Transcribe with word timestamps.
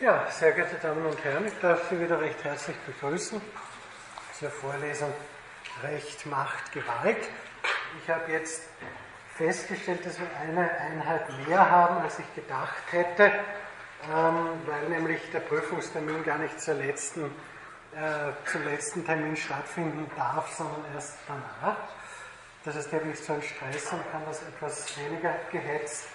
Ja, 0.00 0.26
sehr 0.30 0.52
geehrte 0.52 0.76
Damen 0.76 1.04
und 1.04 1.22
Herren, 1.22 1.46
ich 1.46 1.52
darf 1.60 1.90
Sie 1.90 2.00
wieder 2.00 2.18
recht 2.18 2.42
herzlich 2.42 2.74
begrüßen 2.86 3.38
zur 4.32 4.48
Vorlesung 4.48 5.12
Recht, 5.82 6.24
Macht, 6.24 6.72
Gewalt. 6.72 7.28
Ich 8.02 8.08
habe 8.08 8.32
jetzt 8.32 8.62
festgestellt, 9.36 10.06
dass 10.06 10.18
wir 10.18 10.26
eine 10.40 10.70
Einheit 10.70 11.26
mehr 11.46 11.70
haben, 11.70 11.98
als 12.00 12.18
ich 12.18 12.34
gedacht 12.34 12.82
hätte, 12.90 13.24
ähm, 14.10 14.48
weil 14.64 14.88
nämlich 14.88 15.20
der 15.32 15.40
Prüfungstermin 15.40 16.24
gar 16.24 16.38
nicht 16.38 16.58
zur 16.58 16.76
letzten, 16.76 17.26
äh, 17.94 18.32
zum 18.50 18.64
letzten 18.64 19.04
Termin 19.04 19.36
stattfinden 19.36 20.10
darf, 20.16 20.50
sondern 20.56 20.82
erst 20.94 21.18
danach. 21.28 21.76
Das 22.64 22.74
heißt, 22.74 22.90
ich 22.90 23.04
nicht 23.04 23.22
so 23.22 23.34
einen 23.34 23.42
Stress 23.42 23.92
und 23.92 24.10
kann 24.10 24.22
das 24.24 24.42
etwas 24.44 24.96
weniger 24.96 25.34
gehetzt 25.52 26.06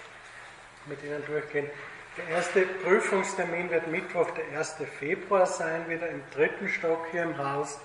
mit 0.86 1.00
Ihnen 1.04 1.24
durchgehen. 1.24 1.70
Der 2.16 2.28
erste 2.28 2.62
Prüfungstermin 2.62 3.68
wird 3.68 3.88
Mittwoch, 3.88 4.30
der 4.30 4.58
1. 4.58 4.76
Februar 4.98 5.44
sein, 5.44 5.86
wieder 5.86 6.08
im 6.08 6.22
dritten 6.30 6.66
Stock 6.66 7.06
hier 7.10 7.24
im 7.24 7.36
Haus, 7.36 7.78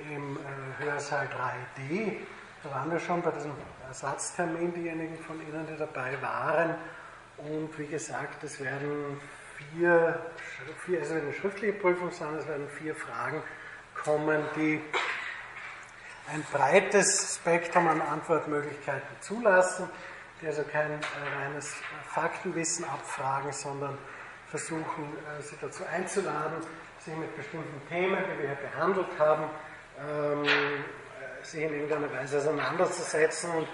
im 0.00 0.36
äh, 0.36 0.84
Hörsaal 0.84 1.26
3D. 1.78 2.16
Da 2.62 2.70
waren 2.72 2.90
wir 2.90 3.00
schon 3.00 3.22
bei 3.22 3.30
diesem 3.30 3.52
Ersatztermin, 3.88 4.74
diejenigen 4.74 5.16
von 5.16 5.40
Ihnen, 5.48 5.66
die 5.66 5.78
dabei 5.78 6.20
waren. 6.20 6.74
Und 7.38 7.78
wie 7.78 7.86
gesagt, 7.86 8.44
es 8.44 8.60
werden 8.60 9.18
vier, 9.56 10.26
vier 10.84 10.98
also 11.00 11.14
eine 11.14 11.32
schriftliche 11.32 11.72
Prüfung 11.72 12.10
sein, 12.10 12.34
es 12.34 12.46
werden 12.46 12.68
vier 12.68 12.94
Fragen 12.94 13.42
kommen, 14.04 14.44
die 14.56 14.78
ein 16.30 16.44
breites 16.52 17.36
Spektrum 17.36 17.88
an 17.88 18.02
Antwortmöglichkeiten 18.02 19.16
zulassen 19.22 19.88
also 20.46 20.62
kein 20.62 20.92
äh, 20.92 21.42
reines 21.42 21.74
Faktenwissen 22.12 22.84
abfragen, 22.84 23.52
sondern 23.52 23.98
versuchen, 24.48 25.04
äh, 25.38 25.42
sie 25.42 25.56
dazu 25.60 25.84
einzuladen, 25.84 26.58
sich 26.98 27.14
mit 27.16 27.34
bestimmten 27.36 27.88
Themen, 27.88 28.18
die 28.24 28.42
wir 28.42 28.48
hier 28.48 28.70
behandelt 28.70 29.18
haben, 29.18 29.44
ähm, 29.98 30.44
äh, 30.44 31.44
sich 31.44 31.62
in 31.62 31.72
irgendeiner 31.72 32.12
Weise 32.12 32.38
auseinanderzusetzen 32.38 33.50
und 33.50 33.68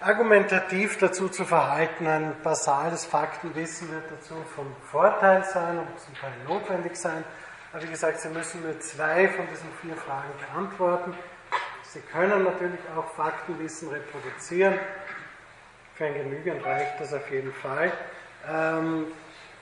argumentativ 0.00 0.98
dazu 0.98 1.28
zu 1.28 1.44
verhalten. 1.44 2.06
Ein 2.06 2.34
basales 2.42 3.04
Faktenwissen 3.04 3.90
wird 3.90 4.04
dazu 4.10 4.34
von 4.54 4.66
Vorteil 4.90 5.44
sein 5.44 5.78
und 5.78 6.00
zum 6.00 6.14
Teil 6.14 6.32
notwendig 6.46 6.96
sein. 6.96 7.24
Aber 7.72 7.82
wie 7.82 7.88
gesagt, 7.88 8.20
Sie 8.20 8.28
müssen 8.28 8.62
nur 8.62 8.78
zwei 8.80 9.28
von 9.28 9.46
diesen 9.48 9.70
vier 9.82 9.96
Fragen 9.96 10.30
beantworten. 10.38 11.14
Sie 11.82 12.00
können 12.00 12.44
natürlich 12.44 12.80
auch 12.96 13.08
Faktenwissen 13.14 13.88
reproduzieren 13.88 14.78
für 15.96 16.04
ein 16.04 16.14
Genügend 16.14 16.64
reicht 16.64 17.00
das 17.00 17.14
auf 17.14 17.30
jeden 17.30 17.52
Fall. 17.52 17.92
Ähm, 18.48 19.06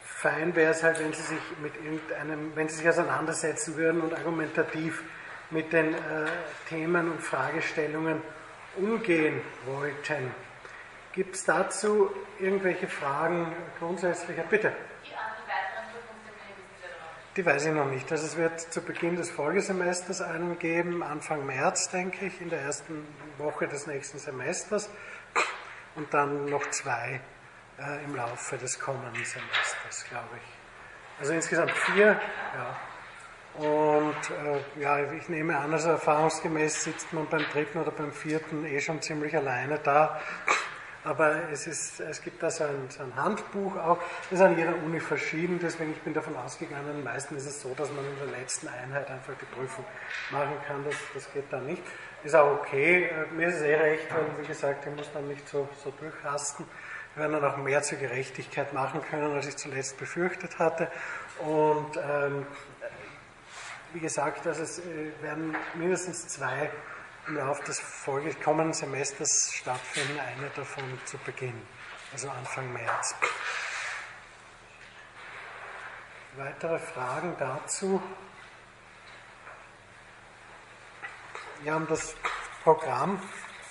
fein 0.02 0.54
wäre 0.56 0.72
es 0.72 0.82
halt, 0.82 0.98
wenn 0.98 1.12
Sie 1.12 1.22
sich 1.22 1.40
mit 1.62 1.74
irgendeinem, 1.76 2.56
wenn 2.56 2.68
Sie 2.68 2.76
sich 2.76 2.88
auseinandersetzen 2.88 3.76
würden 3.76 4.00
und 4.00 4.12
argumentativ 4.12 5.04
mit 5.50 5.72
den 5.72 5.94
äh, 5.94 5.98
Themen 6.68 7.12
und 7.12 7.20
Fragestellungen 7.20 8.20
umgehen 8.76 9.40
wollten. 9.66 10.34
Gibt 11.12 11.36
es 11.36 11.44
dazu 11.44 12.10
irgendwelche 12.40 12.88
Fragen 12.88 13.52
grundsätzlicher? 13.78 14.42
Bitte. 14.42 14.72
Die 17.36 17.44
weiß 17.44 17.66
ich 17.66 17.72
noch 17.72 17.90
nicht. 17.90 18.10
Also 18.12 18.26
es 18.26 18.36
wird 18.36 18.60
zu 18.60 18.80
Beginn 18.80 19.16
des 19.16 19.30
Folgesemesters 19.30 20.22
einen 20.22 20.56
geben, 20.58 21.02
Anfang 21.02 21.44
März, 21.46 21.90
denke 21.90 22.26
ich, 22.26 22.40
in 22.40 22.48
der 22.48 22.60
ersten 22.60 23.04
Woche 23.38 23.66
des 23.66 23.88
nächsten 23.88 24.18
Semesters 24.18 24.88
und 25.96 26.12
dann 26.12 26.46
noch 26.46 26.68
zwei 26.70 27.20
äh, 27.78 28.04
im 28.04 28.14
Laufe 28.16 28.56
des 28.56 28.78
kommenden 28.78 29.24
Semesters, 29.24 30.04
glaube 30.08 30.36
ich. 30.36 31.20
Also 31.20 31.32
insgesamt 31.32 31.70
vier, 31.70 32.20
ja. 32.56 32.76
Und 33.56 34.30
äh, 34.30 34.80
ja, 34.80 35.12
ich 35.12 35.28
nehme 35.28 35.56
an, 35.56 35.72
also 35.72 35.90
erfahrungsgemäß 35.90 36.84
sitzt 36.84 37.12
man 37.12 37.28
beim 37.28 37.44
dritten 37.52 37.78
oder 37.78 37.92
beim 37.92 38.10
vierten 38.10 38.64
eh 38.64 38.80
schon 38.80 39.00
ziemlich 39.00 39.36
alleine 39.36 39.78
da. 39.78 40.20
Aber 41.04 41.50
es, 41.52 41.66
ist, 41.66 42.00
es 42.00 42.22
gibt 42.22 42.42
da 42.42 42.50
so 42.50 42.64
ein, 42.64 42.88
so 42.88 43.02
ein 43.02 43.14
Handbuch 43.14 43.76
auch, 43.76 43.98
das 44.30 44.40
ist 44.40 44.44
an 44.44 44.56
jeder 44.56 44.74
Uni 44.74 44.98
verschieden, 44.98 45.60
deswegen 45.62 45.92
ich 45.92 46.00
bin 46.00 46.14
davon 46.14 46.34
ausgegangen, 46.34 47.04
meistens 47.04 47.42
ist 47.42 47.56
es 47.56 47.60
so, 47.60 47.74
dass 47.74 47.92
man 47.92 48.06
in 48.06 48.16
der 48.16 48.38
letzten 48.38 48.68
Einheit 48.68 49.10
einfach 49.10 49.34
die 49.38 49.54
Prüfung 49.54 49.84
machen 50.30 50.56
kann, 50.66 50.82
das, 50.84 50.94
das 51.12 51.30
geht 51.34 51.44
da 51.50 51.60
nicht. 51.60 51.82
Ist 52.24 52.34
auch 52.34 52.58
okay, 52.58 53.10
mir 53.32 53.48
ist 53.48 53.56
es 53.56 53.62
eh 53.62 53.74
recht, 53.74 54.06
weil 54.10 54.24
wie 54.42 54.46
gesagt, 54.46 54.86
ich 54.86 54.96
muss 54.96 55.12
dann 55.12 55.28
nicht 55.28 55.46
so, 55.46 55.68
so 55.84 55.90
durchrasten. 55.90 56.64
Wir 57.14 57.20
werden 57.20 57.40
dann 57.40 57.52
auch 57.52 57.58
mehr 57.58 57.82
zur 57.82 57.98
Gerechtigkeit 57.98 58.72
machen 58.72 59.02
können, 59.02 59.34
als 59.34 59.46
ich 59.46 59.56
zuletzt 59.58 59.98
befürchtet 59.98 60.58
hatte. 60.58 60.90
Und 61.40 61.98
ähm, 61.98 62.46
wie 63.92 64.00
gesagt, 64.00 64.46
also 64.46 64.62
es 64.62 64.78
äh, 64.78 65.12
werden 65.20 65.54
mindestens 65.74 66.26
zwei 66.28 66.70
im 67.28 67.36
Laufe 67.36 67.62
des 67.64 67.82
kommenden 68.42 68.72
Semesters 68.72 69.52
stattfinden, 69.52 70.18
eine 70.18 70.48
davon 70.56 70.84
zu 71.04 71.18
Beginn, 71.18 71.60
also 72.10 72.30
Anfang 72.30 72.72
März. 72.72 73.14
Weitere 76.36 76.78
Fragen 76.78 77.36
dazu? 77.38 78.02
Ja, 81.64 81.76
um 81.76 81.86
das 81.86 82.14
Programm 82.62 83.18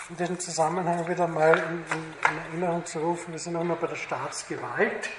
in 0.09 0.17
diesem 0.17 0.39
Zusammenhang 0.39 1.07
wieder 1.07 1.27
mal 1.27 1.55
in, 1.55 1.85
in, 1.95 2.13
in 2.31 2.37
Erinnerung 2.49 2.83
zu 2.85 2.97
rufen, 2.97 3.33
wir 3.33 3.39
sind 3.39 3.53
nochmal 3.53 3.77
bei 3.79 3.85
der 3.85 3.95
Staatsgewalt. 3.95 5.09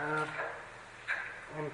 Äh, 0.00 1.60
und 1.60 1.72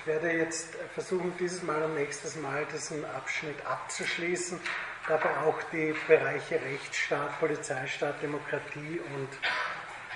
ich 0.00 0.06
werde 0.06 0.32
jetzt 0.32 0.74
versuchen, 0.94 1.32
dieses 1.38 1.62
Mal 1.62 1.80
und 1.84 1.94
nächstes 1.94 2.34
Mal 2.34 2.66
diesen 2.72 3.04
Abschnitt 3.04 3.64
abzuschließen 3.64 4.58
dabei 5.06 5.30
auch 5.46 5.62
die 5.72 5.94
Bereiche 6.08 6.60
Rechtsstaat, 6.60 7.38
Polizeistaat, 7.38 8.20
Demokratie 8.20 9.00
und 9.14 9.28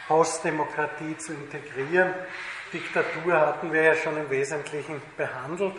Postdemokratie 0.09 1.17
zu 1.19 1.35
integrieren. 1.35 2.15
Diktatur 2.73 3.39
hatten 3.39 3.73
wir 3.73 3.83
ja 3.83 3.95
schon 3.95 4.17
im 4.17 4.29
Wesentlichen 4.29 5.01
behandelt. 5.17 5.77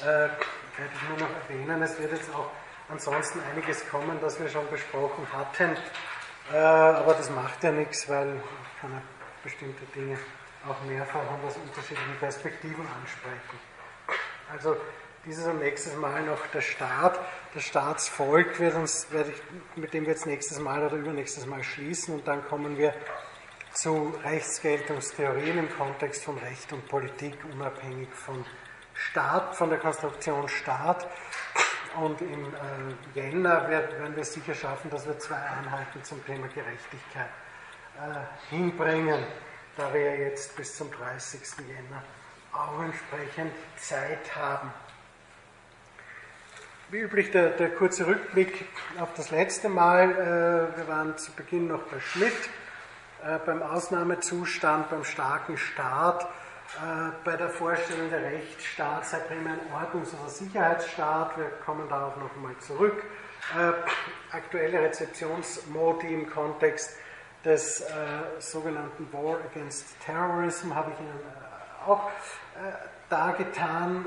Äh, 0.00 0.04
werde 0.04 0.92
ich 0.94 1.08
nur 1.08 1.18
noch 1.18 1.30
erwähnen, 1.48 1.80
es 1.82 1.96
wird 2.00 2.10
jetzt 2.12 2.34
auch 2.34 2.50
ansonsten 2.88 3.40
einiges 3.52 3.88
kommen, 3.88 4.18
das 4.20 4.40
wir 4.40 4.48
schon 4.48 4.68
besprochen 4.70 5.26
hatten. 5.32 5.76
Äh, 6.52 6.56
aber 6.56 7.14
das 7.14 7.30
macht 7.30 7.62
ja 7.62 7.72
nichts, 7.72 8.08
weil 8.08 8.36
ich 8.36 8.80
kann 8.80 8.92
ja 8.92 9.02
bestimmte 9.42 9.84
Dinge 9.94 10.18
auch 10.68 10.82
mehrfach 10.84 11.20
und 11.20 11.46
aus 11.46 11.56
unterschiedlichen 11.56 12.16
Perspektiven 12.18 12.86
ansprechen. 13.00 13.58
Also 14.50 14.76
dieses 15.24 15.46
und 15.46 15.58
nächstes 15.58 15.94
Mal 15.96 16.22
noch 16.22 16.46
der 16.48 16.60
Staat. 16.62 17.20
Das 17.54 17.64
Staatsvolk 17.64 18.58
wird 18.60 18.74
uns, 18.74 19.10
werde 19.10 19.30
ich, 19.30 19.76
mit 19.76 19.92
dem 19.92 20.04
wir 20.04 20.12
jetzt 20.12 20.26
nächstes 20.26 20.58
Mal 20.58 20.84
oder 20.84 20.96
übernächstes 20.96 21.46
Mal 21.46 21.62
schließen 21.62 22.14
und 22.14 22.26
dann 22.26 22.46
kommen 22.46 22.78
wir 22.78 22.94
zu 23.72 24.14
Rechtsgeltungstheorien 24.24 25.58
im 25.58 25.76
Kontext 25.76 26.24
von 26.24 26.38
Recht 26.38 26.72
und 26.72 26.88
Politik, 26.88 27.34
unabhängig 27.52 28.08
von 28.12 28.44
Staat, 28.94 29.54
von 29.54 29.70
der 29.70 29.78
Konstruktion 29.78 30.48
Staat. 30.48 31.06
Und 32.00 32.20
im 32.20 32.54
äh, 32.54 33.20
Jänner 33.20 33.68
werden 33.68 34.14
wir 34.14 34.24
sicher 34.24 34.54
schaffen, 34.54 34.88
dass 34.90 35.06
wir 35.06 35.18
zwei 35.18 35.36
Einheiten 35.36 36.02
zum 36.04 36.24
Thema 36.24 36.46
Gerechtigkeit 36.46 37.28
äh, 37.96 38.54
hinbringen, 38.54 39.24
da 39.76 39.92
wir 39.92 40.16
jetzt 40.16 40.54
bis 40.56 40.76
zum 40.76 40.92
30. 40.92 41.40
Jänner 41.66 42.02
auch 42.52 42.80
entsprechend 42.82 43.52
Zeit 43.76 44.36
haben. 44.36 44.72
Wie 46.90 47.00
üblich 47.00 47.32
der, 47.32 47.50
der, 47.50 47.70
kurze 47.70 48.06
Rückblick 48.06 48.66
auf 49.00 49.12
das 49.14 49.30
letzte 49.30 49.68
Mal. 49.68 50.10
Äh, 50.12 50.78
wir 50.78 50.88
waren 50.88 51.18
zu 51.18 51.32
Beginn 51.32 51.66
noch 51.66 51.82
bei 51.82 51.98
Schmidt, 51.98 52.32
äh, 53.24 53.38
beim 53.44 53.60
Ausnahmezustand, 53.60 54.88
beim 54.88 55.04
starken 55.04 55.58
Staat, 55.58 56.28
äh, 56.76 57.12
bei 57.24 57.36
der 57.36 57.48
Vorstellung 57.48 58.10
der 58.10 58.22
Rechtsstaat 58.22 59.06
sei 59.06 59.18
primär 59.20 59.54
ein 59.54 59.72
Ordnungs- 59.72 60.14
oder 60.14 60.28
Sicherheitsstaat. 60.28 61.36
Wir 61.38 61.50
kommen 61.64 61.88
darauf 61.88 62.16
noch 62.16 62.34
einmal 62.36 62.56
zurück. 62.58 63.02
Aktuelle 64.30 64.82
Rezeptionsmodi 64.82 66.12
im 66.12 66.28
Kontext 66.28 66.98
des 67.44 67.82
sogenannten 68.40 69.10
War 69.10 69.38
Against 69.50 69.98
Terrorism 70.04 70.74
habe 70.74 70.90
ich 70.92 71.00
Ihnen 71.00 71.18
auch 71.86 72.10
dargetan 73.08 74.04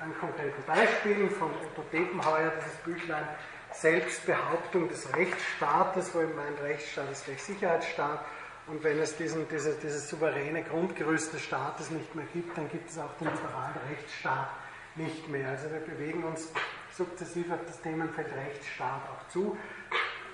an 0.00 0.14
konkreten 0.20 0.62
Beispielen 0.66 1.30
von 1.30 1.50
Otto 1.50 1.82
Depenheuer, 1.92 2.52
dieses 2.60 2.76
Büchlein 2.84 3.26
Selbstbehauptung 3.72 4.88
des 4.88 5.12
Rechtsstaates, 5.16 6.14
wo 6.14 6.20
er 6.20 6.28
meint, 6.28 6.60
Rechtsstaat 6.62 7.10
ist 7.10 7.24
gleich 7.24 7.42
Sicherheitsstaat. 7.42 8.20
Und 8.66 8.82
wenn 8.82 8.98
es 8.98 9.16
diesen, 9.16 9.46
diese, 9.48 9.74
dieses 9.74 10.08
souveräne 10.08 10.62
Grundgerüst 10.62 11.34
des 11.34 11.42
Staates 11.42 11.90
nicht 11.90 12.14
mehr 12.14 12.24
gibt, 12.32 12.56
dann 12.56 12.68
gibt 12.70 12.88
es 12.88 12.98
auch 12.98 13.12
den 13.20 13.28
liberalen 13.28 13.76
Rechtsstaat 13.90 14.48
nicht 14.96 15.28
mehr. 15.28 15.50
Also 15.50 15.70
wir 15.70 15.80
bewegen 15.80 16.24
uns 16.24 16.50
sukzessiv 16.96 17.50
auf 17.52 17.60
das 17.66 17.80
Themenfeld 17.82 18.28
Rechtsstaat 18.28 19.02
auch 19.10 19.28
zu. 19.28 19.56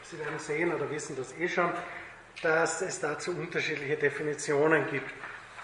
Sie 0.02 0.18
werden 0.18 0.38
sehen 0.38 0.72
oder 0.72 0.88
wissen 0.90 1.16
das 1.16 1.36
eh 1.38 1.48
schon, 1.48 1.72
dass 2.42 2.82
es 2.82 3.00
dazu 3.00 3.32
unterschiedliche 3.32 3.96
Definitionen 3.96 4.86
gibt. 4.90 5.10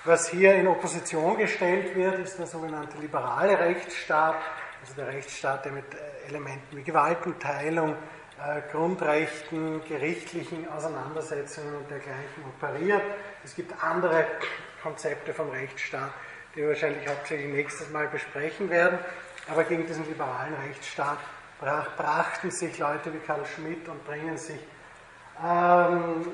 Was 0.04 0.28
hier 0.28 0.54
in 0.54 0.66
Opposition 0.66 1.36
gestellt 1.36 1.94
wird, 1.94 2.18
ist 2.20 2.38
der 2.38 2.46
sogenannte 2.46 2.98
liberale 2.98 3.58
Rechtsstaat, 3.58 4.36
also 4.80 4.94
der 4.94 5.08
Rechtsstaat, 5.08 5.64
der 5.64 5.72
mit 5.72 5.84
Elementen 6.28 6.76
wie 6.76 6.82
Gewaltenteilung, 6.82 7.96
Grundrechten, 8.70 9.82
gerichtlichen 9.88 10.68
Auseinandersetzungen 10.68 11.74
und 11.76 11.90
dergleichen 11.90 12.44
operiert. 12.46 13.02
Es 13.44 13.54
gibt 13.54 13.72
andere 13.82 14.26
Konzepte 14.82 15.32
vom 15.32 15.50
Rechtsstaat, 15.50 16.12
die 16.54 16.60
wir 16.60 16.68
wahrscheinlich 16.68 17.08
hauptsächlich 17.08 17.52
nächstes 17.52 17.90
Mal 17.90 18.08
besprechen 18.08 18.68
werden. 18.68 18.98
Aber 19.48 19.64
gegen 19.64 19.86
diesen 19.86 20.06
liberalen 20.06 20.54
Rechtsstaat 20.68 21.18
brachten 21.60 22.50
sich 22.50 22.78
Leute 22.78 23.12
wie 23.14 23.18
Karl 23.18 23.46
Schmidt 23.46 23.88
und 23.88 24.04
bringen 24.06 24.36
sich 24.36 24.60
ähm, 25.42 26.26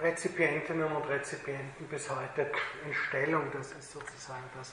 Rezipientinnen 0.00 0.90
und 0.90 1.08
Rezipienten 1.08 1.86
bis 1.88 2.08
heute 2.10 2.50
in 2.86 2.94
Stellung. 2.94 3.44
Das 3.52 3.72
ist 3.72 3.92
sozusagen 3.92 4.44
das, 4.56 4.72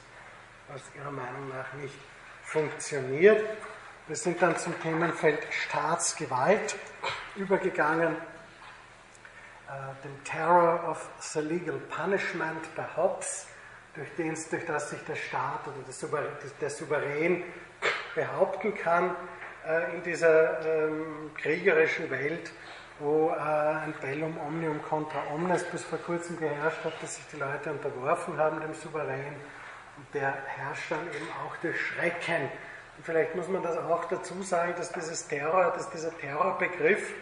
was 0.70 0.82
ihrer 0.96 1.12
Meinung 1.12 1.50
nach 1.50 1.74
nicht 1.74 1.96
funktioniert. 2.44 3.44
Wir 4.12 4.18
sind 4.18 4.42
dann 4.42 4.58
zum 4.58 4.78
Themenfeld 4.82 5.40
Staatsgewalt 5.52 6.76
übergegangen, 7.38 8.14
äh, 9.70 10.04
dem 10.04 10.22
Terror 10.26 10.86
of 10.86 11.08
the 11.22 11.40
Legal 11.40 11.78
Punishment 11.90 12.76
bei 12.76 12.84
Hobbes, 12.98 13.48
durch, 13.96 14.14
den, 14.18 14.38
durch 14.50 14.66
das 14.66 14.90
sich 14.90 15.00
der 15.06 15.16
Staat 15.16 15.62
oder 15.66 15.78
der 16.60 16.70
Souverän, 16.70 17.46
behaupten 18.14 18.76
kann 18.76 19.16
äh, 19.66 19.96
in 19.96 20.04
dieser 20.04 20.60
ähm, 20.60 21.32
kriegerischen 21.38 22.10
Welt, 22.10 22.52
wo 23.00 23.30
äh, 23.30 23.36
ein 23.40 23.94
Bellum 24.02 24.38
omnium 24.46 24.82
contra 24.82 25.24
omnes 25.34 25.64
bis 25.64 25.86
vor 25.86 26.00
kurzem 26.00 26.38
geherrscht 26.38 26.84
hat, 26.84 27.02
dass 27.02 27.16
sich 27.16 27.24
die 27.32 27.38
Leute 27.38 27.72
unterworfen 27.72 28.38
haben 28.38 28.60
dem 28.60 28.74
Souverän. 28.74 29.36
Und 29.96 30.14
der 30.14 30.34
herrscht 30.48 30.92
dann 30.92 31.08
eben 31.08 31.30
auch 31.46 31.56
durch 31.62 31.80
Schrecken 31.80 32.50
vielleicht 33.04 33.36
muss 33.36 33.48
man 33.48 33.64
das 33.64 33.78
auch 33.78 34.06
dazu 34.06 34.42
sagen, 34.44 34.74
dass 34.78 34.92
dieses 34.92 35.28
Terror, 35.28 35.72
dass 35.76 35.90
dieser 35.90 36.16
Terrorbegriff, 36.18 37.14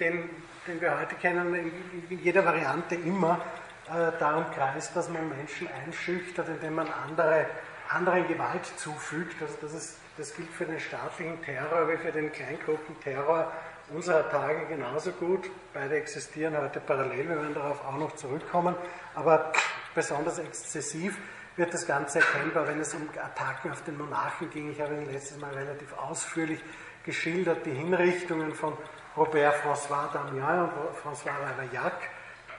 den, 0.00 0.30
den 0.66 0.80
wir 0.80 0.98
heute 0.98 1.14
kennen, 1.16 1.54
in, 1.54 2.18
jeder 2.18 2.44
Variante 2.44 2.94
immer 2.94 3.40
äh, 3.86 4.12
darum 4.18 4.44
kreist, 4.52 4.94
dass 4.94 5.08
man 5.08 5.28
Menschen 5.28 5.68
einschüchtert, 5.84 6.48
indem 6.48 6.74
man 6.76 6.88
andere, 6.88 7.46
anderen 7.88 8.26
Gewalt 8.28 8.66
zufügt. 8.76 9.40
Also 9.42 9.54
das, 9.60 9.74
ist, 9.74 9.98
das 10.16 10.34
gilt 10.34 10.50
für 10.50 10.66
den 10.66 10.80
staatlichen 10.80 11.40
Terror 11.42 11.88
wie 11.88 11.96
für 11.96 12.12
den 12.12 12.32
Kleingruppenterror 12.32 13.52
unserer 13.94 14.28
Tage 14.30 14.66
genauso 14.66 15.12
gut. 15.12 15.50
Beide 15.72 15.96
existieren 15.96 16.56
heute 16.56 16.80
parallel, 16.80 17.28
wir 17.28 17.36
werden 17.36 17.54
darauf 17.54 17.84
auch 17.86 17.96
noch 17.96 18.14
zurückkommen, 18.16 18.74
aber 19.14 19.52
besonders 19.94 20.38
exzessiv 20.38 21.16
wird 21.58 21.74
das 21.74 21.86
Ganze 21.86 22.20
erkennbar, 22.20 22.68
wenn 22.68 22.80
es 22.80 22.94
um 22.94 23.08
Attacken 23.10 23.72
auf 23.72 23.82
den 23.82 23.98
Monarchen 23.98 24.48
ging. 24.50 24.70
Ich 24.70 24.80
habe 24.80 24.94
Ihnen 24.94 25.12
letztes 25.12 25.38
Mal 25.38 25.52
relativ 25.52 25.92
ausführlich 25.98 26.60
geschildert, 27.04 27.66
die 27.66 27.72
Hinrichtungen 27.72 28.54
von 28.54 28.76
Robert 29.16 29.56
François 29.64 30.10
Damiens 30.12 30.70
und 30.72 30.96
François 30.96 31.32
Ravaillac. 31.32 31.94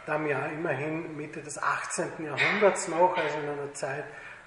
Damiens 0.06 0.52
immerhin 0.52 1.16
Mitte 1.16 1.42
des 1.42 1.62
18. 1.62 2.26
Jahrhunderts 2.26 2.90
noch, 2.90 3.16
also 3.16 3.38
in 3.40 3.50
einer 3.50 3.74
Zeit, 3.74 4.04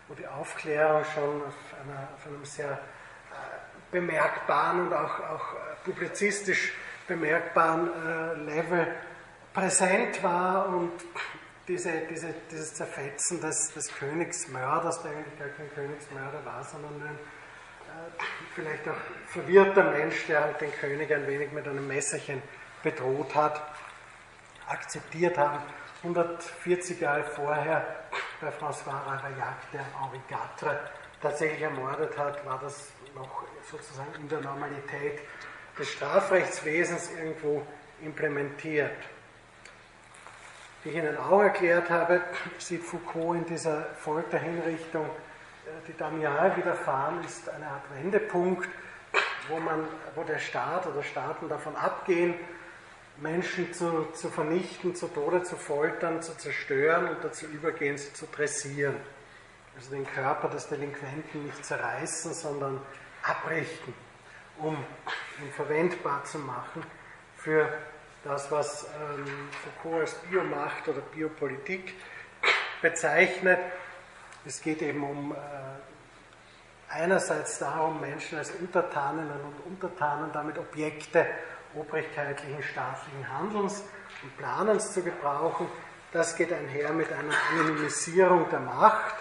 wo 0.09 0.15
die 0.15 0.27
Aufklärung 0.27 1.05
schon 1.15 1.43
auf, 1.43 1.55
einer, 1.83 2.09
auf 2.15 2.27
einem 2.27 2.45
sehr 2.45 2.73
äh, 2.73 2.77
bemerkbaren 3.91 4.87
und 4.87 4.93
auch, 4.93 5.19
auch 5.21 5.55
äh, 5.55 5.85
publizistisch 5.85 6.75
bemerkbaren 7.07 7.89
äh, 7.89 8.35
Level 8.35 8.87
präsent 9.55 10.23
war 10.23 10.69
und 10.69 10.93
diese, 11.69 11.93
diese, 12.11 12.35
dieses 12.51 12.75
Zerfetzen 12.75 13.41
des, 13.41 13.73
des 13.73 13.93
Königsmörders, 13.95 15.03
der 15.03 15.13
eigentlich 15.13 15.39
gar 15.39 15.49
kein 15.49 15.73
Königsmörder 15.75 16.45
war, 16.45 16.65
sondern 16.65 16.95
ein 17.03 17.15
äh, 17.15 18.23
vielleicht 18.55 18.89
auch 18.89 18.97
verwirrter 19.29 19.85
Mensch, 19.85 20.27
der 20.27 20.43
halt 20.43 20.61
den 20.61 20.73
König 20.73 21.13
ein 21.13 21.27
wenig 21.27 21.53
mit 21.53 21.67
einem 21.67 21.87
Messerchen 21.87 22.43
bedroht 22.83 23.35
hat, 23.35 23.63
akzeptiert 24.67 25.39
haben. 25.39 25.63
140 26.03 27.01
Jahre 27.01 27.23
vorher 27.25 28.07
bei 28.41 28.49
François 28.49 29.07
Ravaillac, 29.07 29.71
der 29.73 29.85
Henri 30.01 30.21
Gatre 30.29 30.81
tatsächlich 31.21 31.63
ermordet 31.63 32.19
hat, 32.19 32.45
war 32.45 32.59
das 32.61 32.93
noch 33.15 33.45
sozusagen 33.71 34.15
in 34.17 34.29
der 34.29 34.41
Normalität 34.41 35.21
des 35.79 35.89
Strafrechtswesens 35.93 37.13
irgendwo 37.13 37.65
implementiert. 38.01 38.97
Wie 40.83 40.89
ich 40.89 40.97
Ihnen 40.97 41.17
auch 41.17 41.43
erklärt 41.43 41.91
habe, 41.91 42.23
sieht 42.59 42.83
Foucault 42.83 43.37
in 43.37 43.47
dieser 43.47 43.85
Folterhinrichtung, 43.95 45.05
äh, 45.05 45.87
die 45.87 45.97
Damiens 45.97 46.57
widerfahren 46.57 47.23
ist, 47.23 47.49
eine 47.49 47.69
Art 47.69 47.85
Wendepunkt, 47.95 48.69
wo, 49.49 49.61
man, 49.61 49.87
wo 50.17 50.25
der 50.25 50.41
Staat 50.41 50.89
oder 50.89 51.05
Staaten 51.05 51.49
davon 51.49 51.77
abgehen, 51.77 52.35
Menschen 53.19 53.73
zu, 53.73 54.09
zu 54.13 54.29
vernichten, 54.29 54.97
zu 54.97 55.07
Tode 55.07 55.45
zu 55.45 55.55
foltern, 55.55 56.21
zu 56.21 56.37
zerstören 56.37 57.11
und 57.11 57.23
dazu 57.23 57.47
übergehen, 57.47 57.97
sie 57.97 58.13
zu 58.13 58.27
dressieren. 58.27 58.97
Also 59.77 59.91
den 59.93 60.07
Körper 60.07 60.49
des 60.49 60.69
Delinquenten 60.69 61.47
nicht 61.47 61.65
zerreißen, 61.65 62.35
sondern 62.35 62.81
abrichten, 63.23 63.95
um 64.59 64.75
ihn 65.41 65.53
verwendbar 65.53 66.25
zu 66.25 66.39
machen 66.41 66.83
für 67.37 67.69
das, 68.25 68.51
was 68.51 68.85
ähm, 68.85 69.49
Foucault 69.63 70.03
als 70.03 70.15
Biomacht 70.15 70.89
oder 70.89 71.01
Biopolitik 71.01 71.95
bezeichnet. 72.81 73.59
Es 74.45 74.61
geht 74.61 74.83
eben 74.83 75.03
um 75.03 75.33
äh, 75.33 75.37
einerseits 76.89 77.59
darum, 77.59 78.01
Menschen 78.01 78.39
als 78.39 78.51
Untertaninnen 78.51 79.41
und 79.41 79.73
Untertanen, 79.73 80.31
damit 80.33 80.59
Objekte 80.59 81.27
obrigkeitlichen 81.75 82.63
staatlichen 82.63 83.29
Handelns 83.33 83.83
und 84.23 84.37
Planens 84.37 84.93
zu 84.93 85.03
gebrauchen. 85.03 85.67
Das 86.13 86.37
geht 86.37 86.53
einher 86.53 86.93
mit 86.93 87.11
einer 87.11 87.35
Anonymisierung 87.53 88.49
der 88.51 88.61
Macht. 88.61 89.15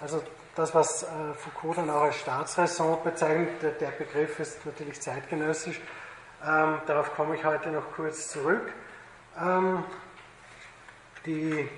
Also 0.00 0.22
das, 0.56 0.74
was 0.74 1.04
äh, 1.04 1.06
Foucault 1.34 1.78
dann 1.78 1.90
auch 1.90 2.02
als 2.02 2.16
Staatsräson 2.16 3.02
bezeichnet, 3.04 3.80
der 3.80 3.90
Begriff 3.92 4.40
ist 4.40 4.66
natürlich 4.66 5.00
zeitgenössisch, 5.00 5.80
ähm, 6.44 6.80
darauf 6.86 7.14
komme 7.14 7.36
ich 7.36 7.44
heute 7.44 7.70
noch 7.70 7.92
kurz 7.92 8.28
zurück. 8.28 8.72
Ähm, 9.40 9.84
die 11.24 11.68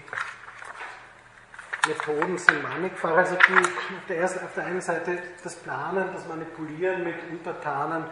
Methoden 1.87 2.38
sind 2.38 2.62
mannigfach. 2.62 3.16
Also 3.16 3.37
die, 3.37 3.58
auf, 3.58 4.06
der 4.08 4.19
ersten, 4.19 4.44
auf 4.44 4.55
der 4.55 4.64
einen 4.64 4.80
Seite 4.80 5.18
das 5.42 5.56
Planen, 5.56 6.09
das 6.14 6.26
Manipulieren 6.26 7.04
mit 7.04 7.14
Untertanen, 7.30 8.04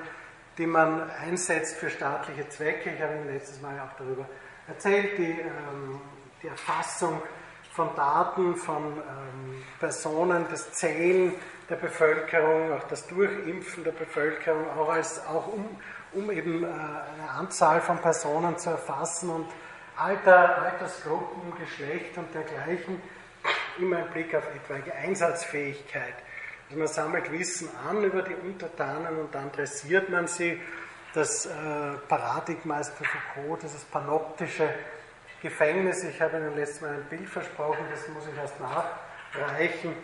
die 0.58 0.66
man 0.66 1.10
einsetzt 1.10 1.76
für 1.76 1.88
staatliche 1.88 2.48
Zwecke. 2.48 2.90
Ich 2.90 3.00
habe 3.00 3.14
Ihnen 3.14 3.32
letztes 3.32 3.60
Mal 3.62 3.80
auch 3.80 3.96
darüber 3.96 4.26
erzählt. 4.68 5.16
Die, 5.16 5.40
ähm, 5.40 6.00
die 6.42 6.48
Erfassung 6.48 7.22
von 7.72 7.94
Daten, 7.96 8.56
von 8.56 8.84
ähm, 8.84 9.62
Personen, 9.80 10.46
das 10.50 10.72
Zählen 10.72 11.32
der 11.70 11.76
Bevölkerung, 11.76 12.72
auch 12.74 12.86
das 12.88 13.06
Durchimpfen 13.06 13.84
der 13.84 13.92
Bevölkerung, 13.92 14.68
auch, 14.78 14.90
als, 14.90 15.26
auch 15.26 15.46
um, 15.46 15.78
um 16.14 16.30
eben 16.30 16.64
äh, 16.64 16.66
eine 16.66 17.30
Anzahl 17.30 17.80
von 17.80 17.98
Personen 17.98 18.58
zu 18.58 18.70
erfassen 18.70 19.30
und 19.30 19.46
Alter, 19.96 20.62
Altersgruppen, 20.62 21.54
Geschlecht 21.58 22.16
und 22.16 22.34
dergleichen, 22.34 23.00
immer 23.78 23.98
ein 23.98 24.10
Blick 24.10 24.34
auf 24.34 24.44
etwaige 24.54 24.94
Einsatzfähigkeit. 24.94 26.14
Also 26.68 26.78
man 26.78 26.88
sammelt 26.88 27.30
Wissen 27.30 27.68
an 27.88 28.02
über 28.02 28.22
die 28.22 28.34
Untertanen 28.34 29.18
und 29.18 29.34
dann 29.34 29.52
dressiert 29.52 30.08
man 30.08 30.26
sie. 30.26 30.60
Das 31.14 31.44
äh, 31.44 31.50
Paradigma 32.08 32.80
ist 32.80 32.94
für 32.94 33.04
Foucault, 33.04 33.62
dieses 33.62 33.84
panoptische 33.84 34.68
Gefängnis. 35.42 36.04
Ich 36.04 36.22
habe 36.22 36.38
Ihnen 36.38 36.56
letztes 36.56 36.80
Mal 36.80 36.94
ein 36.94 37.04
Bild 37.10 37.28
versprochen, 37.28 37.84
das 37.90 38.08
muss 38.08 38.24
ich 38.26 38.38
erst 38.38 38.54
nachreichen. 38.60 39.94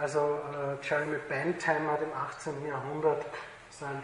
Also 0.00 0.18
äh, 0.20 0.86
Jeremy 0.86 1.18
Bentham 1.28 1.90
hat 1.90 2.00
im 2.00 2.12
18. 2.12 2.66
Jahrhundert 2.66 3.26
sein 3.68 4.02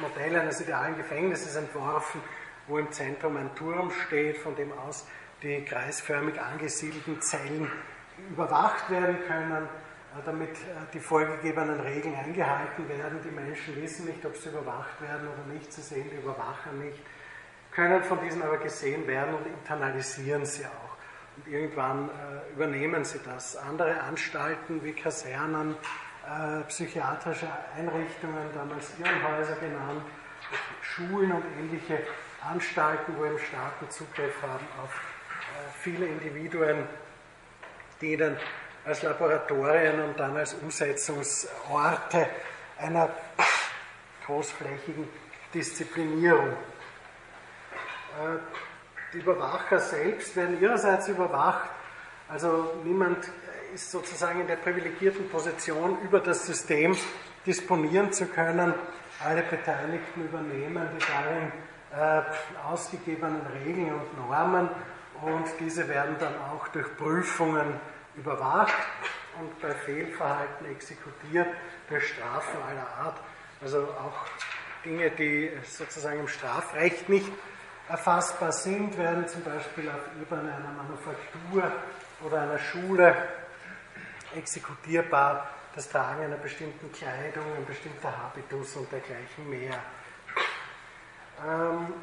Modell 0.00 0.38
eines 0.38 0.60
idealen 0.60 0.96
Gefängnisses 0.96 1.56
entworfen, 1.56 2.20
wo 2.66 2.78
im 2.78 2.90
Zentrum 2.92 3.36
ein 3.36 3.54
Turm 3.54 3.90
steht, 4.06 4.38
von 4.38 4.54
dem 4.56 4.72
aus 4.72 5.06
die 5.42 5.64
kreisförmig 5.64 6.40
angesiedelten 6.40 7.20
Zellen 7.20 7.70
überwacht 8.30 8.88
werden 8.90 9.18
können, 9.26 9.64
äh, 9.64 10.22
damit 10.24 10.50
äh, 10.50 10.92
die 10.92 11.00
vorgegebenen 11.00 11.80
Regeln 11.80 12.14
eingehalten 12.14 12.88
werden. 12.88 13.20
Die 13.24 13.30
Menschen 13.30 13.80
wissen 13.80 14.06
nicht, 14.06 14.24
ob 14.24 14.36
sie 14.36 14.50
überwacht 14.50 15.00
werden 15.00 15.28
oder 15.28 15.52
nicht, 15.52 15.72
sie 15.72 15.82
sehen 15.82 16.08
die 16.10 16.16
Überwacher 16.16 16.72
nicht, 16.72 16.98
können 17.70 18.02
von 18.02 18.20
diesen 18.20 18.42
aber 18.42 18.58
gesehen 18.58 19.06
werden 19.06 19.34
und 19.34 19.46
internalisieren 19.46 20.44
sie 20.44 20.66
auch. 20.66 20.96
Und 21.36 21.52
irgendwann 21.52 22.08
äh, 22.08 22.52
übernehmen 22.52 23.04
sie 23.04 23.18
das. 23.24 23.56
Andere 23.56 24.00
Anstalten 24.02 24.84
wie 24.84 24.92
Kasernen, 24.92 25.76
äh, 26.28 26.62
psychiatrische 26.68 27.48
Einrichtungen, 27.76 28.48
damals 28.54 28.92
Irrenhäuser 28.98 29.56
genannt, 29.56 30.02
Schulen 30.80 31.32
und 31.32 31.44
ähnliche 31.58 31.98
Anstalten, 32.48 33.16
wo 33.16 33.24
eben 33.24 33.38
Staaten 33.38 33.90
Zugriff 33.90 34.40
haben 34.42 34.66
auf 34.82 34.90
äh, 34.90 35.70
viele 35.80 36.06
Individuen, 36.06 36.86
dienen 38.00 38.36
als 38.84 39.02
Laboratorien 39.02 40.00
und 40.00 40.18
dann 40.18 40.36
als 40.36 40.54
Umsetzungsorte 40.54 42.28
einer 42.78 43.10
großflächigen 44.26 45.08
Disziplinierung. 45.54 46.50
Äh, 46.50 48.38
die 49.12 49.18
Überwacher 49.18 49.78
selbst 49.78 50.34
werden 50.36 50.60
ihrerseits 50.60 51.08
überwacht, 51.08 51.68
also 52.28 52.80
niemand 52.82 53.28
ist 53.74 53.90
sozusagen 53.90 54.40
in 54.40 54.46
der 54.46 54.56
privilegierten 54.56 55.28
Position, 55.28 55.98
über 56.02 56.20
das 56.20 56.46
System 56.46 56.96
disponieren 57.46 58.12
zu 58.12 58.26
können. 58.26 58.74
Alle 59.24 59.42
Beteiligten 59.42 60.24
übernehmen 60.24 60.88
die 60.94 61.04
darin 61.06 61.52
äh, 61.94 62.22
ausgegebenen 62.66 63.40
Regeln 63.64 63.94
und 63.94 64.18
Normen 64.18 64.68
und 65.22 65.44
diese 65.60 65.88
werden 65.88 66.16
dann 66.18 66.34
auch 66.50 66.68
durch 66.68 66.96
Prüfungen 66.96 67.80
überwacht 68.16 68.74
und 69.40 69.60
bei 69.60 69.70
Fehlverhalten 69.70 70.66
exekutiert 70.66 71.48
durch 71.88 72.08
Strafen 72.08 72.60
aller 72.68 73.06
Art. 73.06 73.20
Also 73.62 73.82
auch 73.82 74.26
Dinge, 74.84 75.10
die 75.10 75.50
sozusagen 75.64 76.20
im 76.20 76.28
Strafrecht 76.28 77.08
nicht 77.08 77.30
erfassbar 77.88 78.52
sind, 78.52 78.98
werden 78.98 79.28
zum 79.28 79.42
Beispiel 79.42 79.88
auf 79.88 80.00
Ebene 80.20 80.52
einer 80.52 80.72
Manufaktur 80.72 81.70
oder 82.24 82.42
einer 82.42 82.58
Schule 82.58 83.14
exekutierbar. 84.36 85.48
Das 85.74 85.88
Tragen 85.88 86.24
einer 86.24 86.36
bestimmten 86.36 86.92
Kleidung, 86.92 87.44
ein 87.56 87.64
bestimmter 87.64 88.14
Habitus 88.16 88.76
und 88.76 88.92
dergleichen 88.92 89.48
mehr. 89.48 89.78
Ähm, 91.46 91.94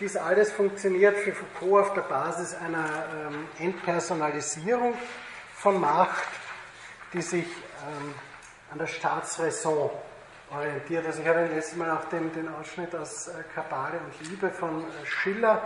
dies 0.00 0.16
alles 0.16 0.50
funktioniert 0.50 1.18
für 1.18 1.32
Foucault 1.32 1.86
auf 1.88 1.94
der 1.94 2.00
Basis 2.02 2.54
einer 2.54 2.86
ähm, 3.14 3.46
Entpersonalisierung 3.58 4.94
von 5.54 5.78
Macht, 5.78 6.28
die 7.12 7.20
sich 7.20 7.44
ähm, 7.44 8.14
an 8.72 8.78
der 8.78 8.86
Staatsräson 8.86 9.90
orientiert. 10.50 11.06
Also 11.06 11.20
ich 11.20 11.28
habe 11.28 11.46
letztes 11.46 11.76
Mal 11.76 11.90
auch 11.90 12.08
den, 12.08 12.32
den 12.32 12.48
Ausschnitt 12.48 12.94
aus 12.94 13.28
äh, 13.28 13.42
Kabale 13.54 14.00
und 14.00 14.28
Liebe 14.28 14.50
von 14.50 14.84
äh, 14.84 15.06
Schiller, 15.06 15.62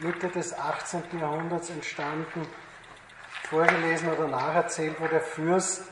Mitte 0.00 0.28
des 0.28 0.58
18. 0.58 1.02
Jahrhunderts 1.20 1.70
entstanden, 1.70 2.46
vorgelesen 3.48 4.10
oder 4.10 4.28
nacherzählt, 4.28 4.96
wo 4.98 5.06
der 5.06 5.20
Fürst 5.20 5.82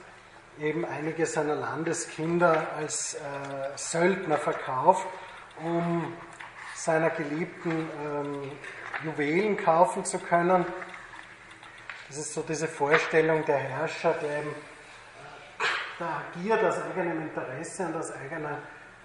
eben 0.59 0.85
einige 0.85 1.27
seiner 1.27 1.55
Landeskinder 1.55 2.69
als 2.77 3.15
äh, 3.15 3.19
Söldner 3.77 4.39
verkauft, 4.39 5.07
um 5.63 6.13
seiner 6.75 7.11
Geliebten 7.11 7.71
ähm, 7.71 8.53
Juwelen 9.05 9.57
kaufen 9.57 10.05
zu 10.05 10.19
können. 10.19 10.65
Das 12.09 12.17
ist 12.17 12.33
so 12.33 12.43
diese 12.43 12.67
Vorstellung 12.67 13.45
der 13.45 13.59
Herrscher, 13.59 14.15
der 14.15 14.39
eben 14.39 14.55
da 15.99 16.23
agiert 16.29 16.65
aus 16.65 16.81
eigenem 16.83 17.23
Interesse 17.23 17.87
und 17.87 17.97
aus 17.97 18.13
eigener, 18.13 18.59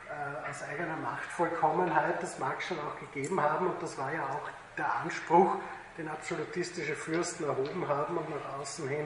äh, 0.08 0.50
aus 0.50 0.64
eigener 0.64 0.96
Machtvollkommenheit. 0.98 2.22
Das 2.22 2.40
mag 2.40 2.62
schon 2.62 2.78
auch 2.80 2.98
gegeben 3.00 3.42
haben 3.42 3.68
und 3.68 3.82
das 3.82 3.98
war 3.98 4.14
ja 4.14 4.24
auch 4.24 4.50
der 4.78 4.94
Anspruch, 5.02 5.58
den 5.98 6.08
absolutistische 6.08 6.96
Fürsten 6.96 7.46
erhoben 7.46 7.88
haben 7.88 8.18
und 8.18 8.30
nach 8.30 8.60
außen 8.60 8.88
hin 8.88 9.06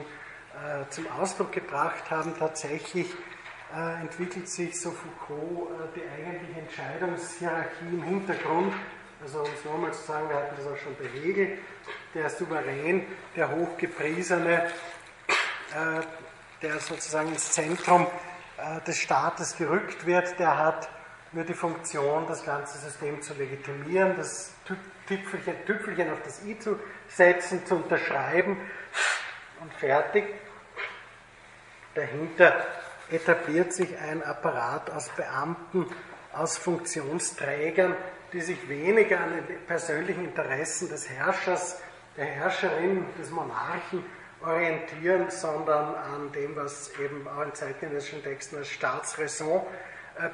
äh, 0.54 0.88
zum 0.90 1.06
Ausdruck 1.12 1.52
gebracht 1.52 2.10
haben. 2.10 2.34
Tatsächlich 2.38 3.14
äh, 3.74 4.00
entwickelt 4.00 4.48
sich, 4.48 4.80
so 4.80 4.90
Foucault, 4.90 5.70
äh, 5.70 5.98
die 5.98 6.02
eigentliche 6.08 6.60
Entscheidungshierarchie 6.60 7.88
im 7.92 8.02
Hintergrund. 8.02 8.72
Also 9.22 9.40
um 9.40 9.48
es 9.54 9.64
nochmal 9.64 9.92
zu 9.92 10.06
sagen, 10.06 10.28
wir 10.28 10.36
hatten 10.36 10.56
das 10.56 10.66
auch 10.66 10.76
schon 10.76 10.96
bei 10.96 11.08
Hegel, 11.08 11.58
der 12.14 12.30
Souverän, 12.30 13.04
der 13.36 13.50
Hochgepriesene, 13.50 14.70
äh, 15.74 16.00
der 16.62 16.78
sozusagen 16.80 17.28
ins 17.28 17.52
Zentrum 17.52 18.06
des 18.84 18.98
Staates 18.98 19.56
gerückt 19.56 20.04
wird, 20.04 20.36
der 20.40 20.58
hat 20.58 20.88
nur 21.30 21.44
die 21.44 21.54
Funktion, 21.54 22.26
das 22.26 22.44
ganze 22.44 22.76
System 22.78 23.22
zu 23.22 23.34
legitimieren, 23.34 24.16
das 24.16 24.52
Tüpfelchen, 25.08 25.54
Tüpfelchen 25.66 26.10
auf 26.12 26.22
das 26.22 26.44
I 26.44 26.58
zu 26.58 26.78
setzen, 27.08 27.64
zu 27.66 27.76
unterschreiben 27.76 28.56
und 29.60 29.72
fertig. 29.74 30.24
Dahinter 31.94 32.66
etabliert 33.10 33.72
sich 33.72 33.96
ein 33.98 34.22
Apparat 34.22 34.90
aus 34.90 35.08
Beamten, 35.10 35.86
aus 36.32 36.58
Funktionsträgern, 36.58 37.96
die 38.32 38.42
sich 38.42 38.68
weniger 38.68 39.20
an 39.20 39.32
den 39.48 39.66
persönlichen 39.66 40.26
Interessen 40.26 40.88
des 40.88 41.08
Herrschers, 41.08 41.80
der 42.16 42.26
Herrscherin, 42.26 43.06
des 43.18 43.30
Monarchen 43.30 44.04
orientieren, 44.42 45.30
sondern 45.30 45.94
an 45.94 46.30
dem, 46.32 46.54
was 46.54 46.92
eben 47.00 47.26
auch 47.26 47.42
in 47.42 47.54
zeitgenössischen 47.54 48.22
Texten 48.22 48.56
als 48.56 48.68
Staatsräson 48.68 49.62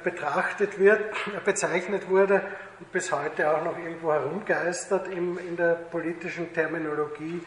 betrachtet 0.03 0.79
wird, 0.79 0.99
äh, 1.27 1.39
bezeichnet 1.43 2.09
wurde 2.09 2.41
und 2.79 2.91
bis 2.91 3.11
heute 3.11 3.51
auch 3.51 3.63
noch 3.63 3.77
irgendwo 3.77 4.13
herumgeistert 4.13 5.07
in 5.07 5.55
der 5.55 5.75
politischen 5.75 6.53
Terminologie, 6.53 7.41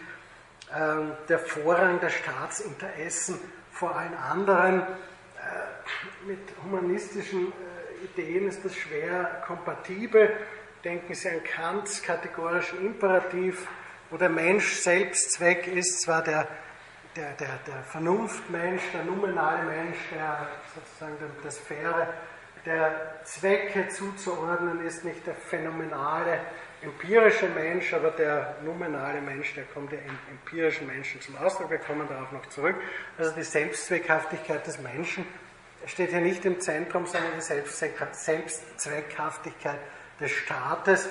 ähm, 0.75 1.13
der 1.29 1.39
Vorrang 1.39 2.01
der 2.01 2.11
Staatsinteressen 2.11 3.39
vor 3.73 3.97
allen 3.97 4.15
anderen 4.15 4.83
mit 6.27 6.39
humanistischen 6.63 7.53
äh, 7.53 8.05
Ideen 8.05 8.49
ist 8.49 8.65
das 8.65 8.77
schwer 8.77 9.43
kompatibel. 9.47 10.31
Denken 10.85 11.15
Sie 11.15 11.29
an 11.29 11.43
Kants 11.43 12.03
kategorischen 12.03 12.85
Imperativ, 12.85 13.67
wo 14.11 14.17
der 14.17 14.29
Mensch 14.29 14.75
Selbstzweck 14.75 15.67
ist, 15.67 16.03
zwar 16.03 16.23
der, 16.23 16.47
der, 17.19 17.33
der, 17.33 17.59
der 17.67 17.83
Vernunftmensch, 17.83 18.93
der 18.93 19.03
nominale 19.05 19.65
Mensch, 19.65 19.99
der 20.15 20.49
sozusagen 20.75 21.19
der, 21.19 21.29
der 21.43 21.51
Sphäre 21.51 22.15
der 22.65 23.21
Zwecke 23.25 23.89
zuzuordnen 23.89 24.87
ist, 24.87 25.05
nicht 25.05 25.27
der 25.27 25.35
phänomenale 25.35 26.39
empirische 26.81 27.49
Mensch, 27.49 27.93
aber 27.93 28.13
der 28.13 28.55
nominale 28.63 29.21
Mensch, 29.21 29.55
der 29.55 29.65
kommt 29.65 29.93
im 29.93 29.99
empirischen 30.31 30.87
Menschen 30.87 31.21
zum 31.21 31.37
Ausdruck, 31.39 31.71
wir 31.71 31.79
kommen 31.79 32.07
darauf 32.09 32.31
noch 32.31 32.47
zurück. 32.47 32.77
Also 33.17 33.33
die 33.33 33.43
Selbstzweckhaftigkeit 33.43 34.65
des 34.67 34.79
Menschen 34.79 35.27
steht 35.87 36.11
hier 36.11 36.21
nicht 36.21 36.45
im 36.45 36.61
Zentrum, 36.61 37.07
sondern 37.07 37.33
die 37.37 37.41
Selbstzweckhaftigkeit 37.41 39.81
des 40.21 40.31
Staates, 40.31 41.09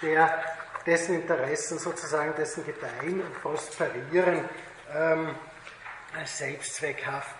der, 0.00 0.44
dessen 0.86 1.16
Interessen 1.16 1.78
sozusagen, 1.78 2.32
dessen 2.36 2.64
Gedeihen 2.64 3.20
und 3.20 3.42
Prosperieren 3.42 4.44
ähm, 4.94 5.34
als 6.16 6.38
selbstzweckhaft 6.38 7.34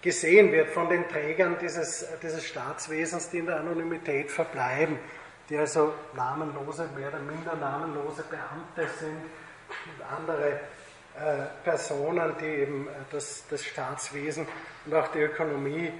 gesehen 0.00 0.52
wird 0.52 0.70
von 0.70 0.88
den 0.88 1.08
Trägern 1.08 1.56
dieses, 1.60 2.06
dieses 2.22 2.46
Staatswesens, 2.46 3.30
die 3.30 3.38
in 3.38 3.46
der 3.46 3.60
Anonymität 3.60 4.30
verbleiben, 4.30 4.98
die 5.48 5.56
also 5.56 5.94
namenlose, 6.14 6.88
mehr 6.96 7.08
oder 7.08 7.20
minder 7.20 7.54
namenlose 7.54 8.24
Beamte 8.24 8.92
sind 8.98 9.22
und 9.86 10.18
andere 10.18 10.60
äh, 11.14 11.46
Personen, 11.62 12.34
die 12.40 12.46
eben 12.46 12.88
äh, 12.88 12.90
das, 13.10 13.44
das 13.48 13.64
Staatswesen 13.64 14.46
und 14.86 14.94
auch 14.94 15.08
die 15.08 15.20
Ökonomie, 15.20 15.92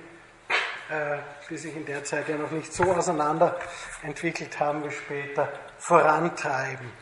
äh, 0.91 1.19
die 1.49 1.57
sich 1.57 1.77
in 1.77 1.85
der 1.85 2.03
Zeit 2.03 2.29
ja 2.29 2.37
noch 2.37 2.51
nicht 2.51 2.73
so 2.73 2.85
auseinander 2.85 3.59
entwickelt 4.03 4.59
haben 4.59 4.85
wie 4.85 4.91
später, 4.91 5.49
vorantreiben. 5.79 7.02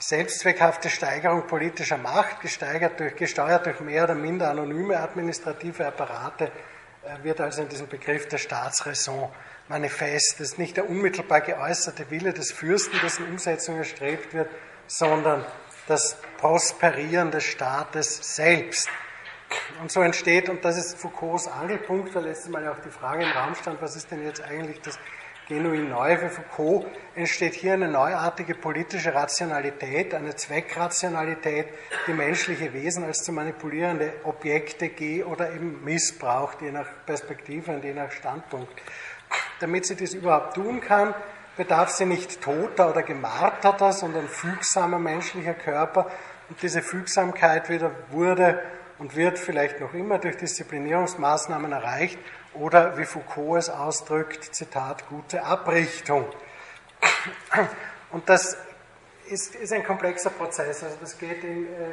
Selbstzweckhafte 0.00 0.88
Steigerung 0.88 1.46
politischer 1.46 1.98
Macht, 1.98 2.40
gesteigert 2.40 2.98
durch, 2.98 3.16
gesteuert 3.16 3.66
durch 3.66 3.80
mehr 3.80 4.04
oder 4.04 4.14
minder 4.14 4.50
anonyme 4.50 4.98
administrative 4.98 5.86
Apparate, 5.86 6.50
wird 7.22 7.40
also 7.40 7.62
in 7.62 7.68
diesem 7.68 7.86
Begriff 7.86 8.26
der 8.26 8.38
Staatsräson 8.38 9.28
manifest. 9.68 10.40
Das 10.40 10.52
ist 10.52 10.58
nicht 10.58 10.78
der 10.78 10.88
unmittelbar 10.88 11.42
geäußerte 11.42 12.10
Wille 12.10 12.32
des 12.32 12.50
Fürsten, 12.50 12.98
dessen 13.02 13.28
Umsetzung 13.28 13.76
erstrebt 13.76 14.32
wird, 14.32 14.48
sondern 14.86 15.44
das 15.86 16.16
Prosperieren 16.38 17.30
des 17.30 17.44
Staates 17.44 18.34
selbst. 18.36 18.88
Und 19.82 19.90
so 19.90 20.00
entsteht, 20.00 20.48
und 20.48 20.64
das 20.64 20.78
ist 20.78 20.96
Foucaults 20.98 21.46
Angelpunkt, 21.46 22.14
weil 22.14 22.24
letztes 22.24 22.48
Mal 22.48 22.64
ja 22.64 22.72
auch 22.72 22.78
die 22.78 22.90
Frage 22.90 23.24
im 23.24 23.32
Raum 23.32 23.54
stand, 23.54 23.82
was 23.82 23.96
ist 23.96 24.10
denn 24.10 24.24
jetzt 24.24 24.40
eigentlich 24.42 24.80
das 24.80 24.98
genuin 25.50 25.88
Neue 25.88 26.16
für 26.16 26.28
Foucault, 26.30 26.86
entsteht 27.16 27.54
hier 27.54 27.72
eine 27.72 27.88
neuartige 27.88 28.54
politische 28.54 29.12
Rationalität, 29.12 30.14
eine 30.14 30.36
Zweckrationalität, 30.36 31.66
die 32.06 32.12
menschliche 32.12 32.72
Wesen 32.72 33.02
als 33.02 33.24
zu 33.24 33.32
manipulierende 33.32 34.12
Objekte 34.22 34.90
ge- 34.90 35.24
oder 35.24 35.52
eben 35.52 35.82
missbraucht, 35.82 36.62
je 36.62 36.70
nach 36.70 36.86
Perspektive 37.04 37.72
und 37.72 37.82
je 37.82 37.92
nach 37.92 38.12
Standpunkt. 38.12 38.70
Damit 39.58 39.86
sie 39.86 39.96
das 39.96 40.14
überhaupt 40.14 40.54
tun 40.54 40.80
kann, 40.80 41.14
bedarf 41.56 41.90
sie 41.90 42.06
nicht 42.06 42.40
toter 42.40 42.88
oder 42.90 43.02
gemarterter, 43.02 43.92
sondern 43.92 44.28
fügsamer 44.28 45.00
menschlicher 45.00 45.54
Körper. 45.54 46.12
Und 46.48 46.62
diese 46.62 46.80
Fügsamkeit 46.80 47.68
wieder 47.68 47.90
wurde 48.10 48.62
und 48.98 49.16
wird 49.16 49.36
vielleicht 49.36 49.80
noch 49.80 49.94
immer 49.94 50.18
durch 50.18 50.36
Disziplinierungsmaßnahmen 50.36 51.72
erreicht 51.72 52.20
oder, 52.54 52.98
wie 52.98 53.04
Foucault 53.04 53.58
es 53.58 53.70
ausdrückt, 53.70 54.54
Zitat, 54.54 55.08
gute 55.08 55.44
Abrichtung. 55.44 56.26
Und 58.10 58.28
das 58.28 58.56
ist, 59.28 59.54
ist 59.54 59.72
ein 59.72 59.84
komplexer 59.84 60.30
Prozess. 60.30 60.82
Also 60.82 60.96
das 61.00 61.16
geht 61.16 61.44
in, 61.44 61.66
äh, 61.66 61.92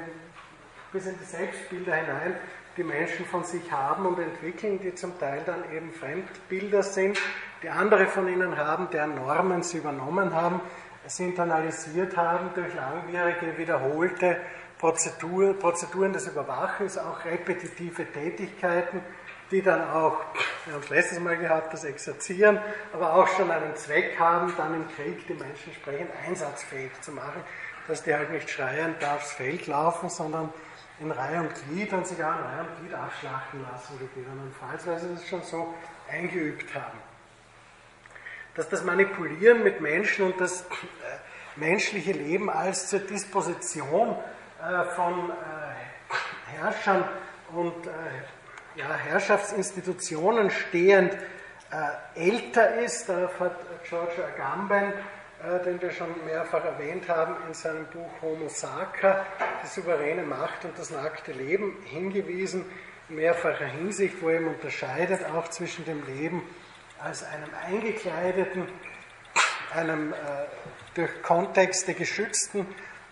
bis 0.92 1.06
in 1.06 1.18
die 1.20 1.26
Selbstbilder 1.26 1.96
hinein, 1.96 2.36
die 2.76 2.84
Menschen 2.84 3.26
von 3.26 3.44
sich 3.44 3.72
haben 3.72 4.06
und 4.06 4.20
entwickeln, 4.20 4.80
die 4.80 4.94
zum 4.96 5.18
Teil 5.20 5.42
dann 5.46 5.64
eben 5.72 5.92
Fremdbilder 5.92 6.84
sind, 6.84 7.20
die 7.62 7.70
andere 7.70 8.08
von 8.08 8.28
ihnen 8.28 8.58
haben, 8.58 8.90
deren 8.92 9.16
Normen 9.16 9.64
sie 9.64 9.78
übernommen 9.78 10.34
haben, 10.34 10.62
sie 11.08 11.26
internalisiert 11.26 12.18
haben 12.18 12.50
durch 12.54 12.74
langwierige, 12.74 13.58
wiederholte 13.58 14.38
Prozedur, 14.78 15.54
Prozeduren 15.56 16.14
des 16.14 16.28
Überwachens, 16.28 16.98
auch 16.98 17.26
repetitive 17.26 18.06
Tätigkeiten, 18.06 19.02
die 19.52 19.62
dann 19.62 19.90
auch, 19.90 20.20
wir 20.66 20.74
haben 20.74 20.84
es 20.84 20.90
letztes 20.90 21.20
Mal 21.20 21.38
gehabt, 21.38 21.74
das 21.74 21.84
Exerzieren, 21.84 22.60
aber 22.94 23.16
auch 23.16 23.28
schon 23.28 23.50
einen 23.50 23.76
Zweck 23.76 24.20
haben, 24.20 24.54
dann 24.58 24.76
im 24.76 24.88
Krieg 24.96 25.26
die 25.28 25.34
Menschen 25.34 25.72
entsprechend 25.72 26.10
einsatzfähig 26.26 26.92
zu 27.02 27.12
machen, 27.12 27.44
dass 27.88 28.04
die 28.04 28.14
halt 28.14 28.32
nicht 28.32 28.50
schreien, 28.50 28.96
da 29.00 29.16
aufs 29.16 29.32
Feld 29.34 29.68
laufen, 29.68 30.10
sondern 30.10 30.52
in 31.00 31.12
Reihe 31.12 31.40
und 31.40 31.52
Glied 31.54 31.94
und 31.94 32.08
sich 32.08 32.22
auch 32.24 32.38
in 32.38 32.44
Reihe 32.44 32.62
und 32.62 32.80
Glied 32.80 32.94
abschlachten 32.94 33.62
lassen, 33.72 34.00
gegebenenfalls, 34.00 34.86
weil 34.88 35.00
sie 35.00 35.14
das 35.14 35.28
schon 35.28 35.44
so 35.44 35.74
eingeübt 36.12 36.74
haben. 36.76 36.98
Dass 38.56 38.68
das 38.70 38.84
Manipulieren 38.84 39.64
mit 39.64 39.80
Menschen 39.80 40.26
und 40.26 40.42
das 40.42 40.62
äh, 40.62 40.66
menschliche 41.56 42.12
Leben 42.12 42.50
als 42.50 42.90
zur 42.90 43.00
Disposition 43.00 44.16
äh, 44.60 44.84
von 44.96 45.30
äh, 45.30 46.60
Herrschern 46.60 47.04
und 47.54 47.88
ja, 48.78 48.94
Herrschaftsinstitutionen 48.96 50.50
stehend 50.50 51.18
älter 52.16 52.78
ist, 52.78 53.10
darauf 53.10 53.38
hat 53.42 53.58
Giorgio 53.90 54.24
Agamben 54.24 54.94
äh, 55.44 55.64
den 55.64 55.80
wir 55.80 55.92
schon 55.92 56.08
mehrfach 56.26 56.66
erwähnt 56.66 57.08
haben 57.08 57.36
in 57.48 57.54
seinem 57.54 57.86
Buch 57.86 58.10
Homo 58.24 58.50
Sacer, 58.50 59.24
die 59.64 59.68
souveräne 59.68 60.24
Macht 60.24 60.66
und 60.66 60.78
das 60.80 60.90
nackte 60.90 61.32
Leben, 61.32 61.78
hingewiesen, 61.86 62.66
in 63.08 63.18
mehrfacher 63.18 63.68
Hinsicht, 63.68 64.16
wo 64.20 64.30
er 64.30 64.38
eben 64.38 64.48
unterscheidet 64.48 65.24
auch 65.26 65.48
zwischen 65.50 65.86
dem 65.86 66.04
Leben 66.08 66.42
als 67.00 67.24
einem 67.24 67.50
eingekleideten, 67.68 68.68
einem 69.76 70.14
äh, 70.14 70.16
durch 70.96 71.22
Kontexte 71.22 71.94
geschützten 71.94 72.66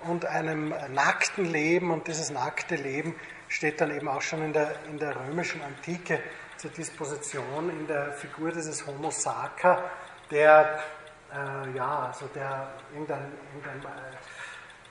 und 0.07 0.25
einem 0.25 0.73
nackten 0.93 1.45
Leben. 1.45 1.91
Und 1.91 2.07
dieses 2.07 2.31
nackte 2.31 2.75
Leben 2.75 3.13
steht 3.55 3.79
dann 3.79 3.95
eben 3.95 4.09
auch 4.09 4.21
schon 4.21 4.43
in 4.43 4.51
der, 4.51 4.75
in 4.89 4.99
der 4.99 5.15
römischen 5.15 5.61
Antike 5.61 6.19
zur 6.57 6.71
Disposition 6.71 7.69
in 7.69 7.87
der 7.87 8.11
Figur 8.11 8.51
dieses 8.51 8.85
Homo 8.85 9.11
Sacer, 9.11 9.81
der 10.29 10.83
äh, 11.31 11.75
ja, 11.75 12.07
also 12.07 12.27
der 12.35 12.67
irgendein, 12.91 13.31
irgendein 13.53 13.93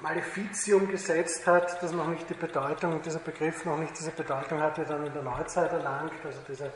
Maleficium 0.01 0.91
gesetzt 0.91 1.47
hat, 1.47 1.83
das 1.83 1.93
noch 1.93 2.09
nicht 2.09 2.29
die 2.31 2.35
Bedeutung, 2.35 3.03
dieser 3.03 3.19
Begriff 3.19 3.67
noch 3.67 3.77
nicht 3.77 3.99
diese 3.99 4.13
Bedeutung 4.13 4.61
hatte, 4.61 4.85
dann 4.85 5.05
in 5.07 5.13
der 5.13 5.23
Neuzeit 5.23 5.71
erlangt, 5.71 6.13
also 6.25 6.39
dieser, 6.49 6.67
äh, 6.67 6.71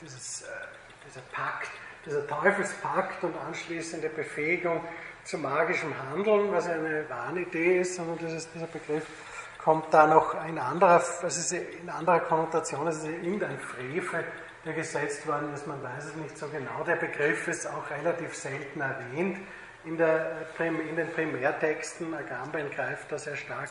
dieses, 0.00 0.42
äh, 0.42 0.46
dieser 1.06 1.20
Pakt, 1.30 1.70
dieser 2.06 2.26
Teufelspakt 2.26 3.22
und 3.22 3.34
anschließende 3.46 4.08
Befähigung 4.08 4.80
zu 5.24 5.36
magischem 5.36 5.92
Handeln, 6.10 6.50
was 6.52 6.68
eine 6.68 7.04
Wahnidee 7.10 7.80
ist, 7.80 7.96
sondern 7.96 8.16
dieses, 8.16 8.50
dieser 8.52 8.66
Begriff 8.68 9.04
kommt 9.66 9.92
da 9.92 10.06
noch 10.06 10.46
in 10.46 10.60
anderer, 10.60 11.02
also 11.22 11.56
in 11.56 11.90
anderer 11.90 12.20
Konnotation, 12.20 12.86
es 12.86 12.98
ist 12.98 13.06
irgendein 13.06 13.58
Frevel, 13.58 14.24
der 14.64 14.74
gesetzt 14.74 15.26
worden 15.26 15.52
ist. 15.52 15.66
Man 15.66 15.82
weiß 15.82 16.04
es 16.04 16.14
nicht 16.14 16.38
so 16.38 16.46
genau. 16.46 16.84
Der 16.86 16.94
Begriff 16.94 17.48
ist 17.48 17.66
auch 17.66 17.90
relativ 17.90 18.32
selten 18.36 18.80
erwähnt 18.80 19.38
in, 19.84 19.96
der, 19.96 20.46
in 20.60 20.94
den 20.94 21.10
Primärtexten. 21.10 22.14
Agamben 22.14 22.70
greift 22.70 23.10
da 23.10 23.18
sehr 23.18 23.34
stark 23.34 23.70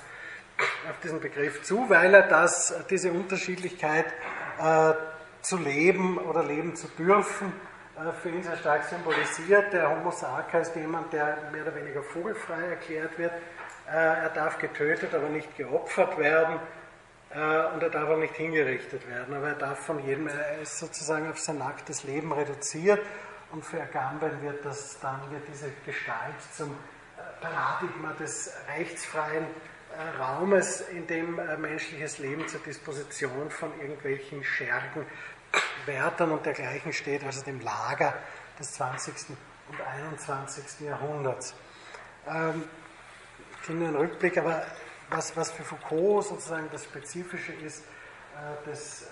auf 0.90 1.00
diesen 1.02 1.22
Begriff 1.22 1.64
zu, 1.64 1.90
weil 1.90 2.14
er 2.14 2.24
das, 2.24 2.76
diese 2.90 3.14
Unterschiedlichkeit 3.14 4.08
äh, 4.60 4.94
zu 5.44 5.58
leben 5.58 6.18
oder 6.18 6.44
leben 6.44 6.76
zu 6.76 6.90
dürfen 6.90 7.54
äh, 7.96 8.12
für 8.22 8.32
ihn 8.32 8.44
sehr 8.44 8.58
stark 8.58 8.84
symbolisiert. 8.84 9.72
Der 9.72 9.90
Homo 9.90 10.12
Sacer 10.12 10.60
ist 10.60 10.76
jemand, 10.76 11.14
der 11.14 11.38
mehr 11.54 11.62
oder 11.62 11.76
weniger 11.76 12.04
vogelfrei 12.04 12.66
erklärt 12.72 13.18
wird. 13.18 13.32
Äh, 13.88 13.92
er 13.92 14.30
darf 14.30 14.58
getötet, 14.58 15.14
aber 15.14 15.30
nicht 15.30 15.56
geopfert 15.58 16.18
werden. 16.18 16.60
Äh, 17.30 17.66
und 17.74 17.84
er 17.84 17.90
darf 17.90 18.10
auch 18.10 18.18
nicht 18.18 18.36
hingerichtet 18.36 19.08
werden, 19.08 19.36
aber 19.36 19.50
er 19.50 19.56
darf 19.56 19.80
von 19.80 20.04
jedem, 20.06 20.28
er 20.28 20.60
ist 20.62 20.80
sozusagen 20.80 21.30
auf 21.30 21.40
sein 21.40 21.60
nacktes 21.60 22.04
Leben 22.04 22.32
reduziert 22.32 23.00
und 23.52 23.64
für 23.64 23.82
Agamben 23.82 24.42
wird 24.42 24.66
das 24.66 25.00
dann 25.00 25.20
wird 25.32 25.44
diese 25.48 25.70
Gestalt 25.86 26.36
zum 26.56 26.72
äh, 26.72 27.42
Paradigma 27.42 28.14
des 28.14 28.52
rechtsfreien 28.76 29.46
Raumes, 30.20 30.82
in 30.82 31.08
dem 31.08 31.40
menschliches 31.62 32.18
Leben 32.18 32.46
zur 32.50 32.60
Disposition 32.60 33.50
von 33.50 33.72
irgendwelchen 33.80 34.44
Schergen, 34.44 35.06
Wärtern 35.86 36.32
und 36.32 36.46
dergleichen 36.46 36.92
steht, 36.92 37.24
also 37.24 37.42
dem 37.46 37.62
Lager 37.62 38.14
des 38.60 38.74
20. 38.74 39.38
und 39.70 39.80
21. 39.80 40.82
Jahrhunderts. 40.82 41.54
Ähm, 42.28 42.66
einen 43.70 43.96
Rückblick, 43.96 44.38
aber 44.38 44.66
was, 45.10 45.36
was 45.36 45.52
für 45.52 45.64
Foucault 45.64 46.26
sozusagen 46.26 46.70
das 46.72 46.84
Spezifische 46.84 47.54
ist, 47.54 47.84
äh, 48.36 48.70
des, 48.70 49.04
äh, 49.04 49.06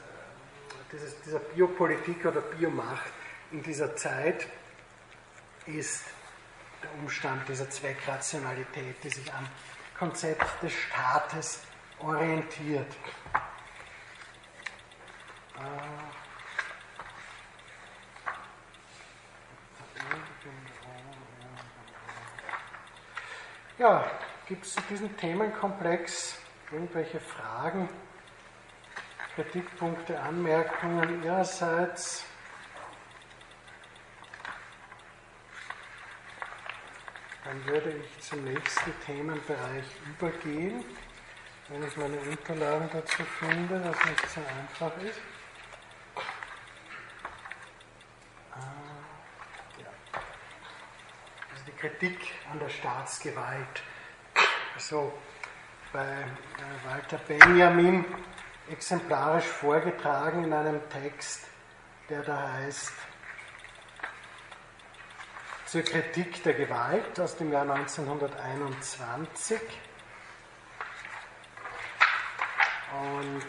dieses, 0.91 1.21
dieser 1.21 1.39
Biopolitik 1.39 2.25
oder 2.25 2.41
Biomacht 2.41 3.11
in 3.51 3.61
dieser 3.63 3.95
Zeit, 3.95 4.47
ist 5.65 6.05
der 6.81 6.93
Umstand 7.01 7.47
dieser 7.47 7.69
Zweckrationalität, 7.69 8.95
die 9.03 9.09
sich 9.09 9.33
am 9.33 9.47
Konzept 9.97 10.61
des 10.61 10.73
Staates 10.73 11.61
orientiert. 11.99 12.91
Äh, 15.55 15.61
ja, 23.79 24.05
Gibt 24.45 24.65
es 24.65 24.73
zu 24.73 24.81
diesem 24.89 25.15
Themenkomplex 25.15 26.37
irgendwelche 26.69 27.21
Fragen, 27.21 27.87
Kritikpunkte, 29.35 30.19
Anmerkungen 30.19 31.23
Ihrerseits? 31.23 32.25
Dann 37.45 37.65
würde 37.67 37.91
ich 37.91 38.19
zum 38.19 38.43
nächsten 38.43 38.91
Themenbereich 39.05 39.85
übergehen, 40.09 40.83
wenn 41.69 41.87
ich 41.87 41.95
meine 41.95 42.19
Unterlagen 42.19 42.89
dazu 42.91 43.23
finde, 43.23 43.81
was 43.81 44.05
nicht 44.09 44.29
so 44.29 44.41
einfach 44.41 44.97
ist. 45.03 45.21
Ah, 48.51 48.59
also 51.49 51.63
die 51.65 51.71
Kritik 51.71 52.33
an 52.51 52.59
der 52.59 52.69
Staatsgewalt 52.69 53.83
so 54.77 55.13
bei 55.91 56.01
äh, 56.01 56.89
Walter 56.89 57.17
Benjamin 57.17 58.05
exemplarisch 58.69 59.45
vorgetragen 59.45 60.45
in 60.45 60.53
einem 60.53 60.81
Text, 60.89 61.47
der 62.09 62.23
da 62.23 62.53
heißt 62.53 62.93
zur 65.65 65.81
Kritik 65.81 66.43
der 66.43 66.53
Gewalt 66.53 67.19
aus 67.19 67.35
dem 67.35 67.51
Jahr 67.51 67.63
1921. 67.69 69.59
Und 72.91 73.43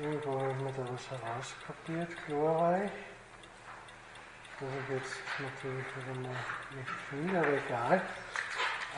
irgendwo 0.00 0.40
habe 0.40 0.52
ich 0.52 0.58
mir 0.58 0.72
da 0.72 0.92
was 0.92 1.10
herauskopiert, 1.10 2.26
glorreich. 2.26 2.90
Das 4.60 4.68
ich 4.70 4.94
jetzt 4.94 5.16
natürlich 5.40 5.86
wieder 5.96 6.20
mal 6.20 6.36
nicht 6.76 6.90
finde, 7.10 7.38
aber 7.40 7.52
egal. 7.66 8.02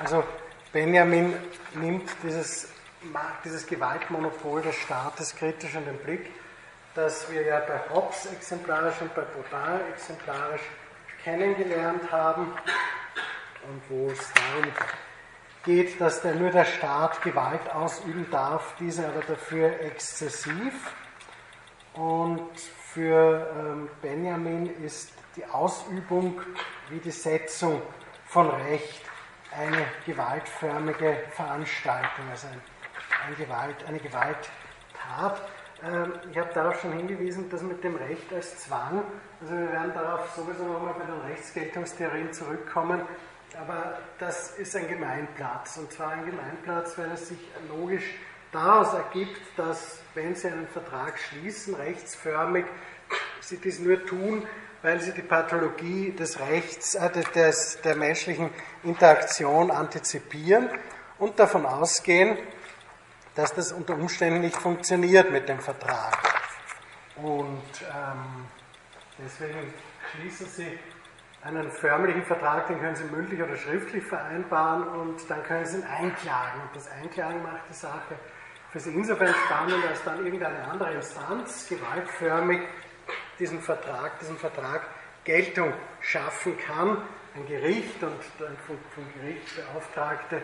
Also 0.01 0.25
Benjamin 0.73 1.35
nimmt 1.75 2.11
dieses, 2.23 2.69
dieses 3.45 3.67
Gewaltmonopol 3.67 4.63
des 4.63 4.75
Staates 4.77 5.37
kritisch 5.37 5.75
in 5.75 5.85
den 5.85 5.99
Blick, 5.99 6.31
das 6.95 7.31
wir 7.31 7.43
ja 7.43 7.61
bei 7.61 7.81
Hobbes 7.95 8.27
exemplarisch 8.27 9.01
und 9.01 9.15
bei 9.15 9.23
Baudin 9.23 9.81
exemplarisch 9.93 10.63
kennengelernt 11.23 12.11
haben 12.11 12.53
und 13.69 13.83
wo 13.89 14.11
es 14.11 14.33
darum 14.33 14.73
geht, 15.65 16.01
dass 16.01 16.23
der, 16.23 16.35
nur 16.35 16.51
der 16.51 16.65
Staat 16.65 17.23
Gewalt 17.23 17.71
ausüben 17.73 18.27
darf, 18.31 18.75
diese 18.79 19.07
aber 19.07 19.21
dafür 19.21 19.81
exzessiv. 19.81 20.93
Und 21.95 22.51
für 22.93 23.51
ähm, 23.57 23.89
Benjamin 24.03 24.67
ist 24.85 25.13
die 25.37 25.47
Ausübung 25.47 26.41
wie 26.91 26.99
die 26.99 27.11
Setzung 27.11 27.81
von 28.27 28.51
Recht 28.51 29.03
eine 29.59 29.87
gewaltförmige 30.05 31.17
Veranstaltung, 31.31 32.29
also 32.31 32.49
ein, 32.49 32.61
ein 33.29 33.37
Gewalt, 33.37 33.77
eine 33.87 33.99
Gewalttat. 33.99 35.43
Ähm, 35.83 36.13
ich 36.31 36.39
habe 36.39 36.53
darauf 36.53 36.81
schon 36.81 36.93
hingewiesen, 36.93 37.49
dass 37.51 37.63
mit 37.63 37.83
dem 37.85 37.97
Recht 37.97 38.33
als 38.33 38.65
Zwang, 38.65 39.05
also 39.41 39.55
wir 39.55 39.73
werden 39.73 39.93
darauf 39.95 40.31
sowieso 40.35 40.65
nochmal 40.65 40.95
bei 40.95 41.05
den 41.07 41.21
Rechtsgeltungstheorien 41.21 42.33
zurückkommen, 42.33 43.03
aber 43.61 43.99
das 44.19 44.59
ist 44.59 44.75
ein 44.75 44.89
Gemeinplatz. 44.89 45.77
Und 45.77 45.93
zwar 45.93 46.11
ein 46.13 46.27
Gemeinplatz, 46.27 46.99
weil 46.99 47.13
es 47.13 47.29
sich 47.29 47.39
logisch 47.69 48.15
daraus 48.51 48.93
ergibt, 48.95 49.41
dass, 49.57 50.01
wenn 50.15 50.35
Sie 50.35 50.49
einen 50.49 50.67
Vertrag 50.67 51.19
schließen, 51.19 51.75
rechtsförmig, 51.75 52.65
Sie 53.41 53.59
dies 53.59 53.79
nur 53.79 54.05
tun, 54.05 54.47
weil 54.85 55.01
Sie 55.01 55.13
die 55.13 55.23
Pathologie 55.23 56.13
des 56.13 56.39
Rechts, 56.39 56.95
äh, 56.95 57.11
des, 57.35 57.81
der 57.81 57.97
menschlichen 57.97 58.51
Interaktion 58.83 59.71
antizipieren 59.71 60.69
und 61.19 61.39
davon 61.41 61.65
ausgehen, 61.65 62.37
dass 63.35 63.55
das 63.55 63.73
unter 63.73 63.95
Umständen 63.95 64.43
nicht 64.43 64.57
funktioniert 64.57 65.33
mit 65.33 65.49
dem 65.49 65.59
Vertrag. 65.59 66.19
Und 67.17 67.63
ähm, 67.81 68.47
deswegen 69.19 69.73
schließen 70.13 70.47
Sie 70.49 70.79
einen 71.43 71.71
förmlichen 71.71 72.25
Vertrag, 72.25 72.67
den 72.67 72.79
können 72.79 72.95
Sie 72.95 73.05
mündlich 73.05 73.43
oder 73.43 73.57
schriftlich 73.57 74.05
vereinbaren 74.05 74.87
und 74.87 75.31
dann 75.31 75.43
können 75.45 75.65
Sie 75.65 75.79
ihn 75.79 75.85
einklagen. 75.85 76.61
Und 76.61 76.77
das 76.77 76.91
Einklagen 76.91 77.43
macht 77.43 77.63
die 77.71 77.75
Sache 77.75 78.17
für 78.71 78.81
Sie 78.81 78.93
insofern 78.93 79.35
spannend, 79.47 79.83
als 79.89 80.05
dann 80.05 80.23
irgendeine 80.27 80.63
andere 80.69 80.93
Instanz 80.93 81.69
gewaltförmig 81.71 82.61
diesen 83.39 83.61
Vertrag, 83.61 84.19
diesen 84.21 84.39
Vertrag 84.39 84.83
Geltung 85.25 85.73
schaffen 86.01 86.57
kann. 86.59 86.99
Ein 87.35 87.47
Gericht 87.49 88.03
und 88.03 88.21
dann 88.39 88.57
vom, 88.67 88.79
vom 88.95 89.05
Gericht 89.21 89.57
beauftragte 89.57 90.41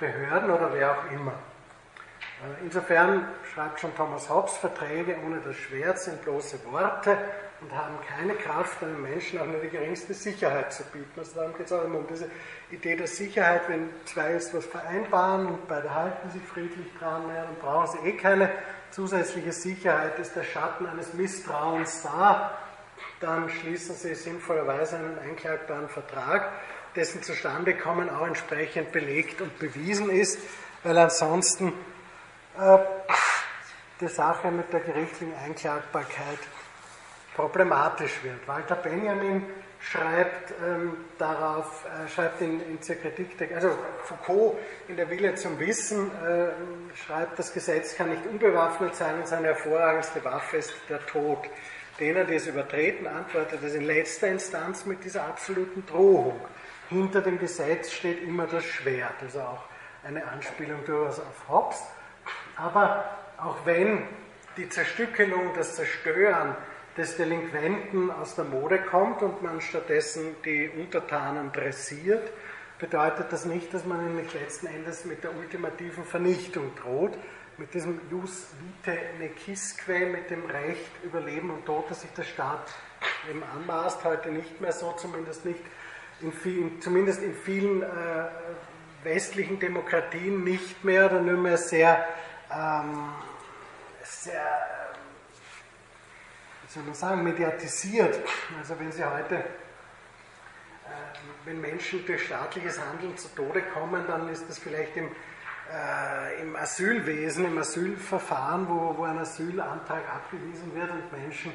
Behörden 0.00 0.50
oder 0.50 0.72
wer 0.72 0.92
auch 0.92 1.12
immer. 1.12 1.32
Äh, 1.32 2.64
insofern 2.64 3.28
schreibt 3.52 3.80
schon 3.80 3.94
Thomas 3.94 4.28
Hobbes, 4.28 4.56
Verträge 4.56 5.16
ohne 5.24 5.40
das 5.40 5.56
Schwert 5.56 5.98
sind 5.98 6.22
bloße 6.22 6.64
Worte 6.70 7.18
und 7.60 7.72
haben 7.76 7.96
keine 8.06 8.34
Kraft, 8.34 8.82
einem 8.82 9.02
Menschen 9.02 9.40
auch 9.40 9.46
nur 9.46 9.60
die 9.60 9.68
geringste 9.68 10.14
Sicherheit 10.14 10.72
zu 10.72 10.84
bieten. 10.84 11.12
Also 11.16 11.34
darum 11.34 11.56
geht 11.56 11.66
es 11.66 11.72
auch 11.72 11.84
immer 11.84 11.98
um 11.98 12.06
diese 12.06 12.30
Idee 12.70 12.94
der 12.94 13.08
Sicherheit, 13.08 13.62
wenn 13.68 13.90
zwei 14.04 14.32
jetzt 14.32 14.54
was 14.54 14.66
vereinbaren 14.66 15.46
und 15.46 15.66
beide 15.66 15.92
halten 15.92 16.30
sich 16.30 16.42
friedlich 16.42 16.86
dran, 16.98 17.24
dann 17.34 17.56
brauchen 17.60 17.98
sie 17.98 18.08
eh 18.08 18.12
keine 18.12 18.50
zusätzliche 18.90 19.52
Sicherheit, 19.52 20.18
ist 20.18 20.34
der 20.34 20.44
Schatten 20.44 20.86
eines 20.86 21.14
Misstrauens 21.14 22.02
da, 22.02 22.58
dann 23.20 23.48
schließen 23.48 23.94
sie 23.94 24.14
sinnvollerweise 24.14 24.96
einen 24.96 25.18
einklagbaren 25.18 25.88
Vertrag, 25.88 26.52
dessen 26.96 27.22
Zustandekommen 27.22 28.10
auch 28.10 28.26
entsprechend 28.26 28.92
belegt 28.92 29.40
und 29.40 29.58
bewiesen 29.58 30.10
ist, 30.10 30.38
weil 30.82 30.98
ansonsten 30.98 31.72
äh, 32.58 32.78
die 34.00 34.08
Sache 34.08 34.50
mit 34.50 34.72
der 34.72 34.80
gerichtlichen 34.80 35.34
Einklagbarkeit 35.36 36.38
problematisch 37.34 38.22
wird. 38.22 38.46
Walter 38.46 38.76
Benjamin 38.76 39.44
schreibt 39.80 40.52
ähm, 40.64 40.96
darauf, 41.18 41.84
äh, 41.84 42.08
schreibt 42.08 42.40
in, 42.40 42.60
in 42.68 42.82
zur 42.82 42.96
Kritik, 42.96 43.38
der, 43.38 43.54
also 43.54 43.70
Foucault 44.04 44.58
in 44.88 44.96
der 44.96 45.08
Wille 45.10 45.34
zum 45.36 45.58
Wissen 45.58 46.10
äh, 46.24 46.96
schreibt, 46.96 47.38
das 47.38 47.52
Gesetz 47.52 47.94
kann 47.96 48.10
nicht 48.10 48.26
unbewaffnet 48.26 48.94
sein 48.94 49.16
und 49.16 49.28
seine 49.28 49.48
hervorragendste 49.48 50.24
Waffe 50.24 50.58
ist 50.58 50.72
der 50.88 51.04
Tod. 51.06 51.38
Denen, 52.00 52.26
die 52.26 52.34
es 52.34 52.46
übertreten, 52.46 53.06
antwortet 53.06 53.62
es 53.62 53.74
in 53.74 53.84
letzter 53.84 54.28
Instanz 54.28 54.86
mit 54.86 55.04
dieser 55.04 55.24
absoluten 55.24 55.84
Drohung. 55.84 56.40
Hinter 56.88 57.20
dem 57.20 57.38
Gesetz 57.38 57.92
steht 57.92 58.22
immer 58.22 58.46
das 58.46 58.64
Schwert, 58.64 59.14
also 59.20 59.40
auch 59.40 59.64
eine 60.04 60.26
Anspielung 60.26 60.84
durchaus 60.84 61.18
auf 61.18 61.48
Hobbes. 61.48 61.82
Aber 62.56 63.04
auch 63.36 63.56
wenn 63.64 64.04
die 64.56 64.68
Zerstückelung, 64.68 65.52
das 65.54 65.74
Zerstören 65.74 66.56
des 66.98 67.16
Delinquenten 67.16 68.10
aus 68.10 68.34
der 68.34 68.44
Mode 68.44 68.80
kommt 68.80 69.22
und 69.22 69.40
man 69.42 69.60
stattdessen 69.60 70.34
die 70.44 70.68
Untertanen 70.68 71.52
dressiert, 71.52 72.28
bedeutet 72.78 73.32
das 73.32 73.44
nicht, 73.44 73.72
dass 73.72 73.84
man 73.84 74.16
nicht 74.16 74.34
letzten 74.34 74.66
Endes 74.66 75.04
mit 75.04 75.22
der 75.22 75.34
ultimativen 75.36 76.04
Vernichtung 76.04 76.72
droht, 76.82 77.16
mit 77.56 77.72
diesem 77.72 78.00
Jus 78.10 78.48
vitae 78.60 78.98
necisque, 79.18 80.06
mit 80.06 80.30
dem 80.30 80.44
Recht 80.46 80.90
über 81.04 81.20
Leben 81.20 81.50
und 81.50 81.64
Tod, 81.66 81.84
das 81.88 82.02
sich 82.02 82.10
der 82.10 82.24
Staat 82.24 82.68
eben 83.30 83.42
anmaßt, 83.42 84.04
heute 84.04 84.30
nicht 84.30 84.60
mehr 84.60 84.72
so, 84.72 84.92
zumindest 84.92 85.44
nicht 85.44 85.60
in 86.20 86.32
vielen, 86.32 86.80
zumindest 86.80 87.22
in 87.22 87.34
vielen 87.34 87.82
äh, 87.82 87.86
westlichen 89.04 89.60
Demokratien 89.60 90.42
nicht 90.42 90.84
mehr 90.84 91.06
oder 91.06 91.20
nur 91.20 91.36
mehr 91.36 91.58
sehr, 91.58 92.04
ähm, 92.52 93.12
sehr 94.02 94.77
wie 96.68 96.74
soll 96.74 96.82
man 96.82 96.94
sagen, 96.94 97.24
mediatisiert. 97.24 98.20
Also 98.58 98.78
wenn 98.78 98.92
Sie 98.92 99.02
heute, 99.02 99.36
äh, 99.36 99.42
wenn 101.46 101.60
Menschen 101.60 102.04
durch 102.04 102.26
staatliches 102.26 102.78
Handeln 102.78 103.16
zu 103.16 103.28
Tode 103.34 103.62
kommen, 103.62 104.04
dann 104.06 104.28
ist 104.28 104.46
das 104.48 104.58
vielleicht 104.58 104.94
im, 104.98 105.06
äh, 105.06 106.42
im 106.42 106.54
Asylwesen, 106.56 107.46
im 107.46 107.56
Asylverfahren, 107.56 108.68
wo, 108.68 108.98
wo 108.98 109.04
ein 109.04 109.18
Asylantrag 109.18 110.02
abgewiesen 110.14 110.74
wird 110.74 110.90
und 110.90 111.10
Menschen 111.10 111.52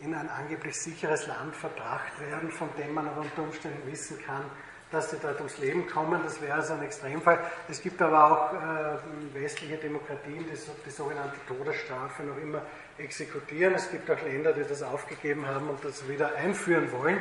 in 0.00 0.14
ein 0.14 0.28
angeblich 0.28 0.78
sicheres 0.78 1.26
Land 1.26 1.56
verbracht 1.56 2.20
werden, 2.20 2.50
von 2.50 2.68
dem 2.78 2.92
man 2.92 3.08
aber 3.08 3.22
unter 3.22 3.42
Umständen 3.42 3.90
wissen 3.90 4.18
kann, 4.22 4.44
dass 4.90 5.10
sie 5.10 5.18
dort 5.22 5.38
ums 5.38 5.56
Leben 5.58 5.86
kommen. 5.86 6.20
Das 6.22 6.40
wäre 6.42 6.54
also 6.54 6.74
ein 6.74 6.82
Extremfall. 6.82 7.38
Es 7.68 7.80
gibt 7.80 8.02
aber 8.02 8.30
auch 8.30 8.52
äh, 8.52 9.40
westliche 9.40 9.76
Demokratien, 9.76 10.44
die 10.44 10.58
die 10.84 10.90
sogenannte 10.90 11.36
Todesstrafe 11.46 12.24
noch 12.24 12.36
immer 12.38 12.62
exekutieren. 13.00 13.74
Es 13.74 13.90
gibt 13.90 14.10
auch 14.10 14.22
Länder, 14.22 14.52
die 14.52 14.62
das 14.62 14.82
aufgegeben 14.82 15.46
haben 15.46 15.68
und 15.68 15.84
das 15.84 16.08
wieder 16.08 16.34
einführen 16.36 16.92
wollen, 16.92 17.18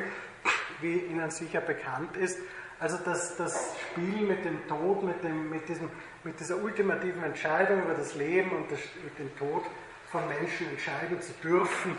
wie 0.81 0.99
Ihnen 0.99 1.31
sicher 1.31 1.61
bekannt 1.61 2.15
ist. 2.17 2.39
Also 2.79 2.97
das, 3.03 3.35
das 3.35 3.75
Spiel 3.81 4.21
mit 4.25 4.45
dem 4.45 4.65
Tod, 4.67 5.03
mit, 5.03 5.21
dem, 5.23 5.49
mit, 5.49 5.67
diesem, 5.67 5.89
mit 6.23 6.39
dieser 6.39 6.57
ultimativen 6.57 7.23
Entscheidung 7.23 7.83
über 7.83 7.93
das 7.93 8.15
Leben 8.15 8.51
und 8.51 8.71
das, 8.71 8.79
dem 9.17 9.35
Tod 9.37 9.63
von 10.11 10.27
Menschen 10.27 10.69
entscheiden 10.69 11.21
zu 11.21 11.33
dürfen, 11.43 11.97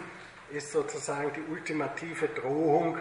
ist 0.51 0.73
sozusagen 0.73 1.31
die 1.35 1.53
ultimative 1.53 2.29
Drohung, 2.29 2.99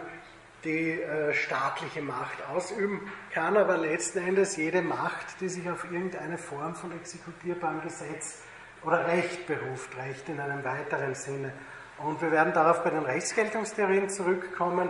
die 0.62 1.00
äh, 1.00 1.32
staatliche 1.32 2.02
Macht 2.02 2.46
ausüben 2.52 3.10
kann, 3.32 3.56
aber 3.56 3.78
letzten 3.78 4.18
Endes 4.18 4.56
jede 4.56 4.82
Macht, 4.82 5.40
die 5.40 5.48
sich 5.48 5.68
auf 5.70 5.84
irgendeine 5.84 6.36
Form 6.36 6.74
von 6.74 6.92
exekutierbarem 6.92 7.80
Gesetz 7.80 8.42
oder 8.84 9.06
Recht 9.06 9.46
beruft, 9.46 9.96
Recht 9.96 10.28
in 10.28 10.40
einem 10.40 10.64
weiteren 10.64 11.14
Sinne. 11.14 11.52
Und 11.98 12.20
wir 12.22 12.32
werden 12.32 12.52
darauf 12.52 12.82
bei 12.82 12.90
den 12.90 13.02
Rechtsgeltungstheorien 13.02 14.08
zurückkommen. 14.08 14.88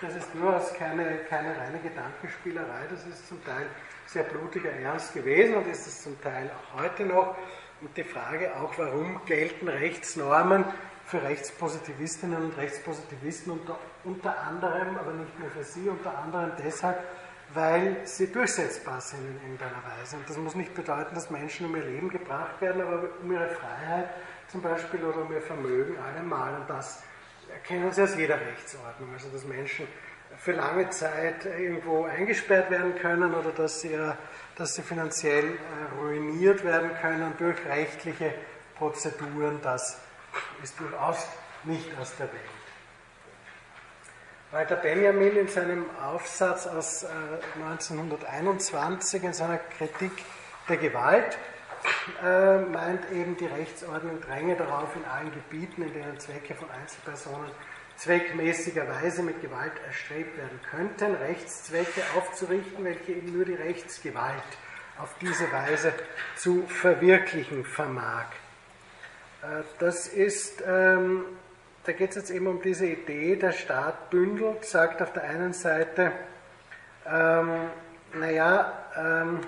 Das 0.00 0.14
ist 0.14 0.28
durchaus 0.34 0.72
keine, 0.74 1.18
keine 1.28 1.56
reine 1.56 1.78
Gedankenspielerei, 1.82 2.86
das 2.90 3.06
ist 3.06 3.28
zum 3.28 3.44
Teil 3.44 3.66
sehr 4.06 4.22
blutiger 4.24 4.70
Ernst 4.70 5.12
gewesen 5.14 5.56
und 5.56 5.66
ist 5.66 5.86
es 5.86 6.02
zum 6.02 6.20
Teil 6.20 6.50
auch 6.50 6.82
heute 6.82 7.04
noch. 7.04 7.36
Und 7.80 7.96
die 7.96 8.04
Frage 8.04 8.54
auch, 8.56 8.76
warum 8.78 9.20
gelten 9.24 9.68
Rechtsnormen 9.68 10.64
für 11.06 11.22
Rechtspositivistinnen 11.22 12.42
und 12.42 12.56
Rechtspositivisten 12.56 13.52
unter, 13.52 13.78
unter 14.04 14.38
anderem, 14.38 14.96
aber 14.98 15.12
nicht 15.12 15.38
nur 15.38 15.50
für 15.50 15.64
sie, 15.64 15.88
unter 15.88 16.16
anderem 16.18 16.52
deshalb, 16.62 16.98
weil 17.54 17.96
sie 18.04 18.30
durchsetzbar 18.30 19.00
sind 19.00 19.20
in 19.20 19.42
irgendeiner 19.42 19.82
Weise. 19.98 20.16
Und 20.16 20.28
das 20.28 20.36
muss 20.36 20.54
nicht 20.54 20.74
bedeuten, 20.74 21.14
dass 21.14 21.30
Menschen 21.30 21.66
um 21.66 21.76
ihr 21.76 21.84
Leben 21.84 22.08
gebracht 22.08 22.60
werden, 22.60 22.82
aber 22.82 23.08
um 23.22 23.32
ihre 23.32 23.48
Freiheit 23.48 24.10
zum 24.48 24.62
Beispiel 24.62 25.02
oder 25.04 25.22
um 25.22 25.32
ihr 25.32 25.42
Vermögen 25.42 25.96
allemal. 25.98 26.60
Und 26.60 26.70
das 26.70 27.02
erkennen 27.50 27.90
sie 27.92 28.02
aus 28.02 28.16
jeder 28.16 28.40
Rechtsordnung. 28.40 29.12
Also 29.12 29.28
dass 29.30 29.44
Menschen 29.44 29.86
für 30.38 30.52
lange 30.52 30.88
Zeit 30.90 31.44
irgendwo 31.44 32.04
eingesperrt 32.04 32.70
werden 32.70 32.94
können 32.96 33.34
oder 33.34 33.50
dass 33.50 33.80
sie, 33.80 33.98
dass 34.56 34.74
sie 34.74 34.82
finanziell 34.82 35.44
äh, 35.44 36.00
ruiniert 36.00 36.64
werden 36.64 36.90
können 37.00 37.32
durch 37.38 37.56
rechtliche 37.66 38.34
Prozeduren, 38.76 39.60
das 39.62 40.00
ist 40.62 40.78
durchaus 40.78 41.26
nicht 41.64 41.88
aus 41.98 42.16
der 42.16 42.28
Welt. 42.32 42.59
Walter 44.52 44.74
Benjamin 44.74 45.36
in 45.36 45.46
seinem 45.46 45.84
Aufsatz 46.00 46.66
aus 46.66 47.06
1921 47.54 49.22
äh, 49.22 49.26
in 49.26 49.32
seiner 49.32 49.58
Kritik 49.58 50.10
der 50.68 50.76
Gewalt 50.76 51.38
äh, 52.20 52.58
meint 52.58 53.12
eben, 53.12 53.36
die 53.36 53.46
Rechtsordnung 53.46 54.20
dränge 54.20 54.56
darauf, 54.56 54.96
in 54.96 55.04
allen 55.04 55.30
Gebieten, 55.30 55.82
in 55.82 55.92
denen 55.92 56.18
Zwecke 56.18 56.56
von 56.56 56.68
Einzelpersonen 56.68 57.48
zweckmäßigerweise 57.96 59.22
mit 59.22 59.40
Gewalt 59.40 59.72
erstrebt 59.86 60.36
werden 60.36 60.58
könnten, 60.68 61.14
Rechtszwecke 61.14 62.02
aufzurichten, 62.16 62.84
welche 62.84 63.12
eben 63.12 63.32
nur 63.32 63.44
die 63.44 63.54
Rechtsgewalt 63.54 64.42
auf 64.98 65.14
diese 65.20 65.52
Weise 65.52 65.92
zu 66.34 66.66
verwirklichen 66.66 67.64
vermag. 67.64 68.26
Äh, 69.42 69.62
das 69.78 70.08
ist 70.08 70.60
ähm, 70.66 71.24
da 71.84 71.92
geht 71.92 72.10
es 72.10 72.16
jetzt 72.16 72.30
eben 72.30 72.46
um 72.46 72.60
diese 72.60 72.86
Idee, 72.86 73.36
der 73.36 73.52
Staat 73.52 74.10
bündelt, 74.10 74.64
sagt 74.64 75.00
auf 75.00 75.12
der 75.12 75.24
einen 75.24 75.52
Seite, 75.52 76.12
ähm, 77.06 77.70
naja, 78.14 78.72
ähm, 78.96 79.40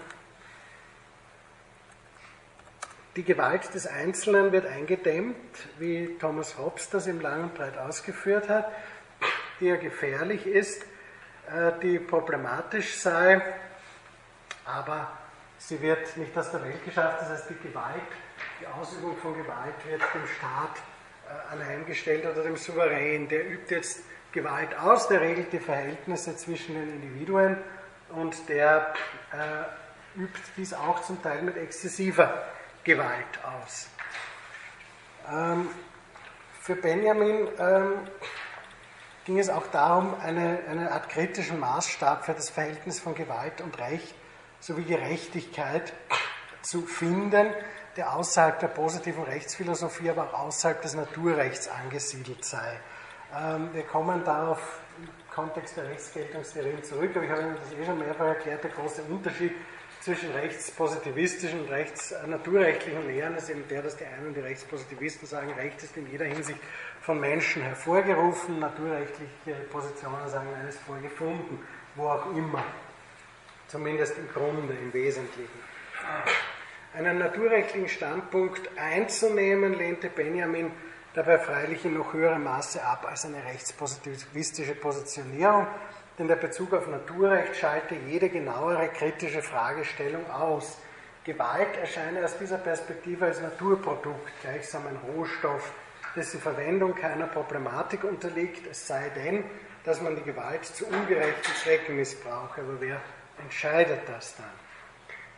die 3.16 3.24
Gewalt 3.24 3.74
des 3.74 3.86
Einzelnen 3.86 4.52
wird 4.52 4.66
eingedämmt, 4.66 5.36
wie 5.78 6.16
Thomas 6.18 6.56
Hobbes 6.56 6.88
das 6.88 7.06
im 7.06 7.20
Lang 7.20 7.42
und 7.42 7.54
Breit 7.54 7.76
ausgeführt 7.76 8.48
hat, 8.48 8.72
die 9.60 9.66
ja 9.66 9.76
gefährlich 9.76 10.46
ist, 10.46 10.82
äh, 11.50 11.72
die 11.82 11.98
problematisch 11.98 12.96
sei, 12.96 13.42
aber 14.64 15.12
sie 15.58 15.80
wird 15.82 16.16
nicht 16.16 16.36
aus 16.38 16.50
der 16.50 16.64
Welt 16.64 16.82
geschafft. 16.84 17.20
Das 17.20 17.28
heißt, 17.28 17.50
die 17.50 17.68
Gewalt, 17.68 18.00
die 18.60 18.66
Ausübung 18.66 19.18
von 19.18 19.36
Gewalt 19.36 19.74
wird 19.86 20.02
dem 20.14 20.26
Staat 20.26 20.80
anheimgestellt 21.50 22.24
oder 22.26 22.42
dem 22.42 22.56
Souverän. 22.56 23.28
Der 23.28 23.50
übt 23.50 23.74
jetzt 23.74 24.00
Gewalt 24.32 24.76
aus, 24.78 25.08
der 25.08 25.20
regelt 25.20 25.52
die 25.52 25.60
Verhältnisse 25.60 26.36
zwischen 26.36 26.74
den 26.74 27.02
Individuen 27.02 27.58
und 28.10 28.48
der 28.48 28.94
äh, 29.32 30.18
übt 30.20 30.40
dies 30.56 30.72
auch 30.72 31.02
zum 31.02 31.22
Teil 31.22 31.42
mit 31.42 31.56
exzessiver 31.56 32.42
Gewalt 32.84 33.38
aus. 33.44 33.88
Ähm, 35.30 35.68
für 36.60 36.76
Benjamin 36.76 37.48
ähm, 37.58 37.92
ging 39.24 39.38
es 39.38 39.48
auch 39.48 39.66
darum, 39.68 40.14
eine, 40.20 40.60
eine 40.68 40.90
Art 40.92 41.08
kritischen 41.08 41.60
Maßstab 41.60 42.24
für 42.24 42.34
das 42.34 42.50
Verhältnis 42.50 43.00
von 43.00 43.14
Gewalt 43.14 43.60
und 43.60 43.78
Recht 43.78 44.14
sowie 44.60 44.84
Gerechtigkeit 44.84 45.92
zu 46.62 46.82
finden, 46.82 47.52
der 47.96 48.14
außerhalb 48.14 48.58
der 48.58 48.68
positiven 48.68 49.24
Rechtsphilosophie, 49.24 50.10
aber 50.10 50.24
auch 50.24 50.46
außerhalb 50.46 50.80
des 50.82 50.94
Naturrechts 50.94 51.68
angesiedelt 51.68 52.44
sei. 52.44 52.78
Ähm, 53.36 53.70
wir 53.72 53.82
kommen 53.82 54.24
darauf 54.24 54.80
im 54.98 55.08
Kontext 55.34 55.76
der 55.76 55.88
Rechtsgeltungstheorien 55.88 56.82
zurück, 56.84 57.10
aber 57.14 57.24
ich 57.24 57.30
habe 57.30 57.42
Ihnen 57.42 57.56
das 57.56 57.78
eh 57.78 57.84
schon 57.84 57.98
mehrfach 57.98 58.26
erklärt, 58.26 58.64
der 58.64 58.70
große 58.70 59.02
Unterschied 59.02 59.52
zwischen 60.00 60.32
rechtspositivistischen 60.32 61.60
und 61.60 61.70
rechtsnaturrechtlichen 61.70 63.06
Lehren 63.06 63.36
ist 63.36 63.48
eben 63.48 63.66
der, 63.68 63.82
dass 63.82 63.96
die 63.96 64.04
einen, 64.04 64.34
die 64.34 64.40
Rechtspositivisten 64.40 65.28
sagen, 65.28 65.52
Recht 65.52 65.80
ist 65.82 65.96
in 65.96 66.10
jeder 66.10 66.24
Hinsicht 66.24 66.58
von 67.00 67.20
Menschen 67.20 67.62
hervorgerufen, 67.62 68.58
naturrechtliche 68.58 69.54
Positionen 69.70 70.28
sagen, 70.28 70.48
nein, 70.52 70.68
ist 70.68 70.80
vorgefunden, 70.80 71.60
wo 71.94 72.08
auch 72.08 72.26
immer. 72.34 72.64
Zumindest 73.68 74.18
im 74.18 74.28
Grunde, 74.28 74.74
im 74.74 74.92
Wesentlichen. 74.92 75.60
Einen 76.94 77.18
naturrechtlichen 77.18 77.88
Standpunkt 77.88 78.68
einzunehmen, 78.76 79.72
lehnte 79.72 80.10
Benjamin 80.10 80.70
dabei 81.14 81.38
freilich 81.38 81.84
in 81.86 81.94
noch 81.94 82.12
höherem 82.12 82.44
Maße 82.44 82.82
ab 82.82 83.06
als 83.08 83.24
eine 83.24 83.42
rechtspositivistische 83.44 84.74
Positionierung, 84.74 85.66
denn 86.18 86.28
der 86.28 86.36
Bezug 86.36 86.74
auf 86.74 86.86
Naturrecht 86.88 87.56
schalte 87.56 87.94
jede 87.94 88.28
genauere 88.28 88.88
kritische 88.88 89.40
Fragestellung 89.40 90.30
aus. 90.30 90.78
Gewalt 91.24 91.76
erscheine 91.80 92.24
aus 92.24 92.36
dieser 92.36 92.58
Perspektive 92.58 93.24
als 93.24 93.40
Naturprodukt, 93.40 94.30
gleichsam 94.42 94.86
ein 94.86 94.98
Rohstoff, 95.14 95.72
dessen 96.14 96.40
Verwendung 96.40 96.94
keiner 96.94 97.26
Problematik 97.26 98.04
unterliegt, 98.04 98.66
es 98.70 98.86
sei 98.86 99.08
denn, 99.16 99.44
dass 99.84 100.02
man 100.02 100.14
die 100.14 100.22
Gewalt 100.22 100.66
zu 100.66 100.86
ungerechten 100.86 101.54
Zwecken 101.54 101.96
missbrauche. 101.96 102.60
Aber 102.60 102.80
wer 102.80 103.00
entscheidet 103.40 104.00
das 104.06 104.36
dann? 104.36 104.61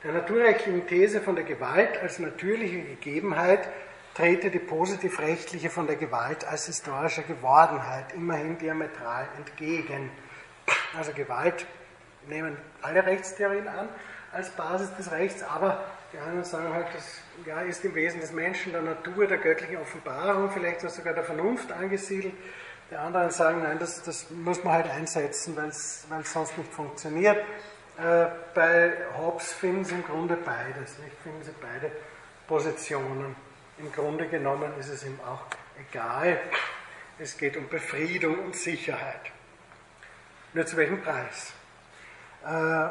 Der 0.04 0.12
naturrechtlichen 0.12 0.86
These 0.86 1.22
von 1.22 1.34
der 1.34 1.44
Gewalt 1.44 1.96
als 2.02 2.18
natürliche 2.18 2.82
Gegebenheit 2.82 3.66
trete 4.14 4.50
die 4.50 4.58
positivrechtliche 4.58 5.70
von 5.70 5.86
der 5.86 5.96
Gewalt 5.96 6.44
als 6.44 6.66
historische 6.66 7.22
Gewordenheit 7.22 8.12
immerhin 8.12 8.58
diametral 8.58 9.26
entgegen. 9.38 10.10
Also 10.94 11.12
Gewalt 11.12 11.64
nehmen 12.28 12.58
alle 12.82 13.06
Rechtstheorien 13.06 13.66
an 13.66 13.88
als 14.30 14.50
Basis 14.50 14.94
des 14.96 15.10
Rechts, 15.10 15.42
aber 15.42 15.82
die 16.12 16.18
anderen 16.18 16.44
sagen 16.44 16.74
halt, 16.74 16.88
das 16.94 17.20
ja, 17.46 17.62
ist 17.62 17.82
im 17.82 17.94
Wesen 17.94 18.20
des 18.20 18.32
Menschen, 18.32 18.72
der 18.72 18.82
Natur, 18.82 19.26
der 19.26 19.38
göttlichen 19.38 19.78
Offenbarung, 19.78 20.50
vielleicht 20.50 20.82
sogar 20.82 21.14
der 21.14 21.24
Vernunft 21.24 21.72
angesiedelt. 21.72 22.34
Die 22.90 22.96
anderen 22.96 23.30
sagen, 23.30 23.62
nein, 23.62 23.78
das, 23.78 24.02
das 24.02 24.28
muss 24.30 24.62
man 24.62 24.74
halt 24.74 24.90
einsetzen, 24.90 25.56
weil 25.56 25.68
es 25.68 26.06
sonst 26.24 26.58
nicht 26.58 26.70
funktioniert. 26.70 27.38
Äh, 27.98 28.26
bei 28.54 28.92
Hobbes 29.16 29.52
finden 29.52 29.84
sie 29.84 29.94
im 29.94 30.04
Grunde 30.04 30.36
beides, 30.36 30.98
nicht? 30.98 31.16
finden 31.22 31.42
sie 31.44 31.54
beide 31.60 31.92
Positionen. 32.48 33.36
Im 33.78 33.92
Grunde 33.92 34.26
genommen 34.28 34.72
ist 34.78 34.88
es 34.88 35.04
ihm 35.04 35.18
auch 35.20 35.44
egal. 35.78 36.40
Es 37.18 37.36
geht 37.36 37.56
um 37.56 37.68
Befriedung 37.68 38.38
und 38.40 38.56
Sicherheit. 38.56 39.20
Nur 40.52 40.66
zu 40.66 40.76
welchem 40.76 41.00
Preis? 41.02 41.52
Äh, 42.44 42.88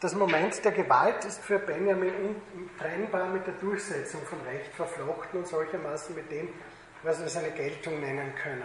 das 0.00 0.14
Moment 0.14 0.64
der 0.64 0.72
Gewalt 0.72 1.24
ist 1.24 1.40
für 1.42 1.58
Benjamin 1.58 2.12
untrennbar 2.54 3.28
mit 3.28 3.46
der 3.46 3.54
Durchsetzung 3.54 4.22
von 4.26 4.40
Recht 4.42 4.72
verflochten 4.74 5.40
und 5.40 5.46
solchermaßen 5.46 6.14
mit 6.14 6.30
dem, 6.30 6.48
was 7.02 7.20
wir 7.20 7.28
seine 7.28 7.50
Geltung 7.50 8.00
nennen 8.00 8.34
können. 8.34 8.64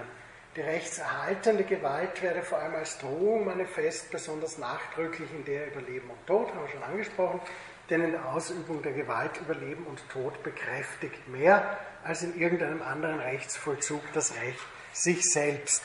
Die 0.55 0.61
rechtserhaltende 0.61 1.63
Gewalt 1.63 2.21
werde 2.23 2.41
vor 2.41 2.57
allem 2.57 2.75
als 2.75 2.97
Drohung 2.97 3.45
manifest, 3.45 4.09
besonders 4.11 4.57
nachdrücklich 4.57 5.29
in 5.31 5.45
der 5.45 5.67
über 5.67 5.81
Leben 5.81 6.09
und 6.09 6.25
Tod, 6.25 6.49
haben 6.49 6.61
wir 6.61 6.69
schon 6.69 6.83
angesprochen, 6.83 7.41
denn 7.89 8.03
in 8.03 8.11
der 8.11 8.25
Ausübung 8.25 8.81
der 8.81 8.91
Gewalt 8.93 9.39
über 9.39 9.53
Leben 9.53 9.85
und 9.85 9.99
Tod 10.09 10.41
bekräftigt 10.43 11.27
mehr 11.27 11.77
als 12.03 12.23
in 12.23 12.39
irgendeinem 12.39 12.81
anderen 12.81 13.19
Rechtsvollzug 13.19 14.01
das 14.13 14.33
Recht 14.35 14.59
sich 14.93 15.29
selbst. 15.31 15.83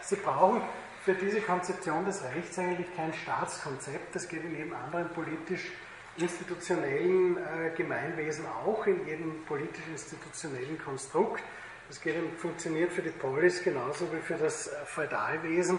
Sie 0.00 0.16
brauchen 0.16 0.60
für 1.04 1.14
diese 1.14 1.40
Konzeption 1.40 2.04
des 2.04 2.22
Rechts 2.24 2.58
eigentlich 2.58 2.94
kein 2.96 3.14
Staatskonzept. 3.14 4.14
Das 4.14 4.28
geht 4.28 4.44
in 4.44 4.54
jedem 4.56 4.74
anderen 4.74 5.08
politisch-institutionellen 5.10 7.36
äh, 7.36 7.70
Gemeinwesen 7.76 8.46
auch, 8.46 8.86
in 8.86 9.04
jedem 9.06 9.44
politisch-institutionellen 9.44 10.78
Konstrukt. 10.84 11.42
Das 11.88 12.00
geht, 12.00 12.16
funktioniert 12.38 12.92
für 12.92 13.02
die 13.02 13.10
Polis 13.10 13.62
genauso 13.62 14.12
wie 14.12 14.20
für 14.20 14.34
das 14.34 14.68
äh, 14.68 14.84
Feudalwesen. 14.86 15.78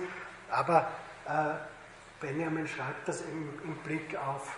Aber 0.49 0.89
äh, 1.27 1.55
Benjamin 2.21 2.67
schreibt 2.67 3.07
das 3.07 3.21
eben 3.21 3.59
im 3.63 3.75
Blick 3.77 4.15
auf 4.17 4.55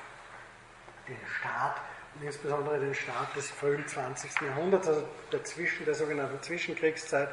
den 1.07 1.17
Staat 1.39 1.81
und 2.15 2.25
insbesondere 2.25 2.79
den 2.79 2.93
Staat 2.93 3.35
des 3.35 3.49
frühen 3.49 3.85
20. 3.87 4.41
Jahrhunderts, 4.41 4.87
also 4.87 5.03
dazwischen 5.31 5.85
der 5.85 5.95
sogenannten 5.95 6.41
Zwischenkriegszeit, 6.41 7.29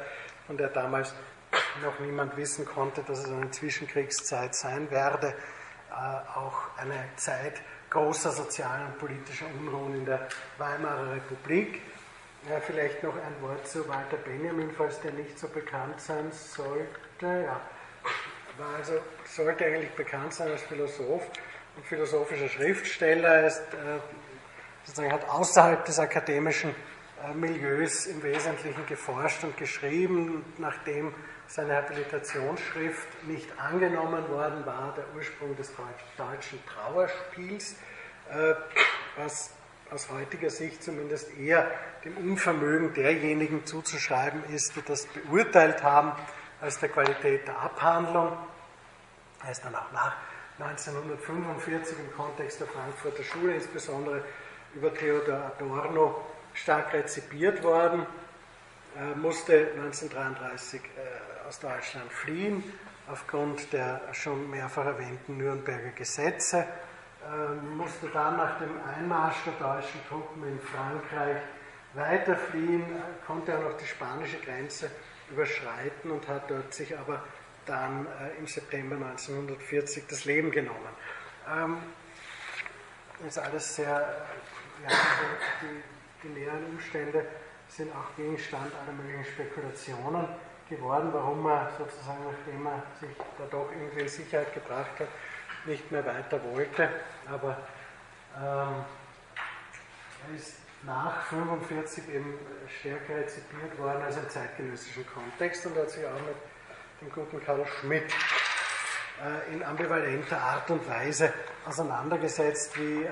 von 0.47 0.57
der 0.57 0.69
damals 0.69 1.13
noch 1.83 1.99
niemand 1.99 2.35
wissen 2.37 2.65
konnte, 2.65 3.03
dass 3.03 3.19
es 3.19 3.31
eine 3.31 3.51
Zwischenkriegszeit 3.51 4.55
sein 4.55 4.89
werde, 4.91 5.35
äh, 5.91 6.37
auch 6.37 6.75
eine 6.77 7.03
Zeit 7.15 7.61
großer 7.89 8.31
sozialer 8.31 8.87
und 8.87 8.99
politischer 8.99 9.45
Unruhen 9.59 9.95
in 9.95 10.05
der 10.05 10.27
Weimarer 10.57 11.11
Republik. 11.13 11.81
Ja, 12.49 12.61
vielleicht 12.61 13.03
noch 13.03 13.15
ein 13.15 13.41
Wort 13.41 13.67
zu 13.67 13.85
Walter 13.89 14.15
Benjamin, 14.15 14.71
falls 14.71 15.01
der 15.01 15.11
nicht 15.11 15.37
so 15.37 15.49
bekannt 15.49 15.99
sein 15.99 16.31
sollte. 16.31 16.87
Ja, 17.21 17.59
war 18.57 18.75
also, 18.77 18.93
sollte 19.25 19.65
eigentlich 19.65 19.91
bekannt 19.91 20.33
sein 20.33 20.51
als 20.51 20.61
Philosoph 20.61 21.23
und 21.75 21.85
philosophischer 21.85 22.47
Schriftsteller. 22.47 23.27
Er 23.27 23.47
ist, 23.47 23.59
äh, 23.73 23.99
sozusagen 24.85 25.11
hat 25.11 25.27
außerhalb 25.27 25.83
des 25.83 25.99
akademischen 25.99 26.73
äh, 27.21 27.33
Milieus 27.33 28.05
im 28.05 28.23
Wesentlichen 28.23 28.85
geforscht 28.85 29.43
und 29.43 29.57
geschrieben, 29.57 30.45
nachdem 30.57 31.13
seine 31.47 31.75
Habilitationsschrift 31.75 33.27
nicht 33.27 33.49
angenommen 33.59 34.29
worden 34.29 34.65
war, 34.65 34.93
der 34.95 35.03
Ursprung 35.17 35.53
des 35.57 35.73
deutschen 36.17 36.59
Trauerspiels, 36.65 37.75
äh, 38.31 38.53
was 39.17 39.56
aus 39.91 40.09
heutiger 40.09 40.49
Sicht 40.49 40.83
zumindest 40.83 41.37
eher 41.37 41.69
dem 42.03 42.17
Unvermögen 42.17 42.93
derjenigen 42.93 43.65
zuzuschreiben 43.65 44.43
ist, 44.53 44.75
die 44.75 44.81
das 44.81 45.07
beurteilt 45.07 45.83
haben, 45.83 46.11
als 46.61 46.79
der 46.79 46.89
Qualität 46.89 47.47
der 47.47 47.59
Abhandlung. 47.59 48.37
Er 49.43 49.51
ist 49.51 49.63
dann 49.63 49.75
auch 49.75 49.91
nach 49.91 50.15
1945 50.59 51.97
im 51.99 52.15
Kontext 52.15 52.59
der 52.59 52.67
Frankfurter 52.67 53.23
Schule, 53.23 53.55
insbesondere 53.55 54.23
über 54.73 54.93
Theodor 54.93 55.51
Adorno, 55.57 56.25
stark 56.53 56.93
rezipiert 56.93 57.63
worden, 57.63 58.05
er 58.95 59.15
musste 59.15 59.71
1933 59.75 60.81
aus 61.47 61.59
Deutschland 61.59 62.11
fliehen 62.11 62.63
aufgrund 63.07 63.71
der 63.73 64.01
schon 64.13 64.49
mehrfach 64.49 64.85
erwähnten 64.85 65.37
Nürnberger 65.37 65.91
Gesetze, 65.95 66.65
musste 67.75 68.07
dann 68.07 68.37
nach 68.37 68.57
dem 68.59 68.71
Einmarsch 68.83 69.43
der 69.45 69.53
deutschen 69.53 69.99
Truppen 70.07 70.47
in 70.47 70.59
Frankreich 70.59 71.41
weiterfliehen, 71.93 72.83
konnte 73.25 73.57
auch 73.57 73.63
noch 73.63 73.77
die 73.77 73.85
spanische 73.85 74.37
Grenze 74.37 74.89
überschreiten 75.29 76.11
und 76.11 76.27
hat 76.27 76.49
dort 76.49 76.73
sich 76.73 76.97
aber 76.97 77.23
dann 77.65 78.05
äh, 78.05 78.37
im 78.39 78.47
September 78.47 78.95
1940 78.95 80.05
das 80.07 80.25
Leben 80.25 80.51
genommen. 80.51 80.77
Ähm, 81.49 81.77
ist 83.27 83.39
alles 83.39 83.75
sehr, 83.75 84.27
ja, 84.87 84.95
die, 85.61 86.27
die 86.27 86.39
näheren 86.39 86.65
Umstände 86.65 87.25
sind 87.67 87.91
auch 87.93 88.15
Gegenstand 88.15 88.71
aller 88.73 88.93
möglichen 88.93 89.25
Spekulationen 89.25 90.27
geworden, 90.69 91.09
warum 91.11 91.45
er 91.47 91.71
sozusagen, 91.77 92.23
nachdem 92.25 92.65
er 92.65 92.83
sich 92.99 93.09
da 93.37 93.45
doch 93.49 93.69
irgendwie 93.71 94.01
in 94.01 94.07
Sicherheit 94.07 94.53
gebracht 94.53 94.99
hat, 94.99 95.07
nicht 95.67 95.91
mehr 95.91 96.05
weiter 96.05 96.39
wollte. 96.51 96.89
Aber 97.31 97.57
ähm, 98.37 98.85
er 100.27 100.35
ist 100.35 100.55
nach 100.83 101.31
1945 101.31 102.09
eben 102.09 102.33
stärker 102.79 103.15
rezipiert 103.15 103.77
worden 103.77 104.03
als 104.03 104.17
im 104.17 104.29
zeitgenössischen 104.29 105.05
Kontext 105.07 105.65
und 105.65 105.77
hat 105.77 105.89
sich 105.89 106.05
auch 106.05 106.13
mit 106.13 106.35
dem 107.01 107.11
guten 107.11 107.43
Karl 107.43 107.65
Schmidt 107.79 108.11
äh, 109.23 109.53
in 109.53 109.63
ambivalenter 109.63 110.39
Art 110.39 110.69
und 110.69 110.87
Weise 110.87 111.33
auseinandergesetzt, 111.65 112.77
wie 112.77 113.03
äh, 113.03 113.09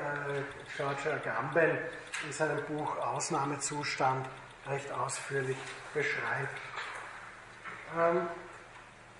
George 0.77 1.13
Agamben 1.13 1.77
in 2.25 2.31
seinem 2.31 2.63
Buch 2.65 2.97
Ausnahmezustand 2.97 4.25
recht 4.67 4.91
ausführlich 4.91 5.57
beschreibt. 5.93 6.59
Ähm, 7.97 8.27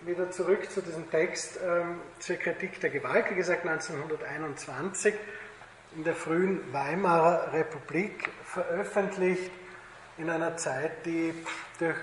wieder 0.01 0.29
zurück 0.31 0.69
zu 0.71 0.81
diesem 0.81 1.09
Text 1.09 1.59
ähm, 1.65 2.01
zur 2.19 2.35
Kritik 2.35 2.79
der 2.79 2.89
Gewalt, 2.89 3.29
wie 3.31 3.35
gesagt 3.35 3.65
1921 3.65 5.13
in 5.95 6.03
der 6.03 6.15
frühen 6.15 6.61
Weimarer 6.73 7.53
Republik 7.53 8.29
veröffentlicht, 8.43 9.51
in 10.17 10.29
einer 10.29 10.57
Zeit, 10.57 11.05
die 11.05 11.33
durch 11.79 11.95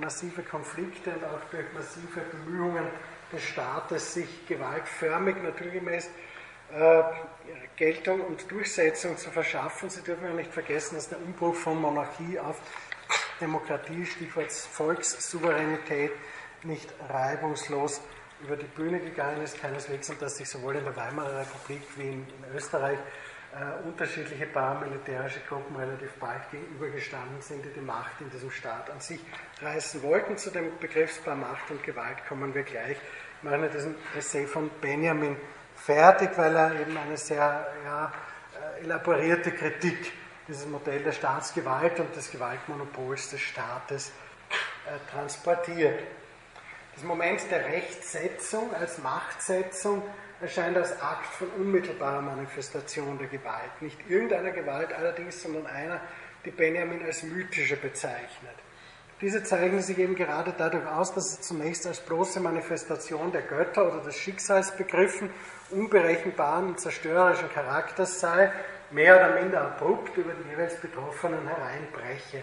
massive 0.00 0.42
Konflikte 0.42 1.10
und 1.10 1.24
auch 1.24 1.40
durch 1.50 1.64
massive 1.72 2.20
Bemühungen 2.32 2.86
des 3.32 3.42
Staates, 3.42 4.14
sich 4.14 4.46
gewaltförmig 4.46 5.42
naturgemäß 5.42 6.10
äh, 6.72 7.02
Geltung 7.76 8.20
und 8.20 8.50
Durchsetzung 8.50 9.16
zu 9.16 9.30
verschaffen. 9.30 9.88
Sie 9.88 10.02
dürfen 10.02 10.24
ja 10.24 10.34
nicht 10.34 10.52
vergessen, 10.52 10.96
dass 10.96 11.08
der 11.08 11.18
Umbruch 11.18 11.54
von 11.54 11.80
Monarchie 11.80 12.38
auf 12.38 12.60
Demokratie, 13.40 14.04
Stichwort 14.04 14.52
Volkssouveränität, 14.52 16.12
nicht 16.64 16.92
reibungslos 17.08 18.00
über 18.42 18.56
die 18.56 18.66
Bühne 18.66 19.00
gegangen 19.00 19.42
ist, 19.42 19.60
keineswegs, 19.60 20.10
und 20.10 20.22
dass 20.22 20.36
sich 20.36 20.48
sowohl 20.48 20.76
in 20.76 20.84
der 20.84 20.96
Weimarer 20.96 21.40
Republik 21.40 21.82
wie 21.96 22.08
in, 22.08 22.26
in 22.26 22.56
Österreich 22.56 22.98
äh, 23.52 23.86
unterschiedliche 23.86 24.46
paramilitärische 24.46 25.40
Gruppen 25.48 25.74
relativ 25.76 26.12
bald 26.20 26.50
gegenübergestanden 26.50 27.40
sind, 27.40 27.64
die 27.64 27.70
die 27.70 27.80
Macht 27.80 28.20
in 28.20 28.30
diesem 28.30 28.50
Staat 28.50 28.90
an 28.90 29.00
sich 29.00 29.20
reißen 29.60 30.02
wollten. 30.02 30.36
Zu 30.36 30.50
dem 30.50 30.78
Begriffspaar 30.78 31.34
Macht 31.34 31.70
und 31.70 31.82
Gewalt 31.82 32.18
kommen 32.28 32.54
wir 32.54 32.62
gleich. 32.62 32.96
Ich 32.96 33.42
meine 33.42 33.68
diesen 33.68 33.94
Essay 34.16 34.46
von 34.46 34.70
Benjamin 34.80 35.36
fertig, 35.74 36.30
weil 36.36 36.54
er 36.56 36.80
eben 36.80 36.96
eine 36.96 37.16
sehr 37.16 37.66
ja, 37.84 38.12
äh, 38.76 38.84
elaborierte 38.84 39.52
Kritik 39.52 40.12
dieses 40.46 40.66
Modell 40.66 41.02
der 41.02 41.12
Staatsgewalt 41.12 41.98
und 42.00 42.14
des 42.14 42.30
Gewaltmonopols 42.30 43.30
des 43.30 43.40
Staates 43.40 44.12
äh, 44.86 45.10
transportiert. 45.10 46.00
Das 46.98 47.06
Moment 47.06 47.48
der 47.52 47.64
Rechtsetzung 47.64 48.74
als 48.74 48.98
Machtsetzung 48.98 50.02
erscheint 50.40 50.76
als 50.76 51.00
Akt 51.00 51.26
von 51.26 51.46
unmittelbarer 51.50 52.20
Manifestation 52.20 53.16
der 53.18 53.28
Gewalt. 53.28 53.70
Nicht 53.80 54.10
irgendeiner 54.10 54.50
Gewalt 54.50 54.92
allerdings, 54.92 55.40
sondern 55.40 55.68
einer, 55.68 56.00
die 56.44 56.50
Benjamin 56.50 57.04
als 57.04 57.22
mythische 57.22 57.76
bezeichnet. 57.76 58.56
Diese 59.20 59.44
zeichnen 59.44 59.80
sich 59.80 59.96
eben 59.96 60.16
gerade 60.16 60.52
dadurch 60.58 60.88
aus, 60.88 61.14
dass 61.14 61.36
sie 61.36 61.40
zunächst 61.40 61.86
als 61.86 62.00
bloße 62.00 62.40
Manifestation 62.40 63.30
der 63.30 63.42
Götter 63.42 63.86
oder 63.86 64.02
des 64.02 64.16
Schicksals 64.16 64.76
begriffen, 64.76 65.30
unberechenbaren 65.70 66.66
und 66.66 66.80
zerstörerischen 66.80 67.48
Charakters 67.52 68.18
sei, 68.18 68.50
mehr 68.90 69.14
oder 69.14 69.40
minder 69.40 69.60
abrupt 69.60 70.16
über 70.16 70.32
die 70.32 70.50
jeweils 70.50 70.74
Betroffenen 70.80 71.46
hereinbreche. 71.46 72.42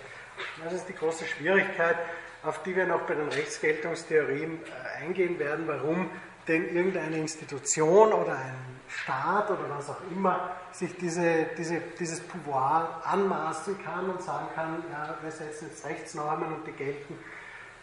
Das 0.64 0.72
ist 0.72 0.88
die 0.88 0.96
große 0.96 1.26
Schwierigkeit, 1.26 1.98
auf 2.46 2.64
die 2.64 2.76
wir 2.76 2.86
noch 2.86 3.02
bei 3.02 3.16
den 3.16 3.28
Rechtsgeltungstheorien 3.30 4.60
äh, 4.64 5.04
eingehen 5.04 5.40
werden, 5.40 5.68
warum 5.68 6.10
denn 6.48 6.76
irgendeine 6.76 7.18
Institution 7.18 8.14
oder 8.14 8.34
ein 8.34 8.80
Staat 8.88 9.50
oder 9.50 9.68
was 9.70 9.90
auch 9.90 10.02
immer 10.12 10.52
sich 10.72 10.96
diese, 10.98 11.48
diese, 11.58 11.82
dieses 12.00 12.20
Pouvoir 12.22 13.02
anmaßen 13.04 13.84
kann 13.84 14.10
und 14.10 14.22
sagen 14.22 14.48
kann, 14.54 14.84
ja, 14.92 15.18
wir 15.22 15.32
setzen 15.32 15.70
jetzt 15.70 15.86
Rechtsnormen 15.86 16.54
und 16.54 16.68
die 16.68 16.72
gelten 16.72 17.18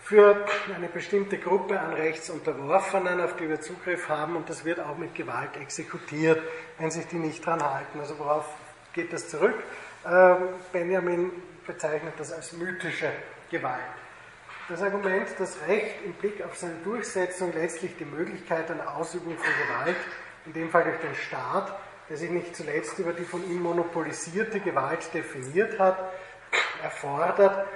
für 0.02 0.44
eine 0.74 0.88
bestimmte 0.88 1.38
Gruppe 1.38 1.78
an 1.78 1.92
Rechtsunterworfenen, 1.92 3.20
auf 3.20 3.36
die 3.36 3.48
wir 3.48 3.60
Zugriff 3.60 4.08
haben 4.08 4.36
und 4.36 4.48
das 4.48 4.64
wird 4.64 4.80
auch 4.80 4.96
mit 4.96 5.14
Gewalt 5.14 5.56
exekutiert, 5.60 6.40
wenn 6.78 6.90
sich 6.90 7.06
die 7.06 7.16
nicht 7.16 7.44
dran 7.44 7.62
halten. 7.62 8.00
Also 8.00 8.18
worauf 8.18 8.46
geht 8.92 9.12
das 9.12 9.28
zurück? 9.28 9.54
Ähm, 10.04 10.48
Benjamin 10.72 11.30
bezeichnet 11.66 12.14
das 12.18 12.32
als 12.32 12.52
mythische 12.52 13.10
Gewalt. 13.50 14.01
Das 14.72 14.80
Argument, 14.80 15.28
dass 15.38 15.58
Recht 15.68 15.96
im 16.02 16.14
Blick 16.14 16.42
auf 16.42 16.56
seine 16.56 16.76
Durchsetzung 16.82 17.52
letztlich 17.52 17.94
die 17.98 18.06
Möglichkeit 18.06 18.70
einer 18.70 18.96
Ausübung 18.96 19.36
von 19.36 19.52
Gewalt, 19.68 19.98
in 20.46 20.54
dem 20.54 20.70
Fall 20.70 20.84
durch 20.84 20.98
den 20.98 21.14
Staat, 21.14 21.78
der 22.08 22.16
sich 22.16 22.30
nicht 22.30 22.56
zuletzt 22.56 22.98
über 22.98 23.12
die 23.12 23.24
von 23.24 23.44
ihm 23.50 23.60
monopolisierte 23.60 24.60
Gewalt 24.60 25.12
definiert 25.12 25.78
hat, 25.78 25.98
erfordert, 26.82 27.68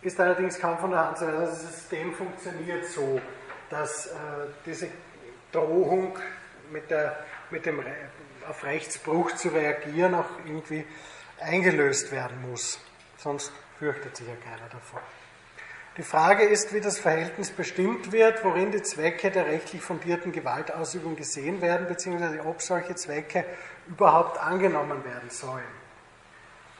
ist 0.00 0.18
allerdings 0.18 0.58
kaum 0.58 0.78
von 0.78 0.92
der 0.92 1.08
Hand 1.08 1.18
zu 1.18 1.26
weisen. 1.26 1.40
Das 1.40 1.60
System 1.60 2.14
funktioniert 2.14 2.86
so, 2.86 3.20
dass 3.68 4.06
äh, 4.06 4.10
diese 4.64 4.88
Drohung 5.52 6.18
mit, 6.70 6.90
der, 6.90 7.26
mit 7.50 7.66
dem 7.66 7.84
auf 8.48 8.64
Rechtsbruch 8.64 9.32
zu 9.32 9.50
reagieren 9.50 10.14
auch 10.14 10.30
irgendwie 10.46 10.86
eingelöst 11.38 12.10
werden 12.10 12.40
muss. 12.50 12.80
Sonst 13.18 13.52
fürchtet 13.78 14.16
sich 14.16 14.26
ja 14.26 14.34
keiner 14.36 14.70
davon. 14.70 15.02
Die 15.98 16.02
Frage 16.02 16.44
ist, 16.44 16.72
wie 16.72 16.80
das 16.80 16.98
Verhältnis 16.98 17.50
bestimmt 17.50 18.12
wird, 18.12 18.42
worin 18.44 18.72
die 18.72 18.80
Zwecke 18.80 19.30
der 19.30 19.44
rechtlich 19.46 19.82
fundierten 19.82 20.32
Gewaltausübung 20.32 21.16
gesehen 21.16 21.60
werden, 21.60 21.86
beziehungsweise 21.86 22.40
ob 22.46 22.62
solche 22.62 22.94
Zwecke 22.94 23.44
überhaupt 23.86 24.38
angenommen 24.38 25.04
werden 25.04 25.28
sollen. 25.28 25.60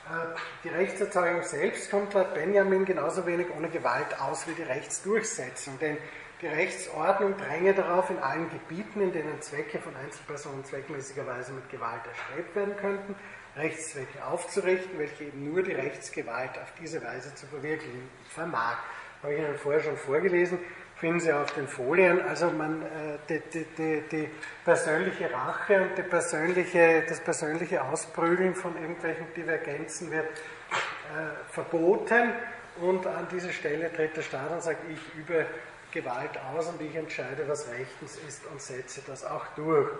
Äh, 0.08 0.34
die 0.64 0.70
Rechtserzeugung 0.70 1.42
selbst 1.42 1.90
kommt 1.90 2.14
laut 2.14 2.32
Benjamin 2.32 2.86
genauso 2.86 3.26
wenig 3.26 3.48
ohne 3.54 3.68
Gewalt 3.68 4.18
aus 4.18 4.48
wie 4.48 4.54
die 4.54 4.62
Rechtsdurchsetzung, 4.62 5.78
denn 5.78 5.98
die 6.40 6.46
Rechtsordnung 6.46 7.36
dränge 7.36 7.74
darauf, 7.74 8.08
in 8.08 8.18
allen 8.18 8.48
Gebieten, 8.48 9.02
in 9.02 9.12
denen 9.12 9.42
Zwecke 9.42 9.78
von 9.78 9.94
Einzelpersonen 9.94 10.64
zweckmäßigerweise 10.64 11.52
mit 11.52 11.68
Gewalt 11.68 12.00
erstrebt 12.08 12.56
werden 12.56 12.76
könnten, 12.78 13.14
Rechtszwecke 13.56 14.24
aufzurichten, 14.24 14.98
welche 14.98 15.24
eben 15.24 15.52
nur 15.52 15.62
die 15.62 15.72
Rechtsgewalt 15.72 16.58
auf 16.58 16.72
diese 16.80 17.04
Weise 17.04 17.34
zu 17.34 17.46
verwirklichen 17.46 18.08
vermag 18.30 18.78
habe 19.22 19.34
ich 19.34 19.38
Ihnen 19.38 19.56
vorher 19.56 19.80
schon 19.80 19.96
vorgelesen, 19.96 20.58
finden 20.96 21.20
Sie 21.20 21.32
auf 21.32 21.52
den 21.52 21.68
Folien. 21.68 22.20
Also 22.22 22.50
man, 22.50 22.82
äh, 22.82 23.18
die, 23.28 23.40
die, 23.52 23.64
die, 23.76 24.02
die, 24.10 24.28
persönliche 24.64 25.32
Rache 25.32 25.82
und 25.82 26.10
persönliche, 26.10 27.04
das 27.08 27.20
persönliche 27.20 27.82
Ausprügeln 27.82 28.54
von 28.54 28.76
irgendwelchen 28.80 29.26
Divergenzen 29.34 30.10
wird 30.10 30.26
äh, 30.26 31.50
verboten 31.50 32.32
und 32.80 33.06
an 33.06 33.26
diese 33.30 33.52
Stelle 33.52 33.92
tritt 33.92 34.16
der 34.16 34.22
Staat 34.22 34.50
und 34.50 34.62
sagt, 34.62 34.80
ich 34.90 35.18
übe 35.18 35.46
Gewalt 35.92 36.30
aus 36.54 36.68
und 36.68 36.80
ich 36.80 36.94
entscheide, 36.96 37.46
was 37.46 37.68
rechtens 37.70 38.16
ist 38.26 38.46
und 38.46 38.60
setze 38.60 39.02
das 39.06 39.24
auch 39.24 39.46
durch. 39.56 39.90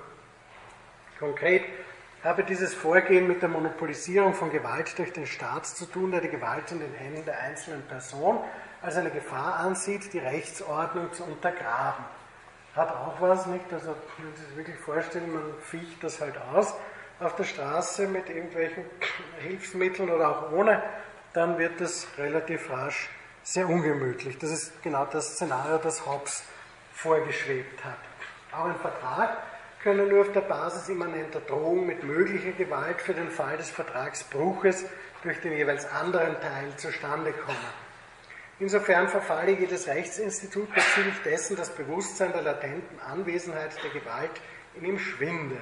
Konkret 1.18 1.62
habe 2.24 2.44
dieses 2.44 2.72
Vorgehen 2.72 3.28
mit 3.28 3.42
der 3.42 3.48
Monopolisierung 3.48 4.32
von 4.32 4.50
Gewalt 4.50 4.96
durch 4.98 5.12
den 5.12 5.26
Staat 5.26 5.66
zu 5.66 5.86
tun, 5.86 6.12
der 6.12 6.20
die 6.20 6.28
Gewalt 6.28 6.70
in 6.72 6.80
den 6.80 6.94
Händen 6.94 7.24
der 7.24 7.40
einzelnen 7.40 7.82
Person 7.82 8.38
als 8.82 8.96
eine 8.96 9.10
Gefahr 9.10 9.56
ansieht, 9.56 10.12
die 10.12 10.18
Rechtsordnung 10.18 11.12
zu 11.12 11.24
untergraben. 11.24 12.04
Hat 12.74 12.90
auch 12.90 13.20
was, 13.20 13.46
nicht? 13.46 13.72
Also, 13.72 13.94
wenn 14.18 14.34
Sie 14.34 14.44
sich 14.44 14.56
wirklich 14.56 14.78
vorstellen, 14.78 15.32
man 15.32 15.54
ficht 15.62 16.02
das 16.02 16.20
halt 16.20 16.34
aus 16.52 16.74
auf 17.20 17.36
der 17.36 17.44
Straße 17.44 18.08
mit 18.08 18.28
irgendwelchen 18.28 18.84
Hilfsmitteln 19.40 20.10
oder 20.10 20.30
auch 20.30 20.52
ohne, 20.52 20.82
dann 21.32 21.58
wird 21.58 21.80
das 21.80 22.06
relativ 22.18 22.70
rasch 22.70 23.08
sehr 23.42 23.68
ungemütlich. 23.68 24.38
Das 24.38 24.50
ist 24.50 24.82
genau 24.82 25.04
das 25.04 25.34
Szenario, 25.34 25.78
das 25.78 26.06
Hobbes 26.06 26.42
vorgeschwebt 26.94 27.84
hat. 27.84 27.98
Auch 28.52 28.66
ein 28.66 28.76
Vertrag 28.76 29.38
könne 29.82 30.06
nur 30.06 30.22
auf 30.22 30.32
der 30.32 30.42
Basis 30.42 30.88
immanenter 30.88 31.40
Drohung 31.40 31.86
mit 31.86 32.04
möglicher 32.04 32.52
Gewalt 32.52 33.00
für 33.00 33.14
den 33.14 33.30
Fall 33.30 33.56
des 33.56 33.70
Vertragsbruches 33.70 34.84
durch 35.22 35.40
den 35.40 35.52
jeweils 35.52 35.90
anderen 35.90 36.40
Teil 36.40 36.76
zustande 36.76 37.32
kommen. 37.32 37.91
Insofern 38.62 39.08
verfalle 39.08 39.58
jedes 39.58 39.88
Rechtsinstitut 39.88 40.72
bezüglich 40.72 41.20
dessen 41.24 41.56
das 41.56 41.70
Bewusstsein 41.70 42.30
der 42.30 42.42
latenten 42.42 43.00
Anwesenheit 43.00 43.72
der 43.82 43.90
Gewalt 43.90 44.30
in 44.76 44.84
ihm 44.84 45.00
schwinde. 45.00 45.56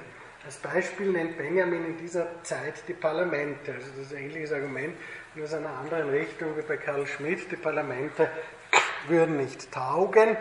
Als 0.45 0.57
Beispiel 0.57 1.11
nennt 1.11 1.35
Benjamin 1.35 1.83
in 1.83 1.97
dieser 1.97 2.27
Zeit 2.43 2.75
die 2.87 2.93
Parlamente. 2.93 3.73
Also 3.73 3.87
das 3.97 4.05
ist 4.05 4.13
ein 4.13 4.25
ähnliches 4.25 4.53
Argument, 4.53 4.95
nur 5.33 5.45
aus 5.45 5.53
einer 5.55 5.71
anderen 5.79 6.11
Richtung 6.11 6.55
wie 6.55 6.61
bei 6.61 6.77
Karl 6.77 7.07
Schmidt. 7.07 7.51
Die 7.51 7.55
Parlamente 7.55 8.29
würden 9.07 9.37
nicht 9.37 9.71
taugen. 9.71 10.37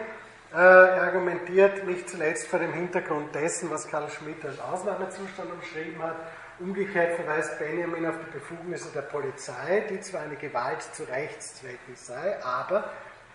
Äh, 0.53 0.57
er 0.57 1.03
argumentiert 1.05 1.87
nicht 1.87 2.11
zuletzt 2.11 2.47
vor 2.47 2.59
dem 2.59 2.75
Hintergrund 2.75 3.35
dessen, 3.35 3.71
was 3.71 3.89
Karl 3.89 4.11
Schmidt 4.11 4.45
als 4.45 4.61
Ausnahmezustand 4.61 5.51
umschrieben 5.51 6.03
hat, 6.03 6.17
Umgekehrt 6.61 7.17
verweist 7.17 7.59
Benjamin 7.59 8.05
auf 8.05 8.17
die 8.19 8.33
Befugnisse 8.33 8.91
der 8.95 9.01
Polizei, 9.03 9.83
die 9.89 9.99
zwar 10.01 10.21
eine 10.21 10.37
Gewalt 10.37 10.83
zu 10.83 11.05
Rechtszwecken 11.05 11.97
sei, 11.97 12.45
aber 12.45 12.91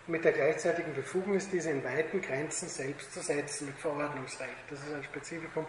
mit 0.05 0.23
der 0.23 0.31
gleichzeitigen 0.31 0.93
Befugnis, 0.93 1.49
diese 1.49 1.71
in 1.71 1.83
weiten 1.83 2.21
Grenzen 2.21 2.69
selbst 2.69 3.11
zu 3.11 3.21
setzen 3.21 3.65
mit 3.65 3.77
Verordnungsrecht. 3.79 4.51
Das 4.69 4.77
ist 4.79 4.93
ein 4.93 5.03
Spezifikum 5.03 5.65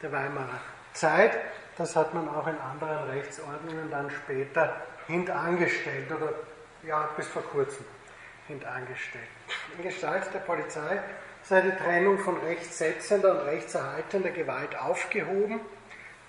der 0.00 0.12
Weimarer 0.12 0.60
Zeit. 0.92 1.36
Das 1.76 1.96
hat 1.96 2.14
man 2.14 2.28
auch 2.28 2.46
in 2.46 2.58
anderen 2.58 3.10
Rechtsordnungen 3.10 3.90
dann 3.90 4.08
später 4.10 4.76
hintangestellt 5.08 6.12
oder 6.12 6.32
ja, 6.86 7.08
bis 7.16 7.26
vor 7.26 7.42
kurzem 7.42 7.84
hintangestellt. 8.46 9.26
In 9.76 9.82
Gestalt 9.82 10.32
der 10.32 10.38
Polizei 10.40 11.00
sei 11.42 11.62
die 11.62 11.76
Trennung 11.76 12.20
von 12.20 12.36
rechtssetzender 12.38 13.32
und 13.32 13.48
rechtserhaltender 13.48 14.30
Gewalt 14.30 14.78
aufgehoben. 14.78 15.60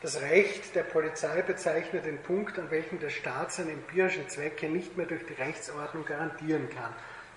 Das 0.01 0.19
Recht 0.19 0.73
der 0.73 0.81
Polizei 0.81 1.43
bezeichnet 1.43 2.05
den 2.05 2.17
Punkt, 2.23 2.57
an 2.57 2.71
welchem 2.71 2.99
der 2.99 3.09
Staat 3.09 3.51
seine 3.51 3.73
empirischen 3.73 4.27
Zwecke 4.29 4.67
nicht 4.67 4.97
mehr 4.97 5.05
durch 5.05 5.23
die 5.27 5.33
Rechtsordnung 5.33 6.05
garantieren 6.05 6.67
kann. 6.71 6.91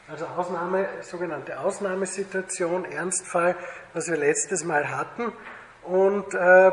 Also 0.08 0.24
Ausnahme, 0.24 0.88
sogenannte 1.02 1.60
Ausnahmesituation, 1.60 2.86
Ernstfall, 2.86 3.54
was 3.92 4.08
wir 4.08 4.16
letztes 4.16 4.64
Mal 4.64 4.90
hatten. 4.90 5.30
Und 5.82 6.32
äh, 6.32 6.70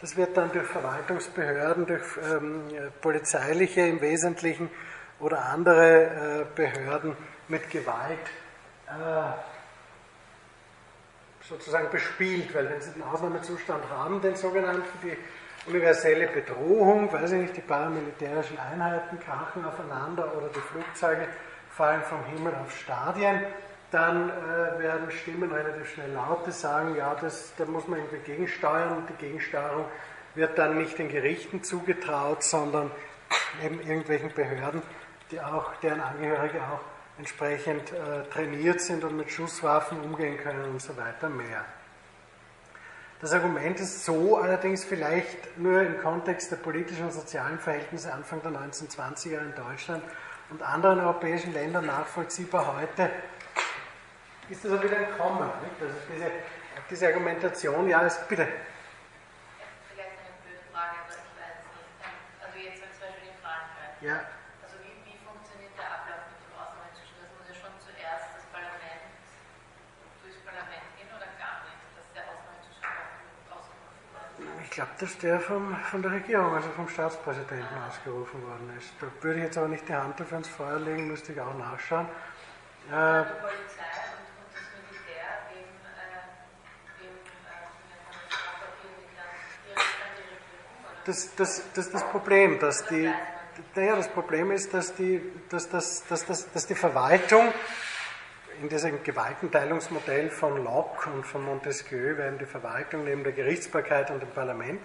das 0.00 0.16
wird 0.16 0.36
dann 0.36 0.52
durch 0.52 0.66
Verwaltungsbehörden, 0.66 1.86
durch 1.86 2.04
ähm, 2.22 2.62
polizeiliche 3.00 3.80
im 3.80 4.00
Wesentlichen 4.00 4.70
oder 5.18 5.46
andere 5.46 6.04
äh, 6.04 6.44
Behörden 6.54 7.16
mit 7.48 7.70
Gewalt 7.70 8.20
äh, 8.86 9.55
sozusagen 11.48 11.90
bespielt, 11.90 12.54
weil 12.54 12.68
wenn 12.68 12.80
Sie 12.80 12.92
den 12.92 13.02
Ausnahmezustand 13.02 13.82
haben, 13.90 14.20
den 14.20 14.36
sogenannten, 14.36 14.82
die 15.02 15.16
universelle 15.68 16.28
Bedrohung, 16.28 17.12
weiß 17.12 17.32
ich 17.32 17.42
nicht, 17.42 17.56
die 17.56 17.60
paramilitärischen 17.60 18.58
Einheiten 18.58 19.18
krachen 19.20 19.64
aufeinander 19.64 20.36
oder 20.36 20.48
die 20.48 20.60
Flugzeuge 20.60 21.28
fallen 21.70 22.02
vom 22.02 22.24
Himmel 22.24 22.54
auf 22.54 22.76
Stadien, 22.76 23.42
dann 23.90 24.30
äh, 24.30 24.78
werden 24.78 25.10
Stimmen 25.10 25.50
relativ 25.52 25.92
schnell 25.92 26.12
laut, 26.12 26.46
die 26.46 26.50
sagen, 26.52 26.96
ja, 26.96 27.14
das, 27.14 27.52
da 27.56 27.64
muss 27.64 27.86
man 27.86 28.00
irgendwie 28.00 28.18
gegensteuern 28.18 28.96
und 28.96 29.08
die 29.08 29.14
Gegensteuerung 29.14 29.86
wird 30.34 30.58
dann 30.58 30.78
nicht 30.78 30.98
den 30.98 31.08
Gerichten 31.08 31.62
zugetraut, 31.62 32.42
sondern 32.42 32.90
eben 33.64 33.80
irgendwelchen 33.80 34.32
Behörden, 34.34 34.82
die 35.30 35.40
auch, 35.40 35.74
deren 35.76 36.00
Angehörige 36.00 36.58
auch 36.60 36.95
entsprechend 37.18 37.92
äh, 37.92 38.24
trainiert 38.32 38.80
sind 38.80 39.04
und 39.04 39.16
mit 39.16 39.30
Schusswaffen 39.30 40.00
umgehen 40.00 40.38
können 40.38 40.64
und 40.64 40.82
so 40.82 40.96
weiter 40.96 41.28
mehr. 41.28 41.64
Das 43.20 43.32
Argument 43.32 43.80
ist 43.80 44.04
so 44.04 44.36
allerdings 44.36 44.84
vielleicht 44.84 45.56
nur 45.56 45.80
im 45.80 45.98
Kontext 45.98 46.50
der 46.50 46.56
politischen 46.56 47.06
und 47.06 47.12
sozialen 47.12 47.58
Verhältnisse 47.58 48.12
Anfang 48.12 48.42
der 48.42 48.52
1920er 48.52 49.40
in 49.40 49.54
Deutschland 49.54 50.04
und 50.50 50.62
anderen 50.62 51.00
europäischen 51.00 51.54
Ländern 51.54 51.86
nachvollziehbar. 51.86 52.76
Heute 52.78 53.10
ist 54.50 54.64
das 54.64 54.72
auch 54.72 54.82
wieder 54.82 54.98
ein 54.98 55.16
Kommen. 55.16 55.48
Nicht? 55.62 55.80
Also 55.80 55.94
diese, 56.12 56.30
diese 56.90 57.06
Argumentation, 57.06 57.88
ja, 57.88 58.02
ist, 58.02 58.28
bitte. 58.28 58.46
Vielleicht 59.92 60.10
eine 60.10 60.36
blöde 60.44 60.60
Frage, 60.70 60.92
aber 61.02 61.08
ich 61.08 61.24
weiß 61.40 61.56
nicht. 61.72 62.44
Also 62.44 62.58
jetzt 62.58 62.78
zum 62.78 63.00
Beispiel 63.00 63.28
in 63.28 63.38
Frankreich. 63.40 64.02
Ja. 64.02 64.20
Glaube, 74.76 74.90
dass 75.00 75.18
der 75.18 75.40
vom, 75.40 75.74
von 75.90 76.02
der 76.02 76.12
Regierung, 76.12 76.54
also 76.54 76.68
vom 76.68 76.86
Staatspräsidenten 76.88 77.78
ausgerufen 77.88 78.42
worden 78.42 78.70
ist. 78.78 78.90
Da 79.00 79.06
würde 79.22 79.38
ich 79.38 79.44
jetzt 79.46 79.56
aber 79.56 79.68
nicht 79.68 79.88
die 79.88 79.94
Hand 79.94 80.20
dafür 80.20 80.38
ins 80.38 80.48
Feuer 80.48 80.78
legen, 80.78 81.08
müsste 81.08 81.32
ich 81.32 81.40
auch 81.40 81.56
nachschauen. 81.56 82.04
Äh, 82.04 82.10
die 82.90 82.92
Polizei 82.92 83.88
und, 84.12 84.52
das 84.52 84.68
Militär 84.76 85.32
eben, 85.56 85.72
äh, 85.90 87.06
eben 87.06 87.16
äh, 89.74 89.80
das, 91.06 91.34
das, 91.36 91.62
das 91.72 91.86
ist 91.86 91.94
das 91.94 92.04
Problem, 92.10 92.58
dass 92.58 92.86
die, 92.86 93.10
naja, 93.74 93.96
das 93.96 94.08
Problem 94.08 94.50
ist, 94.50 94.74
dass 94.74 94.94
die, 94.94 95.22
dass, 95.48 95.70
dass, 95.70 96.06
dass, 96.06 96.26
dass, 96.26 96.52
dass 96.52 96.66
die 96.66 96.74
Verwaltung 96.74 97.50
in 98.60 98.68
diesem 98.68 99.02
Gewaltenteilungsmodell 99.02 100.30
von 100.30 100.62
Locke 100.62 101.10
und 101.10 101.26
von 101.26 101.44
Montesquieu 101.44 102.16
werden 102.16 102.38
die 102.38 102.46
Verwaltung 102.46 103.04
neben 103.04 103.22
der 103.22 103.32
Gerichtsbarkeit 103.32 104.10
und 104.10 104.22
dem 104.22 104.30
Parlament, 104.30 104.80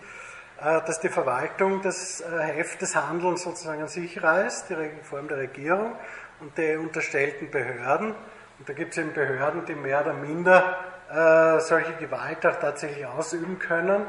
äh, 0.60 0.82
dass 0.86 1.00
die 1.00 1.10
Verwaltung 1.10 1.82
das 1.82 2.22
äh, 2.22 2.40
Heft 2.40 2.82
des 2.82 2.96
Handelns 2.96 3.44
sozusagen 3.44 3.82
an 3.82 3.88
sich 3.88 4.22
reißt, 4.22 4.70
die 4.70 4.76
Form 5.04 5.28
der 5.28 5.38
Regierung 5.38 5.96
und 6.40 6.58
der 6.58 6.80
unterstellten 6.80 7.50
Behörden. 7.50 8.16
Und 8.60 8.70
da 8.70 8.74
gibt 8.74 8.92
es 8.92 8.98
eben 8.98 9.14
Behörden, 9.14 9.66
die 9.66 9.76
mehr 9.76 10.02
oder 10.02 10.14
minder 10.14 10.78
äh, 11.10 11.60
solche 11.60 11.94
Gewalt 11.94 12.46
auch 12.46 12.60
tatsächlich 12.60 13.06
ausüben 13.06 13.58
können. 13.58 14.06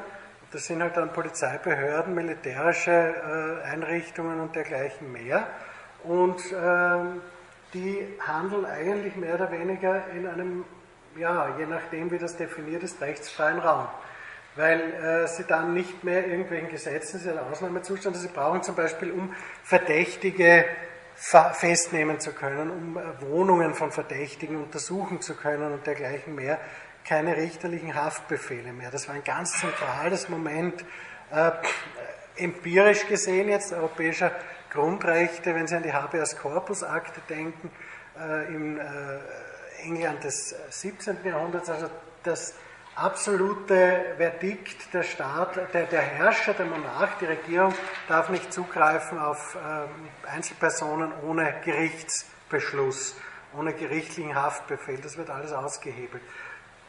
Das 0.50 0.66
sind 0.66 0.82
halt 0.82 0.96
dann 0.98 1.14
Polizeibehörden, 1.14 2.14
militärische 2.14 3.62
Einrichtungen 3.64 4.38
und 4.38 4.54
dergleichen 4.54 5.10
mehr. 5.10 5.46
Und 6.04 6.42
ähm, 6.52 7.22
die 7.74 8.06
handeln 8.20 8.64
eigentlich 8.64 9.16
mehr 9.16 9.34
oder 9.34 9.50
weniger 9.50 10.08
in 10.08 10.26
einem, 10.26 10.64
ja, 11.16 11.56
je 11.58 11.66
nachdem 11.66 12.10
wie 12.10 12.18
das 12.18 12.36
definiert 12.36 12.82
ist, 12.82 13.00
rechtsfreien 13.00 13.58
Raum. 13.58 13.86
Weil 14.54 14.80
äh, 14.80 15.26
sie 15.28 15.44
dann 15.44 15.72
nicht 15.72 16.04
mehr 16.04 16.26
irgendwelchen 16.26 16.68
Gesetzen, 16.68 17.18
sie 17.18 17.24
sind 17.24 17.38
Ausnahmezustand, 17.38 18.16
sie 18.16 18.28
brauchen 18.28 18.62
zum 18.62 18.74
Beispiel, 18.74 19.10
um 19.10 19.34
Verdächtige 19.64 20.66
festnehmen 21.14 22.20
zu 22.20 22.32
können, 22.32 22.70
um 22.70 22.98
äh, 22.98 23.00
Wohnungen 23.22 23.74
von 23.74 23.92
Verdächtigen 23.92 24.56
untersuchen 24.56 25.20
zu 25.20 25.34
können 25.34 25.72
und 25.72 25.86
dergleichen 25.86 26.34
mehr, 26.34 26.58
keine 27.04 27.36
richterlichen 27.36 27.94
Haftbefehle 27.94 28.72
mehr. 28.72 28.90
Das 28.90 29.08
war 29.08 29.14
ein 29.14 29.24
ganz 29.24 29.58
zentrales 29.58 30.28
Moment, 30.28 30.84
äh, 31.30 31.50
empirisch 32.36 33.06
gesehen 33.06 33.48
jetzt, 33.48 33.72
europäischer 33.72 34.32
Grundrechte, 34.72 35.54
wenn 35.54 35.66
Sie 35.66 35.76
an 35.76 35.82
die 35.82 35.92
Habeas 35.92 36.36
Corpus 36.36 36.82
Akte 36.82 37.20
denken, 37.28 37.70
äh, 38.18 38.54
im 38.54 38.78
äh, 38.78 38.82
England 39.82 40.24
des 40.24 40.54
17. 40.70 41.18
Jahrhunderts, 41.24 41.68
also 41.68 41.88
das 42.22 42.54
absolute 42.94 44.14
Verdikt 44.16 44.92
der 44.94 45.02
Staat, 45.02 45.56
der, 45.74 45.84
der 45.86 46.00
Herrscher, 46.00 46.54
der 46.54 46.66
Monarch, 46.66 47.18
die 47.20 47.26
Regierung 47.26 47.74
darf 48.08 48.30
nicht 48.30 48.52
zugreifen 48.52 49.18
auf 49.18 49.56
äh, 49.56 50.28
Einzelpersonen 50.28 51.12
ohne 51.22 51.54
Gerichtsbeschluss, 51.64 53.16
ohne 53.56 53.74
gerichtlichen 53.74 54.34
Haftbefehl. 54.34 54.98
Das 55.02 55.18
wird 55.18 55.28
alles 55.28 55.52
ausgehebelt. 55.52 56.22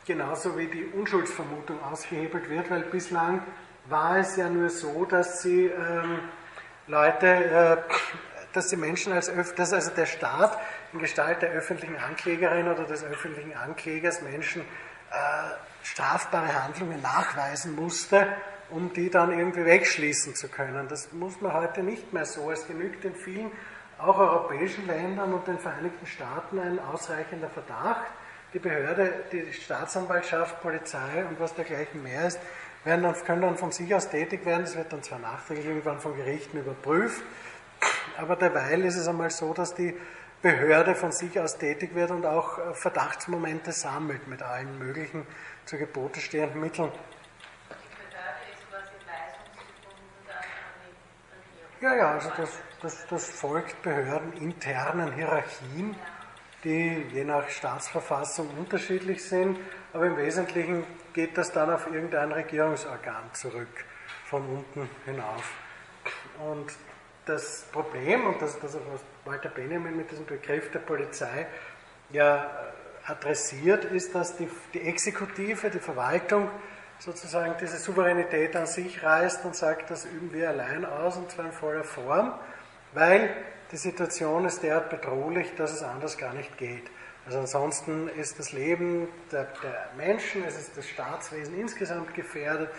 Genauso 0.06 0.58
wie 0.58 0.68
die 0.68 0.86
Unschuldsvermutung 0.86 1.82
ausgehebelt 1.84 2.50
wird, 2.50 2.70
weil 2.70 2.84
bislang 2.84 3.42
war 3.86 4.18
es 4.18 4.38
ja 4.38 4.50
nur 4.50 4.70
so, 4.70 5.06
dass 5.06 5.42
sie 5.42 5.66
ähm, 5.66 6.20
Leute, 6.88 7.28
äh, 7.28 7.78
dass 8.52 8.68
die 8.68 8.76
Menschen 8.76 9.14
als 9.14 9.32
dass 9.56 9.74
also 9.74 9.92
der 9.92 10.06
Staat 10.06 10.58
in 10.92 11.00
Gestalt 11.00 11.42
der 11.42 11.52
öffentlichen 11.52 11.96
Anklägerin 11.96 12.68
oder 12.68 12.84
des 12.84 13.04
öffentlichen 13.04 13.56
Anklägers 13.56 14.22
Menschen 14.22 14.62
äh, 14.62 14.66
strafbare 15.84 16.64
Handlungen 16.64 17.02
nachweisen 17.02 17.76
musste, 17.76 18.28
um 18.70 18.92
die 18.94 19.10
dann 19.10 19.32
irgendwie 19.32 19.66
wegschließen 19.66 20.36
zu 20.36 20.50
können. 20.50 20.88
Das 20.88 21.12
muss 21.14 21.40
man 21.42 21.54
heute 21.54 21.84
nicht 21.84 22.12
mehr 22.14 22.26
so. 22.26 22.52
Es 22.52 22.68
genügt 22.68 23.06
in 23.06 23.16
vielen, 23.16 23.52
auch 23.98 24.18
europäischen 24.18 24.86
Ländern 24.86 25.34
und 25.34 25.48
den 25.48 25.60
Vereinigten 25.60 26.06
Staaten 26.06 26.60
ein 26.60 26.80
ausreichender 26.80 27.50
Verdacht. 27.50 28.12
Die 28.54 28.60
Behörde, 28.60 29.24
die 29.32 29.52
Staatsanwaltschaft, 29.54 30.62
Polizei 30.62 31.26
und 31.28 31.40
was 31.40 31.56
dergleichen 31.56 32.04
mehr 32.04 32.28
ist, 32.28 32.40
werden 32.84 33.04
dann, 33.04 33.16
können 33.24 33.42
dann 33.42 33.58
von 33.58 33.72
sich 33.72 33.94
aus 33.94 34.10
tätig 34.10 34.46
werden. 34.46 34.64
Das 34.64 34.76
wird 34.76 34.92
dann 34.92 35.04
zwar 35.04 35.20
nachträglich 35.20 35.66
irgendwann 35.66 36.00
von 36.00 36.16
Gerichten 36.16 36.58
überprüft, 36.58 37.24
aber 38.18 38.36
derweil 38.36 38.84
ist 38.86 38.96
es 38.96 39.08
einmal 39.08 39.30
so, 39.30 39.54
dass 39.54 39.74
die 39.74 39.96
Behörde 40.42 40.94
von 40.94 41.14
sich 41.14 41.40
aus 41.40 41.58
tätig 41.58 41.96
wird 41.96 42.12
und 42.12 42.26
auch 42.26 42.60
äh, 42.60 42.74
Verdachtsmomente 42.74 43.72
sammelt 43.72 44.28
mit 44.28 44.42
allen 44.44 44.78
möglichen 44.78 45.26
zu 45.66 45.78
Gebote 45.78 46.20
stehenden 46.20 46.60
Mitteln. 46.60 46.92
Ja, 51.80 51.96
ja, 51.96 52.12
also 52.12 52.30
das, 52.36 52.50
das, 52.82 53.08
das 53.08 53.30
folgt 53.30 53.82
behördeninternen 53.84 55.14
Hierarchien, 55.14 55.96
die 56.64 57.06
je 57.14 57.24
nach 57.24 57.48
Staatsverfassung 57.50 58.50
unterschiedlich 58.58 59.24
sind, 59.24 59.58
aber 59.92 60.08
im 60.08 60.18
Wesentlichen 60.18 60.86
geht 61.14 61.38
das 61.38 61.52
dann 61.52 61.72
auf 61.72 61.88
irgendein 61.88 62.32
Regierungsorgan 62.32 63.34
zurück, 63.34 63.86
von 64.26 64.48
unten 64.48 64.90
hinauf. 65.06 65.52
Und 66.40 66.72
das 67.26 67.66
Problem, 67.72 68.26
und 68.26 68.42
das, 68.42 68.60
das 68.60 68.74
was 68.74 69.02
Walter 69.26 69.50
Benjamin 69.50 69.96
mit 69.96 70.12
diesem 70.12 70.26
Begriff 70.26 70.72
der 70.72 70.80
Polizei 70.80 71.48
ja 72.12 72.50
adressiert, 73.06 73.86
ist, 73.86 74.16
dass 74.16 74.36
die, 74.38 74.50
die 74.74 74.82
Exekutive, 74.82 75.70
die 75.70 75.80
Verwaltung 75.80 76.50
sozusagen 77.00 77.56
diese 77.60 77.78
Souveränität 77.78 78.56
an 78.56 78.66
sich 78.66 79.04
reißt 79.04 79.44
und 79.46 79.56
sagt, 79.56 79.90
das 79.92 80.06
üben 80.06 80.32
wir 80.34 80.50
allein 80.50 80.86
aus 80.86 81.18
und 81.18 81.32
zwar 81.32 81.46
in 81.46 81.52
voller 81.52 81.84
Form, 81.84 82.34
weil 82.94 83.36
die 83.72 83.78
Situation 83.78 84.46
ist 84.46 84.64
derart 84.64 84.90
bedrohlich, 84.90 85.54
dass 85.56 85.72
es 85.72 85.84
anders 85.84 86.18
gar 86.18 86.34
nicht 86.34 86.58
geht. 86.58 86.90
Also 87.26 87.40
ansonsten 87.40 88.10
ist 88.10 88.38
das 88.38 88.52
Leben 88.52 89.08
der, 89.32 89.48
der, 89.64 89.90
Menschen, 89.96 90.44
es 90.44 90.60
ist 90.60 90.78
das 90.78 90.88
Staatswesen 90.88 91.58
insgesamt 91.58 92.14
gefährdet 92.14 92.70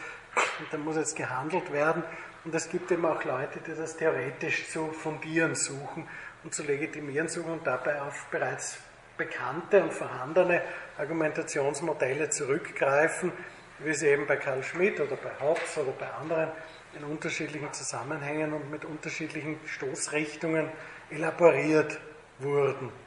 und 0.58 0.66
da 0.70 0.76
muss 0.76 0.96
jetzt 0.96 1.16
gehandelt 1.16 1.72
werden. 1.72 2.02
Und 2.44 2.54
es 2.54 2.68
gibt 2.68 2.90
eben 2.92 3.06
auch 3.06 3.24
Leute, 3.24 3.60
die 3.66 3.74
das 3.74 3.96
theoretisch 3.96 4.68
zu 4.68 4.88
fundieren 4.92 5.54
suchen 5.54 6.06
und 6.42 6.54
zu 6.54 6.62
legitimieren 6.62 7.28
suchen 7.28 7.52
und 7.52 7.66
dabei 7.66 8.02
auf 8.02 8.26
bereits 8.30 8.78
bekannte 9.16 9.82
und 9.82 9.94
vorhandene 9.94 10.60
Argumentationsmodelle 10.98 12.28
zurückgreifen, 12.28 13.32
wie 13.78 13.94
sie 13.94 14.08
eben 14.08 14.26
bei 14.26 14.36
Karl 14.36 14.62
Schmidt 14.62 15.00
oder 15.00 15.16
bei 15.16 15.30
Hobbes 15.40 15.78
oder 15.78 15.92
bei 15.92 16.10
anderen 16.10 16.50
in 16.96 17.04
unterschiedlichen 17.04 17.72
Zusammenhängen 17.72 18.52
und 18.52 18.70
mit 18.70 18.84
unterschiedlichen 18.84 19.58
Stoßrichtungen 19.66 20.68
elaboriert 21.10 21.98
wurden. 22.38 23.03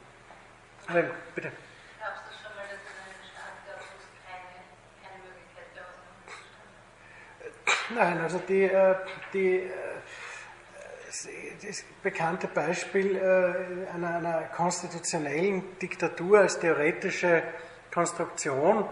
Bitte. 0.88 1.52
Glaubst 1.98 2.22
du 2.24 2.32
schon 2.32 2.52
mal, 2.56 2.64
dass 2.64 2.80
es 2.80 2.96
einen 2.96 3.20
Staat 3.28 3.56
gab, 3.66 3.78
wo 3.78 3.96
es 3.98 4.08
keine, 4.24 4.56
keine 5.04 5.20
Möglichkeit 5.28 5.68
der 5.76 5.84
Ausnahme 5.84 6.28
Nein, 7.94 8.20
also 8.22 8.38
die, 8.48 8.64
äh, 8.64 8.94
die 9.32 9.56
äh, 9.56 9.70
das 11.66 11.84
bekannte 12.02 12.46
Beispiel 12.48 13.16
äh, 13.16 13.94
einer, 13.94 14.16
einer 14.16 14.40
konstitutionellen 14.54 15.78
Diktatur 15.78 16.40
als 16.40 16.58
theoretische 16.58 17.42
Konstruktion 17.92 18.88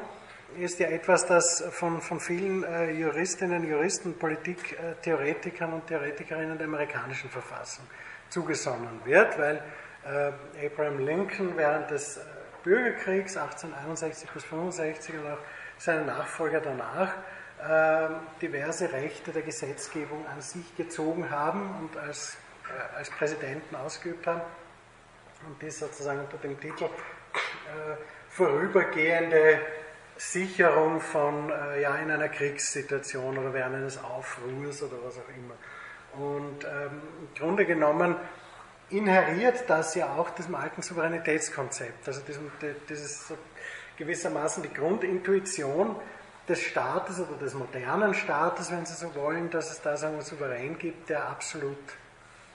ist 0.58 0.78
ja 0.78 0.88
etwas, 0.88 1.26
das 1.26 1.64
von, 1.70 2.00
von 2.00 2.18
vielen 2.20 2.64
äh, 2.64 2.90
Juristinnen, 2.92 3.68
Juristen, 3.68 4.18
Politiktheoretikern 4.18 5.72
und 5.72 5.86
Theoretikerinnen 5.86 6.56
der 6.56 6.66
amerikanischen 6.66 7.30
Verfassung 7.30 7.84
zugesonnen 8.28 9.00
wird, 9.04 9.38
weil 9.38 9.62
äh, 10.06 10.66
Abraham 10.66 11.04
Lincoln 11.04 11.56
während 11.56 11.90
des 11.90 12.16
äh, 12.16 12.20
Bürgerkriegs 12.62 13.36
1861 13.36 14.30
bis 14.30 14.44
65 14.44 15.14
und 15.14 15.26
auch 15.26 15.38
seine 15.78 16.04
Nachfolger 16.04 16.60
danach 16.60 17.12
äh, 17.62 18.08
diverse 18.40 18.92
Rechte 18.92 19.32
der 19.32 19.42
Gesetzgebung 19.42 20.26
an 20.26 20.40
sich 20.40 20.76
gezogen 20.76 21.30
haben 21.30 21.74
und 21.80 21.96
als, 21.96 22.36
äh, 22.64 22.96
als 22.96 23.10
Präsidenten 23.10 23.76
ausgeübt 23.76 24.26
haben 24.26 24.42
und 25.46 25.60
dies 25.62 25.78
sozusagen 25.78 26.20
unter 26.20 26.38
dem 26.38 26.58
Titel 26.60 26.84
äh, 26.84 26.88
vorübergehende 28.28 29.60
Sicherung 30.16 31.00
von, 31.00 31.50
äh, 31.50 31.82
ja, 31.82 31.96
in 31.96 32.10
einer 32.10 32.28
Kriegssituation 32.28 33.36
oder 33.38 33.52
während 33.52 33.76
eines 33.76 34.02
Aufruhrs 34.02 34.82
oder 34.82 34.96
was 35.04 35.18
auch 35.18 35.28
immer. 35.36 35.54
Und 36.24 36.64
ähm, 36.64 37.02
im 37.20 37.34
Grunde 37.38 37.66
genommen 37.66 38.16
inheriert 38.90 39.64
das 39.68 39.94
ja 39.94 40.14
auch 40.14 40.30
diesem 40.30 40.54
alten 40.54 40.82
Souveränitätskonzept, 40.82 42.06
also 42.06 42.20
diesem, 42.20 42.50
dieses 42.88 43.32
gewissermaßen 43.96 44.62
die 44.62 44.72
Grundintuition 44.72 45.96
des 46.48 46.60
Staates 46.60 47.18
oder 47.18 47.36
des 47.38 47.54
modernen 47.54 48.14
Staates, 48.14 48.70
wenn 48.70 48.86
Sie 48.86 48.94
so 48.94 49.14
wollen, 49.14 49.50
dass 49.50 49.70
es 49.70 49.80
da 49.82 49.96
so 49.96 50.06
einen 50.06 50.22
Souverän 50.22 50.78
gibt, 50.78 51.08
der 51.08 51.28
absolut 51.28 51.78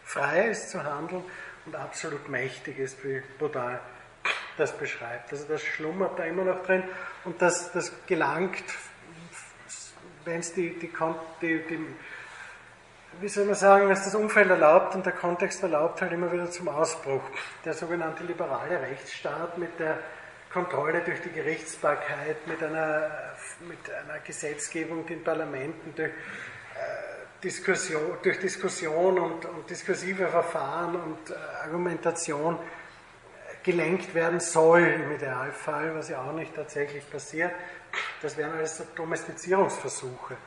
frei 0.03 0.47
ist 0.49 0.69
zu 0.69 0.84
handeln 0.84 1.23
und 1.65 1.75
absolut 1.75 2.29
mächtig 2.29 2.79
ist, 2.79 3.03
wie 3.03 3.21
Baudin 3.38 3.79
das 4.57 4.71
beschreibt. 4.77 5.32
Also 5.32 5.45
das 5.47 5.61
schlummert 5.61 6.17
da 6.17 6.23
immer 6.23 6.43
noch 6.43 6.63
drin 6.63 6.84
und 7.25 7.41
das, 7.41 7.71
das 7.71 7.91
gelangt, 8.07 8.63
wenn 10.25 10.39
es 10.39 10.53
die, 10.53 10.77
die, 10.77 10.91
die, 11.41 11.67
die, 11.67 11.86
wie 13.22 13.30
soll 13.30 13.45
man 13.45 13.55
sagen, 13.55 13.89
es 13.91 14.03
das 14.03 14.15
Umfeld 14.15 14.49
erlaubt 14.49 14.95
und 14.95 15.05
der 15.05 15.13
Kontext 15.13 15.61
erlaubt, 15.61 16.01
halt 16.01 16.11
immer 16.11 16.32
wieder 16.32 16.49
zum 16.49 16.67
Ausbruch. 16.69 17.22
Der 17.63 17.74
sogenannte 17.74 18.24
liberale 18.24 18.82
Rechtsstaat 18.82 19.59
mit 19.59 19.80
der 19.80 19.99
Kontrolle 20.51 21.01
durch 21.01 21.22
die 21.22 21.32
Gerichtsbarkeit, 21.32 22.47
mit 22.47 22.63
einer, 22.63 23.11
mit 23.67 23.78
einer 23.91 24.19
Gesetzgebung, 24.19 25.05
den 25.05 25.24
Parlamenten, 25.24 25.93
durch, 25.95 26.09
äh, 26.09 26.13
Diskussion, 27.43 28.17
durch 28.24 28.39
Diskussion 28.39 29.19
und, 29.19 29.45
und 29.45 29.69
diskursive 29.69 30.28
Verfahren 30.28 30.95
und 30.95 31.30
äh, 31.30 31.36
Argumentation 31.63 32.57
gelenkt 33.63 34.15
werden 34.15 34.39
soll 34.39 34.82
im 34.82 35.11
Idealfall, 35.11 35.93
was 35.95 36.09
ja 36.09 36.24
auch 36.24 36.34
nicht 36.34 36.55
tatsächlich 36.55 37.07
passiert. 37.09 37.51
Das 38.22 38.36
wären 38.36 38.53
alles 38.53 38.78
so 38.78 38.84
Domestizierungsversuche. 38.95 40.38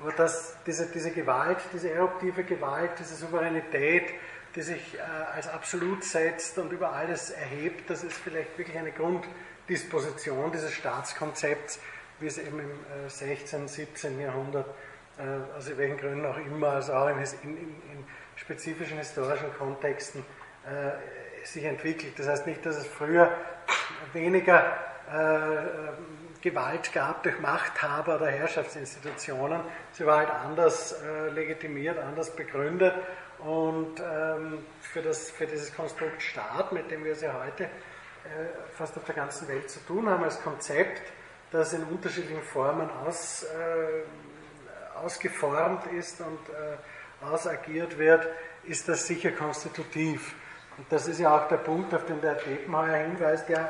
Aber 0.00 0.12
dass 0.12 0.56
diese, 0.66 0.86
diese 0.86 1.10
Gewalt, 1.10 1.58
diese 1.72 1.90
eruptive 1.90 2.44
Gewalt, 2.44 2.92
diese 2.98 3.14
Souveränität, 3.14 4.12
die 4.54 4.62
sich 4.62 4.94
äh, 4.94 5.00
als 5.34 5.48
absolut 5.48 6.04
setzt 6.04 6.58
und 6.58 6.72
über 6.72 6.92
alles 6.92 7.30
erhebt, 7.30 7.90
das 7.90 8.04
ist 8.04 8.14
vielleicht 8.14 8.56
wirklich 8.58 8.78
eine 8.78 8.92
Grunddisposition 8.92 10.52
dieses 10.52 10.72
Staatskonzepts, 10.72 11.80
wie 12.20 12.26
es 12.26 12.38
eben 12.38 12.60
im 12.60 13.06
äh, 13.06 13.08
16., 13.08 13.68
17. 13.68 14.20
Jahrhundert, 14.20 14.66
äh, 15.18 15.56
aus 15.56 15.76
welchen 15.76 15.96
Gründen 15.96 16.26
auch 16.26 16.38
immer, 16.38 16.68
also 16.68 16.92
auch 16.92 17.08
in, 17.08 17.18
in, 17.42 17.56
in 17.58 18.04
spezifischen 18.36 18.98
historischen 18.98 19.52
Kontexten, 19.58 20.24
äh, 20.66 21.46
sich 21.46 21.64
entwickelt. 21.64 22.18
Das 22.18 22.28
heißt 22.28 22.46
nicht, 22.46 22.64
dass 22.64 22.76
es 22.76 22.86
früher 22.86 23.30
weniger 24.12 24.76
äh, 25.12 26.23
Gewalt 26.44 26.92
gab 26.92 27.22
durch 27.22 27.40
Machthaber 27.40 28.16
oder 28.16 28.26
Herrschaftsinstitutionen. 28.26 29.62
Sie 29.92 30.04
war 30.04 30.18
halt 30.18 30.30
anders 30.30 30.92
äh, 30.92 31.30
legitimiert, 31.30 31.98
anders 31.98 32.36
begründet. 32.36 32.92
Und 33.38 33.98
ähm, 34.00 34.58
für, 34.82 35.00
das, 35.00 35.30
für 35.30 35.46
dieses 35.46 35.74
Konstrukt 35.74 36.20
Staat, 36.20 36.70
mit 36.72 36.90
dem 36.90 37.02
wir 37.02 37.12
es 37.12 37.22
ja 37.22 37.34
heute 37.42 37.64
äh, 37.64 37.68
fast 38.76 38.94
auf 38.98 39.04
der 39.04 39.14
ganzen 39.14 39.48
Welt 39.48 39.70
zu 39.70 39.80
tun 39.86 40.06
haben, 40.06 40.22
als 40.22 40.42
Konzept, 40.42 41.00
das 41.50 41.72
in 41.72 41.82
unterschiedlichen 41.84 42.42
Formen 42.42 42.90
aus, 43.06 43.44
äh, 43.44 44.98
ausgeformt 45.02 45.86
ist 45.92 46.20
und 46.20 46.40
äh, 46.50 47.24
ausagiert 47.24 47.96
wird, 47.96 48.28
ist 48.64 48.86
das 48.86 49.06
sicher 49.06 49.30
konstitutiv. 49.30 50.34
Und 50.76 50.92
das 50.92 51.08
ist 51.08 51.20
ja 51.20 51.34
auch 51.34 51.48
der 51.48 51.56
Punkt, 51.56 51.94
auf 51.94 52.04
den 52.04 52.20
der 52.20 52.34
Depenheuer 52.34 52.96
hinweist, 52.96 53.48
äh, 53.48 53.64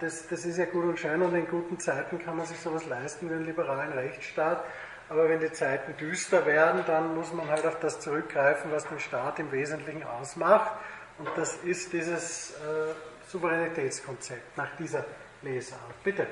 das, 0.00 0.28
das 0.28 0.44
ist 0.44 0.58
ja 0.58 0.66
gut 0.66 0.84
und 0.84 0.98
schön 0.98 1.22
und 1.22 1.34
in 1.34 1.46
guten 1.48 1.78
Zeiten 1.78 2.18
kann 2.18 2.36
man 2.36 2.46
sich 2.46 2.58
sowas 2.60 2.86
leisten 2.86 3.28
wie 3.28 3.34
einen 3.34 3.44
liberalen 3.44 3.92
Rechtsstaat. 3.92 4.64
Aber 5.08 5.28
wenn 5.28 5.40
die 5.40 5.52
Zeiten 5.52 5.96
düster 5.96 6.46
werden, 6.46 6.82
dann 6.86 7.14
muss 7.14 7.32
man 7.32 7.48
halt 7.48 7.66
auf 7.66 7.78
das 7.80 8.00
zurückgreifen, 8.00 8.72
was 8.72 8.86
den 8.88 9.00
Staat 9.00 9.38
im 9.38 9.52
Wesentlichen 9.52 10.02
ausmacht. 10.02 10.72
Und 11.18 11.28
das 11.36 11.56
ist 11.56 11.92
dieses 11.92 12.52
äh, 12.52 12.94
Souveränitätskonzept 13.28 14.56
nach 14.56 14.74
dieser 14.76 15.04
Lesart. 15.42 16.02
Bitte. 16.02 16.26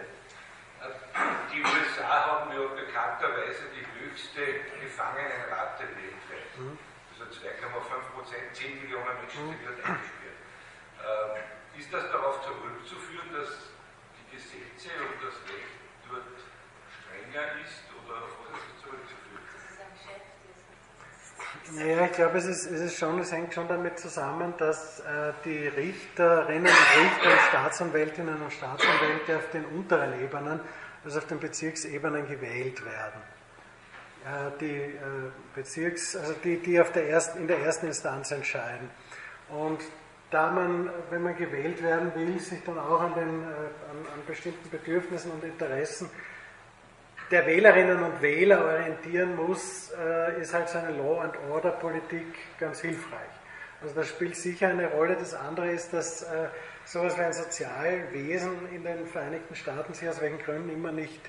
Die 1.52 1.60
USA 1.60 2.08
haben 2.08 2.50
ja 2.50 2.66
bekannterweise 2.74 3.64
die 3.76 3.86
höchste 4.00 4.40
Gefangenenrate 4.80 5.84
weltweit. 5.84 6.58
Mhm. 6.58 6.78
2,5 7.32 8.14
Prozent, 8.14 8.42
10 8.52 8.82
Millionen 8.82 9.16
Menschen 9.20 9.48
sind 9.48 9.60
dort 9.64 9.78
eingesperrt. 9.84 10.36
Ähm, 11.00 11.61
ist 11.78 11.92
das 11.92 12.04
darauf 12.10 12.42
zurückzuführen, 12.42 13.32
dass 13.32 13.48
die 14.16 14.36
Gesetze 14.36 14.90
und 15.00 15.16
das 15.22 15.34
Recht 15.48 15.76
dort 16.08 16.22
strenger 16.88 17.46
ist 17.64 17.84
oder 18.04 18.22
auf 18.24 18.32
was 18.42 18.58
ist 18.58 18.66
das 18.70 18.82
zurückzuführen? 18.82 19.42
Naja, 21.74 22.06
ich 22.06 22.12
glaube, 22.12 22.38
es 22.38 22.44
ist, 22.46 22.66
es 22.66 22.80
ist 22.80 22.98
schon, 22.98 23.18
es 23.20 23.32
hängt 23.32 23.54
schon 23.54 23.68
damit 23.68 23.98
zusammen, 23.98 24.54
dass 24.58 25.00
äh, 25.00 25.32
die 25.44 25.68
Richterinnen 25.68 26.66
und 26.66 27.02
Richter 27.02 27.30
und 27.32 27.40
Staatsanwältinnen 27.48 28.42
und 28.42 28.52
Staatsanwälte 28.52 29.36
auf 29.36 29.50
den 29.50 29.64
unteren 29.64 30.20
Ebenen, 30.20 30.60
also 31.04 31.18
auf 31.18 31.26
den 31.26 31.40
Bezirksebenen 31.40 32.28
gewählt 32.28 32.84
werden 32.84 33.22
die 34.60 34.76
äh, 34.76 34.98
Bezirks, 35.54 36.16
also 36.16 36.34
die, 36.44 36.58
die 36.58 36.80
auf 36.80 36.92
der 36.92 37.08
ersten, 37.08 37.38
in 37.40 37.48
der 37.48 37.58
ersten 37.58 37.86
Instanz 37.86 38.30
entscheiden. 38.30 38.88
Und 39.48 39.80
da 40.32 40.50
man, 40.50 40.90
wenn 41.10 41.22
man 41.22 41.36
gewählt 41.36 41.82
werden 41.82 42.12
will, 42.14 42.40
sich 42.40 42.62
dann 42.64 42.78
auch 42.78 43.00
an, 43.00 43.14
den, 43.14 43.42
äh, 43.42 43.46
an, 43.46 43.98
an 44.14 44.26
bestimmten 44.26 44.68
Bedürfnissen 44.70 45.30
und 45.30 45.44
Interessen 45.44 46.10
der 47.30 47.46
Wählerinnen 47.46 48.02
und 48.02 48.20
Wähler 48.20 48.64
orientieren 48.64 49.36
muss, 49.36 49.90
äh, 49.92 50.40
ist 50.40 50.52
halt 50.52 50.68
so 50.68 50.78
eine 50.78 50.96
Law-and-Order-Politik 50.96 52.26
ganz 52.58 52.80
hilfreich. 52.80 53.20
Also 53.80 53.94
das 53.94 54.08
spielt 54.08 54.36
sicher 54.36 54.68
eine 54.68 54.88
Rolle. 54.90 55.16
Das 55.16 55.34
andere 55.34 55.70
ist, 55.72 55.92
dass 55.92 56.24
sowas 56.84 57.18
wie 57.18 57.22
ein 57.22 57.32
Sozialwesen 57.32 58.68
in 58.72 58.84
den 58.84 59.06
Vereinigten 59.06 59.56
Staaten 59.56 59.92
sich 59.92 60.08
aus 60.08 60.20
welchen 60.20 60.38
Gründen 60.38 60.70
immer 60.70 60.92
nicht 60.92 61.20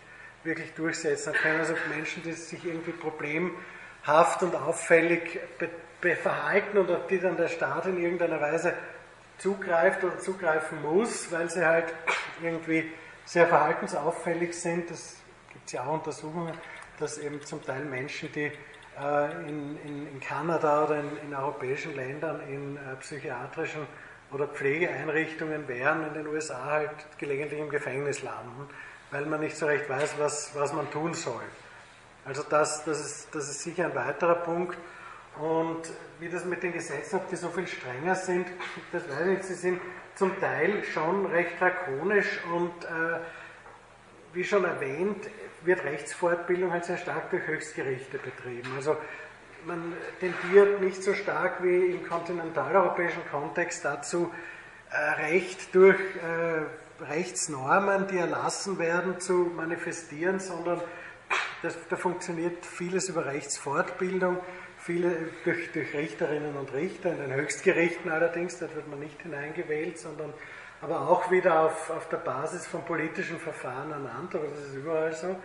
wirklich 0.44 0.72
durchsetzen 0.76 1.34
können. 1.34 1.62
Also 1.62 1.74
Menschen, 1.96 2.22
die 2.22 2.34
sich 2.34 2.64
irgendwie 2.64 2.92
problemhaft 2.92 4.44
und 4.44 4.56
auffällig 4.56 5.40
verhalten 6.22 6.78
und 6.78 6.92
auf 6.92 7.08
die 7.08 7.20
dann 7.20 7.38
der 7.38 7.48
Staat 7.48 7.86
in 7.86 8.02
irgendeiner 8.02 8.42
Weise 8.42 8.74
zugreift 9.44 10.04
oder 10.04 10.18
zugreifen 10.20 10.82
muss, 10.82 11.32
weil 11.32 11.50
sie 11.50 11.66
halt 11.66 11.94
irgendwie 12.42 12.92
sehr 13.26 13.48
verhaltensauffällig 13.48 14.54
sind. 14.54 14.90
Das 14.90 15.18
gibt 15.52 15.66
es 15.68 15.74
ja 15.74 15.84
auch 15.84 15.94
Untersuchungen, 15.94 16.54
dass 17.00 17.18
eben 17.18 17.42
zum 17.44 17.64
Teil 17.64 17.86
Menschen, 17.86 18.32
die 18.32 18.52
äh, 19.00 19.48
in, 19.48 19.78
in, 19.86 20.08
in, 20.08 20.20
Kanada 20.20 20.86
oder 20.86 21.00
in, 21.00 21.18
in, 21.18 21.36
europäischen 21.36 21.96
Ländern 21.96 22.40
in 22.48 22.78
äh, 22.78 22.96
psychiatrischen 23.00 23.86
oder 24.32 24.48
Pflegeeinrichtungen 24.48 25.68
wären, 25.68 26.08
in 26.08 26.14
den 26.14 26.28
USA 26.28 26.64
halt 26.66 26.92
gelegentlich 27.20 27.60
im 27.60 27.70
Gefängnis 27.70 28.24
landen 28.24 28.68
weil 29.14 29.28
man 29.28 29.40
nicht 29.42 29.56
so 29.56 29.68
recht 29.68 29.88
weiß, 29.88 30.16
was, 30.18 30.52
was 30.56 30.74
man 30.74 30.90
tun 30.90 31.14
soll. 31.14 31.44
Also 32.26 32.42
das, 32.50 32.84
das, 32.84 33.00
ist, 33.00 33.36
das 33.36 33.48
ist 33.48 33.62
sicher 33.62 33.86
ein 33.86 33.96
weiterer 33.96 34.36
Punkt. 34.36 34.76
Und 35.40 35.82
wie 36.20 36.30
das 36.30 36.46
mit 36.46 36.62
den 36.62 36.74
Gesetzen, 36.74 37.18
ob 37.18 37.30
die 37.30 37.36
so 37.36 37.50
viel 37.50 37.68
strenger 37.68 38.16
sind, 38.16 38.48
das 38.92 39.10
weiß 39.10 39.22
ich 39.22 39.28
nicht. 39.28 39.44
Sie 39.46 39.56
sind 39.56 39.82
zum 40.16 40.40
Teil 40.40 40.84
schon 40.84 41.26
recht 41.26 41.60
drakonisch 41.60 42.40
und 42.54 42.86
äh, 42.86 43.20
wie 44.34 44.44
schon 44.44 44.64
erwähnt, 44.64 45.28
wird 45.64 45.84
Rechtsfortbildung 45.84 46.72
halt 46.72 46.86
sehr 46.86 46.98
stark 46.98 47.30
durch 47.32 47.48
Höchstgerichte 47.48 48.20
betrieben. 48.20 48.72
Also 48.76 48.98
man 49.66 49.94
tendiert 50.20 50.82
nicht 50.82 51.04
so 51.04 51.14
stark 51.14 51.64
wie 51.64 51.92
im 51.92 52.08
kontinentaleuropäischen 52.08 53.26
Kontext 53.32 53.86
dazu, 53.86 54.32
äh, 54.92 55.22
Recht 55.22 55.74
durch 55.74 55.98
äh, 55.98 57.04
Rechtsnormen, 57.04 58.08
die 58.08 58.18
erlassen 58.18 58.78
werden, 58.78 59.20
zu 59.20 59.52
manifestieren, 59.56 60.40
sondern 60.40 60.82
das, 61.62 61.76
da 61.90 61.96
funktioniert 61.96 62.66
vieles 62.66 63.10
über 63.10 63.26
Rechtsfortbildung, 63.26 64.38
viele 64.84 65.12
durch, 65.44 65.72
durch, 65.72 65.94
Richterinnen 65.94 66.56
und 66.56 66.74
Richter, 66.74 67.12
in 67.12 67.20
den 67.20 67.34
Höchstgerichten 67.34 68.12
allerdings, 68.12 68.60
dort 68.60 68.76
wird 68.76 68.88
man 68.88 69.00
nicht 69.00 69.22
hineingewählt, 69.22 69.98
sondern 69.98 70.34
aber 70.82 71.10
auch 71.10 71.32
wieder 71.32 71.62
auf, 71.62 71.90
auf 71.90 72.10
der 72.10 72.18
Basis 72.18 72.68
von 72.68 72.84
politischen 72.84 73.40
Verfahren 73.40 73.92
ernannt, 73.92 74.36
aber 74.36 74.48
das 74.48 74.60
ist 74.60 74.76
überall 74.76 75.14
so. 75.14 75.36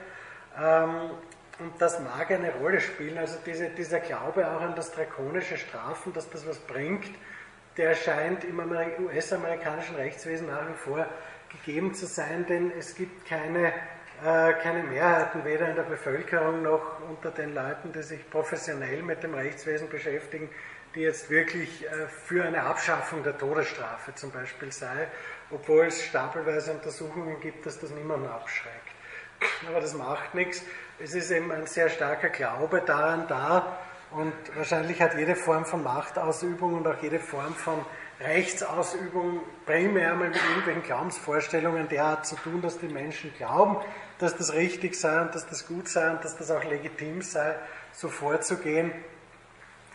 Ähm, 0.61 1.11
und 1.61 1.73
das 1.81 2.01
mag 2.01 2.31
eine 2.31 2.53
Rolle 2.55 2.81
spielen. 2.81 3.19
Also 3.19 3.39
diese, 3.45 3.69
dieser 3.71 4.01
Glaube 4.01 4.49
auch 4.49 4.61
an 4.61 4.75
das 4.77 4.93
drakonische 4.93 5.57
Strafen, 5.57 6.13
dass 6.13 6.29
das 6.31 6.47
was 6.47 6.59
bringt, 6.59 7.11
der 7.77 7.95
scheint 7.95 8.45
im 8.45 8.59
US-amerikanischen 8.59 9.95
Rechtswesen 9.97 10.49
nach 10.49 10.69
wie 10.69 10.77
vor 10.77 11.07
gegeben 11.49 11.95
zu 11.95 12.07
sein, 12.07 12.45
denn 12.47 12.73
es 12.77 12.95
gibt 12.95 13.27
keine, 13.27 13.73
äh, 14.25 14.53
keine 14.63 14.83
Mehrheiten, 14.83 15.45
weder 15.45 15.69
in 15.69 15.77
der 15.77 15.83
Bevölkerung 15.83 16.63
noch 16.63 17.01
unter 17.09 17.31
den 17.31 17.55
Leuten, 17.55 17.93
die 17.93 18.03
sich 18.03 18.29
professionell 18.31 19.03
mit 19.03 19.23
dem 19.23 19.35
Rechtswesen 19.35 19.89
beschäftigen, 19.89 20.49
die 20.95 21.01
jetzt 21.01 21.31
wirklich 21.31 21.87
äh, 21.87 22.09
für 22.27 22.45
eine 22.45 22.63
Abschaffung 22.63 23.23
der 23.23 23.37
Todesstrafe 23.37 24.15
zum 24.15 24.31
Beispiel 24.31 24.73
sei, 24.73 25.09
obwohl 25.51 25.87
es 25.87 26.05
stapelweise 26.05 26.73
Untersuchungen 26.73 27.41
gibt, 27.41 27.67
dass 27.67 27.79
das 27.79 27.91
niemanden 27.91 28.29
abschreckt. 28.29 28.75
Aber 29.69 29.81
das 29.81 29.95
macht 29.95 30.35
nichts 30.35 30.65
es 31.01 31.15
ist 31.15 31.31
eben 31.31 31.53
ein 31.53 31.67
sehr 31.67 31.89
starker 31.89 32.29
Glaube 32.29 32.83
daran 32.85 33.27
da 33.29 33.79
und 34.11 34.33
wahrscheinlich 34.57 35.01
hat 35.01 35.15
jede 35.17 35.37
Form 35.37 35.65
von 35.65 35.83
Machtausübung 35.83 36.75
und 36.75 36.87
auch 36.87 37.01
jede 37.01 37.21
Form 37.21 37.55
von 37.55 37.85
Rechtsausübung 38.21 39.41
primär 39.65 40.15
mal 40.15 40.29
mit 40.29 40.37
irgendwelchen 40.37 40.83
Glaubensvorstellungen 40.83 41.89
derart 41.89 42.27
zu 42.27 42.37
tun, 42.37 42.61
dass 42.61 42.79
die 42.79 42.89
Menschen 42.89 43.33
glauben, 43.37 43.77
dass 44.19 44.37
das 44.37 44.53
richtig 44.53 44.99
sei 44.99 45.21
und 45.21 45.35
dass 45.35 45.47
das 45.47 45.67
gut 45.67 45.89
sei 45.89 46.11
und 46.11 46.25
dass 46.25 46.37
das 46.37 46.51
auch 46.51 46.65
legitim 46.65 47.23
sei, 47.23 47.55
so 47.93 48.09
vorzugehen. 48.09 48.93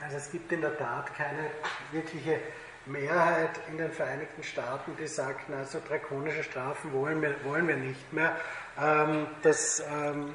Also 0.01 0.17
es 0.17 0.31
gibt 0.31 0.51
in 0.51 0.61
der 0.61 0.77
Tat 0.77 1.13
keine 1.15 1.49
wirkliche 1.91 2.39
Mehrheit 2.85 3.59
in 3.69 3.77
den 3.77 3.91
Vereinigten 3.91 4.43
Staaten, 4.43 4.95
die 4.99 5.07
sagt, 5.07 5.45
na, 5.49 5.63
so 5.65 5.79
drakonische 5.85 6.43
Strafen 6.43 6.93
wollen 6.93 7.21
wir, 7.21 7.35
wollen 7.43 7.67
wir 7.67 7.77
nicht 7.77 8.11
mehr. 8.11 8.35
Ähm, 8.81 9.27
das 9.41 9.81
ähm, 9.89 10.33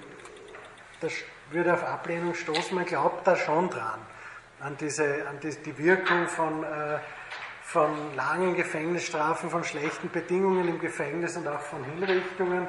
das 1.00 1.12
würde 1.50 1.72
auf 1.72 1.84
Ablehnung 1.84 2.34
stoßen. 2.34 2.74
Man 2.74 2.84
glaubt 2.84 3.26
da 3.26 3.36
schon 3.36 3.70
dran, 3.70 4.00
an, 4.60 4.76
diese, 4.78 5.26
an 5.28 5.38
die, 5.40 5.50
die 5.50 5.78
Wirkung 5.78 6.26
von, 6.26 6.64
äh, 6.64 6.98
von 7.68 8.16
langen 8.16 8.54
Gefängnisstrafen, 8.54 9.50
von 9.50 9.62
schlechten 9.62 10.08
Bedingungen 10.10 10.66
im 10.68 10.80
Gefängnis 10.80 11.36
und 11.36 11.46
auch 11.46 11.60
von 11.60 11.84
Hinrichtungen. 11.84 12.66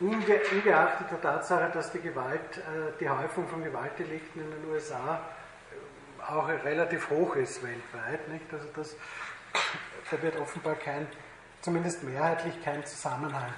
Unge, 0.00 0.40
ungeachtet 0.52 1.10
der 1.10 1.20
Tatsache, 1.22 1.70
dass 1.72 1.92
die 1.92 2.00
Gewalt, 2.00 2.58
äh, 2.58 2.92
die 3.00 3.08
Häufung 3.08 3.48
von 3.48 3.64
Gewaltdelikten 3.64 4.42
in 4.42 4.50
den 4.50 4.70
USA 4.70 5.18
äh, 5.18 6.30
auch 6.30 6.46
relativ 6.46 7.08
hoch 7.08 7.36
ist 7.36 7.62
weltweit. 7.62 8.28
Nicht? 8.28 8.44
Also 8.52 8.66
das, 8.76 8.96
da 10.10 10.20
wird 10.20 10.38
offenbar 10.38 10.74
kein, 10.74 11.06
zumindest 11.62 12.02
mehrheitlich 12.02 12.62
kein 12.62 12.84
Zusammenhang 12.84 13.54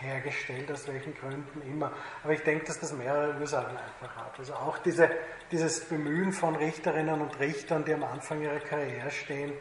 hergestellt, 0.00 0.72
aus 0.72 0.88
welchen 0.88 1.14
Gründen 1.16 1.60
immer. 1.70 1.92
Aber 2.24 2.32
ich 2.32 2.42
denke, 2.44 2.64
dass 2.64 2.80
das 2.80 2.94
mehrere 2.94 3.38
Ursachen 3.38 3.76
einfach 3.76 4.16
hat. 4.16 4.38
Also 4.38 4.54
auch 4.54 4.78
diese, 4.78 5.10
dieses 5.52 5.80
Bemühen 5.80 6.32
von 6.32 6.56
Richterinnen 6.56 7.20
und 7.20 7.38
Richtern, 7.40 7.84
die 7.84 7.92
am 7.92 8.04
Anfang 8.04 8.40
ihrer 8.40 8.60
Karriere 8.60 9.10
stehen, 9.10 9.52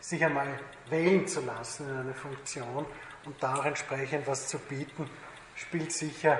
sich 0.00 0.24
einmal 0.24 0.58
wählen 0.88 1.26
zu 1.26 1.40
lassen 1.42 1.88
in 1.88 1.96
eine 1.96 2.14
Funktion 2.14 2.86
und 3.24 3.42
da 3.42 3.56
auch 3.56 3.64
entsprechend 3.64 4.26
was 4.26 4.48
zu 4.48 4.58
bieten, 4.58 5.08
spielt 5.54 5.92
sicher 5.92 6.38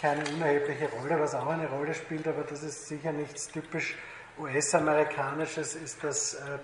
keine 0.00 0.24
unerhebliche 0.30 0.88
Rolle. 0.90 1.20
Was 1.20 1.34
auch 1.34 1.46
eine 1.46 1.68
Rolle 1.68 1.94
spielt, 1.94 2.26
aber 2.26 2.42
das 2.42 2.62
ist 2.62 2.88
sicher 2.88 3.12
nichts 3.12 3.48
typisch 3.48 3.96
US-amerikanisches, 4.38 5.74
ist 5.74 6.02
das 6.04 6.34
äh, 6.34 6.58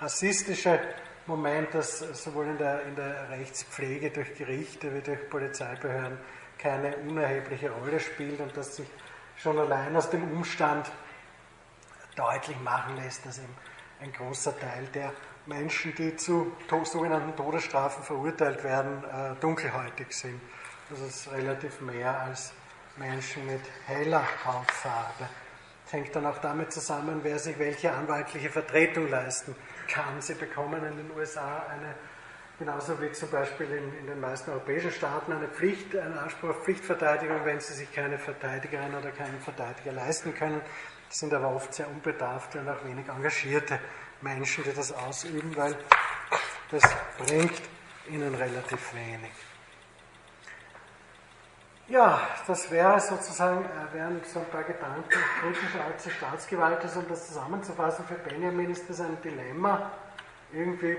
rassistische 0.00 0.80
Moment, 1.26 1.74
dass 1.74 2.00
sowohl 2.00 2.46
in 2.46 2.58
der, 2.58 2.82
in 2.82 2.96
der 2.96 3.30
Rechtspflege 3.30 4.10
durch 4.10 4.34
Gerichte 4.34 4.92
wie 4.94 5.00
durch 5.00 5.28
Polizeibehörden 5.28 6.18
keine 6.58 6.96
unerhebliche 6.96 7.70
Rolle 7.70 8.00
spielt 8.00 8.40
und 8.40 8.56
dass 8.56 8.76
sich 8.76 8.88
schon 9.36 9.58
allein 9.58 9.94
aus 9.94 10.10
dem 10.10 10.22
Umstand 10.32 10.90
deutlich 12.16 12.58
machen 12.60 12.96
lässt, 12.96 13.24
dass 13.24 13.38
eben 13.38 13.54
ein 14.02 14.12
großer 14.12 14.58
Teil 14.58 14.86
der 14.94 15.12
Menschen, 15.46 15.94
die 15.94 16.16
zu 16.16 16.52
sogenannten 16.84 17.36
Todesstrafen 17.36 18.02
verurteilt 18.02 18.62
werden, 18.64 19.04
äh, 19.04 19.40
dunkelhäutig 19.40 20.12
sind. 20.12 20.40
Das 20.90 21.00
ist 21.00 21.30
relativ 21.32 21.80
mehr 21.80 22.20
als 22.20 22.52
Menschen 22.96 23.46
mit 23.46 23.60
heller 23.86 24.24
Hautfarbe. 24.44 25.28
Das 25.84 25.92
hängt 25.92 26.14
dann 26.14 26.26
auch 26.26 26.38
damit 26.38 26.72
zusammen, 26.72 27.20
wer 27.22 27.38
sich 27.38 27.58
welche 27.58 27.92
anwaltliche 27.92 28.50
Vertretung 28.50 29.08
leisten 29.08 29.54
kann. 29.88 30.20
Sie 30.20 30.34
bekommen 30.34 30.84
in 30.84 30.96
den 30.96 31.10
USA 31.16 31.64
eine, 31.68 31.94
genauso 32.58 33.00
wie 33.00 33.10
zum 33.12 33.30
Beispiel 33.30 33.66
in, 33.66 33.98
in 33.98 34.06
den 34.06 34.20
meisten 34.20 34.50
europäischen 34.50 34.90
Staaten, 34.90 35.32
eine 35.32 35.48
Pflicht, 35.48 35.96
einen 35.96 36.18
Anspruch 36.18 36.50
auf 36.50 36.64
Pflichtverteidigung, 36.64 37.44
wenn 37.44 37.60
sie 37.60 37.74
sich 37.74 37.92
keine 37.92 38.18
Verteidigerin 38.18 38.94
oder 38.94 39.10
keinen 39.10 39.40
Verteidiger 39.40 39.92
leisten 39.92 40.34
können. 40.34 40.60
Sind 41.12 41.34
aber 41.34 41.54
oft 41.54 41.74
sehr 41.74 41.86
unbedarfte 41.88 42.58
und 42.58 42.70
auch 42.70 42.82
wenig 42.86 43.06
engagierte 43.06 43.78
Menschen, 44.22 44.64
die 44.64 44.72
das 44.72 44.92
ausüben, 44.92 45.54
weil 45.54 45.76
das 46.70 46.82
bringt 47.18 47.60
ihnen 48.08 48.34
relativ 48.34 48.94
wenig. 48.94 49.30
Ja, 51.88 52.26
das 52.46 52.70
wäre 52.70 52.98
sozusagen, 52.98 53.62
äh, 53.62 53.94
wären 53.94 54.22
so 54.24 54.38
ein 54.38 54.46
paar 54.46 54.62
Gedanken 54.62 55.10
kritischer 55.40 55.84
als 55.84 56.10
Staatsgewalt 56.10 56.82
ist, 56.84 56.96
um 56.96 57.06
das 57.06 57.26
zusammenzufassen. 57.26 58.06
Für 58.06 58.14
Benjamin 58.14 58.70
ist 58.70 58.88
das 58.88 59.00
ein 59.00 59.20
Dilemma. 59.20 59.92
Irgendwie, 60.50 60.96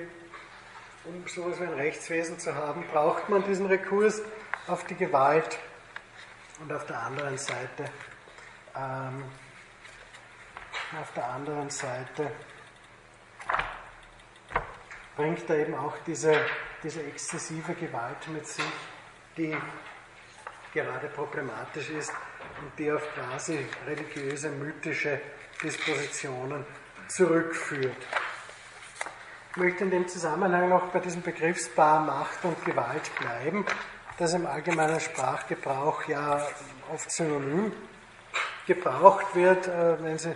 um 1.05 1.27
sowas 1.27 1.59
wie 1.59 1.63
ein 1.63 1.73
Rechtswesen 1.73 2.37
zu 2.37 2.53
haben, 2.53 2.85
braucht 2.93 3.29
man 3.29 3.43
diesen 3.43 3.65
Rekurs 3.65 4.21
auf 4.67 4.83
die 4.83 4.95
Gewalt 4.95 5.57
und 6.61 6.71
auf 6.71 6.85
der 6.85 6.99
anderen 6.99 7.39
Seite, 7.39 7.85
ähm, 8.75 9.23
auf 10.99 11.11
der 11.13 11.27
anderen 11.27 11.69
Seite 11.69 12.31
bringt 15.15 15.49
er 15.49 15.57
eben 15.57 15.75
auch 15.75 15.97
diese, 16.05 16.33
diese 16.83 17.03
exzessive 17.03 17.73
Gewalt 17.73 18.27
mit 18.29 18.47
sich, 18.47 18.65
die 19.37 19.55
gerade 20.73 21.07
problematisch 21.07 21.89
ist 21.89 22.11
und 22.61 22.77
die 22.77 22.91
auf 22.91 23.03
quasi 23.13 23.65
religiöse, 23.85 24.49
mythische 24.49 25.19
Dispositionen 25.61 26.65
zurückführt. 27.07 28.07
Ich 29.51 29.57
möchte 29.57 29.83
in 29.83 29.91
dem 29.91 30.07
Zusammenhang 30.07 30.69
noch 30.69 30.87
bei 30.87 30.99
diesem 30.99 31.21
Begriffspaar 31.21 31.99
Macht 31.99 32.43
und 32.43 32.65
Gewalt 32.65 33.11
bleiben, 33.19 33.65
das 34.17 34.33
im 34.33 34.47
allgemeinen 34.47 34.99
Sprachgebrauch 34.99 36.07
ja 36.07 36.47
oft 36.91 37.11
synonym 37.11 37.71
gebraucht 38.65 39.35
wird, 39.35 39.67
äh, 39.67 40.01
wenn 40.01 40.17
Sie 40.17 40.35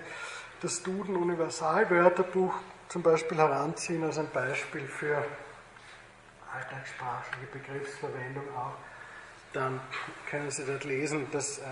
das 0.61 0.83
Duden 0.83 1.15
Universalwörterbuch 1.15 2.53
zum 2.89 3.03
Beispiel 3.03 3.37
heranziehen 3.37 4.03
als 4.03 4.17
ein 4.17 4.29
Beispiel 4.31 4.85
für 4.87 5.23
alltagssprachliche 6.53 7.47
Begriffsverwendung 7.51 8.45
auch 8.55 8.73
dann 9.53 9.79
können 10.29 10.51
Sie 10.51 10.65
dort 10.65 10.83
lesen, 10.83 11.27
dass 11.31 11.59
äh, 11.59 11.63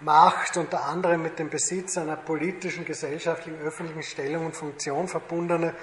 Macht 0.00 0.56
unter 0.58 0.84
anderem 0.84 1.22
mit 1.22 1.38
dem 1.38 1.48
Besitz 1.48 1.96
einer 1.96 2.16
politischen, 2.16 2.84
gesellschaftlichen, 2.84 3.60
öffentlichen 3.60 4.02
Stellung 4.02 4.46
und 4.46 4.56
Funktion 4.56 5.08
verbundene 5.08 5.74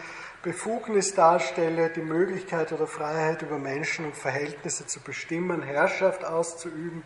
Befugnis 0.44 1.16
darstelle, 1.16 1.90
die 1.90 2.02
Möglichkeit 2.02 2.72
oder 2.72 2.86
Freiheit 2.86 3.42
über 3.42 3.58
Menschen 3.58 4.06
und 4.06 4.16
Verhältnisse 4.16 4.86
zu 4.86 5.00
bestimmen, 5.00 5.64
Herrschaft 5.64 6.26
auszuüben. 6.26 7.04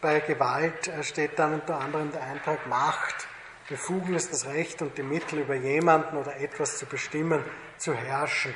Bei 0.00 0.20
Gewalt 0.20 0.88
äh, 0.88 1.02
steht 1.02 1.38
dann 1.38 1.54
unter 1.54 1.80
anderem 1.80 2.12
der 2.12 2.22
Eintrag 2.22 2.66
Macht, 2.66 3.28
Befugnis, 3.68 4.30
das 4.30 4.46
Recht 4.46 4.80
und 4.82 4.96
die 4.96 5.02
Mittel 5.02 5.40
über 5.40 5.54
jemanden 5.54 6.16
oder 6.16 6.36
etwas 6.36 6.78
zu 6.78 6.86
bestimmen, 6.86 7.42
zu 7.78 7.94
herrschen. 7.94 8.54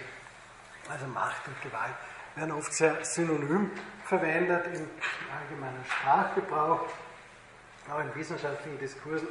Also 0.88 1.06
Macht 1.06 1.46
und 1.48 1.61
Gewalt 1.62 1.94
werden 2.36 2.52
oft 2.52 2.72
sehr 2.72 3.04
synonym 3.04 3.70
verwendet 4.04 4.66
im 4.66 4.88
allgemeinen 5.36 5.84
Sprachgebrauch, 5.84 6.88
auch 7.90 8.00
in 8.00 8.14
wissenschaftlichen 8.14 8.78
Diskursen. 8.78 9.28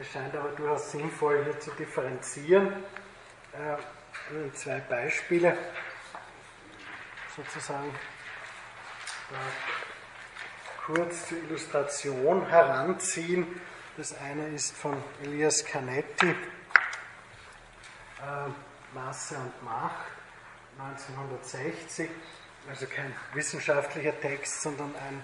Es 0.00 0.12
scheint 0.12 0.34
aber 0.36 0.50
durchaus 0.50 0.92
sinnvoll, 0.92 1.42
hier 1.44 1.58
zu 1.58 1.72
differenzieren. 1.72 2.72
Äh, 3.52 4.52
zwei 4.52 4.78
Beispiele 4.80 5.56
sozusagen 7.34 7.92
kurz 10.86 11.28
zur 11.28 11.38
Illustration 11.38 12.46
heranziehen. 12.48 13.60
Das 13.98 14.16
eine 14.16 14.46
ist 14.54 14.76
von 14.76 14.96
Elias 15.24 15.64
Canetti, 15.64 16.28
äh, 16.28 16.34
Masse 18.94 19.34
und 19.34 19.64
Macht, 19.64 20.06
1960. 20.78 22.08
Also 22.70 22.86
kein 22.86 23.12
wissenschaftlicher 23.34 24.20
Text, 24.20 24.62
sondern 24.62 24.94
ein 24.94 25.20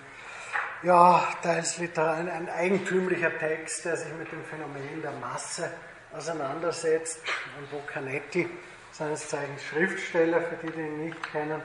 ja, 0.82 1.24
teils 1.40 1.78
literar, 1.78 2.16
ein, 2.16 2.28
ein 2.28 2.48
eigentümlicher 2.48 3.38
Text, 3.38 3.84
der 3.84 3.96
sich 3.96 4.12
mit 4.14 4.32
dem 4.32 4.44
Phänomen 4.44 5.00
der 5.02 5.12
Masse 5.12 5.70
auseinandersetzt 6.12 7.20
und 7.56 7.70
wo 7.70 7.78
Canetti, 7.86 8.50
seines 8.90 9.28
Zeichens 9.28 9.62
Schriftsteller, 9.66 10.40
für 10.40 10.56
die, 10.66 10.72
die 10.72 10.80
ihn 10.80 11.04
nicht 11.04 11.22
kennen, 11.30 11.60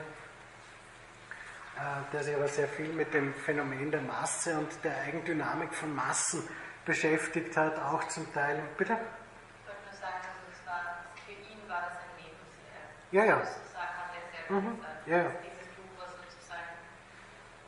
äh, 1.76 2.14
der 2.14 2.24
sich 2.24 2.36
aber 2.36 2.48
sehr 2.48 2.68
viel 2.68 2.90
mit 2.90 3.12
dem 3.16 3.34
Phänomen 3.34 3.90
der 3.90 4.02
Masse 4.02 4.60
und 4.60 4.70
der 4.84 4.96
Eigendynamik 5.08 5.74
von 5.74 5.96
Massen 5.96 6.48
beschäftigt 6.86 7.56
hat, 7.58 7.78
auch 7.80 8.04
zum 8.08 8.32
Teil. 8.34 8.62
Bitte? 8.78 8.94
Ich 8.94 9.68
wollte 9.68 9.82
nur 9.86 9.94
sagen, 10.00 10.16
also 10.26 10.42
es 10.52 10.66
war, 10.68 11.06
für 11.26 11.32
ihn 11.34 11.62
war 11.68 11.82
das 11.90 11.98
ein 12.00 12.14
Lebenswerk. 12.18 12.90
Ja, 13.12 13.24
ja. 13.26 13.38
Sozusagen 13.46 13.96
hat 13.98 14.12
er 14.16 14.24
selber 14.34 14.62
Mhm. 14.62 14.78
gesagt. 14.78 15.08
Ja, 15.08 15.18
ja. 15.18 15.30
Dieses 15.44 15.68
Buch 15.78 15.94
war 16.00 16.08
sozusagen, 16.10 16.72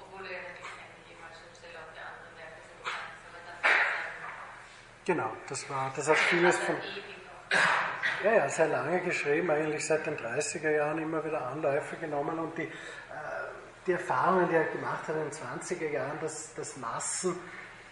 obwohl 0.01 0.25
er 0.25 0.41
natürlich 0.41 0.79
eigentlich 0.81 1.17
als 1.21 1.37
Schriftsteller 1.39 1.79
auch 1.85 1.91
für 1.93 2.01
andere 2.01 2.31
Werke 2.37 2.57
ist, 2.61 2.71
aber 2.81 3.39
das 3.45 3.57
war 3.61 3.61
sein 3.61 3.81
Genau, 5.05 5.29
das 5.49 5.69
war, 5.69 5.91
das 5.95 6.07
hat 6.09 6.17
vieles 6.17 6.57
von, 6.57 6.75
ja, 8.23 8.33
ja, 8.33 8.49
sehr 8.49 8.67
lange 8.67 9.01
geschrieben, 9.01 9.49
eigentlich 9.51 9.85
seit 9.85 10.05
den 10.05 10.15
30er 10.17 10.69
Jahren 10.69 10.99
immer 10.99 11.23
wieder 11.25 11.41
Anläufe 11.47 11.95
genommen 11.97 12.37
und 12.39 12.57
die, 12.57 12.63
äh, 12.63 12.71
die 13.87 13.93
Erfahrungen, 13.93 14.47
die 14.49 14.55
er 14.55 14.65
gemacht 14.65 15.07
hat 15.07 15.15
in 15.15 15.23
den 15.23 15.31
20er 15.31 15.89
Jahren, 15.89 16.19
dass, 16.21 16.53
dass 16.53 16.77
Massen 16.77 17.35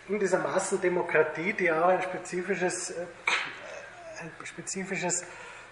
in 0.09 0.19
dieser 0.19 0.39
Massendemokratie, 0.39 1.53
die 1.53 1.71
auch 1.71 1.87
ein 1.87 2.01
spezifisches, 2.01 2.91
äh, 2.91 3.05
ein 4.21 4.31
spezifisches 4.43 5.23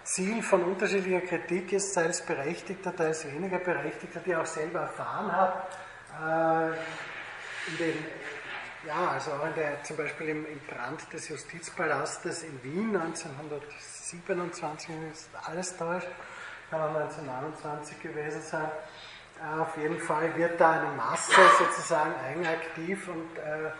Ziel 0.04 0.42
von 0.42 0.62
unterschiedlicher 0.64 1.20
Kritik 1.26 1.72
ist, 1.72 1.92
teils 1.92 2.22
berechtigter, 2.22 2.94
teils 2.94 3.26
weniger 3.26 3.58
berechtigter, 3.58 4.20
die 4.20 4.34
auch 4.36 4.46
selber 4.46 4.80
erfahren 4.80 5.32
hat, 5.32 5.68
äh, 6.22 6.68
in 7.70 7.76
den, 7.78 8.06
ja, 8.86 9.10
also 9.10 9.32
auch 9.32 9.46
in 9.46 9.54
der, 9.54 9.82
zum 9.82 9.96
Beispiel 9.96 10.28
im, 10.28 10.46
im 10.46 10.60
Brand 10.60 11.12
des 11.12 11.28
Justizpalastes 11.28 12.44
in 12.44 12.62
Wien 12.62 12.96
1927, 12.96 14.90
ist 15.12 15.30
alles 15.44 15.76
täuscht, 15.76 16.08
kann 16.70 16.80
auch 16.80 16.94
1929 16.94 18.00
gewesen 18.00 18.40
sein. 18.40 18.70
Äh, 19.42 19.60
auf 19.60 19.76
jeden 19.76 19.98
Fall 19.98 20.34
wird 20.36 20.60
da 20.60 20.80
eine 20.80 20.92
Masse 20.92 21.32
sozusagen 21.58 22.14
eigenaktiv 22.24 23.08
und 23.08 23.36
äh, 23.38 23.72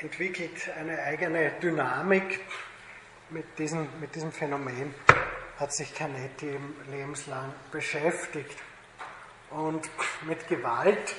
entwickelt 0.00 0.70
eine 0.78 1.02
eigene 1.02 1.52
Dynamik. 1.62 2.40
Mit 3.30 3.58
diesem, 3.58 3.88
mit 4.00 4.14
diesem 4.14 4.32
Phänomen 4.32 4.94
hat 5.58 5.72
sich 5.72 5.94
Canetti 5.94 6.46
eben 6.46 6.76
lebenslang 6.90 7.52
beschäftigt. 7.72 8.56
Und 9.50 9.88
mit 10.22 10.46
Gewalt, 10.48 11.14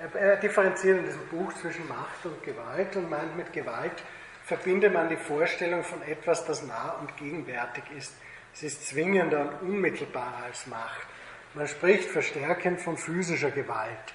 er, 0.00 0.20
er 0.20 0.36
differenziert 0.36 0.98
in 0.98 1.04
diesem 1.04 1.26
Buch 1.28 1.52
zwischen 1.54 1.88
Macht 1.88 2.24
und 2.24 2.42
Gewalt 2.42 2.94
und 2.96 3.08
meint, 3.08 3.36
mit 3.36 3.52
Gewalt 3.52 4.02
verbindet 4.44 4.92
man 4.92 5.08
die 5.08 5.16
Vorstellung 5.16 5.84
von 5.84 6.02
etwas, 6.02 6.44
das 6.44 6.62
nah 6.62 6.96
und 7.00 7.16
gegenwärtig 7.16 7.84
ist. 7.96 8.14
Es 8.54 8.62
ist 8.62 8.86
zwingender 8.88 9.40
und 9.40 9.68
unmittelbarer 9.68 10.44
als 10.44 10.66
Macht. 10.66 11.06
Man 11.54 11.68
spricht 11.68 12.10
verstärkend 12.10 12.80
von 12.80 12.96
physischer 12.96 13.50
Gewalt. 13.50 14.14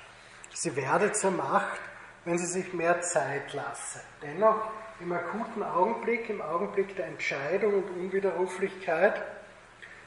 Sie 0.54 0.76
werde 0.76 1.12
zur 1.12 1.32
Macht, 1.32 1.80
wenn 2.28 2.38
sie 2.38 2.46
sich 2.46 2.74
mehr 2.74 3.02
Zeit 3.02 3.54
lasse. 3.54 4.02
Dennoch 4.22 4.70
im 5.00 5.14
akuten 5.14 5.64
Augenblick, 5.64 6.30
im 6.30 6.42
Augenblick 6.42 6.94
der 6.98 7.08
Entscheidung 7.08 7.76
und 7.76 7.90
Unwiderruflichkeit, 7.90 9.24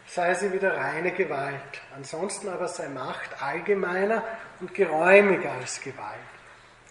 sei 0.07 0.35
sie 0.35 0.53
wieder 0.53 0.77
reine 0.77 1.13
Gewalt. 1.13 1.81
Ansonsten 1.97 2.51
aber 2.51 2.69
sei 2.69 2.89
Macht 2.89 3.43
allgemeiner 3.43 4.23
und 4.61 4.75
geräumiger 4.75 5.51
als 5.53 5.81
Gewalt. 5.81 6.19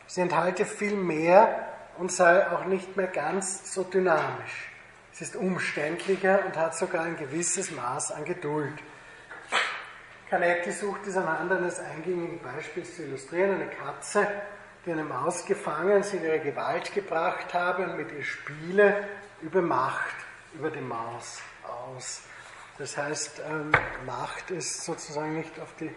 Sie 0.07 0.21
enthalte 0.21 0.65
viel 0.65 0.95
mehr 0.95 1.67
und 1.99 2.11
sei 2.11 2.49
auch 2.49 2.65
nicht 2.65 2.97
mehr 2.97 3.05
ganz 3.05 3.71
so 3.71 3.83
dynamisch. 3.83 4.71
Sie 5.11 5.25
ist 5.25 5.35
umständlicher 5.35 6.43
und 6.47 6.57
hat 6.57 6.75
sogar 6.75 7.03
ein 7.03 7.17
gewisses 7.17 7.69
Maß 7.69 8.13
an 8.13 8.25
Geduld. 8.25 8.73
Canetti 10.27 10.71
sucht 10.71 11.01
dies 11.05 11.17
anhand 11.17 11.51
eines 11.51 11.79
eingängigen 11.79 12.39
Beispiels 12.41 12.95
zu 12.95 13.03
illustrieren. 13.03 13.61
Eine 13.61 13.67
Katze, 13.67 14.27
die 14.89 14.93
eine 14.93 15.03
Maus 15.03 15.45
gefangen, 15.45 16.01
sie 16.01 16.17
in 16.17 16.23
ihre 16.23 16.39
Gewalt 16.39 16.91
gebracht 16.95 17.53
habe 17.53 17.83
und 17.83 17.95
mit 17.95 18.11
ihr 18.11 18.23
spiele 18.23 19.07
über 19.39 19.61
Macht, 19.61 20.15
über 20.55 20.71
die 20.71 20.81
Maus 20.81 21.43
aus. 21.63 22.23
Das 22.79 22.97
heißt, 22.97 23.39
ähm, 23.47 23.69
Macht 24.07 24.49
ist 24.49 24.83
sozusagen 24.83 25.37
nicht 25.37 25.59
auf 25.59 25.75
die 25.79 25.91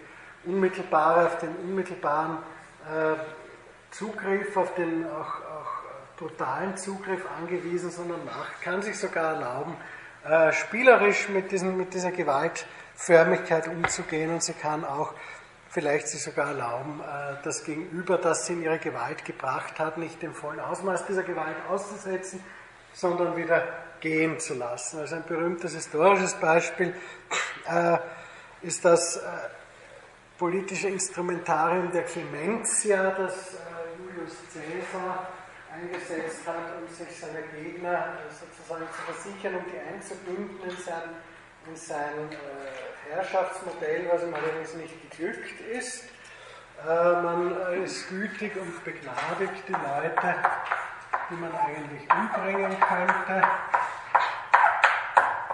unmittelbare, 0.44 1.24
auf 1.24 1.38
den 1.38 1.56
unmittelbaren 1.56 2.36
äh, 2.84 3.14
Zugriff, 3.92 4.54
auf 4.58 4.74
den 4.74 5.06
auch, 5.06 5.40
auch 5.40 5.72
brutalen 6.18 6.76
Zugriff 6.76 7.24
angewiesen, 7.38 7.90
sondern 7.90 8.22
Macht 8.26 8.60
kann 8.60 8.82
sich 8.82 8.98
sogar 8.98 9.36
erlauben, 9.36 9.74
äh, 10.28 10.52
spielerisch 10.52 11.30
mit, 11.30 11.50
diesen, 11.50 11.78
mit 11.78 11.94
dieser 11.94 12.12
Gewaltförmigkeit 12.12 13.68
umzugehen 13.68 14.34
und 14.34 14.42
sie 14.42 14.52
kann 14.52 14.84
auch 14.84 15.14
vielleicht 15.72 16.06
sich 16.08 16.22
sogar 16.22 16.48
erlauben, 16.48 17.00
äh, 17.00 17.42
das 17.42 17.64
Gegenüber, 17.64 18.18
das 18.18 18.46
sie 18.46 18.52
in 18.52 18.62
ihre 18.62 18.78
Gewalt 18.78 19.24
gebracht 19.24 19.78
hat, 19.78 19.96
nicht 19.96 20.22
im 20.22 20.34
vollen 20.34 20.60
Ausmaß 20.60 21.06
dieser 21.06 21.22
Gewalt 21.22 21.56
auszusetzen, 21.68 22.44
sondern 22.92 23.36
wieder 23.36 23.66
gehen 24.00 24.38
zu 24.38 24.54
lassen. 24.54 25.00
Also 25.00 25.16
ein 25.16 25.24
berühmtes 25.24 25.74
historisches 25.74 26.34
Beispiel 26.34 26.94
äh, 27.66 27.98
ist 28.60 28.84
das 28.84 29.16
äh, 29.16 29.20
politische 30.38 30.88
Instrumentarium 30.88 31.90
der 31.90 32.02
Clementia, 32.02 33.12
das 33.12 33.54
äh, 33.54 33.58
Julius 33.98 34.36
Caesar 34.52 35.26
eingesetzt 35.72 36.46
hat, 36.46 36.76
um 36.78 36.94
sich 36.94 37.18
seine 37.18 37.42
Gegner 37.56 38.18
äh, 38.18 38.30
sozusagen 38.30 38.84
zu 38.92 39.12
versichern, 39.12 39.54
um 39.54 39.64
die 39.72 39.78
einzubinden 39.78 40.68
in 40.68 40.76
sein, 40.84 41.08
in 41.66 41.76
sein 41.76 42.30
äh, 42.30 43.12
Herrschaftsmodell, 43.14 44.08
was 44.12 44.22
ihm 44.22 44.34
allerdings 44.34 44.74
nicht 44.74 45.10
geglückt 45.10 45.60
ist. 45.72 46.04
Äh, 46.86 47.12
man 47.22 47.56
ist 47.84 48.08
gütig 48.08 48.56
und 48.56 48.84
begnadigt 48.84 49.62
die 49.68 49.72
Leute, 49.72 50.34
die 51.30 51.34
man 51.34 51.52
eigentlich 51.54 52.02
umbringen 52.10 52.76
könnte. 52.80 53.42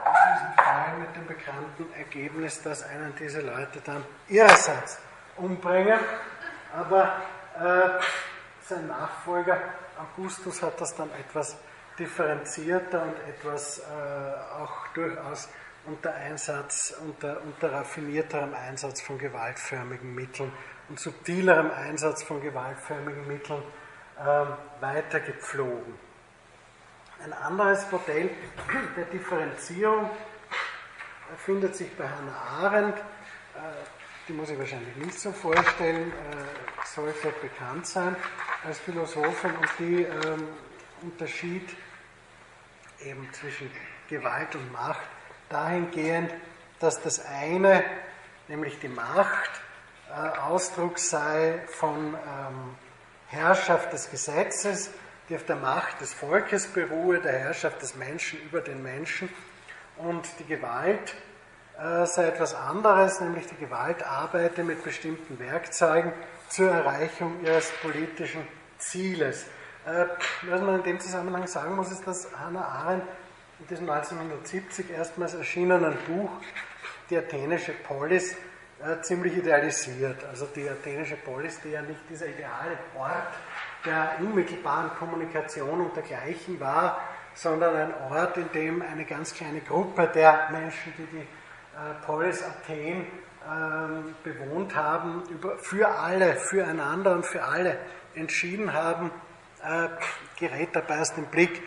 In 0.06 0.34
diesem 0.34 0.54
Fall 0.56 0.98
mit 0.98 1.16
dem 1.16 1.26
bekannten 1.26 1.92
Ergebnis, 1.96 2.62
dass 2.62 2.82
einen 2.84 3.14
diese 3.18 3.40
Leute 3.40 3.80
dann 3.84 4.04
ihrerseits 4.28 4.98
umbringen. 5.36 5.98
Aber 6.74 7.22
äh, 7.58 8.00
sein 8.62 8.86
Nachfolger 8.86 9.58
Augustus 9.98 10.62
hat 10.62 10.80
das 10.80 10.94
dann 10.94 11.10
etwas 11.18 11.56
differenzierter 11.98 13.02
und 13.02 13.16
etwas 13.28 13.80
äh, 13.80 14.62
auch 14.62 14.86
durchaus 14.94 15.48
unter 15.86 16.14
Einsatz, 16.14 16.94
unter, 17.02 17.40
unter 17.42 17.72
raffinierterem 17.72 18.54
Einsatz 18.54 19.00
von 19.00 19.18
gewaltförmigen 19.18 20.14
Mitteln 20.14 20.52
und 20.88 20.98
subtilerem 20.98 21.70
Einsatz 21.70 22.22
von 22.22 22.40
gewaltförmigen 22.40 23.26
Mitteln 23.26 23.62
ähm, 24.20 24.48
weitergepflogen. 24.80 25.94
Ein 27.24 27.32
anderes 27.32 27.90
Modell 27.90 28.30
der 28.96 29.04
Differenzierung 29.06 30.10
findet 31.36 31.74
sich 31.74 31.94
bei 31.96 32.08
Hannah 32.08 32.66
Arendt. 32.66 32.98
Äh, 32.98 33.60
die 34.28 34.32
muss 34.32 34.50
ich 34.50 34.58
wahrscheinlich 34.58 34.94
nicht 34.96 35.18
so 35.18 35.32
vorstellen, 35.32 36.12
äh, 36.12 36.86
sollte 36.86 37.32
bekannt 37.40 37.86
sein 37.86 38.14
als 38.64 38.78
Philosophin 38.78 39.52
und 39.52 39.68
die 39.78 40.02
ähm, 40.02 40.48
unterschied 41.02 41.68
eben 43.00 43.28
zwischen 43.32 43.70
Gewalt 44.08 44.54
und 44.54 44.72
Macht 44.72 45.06
dahingehend, 45.48 46.32
dass 46.80 47.00
das 47.00 47.24
eine, 47.24 47.82
nämlich 48.48 48.78
die 48.80 48.88
Macht, 48.88 49.50
äh, 50.10 50.38
Ausdruck 50.38 50.98
sei 50.98 51.60
von 51.66 52.14
ähm, 52.14 52.76
Herrschaft 53.28 53.92
des 53.92 54.10
Gesetzes, 54.10 54.90
die 55.28 55.36
auf 55.36 55.44
der 55.44 55.56
Macht 55.56 56.00
des 56.00 56.14
Volkes 56.14 56.66
beruhe, 56.68 57.20
der 57.20 57.38
Herrschaft 57.38 57.82
des 57.82 57.94
Menschen 57.96 58.40
über 58.42 58.60
den 58.60 58.82
Menschen. 58.82 59.28
Und 59.98 60.26
die 60.38 60.46
Gewalt 60.46 61.14
äh, 61.78 62.06
sei 62.06 62.28
etwas 62.28 62.54
anderes, 62.54 63.20
nämlich 63.20 63.46
die 63.46 63.56
Gewalt 63.56 64.02
arbeite 64.02 64.64
mit 64.64 64.82
bestimmten 64.82 65.38
Werkzeugen 65.38 66.12
zur 66.48 66.70
Erreichung 66.70 67.44
ihres 67.44 67.70
politischen 67.82 68.46
Zieles. 68.78 69.44
Äh, 69.86 70.06
was 70.42 70.60
man 70.60 70.76
in 70.76 70.82
dem 70.84 71.00
Zusammenhang 71.00 71.46
sagen 71.46 71.76
muss, 71.76 71.90
ist, 71.90 72.06
dass 72.06 72.28
Hannah 72.38 72.64
Arendt 72.64 73.04
in 73.60 73.66
diesem 73.66 73.90
1970 73.90 74.90
erstmals 74.90 75.34
erschienenen 75.34 75.96
Buch 76.06 76.30
Die 77.10 77.16
athenische 77.16 77.72
Polis 77.72 78.36
äh, 78.80 79.00
ziemlich 79.00 79.36
idealisiert. 79.36 80.24
Also 80.26 80.46
die 80.54 80.68
athenische 80.68 81.16
Polis, 81.16 81.60
die 81.62 81.70
ja 81.70 81.82
nicht 81.82 82.00
dieser 82.08 82.26
ideale 82.26 82.78
Ort 82.96 83.32
der 83.84 84.16
unmittelbaren 84.20 84.90
Kommunikation 84.98 85.80
und 85.80 85.96
dergleichen 85.96 86.60
war, 86.60 87.00
sondern 87.34 87.74
ein 87.74 87.94
Ort, 88.10 88.36
in 88.36 88.50
dem 88.52 88.82
eine 88.82 89.04
ganz 89.04 89.34
kleine 89.34 89.60
Gruppe 89.60 90.08
der 90.08 90.48
Menschen, 90.50 90.92
die 90.98 91.06
die 91.06 91.20
äh, 91.20 92.04
Polis 92.04 92.42
Athen 92.42 93.06
ähm, 93.48 94.14
bewohnt 94.22 94.74
haben, 94.76 95.22
über, 95.30 95.56
für 95.58 95.88
alle, 95.88 96.36
füreinander 96.36 97.14
und 97.14 97.24
für 97.24 97.42
alle 97.42 97.78
entschieden 98.14 98.72
haben, 98.72 99.10
äh, 99.62 99.88
gerät 100.38 100.70
dabei 100.74 101.00
aus 101.00 101.14
dem 101.14 101.26
Blick 101.26 101.62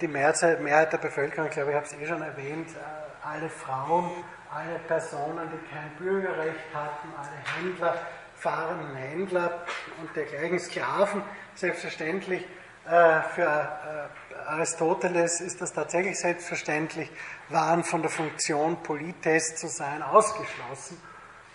die 0.00 0.08
Mehrheit, 0.08 0.60
Mehrheit, 0.60 0.92
der 0.92 0.98
Bevölkerung, 0.98 1.50
glaube, 1.50 1.70
ich 1.70 1.76
habe 1.76 1.86
es 1.86 1.92
eh 1.92 2.06
schon 2.06 2.22
erwähnt, 2.22 2.68
äh, 2.70 3.26
alle 3.26 3.48
Frauen, 3.48 4.10
alle 4.52 4.78
Personen, 4.86 5.48
die 5.50 5.72
kein 5.72 5.90
Bürgerrecht 5.98 6.74
hatten, 6.74 7.08
alle 7.16 7.66
Händler, 7.66 7.94
fahrenden 8.36 8.94
Händler 8.94 9.64
und 10.00 10.14
dergleichen 10.16 10.58
Sklaven, 10.58 11.22
selbstverständlich. 11.54 12.46
Äh, 12.86 13.22
für 13.34 13.42
äh, 13.42 14.34
Aristoteles 14.48 15.40
ist 15.40 15.60
das 15.60 15.72
tatsächlich 15.72 16.18
selbstverständlich, 16.18 17.10
waren 17.48 17.84
von 17.84 18.02
der 18.02 18.10
Funktion 18.10 18.82
Polites 18.82 19.56
zu 19.56 19.68
sein 19.68 20.02
ausgeschlossen. 20.02 21.00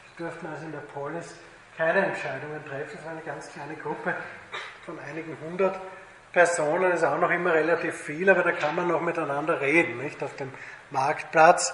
Sie 0.09 0.23
durften 0.23 0.47
also 0.47 0.65
in 0.65 0.71
der 0.71 0.80
Polis 0.80 1.36
keine 1.76 2.05
Entscheidungen 2.05 2.63
treffen. 2.65 2.97
Es 2.97 3.03
war 3.03 3.11
eine 3.11 3.21
ganz 3.21 3.51
kleine 3.51 3.76
Gruppe 3.76 4.15
von 4.86 4.97
einigen 4.99 5.38
hundert 5.45 5.80
Personen, 6.36 6.91
ist 6.91 7.05
auch 7.05 7.17
noch 7.17 7.31
immer 7.31 7.53
relativ 7.53 7.95
viel, 7.95 8.29
aber 8.29 8.43
da 8.43 8.51
kann 8.51 8.75
man 8.75 8.89
noch 8.89 8.99
miteinander 8.99 9.61
reden, 9.61 9.99
nicht 9.99 10.21
auf 10.21 10.36
dem 10.36 10.51
Marktplatz. 10.91 11.73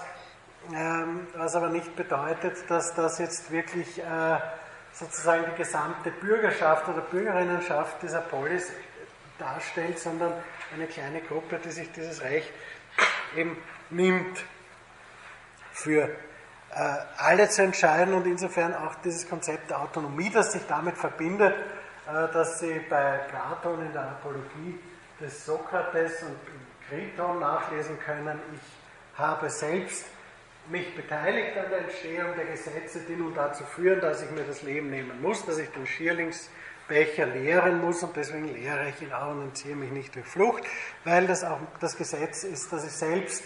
Ähm, 0.71 1.25
was 1.33 1.55
aber 1.55 1.69
nicht 1.69 1.95
bedeutet, 1.95 2.69
dass 2.69 2.93
das 2.93 3.17
jetzt 3.17 3.49
wirklich 3.49 3.97
äh, 3.97 4.37
sozusagen 4.93 5.45
die 5.51 5.57
gesamte 5.57 6.11
Bürgerschaft 6.11 6.87
oder 6.87 7.01
Bürgerinnenschaft 7.01 8.03
dieser 8.03 8.21
Polis 8.21 8.71
darstellt, 9.39 9.97
sondern 9.97 10.31
eine 10.75 10.85
kleine 10.85 11.21
Gruppe, 11.21 11.57
die 11.65 11.71
sich 11.71 11.91
dieses 11.91 12.21
Recht 12.21 12.53
eben 13.35 13.57
nimmt, 13.89 14.45
für 15.71 16.03
äh, 16.03 16.97
alle 17.17 17.49
zu 17.49 17.63
entscheiden 17.63 18.13
und 18.13 18.27
insofern 18.27 18.75
auch 18.75 18.93
dieses 19.03 19.27
Konzept 19.27 19.71
der 19.71 19.81
Autonomie, 19.81 20.29
das 20.29 20.51
sich 20.51 20.67
damit 20.67 20.99
verbindet, 20.99 21.55
dass 22.05 22.59
Sie 22.59 22.81
bei 22.89 23.19
Platon 23.29 23.85
in 23.85 23.93
der 23.93 24.03
Apologie 24.03 24.79
des 25.19 25.45
Sokrates 25.45 26.23
und 26.23 26.37
Kriton 26.89 27.39
nachlesen 27.39 27.99
können, 27.99 28.39
ich 28.53 29.19
habe 29.19 29.49
selbst 29.49 30.05
mich 30.69 30.95
beteiligt 30.95 31.57
an 31.57 31.69
der 31.69 31.79
Entstehung 31.79 32.35
der 32.35 32.45
Gesetze, 32.45 33.01
die 33.07 33.15
nun 33.15 33.33
dazu 33.33 33.63
führen, 33.63 34.01
dass 34.01 34.21
ich 34.21 34.31
mir 34.31 34.43
das 34.43 34.61
Leben 34.61 34.89
nehmen 34.89 35.21
muss, 35.21 35.45
dass 35.45 35.57
ich 35.57 35.69
den 35.69 35.85
Schierlingsbecher 35.85 37.25
leeren 37.25 37.81
muss 37.81 38.03
und 38.03 38.15
deswegen 38.15 38.53
lehre 38.53 38.89
ich 38.89 39.01
ihn 39.01 39.11
auch 39.11 39.31
und 39.31 39.43
entziehe 39.43 39.75
mich 39.75 39.91
nicht 39.91 40.15
durch 40.15 40.25
Flucht, 40.25 40.63
weil 41.03 41.27
das 41.27 41.43
auch 41.43 41.59
das 41.79 41.97
Gesetz 41.97 42.43
ist, 42.43 42.71
das 42.71 42.85
ich 42.85 42.91
selbst 42.91 43.43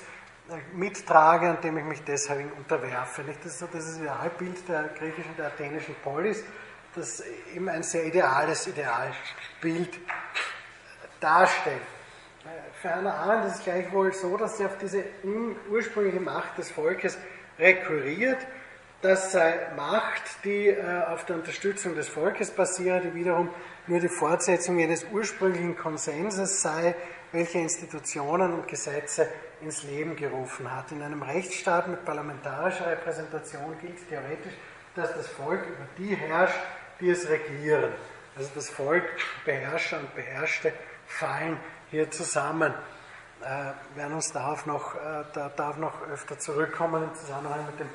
äh, 0.50 0.58
mittrage 0.76 1.50
und 1.50 1.64
dem 1.64 1.78
ich 1.78 1.86
mich 1.86 2.04
deshalb 2.04 2.56
unterwerfe. 2.58 3.24
Das 3.24 3.46
ist 3.46 3.60
so 3.60 3.68
das 3.72 3.98
Idealbild 3.98 4.68
der 4.68 4.90
griechischen, 4.98 5.36
der 5.38 5.48
athenischen 5.48 5.96
Polis, 6.04 6.44
das 6.96 7.24
eben 7.54 7.70
ein 7.70 7.84
sehr 7.84 8.06
ideales 8.06 8.68
Idealbild 8.68 10.00
darstellt. 11.20 11.82
Für 12.82 12.96
Hannah 12.96 13.16
Arendt 13.16 13.48
ist 13.48 13.56
es 13.56 13.64
gleichwohl 13.64 14.14
so, 14.14 14.38
dass 14.38 14.58
sie 14.58 14.66
auf 14.66 14.78
diese 14.78 15.04
ursprüngliche 15.70 16.20
Macht 16.20 16.58
des 16.58 16.72
Volkes 16.72 17.18
rekurriert. 17.58 18.38
Das 19.02 19.32
sei 19.32 19.60
Macht, 19.76 20.24
die 20.44 20.68
äh, 20.68 21.04
auf 21.10 21.26
der 21.26 21.36
Unterstützung 21.36 21.96
des 21.96 22.08
Volkes 22.08 22.52
basiert, 22.52 23.04
die 23.04 23.14
wiederum 23.14 23.50
nur 23.88 24.00
die 24.00 24.10
Fortsetzung 24.10 24.80
jenes 24.80 25.06
ursprünglichen 25.12 25.76
Konsenses 25.76 26.62
sei, 26.62 26.96
welche 27.32 27.60
Institutionen 27.60 28.54
und 28.54 28.68
Gesetze 28.68 29.28
ins 29.62 29.84
Leben 29.84 30.16
gerufen 30.16 30.74
hat. 30.74 30.92
In 30.92 31.02
einem 31.02 31.22
Rechtsstaat 31.22 31.88
mit 31.88 32.06
parlamentarischer 32.06 32.88
Repräsentation 32.88 33.78
gilt 33.80 34.08
theoretisch, 34.10 34.54
dass 34.96 35.14
das 35.14 35.28
Volk 35.28 35.62
über 35.68 35.88
die 35.98 36.16
herrscht, 36.16 36.60
die 37.00 37.10
es 37.10 37.30
regieren. 37.30 37.92
Also 38.38 38.50
das 38.56 38.70
Volk, 38.70 39.06
Beherrscher 39.46 40.00
und 40.00 40.14
Beherrschte 40.16 40.74
fallen 41.08 41.60
hier 41.92 42.10
zusammen. 42.12 42.74
Äh, 43.42 43.98
werden 43.98 44.14
uns 44.14 44.32
darauf 44.32 44.66
noch, 44.66 44.96
äh, 44.96 45.24
da, 45.34 45.50
darauf 45.50 45.78
noch 45.78 46.08
öfter 46.10 46.40
zurückkommen 46.40 47.04
im 47.04 47.16
Zusammenhang 47.16 47.66
mit 47.66 47.80
dem 47.80 47.90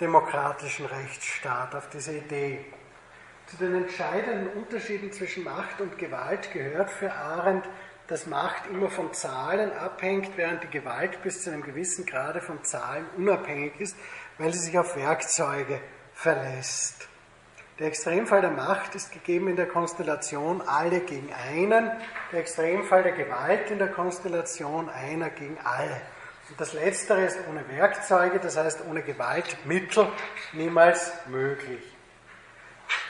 demokratischen 0.00 0.86
Rechtsstaat, 0.86 1.74
auf 1.74 1.88
diese 1.90 2.16
Idee. 2.16 2.64
Zu 3.46 3.56
den 3.56 3.74
entscheidenden 3.74 4.48
Unterschieden 4.48 5.12
zwischen 5.12 5.44
Macht 5.44 5.80
und 5.80 5.98
Gewalt 5.98 6.52
gehört 6.52 6.90
für 6.90 7.12
Arendt, 7.12 7.68
dass 8.06 8.26
Macht 8.26 8.66
immer 8.70 8.90
von 8.90 9.12
Zahlen 9.12 9.72
abhängt, 9.72 10.36
während 10.36 10.62
die 10.62 10.70
Gewalt 10.70 11.22
bis 11.22 11.42
zu 11.42 11.50
einem 11.50 11.62
gewissen 11.62 12.06
Grade 12.06 12.40
von 12.40 12.62
Zahlen 12.64 13.06
unabhängig 13.16 13.80
ist, 13.80 13.96
weil 14.38 14.52
sie 14.52 14.60
sich 14.60 14.78
auf 14.78 14.96
Werkzeuge 14.96 15.80
verlässt. 16.14 17.08
Der 17.82 17.88
Extremfall 17.88 18.42
der 18.42 18.52
Macht 18.52 18.94
ist 18.94 19.10
gegeben 19.10 19.48
in 19.48 19.56
der 19.56 19.66
Konstellation 19.66 20.60
alle 20.60 21.00
gegen 21.00 21.28
einen, 21.32 21.90
der 22.30 22.38
Extremfall 22.38 23.02
der 23.02 23.10
Gewalt 23.10 23.72
in 23.72 23.78
der 23.80 23.88
Konstellation 23.88 24.88
einer 24.88 25.30
gegen 25.30 25.58
alle. 25.64 26.00
Und 26.48 26.60
das 26.60 26.74
Letztere 26.74 27.24
ist 27.24 27.40
ohne 27.50 27.68
Werkzeuge, 27.68 28.38
das 28.38 28.56
heißt 28.56 28.84
ohne 28.88 29.02
Gewaltmittel, 29.02 30.06
niemals 30.52 31.12
möglich. 31.26 31.82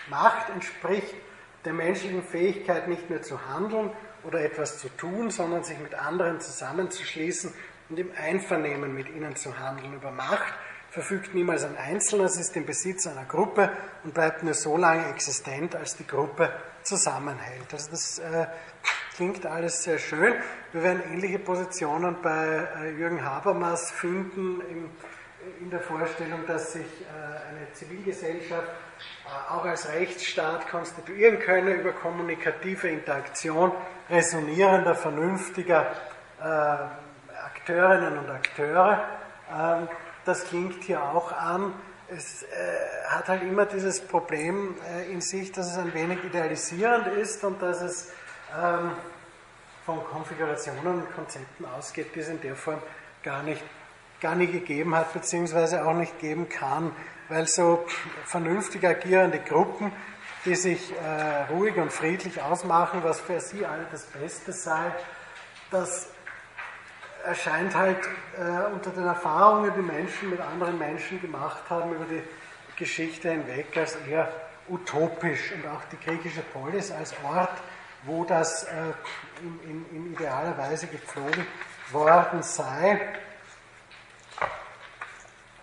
Macht 0.08 0.48
entspricht 0.48 1.16
der 1.66 1.74
menschlichen 1.74 2.22
Fähigkeit 2.22 2.88
nicht 2.88 3.10
nur 3.10 3.20
zu 3.20 3.46
handeln 3.46 3.90
oder 4.24 4.40
etwas 4.40 4.78
zu 4.78 4.88
tun, 4.88 5.30
sondern 5.30 5.64
sich 5.64 5.78
mit 5.80 5.94
anderen 5.94 6.40
zusammenzuschließen 6.40 7.52
und 7.90 7.98
im 7.98 8.10
Einvernehmen 8.16 8.94
mit 8.94 9.10
ihnen 9.10 9.36
zu 9.36 9.58
handeln. 9.58 9.92
Über 9.92 10.12
Macht 10.12 10.54
verfügt 10.92 11.34
niemals 11.34 11.64
ein 11.64 11.76
Einzelner, 11.78 12.24
es 12.24 12.36
ist 12.36 12.54
im 12.54 12.66
Besitz 12.66 13.06
einer 13.06 13.24
Gruppe 13.24 13.70
und 14.04 14.12
bleibt 14.12 14.42
nur 14.42 14.52
so 14.52 14.76
lange 14.76 15.08
existent, 15.08 15.74
als 15.74 15.96
die 15.96 16.06
Gruppe 16.06 16.52
zusammenhält. 16.82 17.72
Also 17.72 17.92
das 17.92 18.18
äh, 18.18 18.46
klingt 19.16 19.46
alles 19.46 19.82
sehr 19.84 19.98
schön. 19.98 20.34
Wir 20.72 20.82
werden 20.82 21.02
ähnliche 21.10 21.38
Positionen 21.38 22.16
bei 22.20 22.68
äh, 22.76 22.90
Jürgen 22.90 23.24
Habermas 23.24 23.90
finden 23.90 24.60
im, 24.68 24.90
in 25.62 25.70
der 25.70 25.80
Vorstellung, 25.80 26.46
dass 26.46 26.74
sich 26.74 26.82
äh, 26.82 27.48
eine 27.48 27.72
Zivilgesellschaft 27.72 28.68
äh, 28.68 29.50
auch 29.50 29.64
als 29.64 29.88
Rechtsstaat 29.88 30.68
konstituieren 30.68 31.38
könne 31.38 31.72
über 31.72 31.92
kommunikative 31.92 32.88
Interaktion 32.88 33.72
resonierender, 34.10 34.94
vernünftiger 34.94 35.86
äh, 36.38 36.44
Akteurinnen 36.44 38.18
und 38.18 38.28
Akteure. 38.28 39.02
Ähm, 39.50 39.88
das 40.24 40.44
klingt 40.44 40.82
hier 40.84 41.02
auch 41.02 41.32
an. 41.32 41.74
Es 42.08 42.42
äh, 42.42 42.46
hat 43.08 43.28
halt 43.28 43.42
immer 43.42 43.66
dieses 43.66 44.00
Problem 44.00 44.76
äh, 44.90 45.10
in 45.10 45.20
sich, 45.20 45.50
dass 45.52 45.70
es 45.70 45.78
ein 45.78 45.94
wenig 45.94 46.22
idealisierend 46.24 47.06
ist 47.08 47.42
und 47.44 47.60
dass 47.62 47.80
es 47.80 48.12
ähm, 48.60 48.92
von 49.86 50.04
Konfigurationen 50.04 51.02
und 51.02 51.14
Konzepten 51.14 51.64
ausgeht, 51.64 52.14
die 52.14 52.20
es 52.20 52.28
in 52.28 52.40
der 52.40 52.54
Form 52.54 52.80
gar 53.22 53.42
nicht, 53.42 53.62
gar 54.20 54.34
nie 54.34 54.46
gegeben 54.46 54.94
hat, 54.94 55.12
beziehungsweise 55.12 55.84
auch 55.84 55.94
nicht 55.94 56.18
geben 56.18 56.48
kann, 56.48 56.94
weil 57.28 57.46
so 57.46 57.84
vernünftig 58.24 58.84
agierende 58.84 59.40
Gruppen, 59.40 59.92
die 60.44 60.54
sich 60.54 60.92
äh, 60.92 61.52
ruhig 61.52 61.76
und 61.76 61.92
friedlich 61.92 62.42
ausmachen, 62.42 63.02
was 63.02 63.20
für 63.20 63.40
sie 63.40 63.64
alle 63.64 63.86
das 63.90 64.04
Beste 64.06 64.52
sei, 64.52 64.92
das 65.70 66.11
erscheint 67.24 67.74
halt 67.74 67.98
äh, 68.36 68.72
unter 68.72 68.90
den 68.90 69.06
Erfahrungen, 69.06 69.72
die 69.76 69.82
Menschen 69.82 70.30
mit 70.30 70.40
anderen 70.40 70.78
Menschen 70.78 71.20
gemacht 71.20 71.62
haben 71.68 71.94
über 71.94 72.04
die 72.04 72.22
Geschichte 72.76 73.30
hinweg, 73.30 73.76
als 73.76 73.96
eher 74.08 74.28
utopisch. 74.68 75.52
Und 75.52 75.66
auch 75.66 75.82
die 75.90 75.98
griechische 75.98 76.42
Polis 76.42 76.90
als 76.90 77.14
Ort, 77.24 77.52
wo 78.04 78.24
das 78.24 78.64
äh, 78.64 78.70
in, 79.42 79.70
in, 79.70 79.96
in, 79.96 80.12
idealer 80.12 80.56
Weise 80.58 80.86
gepflogen 80.86 81.46
worden 81.90 82.42
sei, 82.42 83.00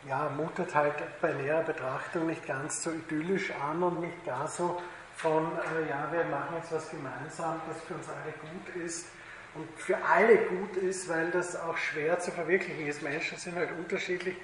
ja, 0.08 0.30
mutet 0.36 0.74
halt 0.74 0.96
bei 1.22 1.34
näherer 1.34 1.64
Betrachtung 1.64 2.28
nicht 2.28 2.46
ganz 2.48 2.84
so 2.84 2.92
idyllisch 2.92 3.52
an 3.70 3.84
und 3.84 4.00
nicht 4.00 4.26
gar 4.26 4.48
so 4.48 4.82
von, 5.16 5.52
äh, 5.58 5.90
ja, 5.90 6.08
wir 6.12 6.24
machen 6.26 6.56
jetzt 6.56 6.72
was 6.72 6.90
gemeinsam, 6.90 7.60
das 7.68 7.82
für 7.84 7.96
uns 7.96 8.08
alle 8.08 8.32
gut 8.32 8.84
ist 8.84 9.08
und 9.56 9.68
für 9.80 9.98
alle 9.98 10.38
gut 10.38 10.78
ist, 10.78 11.10
weil 11.10 11.32
das 11.32 11.56
auch 11.56 11.78
schwer 11.78 12.20
zu 12.20 12.32
verwirklichen 12.32 12.88
ist. 12.88 13.02
Menschen 13.02 13.38
sind 13.38 13.56
halt 13.56 13.72
unterschiedlich, 13.72 14.36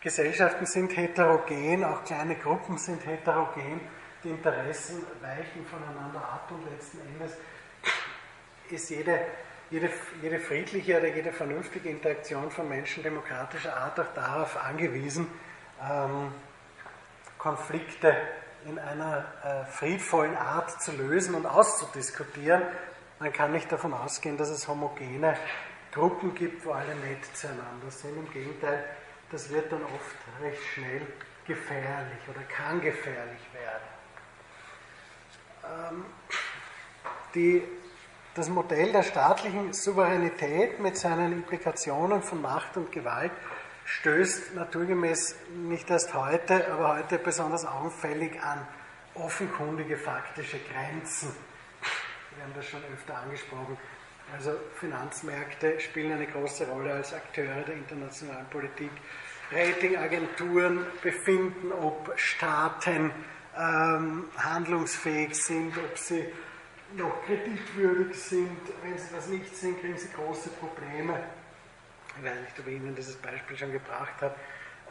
Gesellschaften 0.00 0.66
sind 0.66 0.96
heterogen, 0.96 1.84
auch 1.84 2.04
kleine 2.04 2.36
Gruppen 2.36 2.78
sind 2.78 3.04
heterogen, 3.04 3.80
die 4.24 4.30
Interessen 4.30 5.04
weichen 5.20 5.66
voneinander 5.66 6.20
ab 6.20 6.50
und 6.50 6.70
letzten 6.70 6.98
Endes 7.00 7.36
ist 8.70 8.90
jede, 8.90 9.20
jede, 9.70 9.90
jede 10.22 10.38
friedliche 10.38 10.98
oder 10.98 11.08
jede 11.08 11.32
vernünftige 11.32 11.88
Interaktion 11.88 12.50
von 12.50 12.68
Menschen 12.68 13.02
demokratischer 13.02 13.76
Art 13.76 13.98
auch 14.00 14.12
darauf 14.14 14.56
angewiesen, 14.64 15.28
ähm, 15.82 16.32
Konflikte 17.38 18.16
in 18.66 18.78
einer 18.78 19.24
äh, 19.44 19.70
friedvollen 19.70 20.36
Art 20.36 20.82
zu 20.82 20.92
lösen 20.92 21.34
und 21.34 21.46
auszudiskutieren. 21.46 22.62
Man 23.18 23.32
kann 23.32 23.52
nicht 23.52 23.72
davon 23.72 23.94
ausgehen, 23.94 24.36
dass 24.36 24.50
es 24.50 24.68
homogene 24.68 25.36
Gruppen 25.90 26.34
gibt, 26.34 26.66
wo 26.66 26.72
alle 26.72 26.94
nett 26.96 27.24
zueinander 27.34 27.90
sind. 27.90 28.16
Im 28.16 28.30
Gegenteil, 28.30 28.84
das 29.30 29.48
wird 29.48 29.72
dann 29.72 29.82
oft 29.82 30.42
recht 30.42 30.62
schnell 30.74 31.00
gefährlich 31.46 32.18
oder 32.28 32.42
kann 32.42 32.80
gefährlich 32.80 33.40
werden. 33.54 33.88
Ähm, 35.64 36.04
die, 37.34 37.62
das 38.34 38.50
Modell 38.50 38.92
der 38.92 39.02
staatlichen 39.02 39.72
Souveränität 39.72 40.78
mit 40.80 40.98
seinen 40.98 41.32
Implikationen 41.32 42.22
von 42.22 42.42
Macht 42.42 42.76
und 42.76 42.92
Gewalt 42.92 43.32
stößt 43.86 44.54
naturgemäß 44.54 45.36
nicht 45.54 45.88
erst 45.88 46.12
heute, 46.12 46.70
aber 46.70 46.98
heute 46.98 47.18
besonders 47.18 47.64
augenfällig 47.64 48.42
an 48.42 48.66
offenkundige 49.14 49.96
faktische 49.96 50.58
Grenzen. 50.58 51.34
Haben 52.46 52.54
das 52.54 52.68
schon 52.68 52.82
öfter 52.94 53.18
angesprochen. 53.18 53.76
Also 54.32 54.52
Finanzmärkte 54.78 55.80
spielen 55.80 56.12
eine 56.12 56.28
große 56.28 56.68
Rolle 56.68 56.92
als 56.92 57.12
Akteure 57.12 57.62
der 57.62 57.74
internationalen 57.74 58.46
Politik. 58.50 58.90
Ratingagenturen 59.50 60.86
befinden, 61.02 61.72
ob 61.72 62.12
Staaten 62.14 63.10
ähm, 63.58 64.26
handlungsfähig 64.36 65.34
sind, 65.34 65.76
ob 65.76 65.98
sie 65.98 66.24
noch 66.94 67.20
kreditwürdig 67.24 68.16
sind. 68.16 68.60
Wenn 68.84 68.96
sie 68.96 69.12
das 69.12 69.26
nicht 69.26 69.56
sind, 69.56 69.80
kriegen 69.80 69.98
sie 69.98 70.12
große 70.12 70.50
Probleme. 70.50 71.18
Ich 72.16 72.24
weiß 72.24 72.40
nicht, 72.42 72.60
ob 72.60 72.66
ich 72.68 72.74
Ihnen 72.74 72.94
dieses 72.94 73.16
Beispiel 73.16 73.56
schon 73.56 73.72
gebracht 73.72 74.22
habe. 74.22 74.36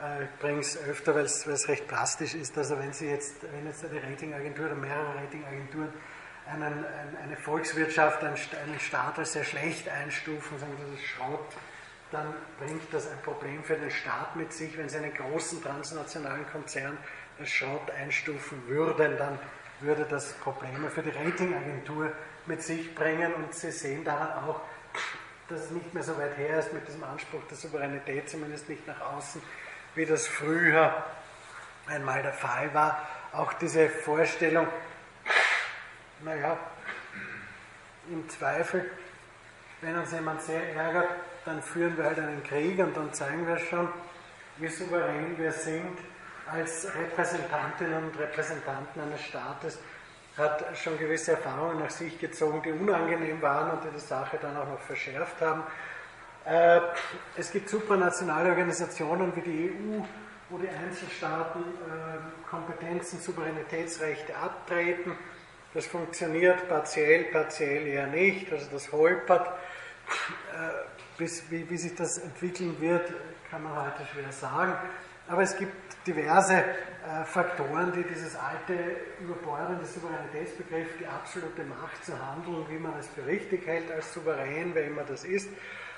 Äh, 0.03 0.25
ich 0.25 0.39
bringe 0.41 0.59
es 0.59 0.77
öfter, 0.77 1.15
weil 1.15 1.23
es 1.23 1.69
recht 1.69 1.87
plastisch 1.87 2.35
ist. 2.35 2.57
Also 2.57 2.77
wenn 2.77 2.91
Sie 2.91 3.07
jetzt, 3.07 3.43
wenn 3.43 3.65
jetzt 3.65 3.85
eine 3.85 4.03
Ratingagentur 4.03 4.65
oder 4.65 4.75
mehrere 4.75 5.15
Ratingagenturen 5.15 5.93
einen, 6.47 6.85
eine 7.23 7.35
Volkswirtschaft, 7.37 8.23
einen 8.23 8.79
Staat 8.79 9.19
als 9.19 9.33
sehr 9.33 9.43
schlecht 9.43 9.89
einstufen, 9.89 10.59
sagen, 10.59 10.73
das 10.79 10.99
ist 10.99 11.07
Schrott, 11.07 11.53
dann 12.11 12.33
bringt 12.59 12.93
das 12.93 13.09
ein 13.09 13.19
Problem 13.23 13.63
für 13.63 13.75
den 13.75 13.91
Staat 13.91 14.35
mit 14.35 14.53
sich. 14.53 14.77
Wenn 14.77 14.89
Sie 14.89 14.97
einen 14.97 15.13
großen 15.13 15.61
transnationalen 15.61 16.45
Konzern 16.51 16.97
als 17.39 17.49
Schrott 17.49 17.89
einstufen 17.91 18.67
würden, 18.67 19.17
dann 19.17 19.39
würde 19.81 20.05
das 20.05 20.33
Probleme 20.33 20.89
für 20.89 21.01
die 21.01 21.09
Ratingagentur 21.09 22.11
mit 22.45 22.61
sich 22.61 22.93
bringen 22.95 23.33
und 23.33 23.53
Sie 23.53 23.71
sehen 23.71 24.03
daran 24.03 24.43
auch, 24.43 24.61
dass 25.49 25.65
es 25.65 25.71
nicht 25.71 25.93
mehr 25.93 26.03
so 26.03 26.17
weit 26.17 26.37
her 26.37 26.59
ist 26.59 26.73
mit 26.73 26.87
diesem 26.87 27.03
Anspruch 27.03 27.41
der 27.49 27.57
Souveränität, 27.57 28.29
zumindest 28.29 28.69
nicht 28.69 28.87
nach 28.87 29.01
außen, 29.01 29.41
wie 29.95 30.05
das 30.05 30.27
früher 30.27 31.03
einmal 31.87 32.23
der 32.23 32.33
Fall 32.33 32.73
war. 32.73 33.01
Auch 33.31 33.53
diese 33.53 33.89
Vorstellung, 33.89 34.67
naja, 36.25 36.57
im 38.11 38.27
Zweifel, 38.29 38.89
wenn 39.81 39.95
uns 39.95 40.11
jemand 40.11 40.41
sehr 40.41 40.75
ärgert, 40.75 41.09
dann 41.45 41.61
führen 41.61 41.95
wir 41.97 42.05
halt 42.05 42.19
einen 42.19 42.43
Krieg 42.43 42.79
und 42.79 42.97
dann 42.97 43.13
zeigen 43.13 43.47
wir 43.47 43.57
schon, 43.57 43.87
wie 44.57 44.67
souverän 44.67 45.37
wir 45.37 45.51
sind 45.51 45.97
als 46.51 46.87
Repräsentantinnen 46.95 48.05
und 48.05 48.19
Repräsentanten 48.19 49.01
eines 49.01 49.21
Staates 49.21 49.79
hat 50.37 50.77
schon 50.77 50.97
gewisse 50.99 51.31
Erfahrungen 51.31 51.79
nach 51.79 51.89
sich 51.89 52.19
gezogen, 52.19 52.61
die 52.61 52.71
unangenehm 52.71 53.41
waren 53.41 53.71
und 53.71 53.83
die 53.83 53.89
die 53.89 53.99
Sache 53.99 54.37
dann 54.41 54.57
auch 54.57 54.67
noch 54.67 54.79
verschärft 54.81 55.41
haben. 55.41 55.63
Äh, 56.45 56.81
es 57.37 57.51
gibt 57.51 57.69
supranationale 57.69 58.49
Organisationen 58.49 59.35
wie 59.35 59.41
die 59.41 59.71
EU, 59.71 60.03
wo 60.49 60.57
die 60.57 60.67
Einzelstaaten 60.67 61.61
äh, 61.61 62.49
Kompetenzen, 62.49 63.19
Souveränitätsrechte 63.19 64.35
abtreten. 64.35 65.17
Das 65.75 65.87
funktioniert 65.87 66.69
partiell, 66.69 67.25
partiell 67.25 67.85
eher 67.85 68.07
nicht, 68.07 68.49
also 68.49 68.65
das 68.71 68.93
holpert. 68.93 69.45
Äh, 69.45 70.69
bis, 71.17 71.43
wie, 71.51 71.69
wie 71.69 71.77
sich 71.77 71.93
das 71.95 72.17
entwickeln 72.17 72.79
wird, 72.79 73.11
kann 73.51 73.61
man 73.61 73.75
heute 73.75 74.07
schwer 74.13 74.31
sagen. 74.31 74.73
Aber 75.27 75.41
es 75.41 75.57
gibt 75.57 75.73
diverse 76.07 76.53
äh, 76.53 77.25
Faktoren, 77.25 77.91
die 77.91 78.03
dieses 78.03 78.37
alte 78.37 78.73
überbordende 79.19 79.85
Souveränitätsbegriff, 79.85 80.97
die 80.97 81.07
absolute 81.07 81.65
Macht 81.65 82.05
zu 82.05 82.13
handeln, 82.25 82.65
wie 82.69 82.77
man 82.77 82.97
es 82.97 83.07
für 83.09 83.25
richtig 83.25 83.67
hält 83.67 83.91
als 83.91 84.13
souverän, 84.13 84.71
wer 84.73 84.85
immer 84.85 85.03
das 85.03 85.25
ist, 85.25 85.49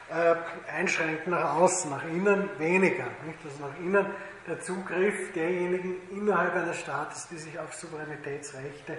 äh, 0.10 0.36
einschränken 0.76 1.34
nach 1.34 1.54
außen, 1.54 1.92
nach 1.92 2.06
innen 2.06 2.50
weniger. 2.58 3.06
Nicht? 3.28 3.40
Also 3.44 3.68
nach 3.68 3.78
innen 3.80 4.08
der 4.48 4.60
Zugriff 4.60 5.34
derjenigen 5.34 5.98
innerhalb 6.10 6.56
eines 6.56 6.80
Staates, 6.80 7.28
die 7.30 7.38
sich 7.38 7.60
auf 7.60 7.76
Souveränitätsrechte 7.76 8.98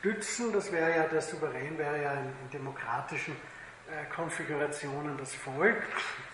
stützen, 0.00 0.52
das 0.52 0.72
wäre 0.72 0.96
ja, 0.96 1.02
der 1.04 1.22
Souverän 1.22 1.78
wäre 1.78 2.02
ja 2.02 2.12
in, 2.14 2.26
in 2.26 2.50
demokratischen 2.52 3.34
äh, 3.90 4.12
Konfigurationen 4.14 5.16
das 5.16 5.34
Volk, 5.34 5.82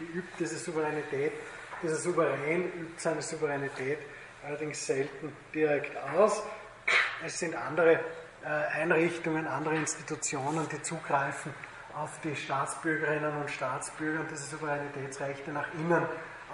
die 0.01 0.05
übt 0.05 0.33
diese 0.39 0.59
Souveränität 0.59 1.33
dieser 1.83 1.97
Souverän 1.97 2.65
übt 2.73 3.01
seine 3.01 3.23
Souveränität 3.23 3.99
allerdings 4.45 4.85
selten 4.85 5.33
direkt 5.55 5.97
aus. 6.17 6.43
Es 7.25 7.39
sind 7.39 7.55
andere 7.55 8.01
äh, 8.45 8.49
Einrichtungen, 8.81 9.47
andere 9.47 9.77
Institutionen, 9.77 10.69
die 10.71 10.83
zugreifen 10.83 11.53
auf 11.95 12.11
die 12.23 12.35
Staatsbürgerinnen 12.37 13.37
und 13.37 13.51
Staatsbürger 13.51 14.21
und 14.21 14.31
diese 14.31 14.45
Souveränitätsrechte 14.45 15.51
nach 15.51 15.67
innen 15.75 16.05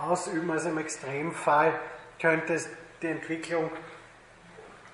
ausüben. 0.01 0.51
Also 0.51 0.71
im 0.71 0.79
Extremfall 0.79 1.73
könnte 2.21 2.55
es 2.55 2.69
die 3.03 3.09
Entwicklung, 3.09 3.71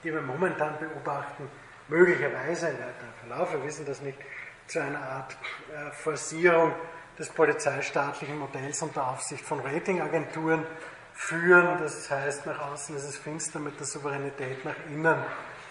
die 0.03 0.13
wir 0.13 0.23
momentan 0.23 0.79
beobachten, 0.79 1.49
möglicherweise 1.89 2.69
im 2.69 2.75
weiteren 2.75 3.13
Verlauf, 3.27 3.53
wir 3.53 3.65
wissen 3.65 3.85
das 3.87 4.01
nicht, 4.01 4.19
zu 4.67 4.81
einer 4.81 5.03
Art 5.03 5.37
äh, 5.75 5.91
Forcierung 5.91 6.73
des 7.19 7.29
polizeistaatlichen 7.29 8.39
Modells 8.39 8.81
unter 8.83 9.09
Aufsicht 9.09 9.45
von 9.45 9.61
Ratingagenturen 9.61 10.65
führen. 11.13 11.79
Das 11.79 12.11
heißt, 12.11 12.47
nach 12.47 12.73
außen 12.73 12.97
ist 12.97 13.05
es 13.05 13.17
finster, 13.17 13.59
mit 13.59 13.79
der 13.79 13.87
Souveränität 13.87 14.65
nach 14.65 14.77
innen 14.89 15.23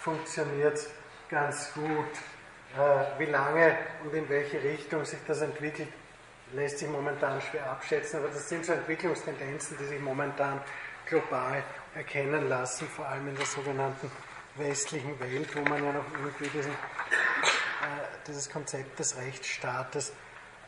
funktioniert 0.01 0.79
ganz 1.29 1.73
gut. 1.73 2.11
Äh, 2.77 3.19
wie 3.19 3.25
lange 3.25 3.77
und 4.03 4.13
in 4.13 4.29
welche 4.29 4.61
Richtung 4.61 5.05
sich 5.05 5.19
das 5.25 5.41
entwickelt, 5.41 5.89
lässt 6.53 6.79
sich 6.79 6.89
momentan 6.89 7.41
schwer 7.41 7.71
abschätzen, 7.71 8.19
aber 8.19 8.29
das 8.29 8.47
sind 8.47 8.65
so 8.65 8.73
Entwicklungstendenzen, 8.73 9.77
die 9.79 9.85
sich 9.85 9.99
momentan 9.99 10.61
global 11.05 11.63
erkennen 11.99 12.47
lassen, 12.47 12.87
vor 12.87 13.05
allem 13.07 13.27
in 13.27 13.35
der 13.35 13.45
sogenannten 13.45 14.09
westlichen 14.55 15.19
Welt, 15.19 15.53
wo 15.55 15.61
man 15.69 15.83
ja 15.83 15.91
noch 15.91 16.05
irgendwie 16.13 16.47
diesen, 16.47 16.71
äh, 16.71 16.75
dieses 18.25 18.49
Konzept 18.49 18.97
des 18.97 19.17
Rechtsstaates 19.17 20.13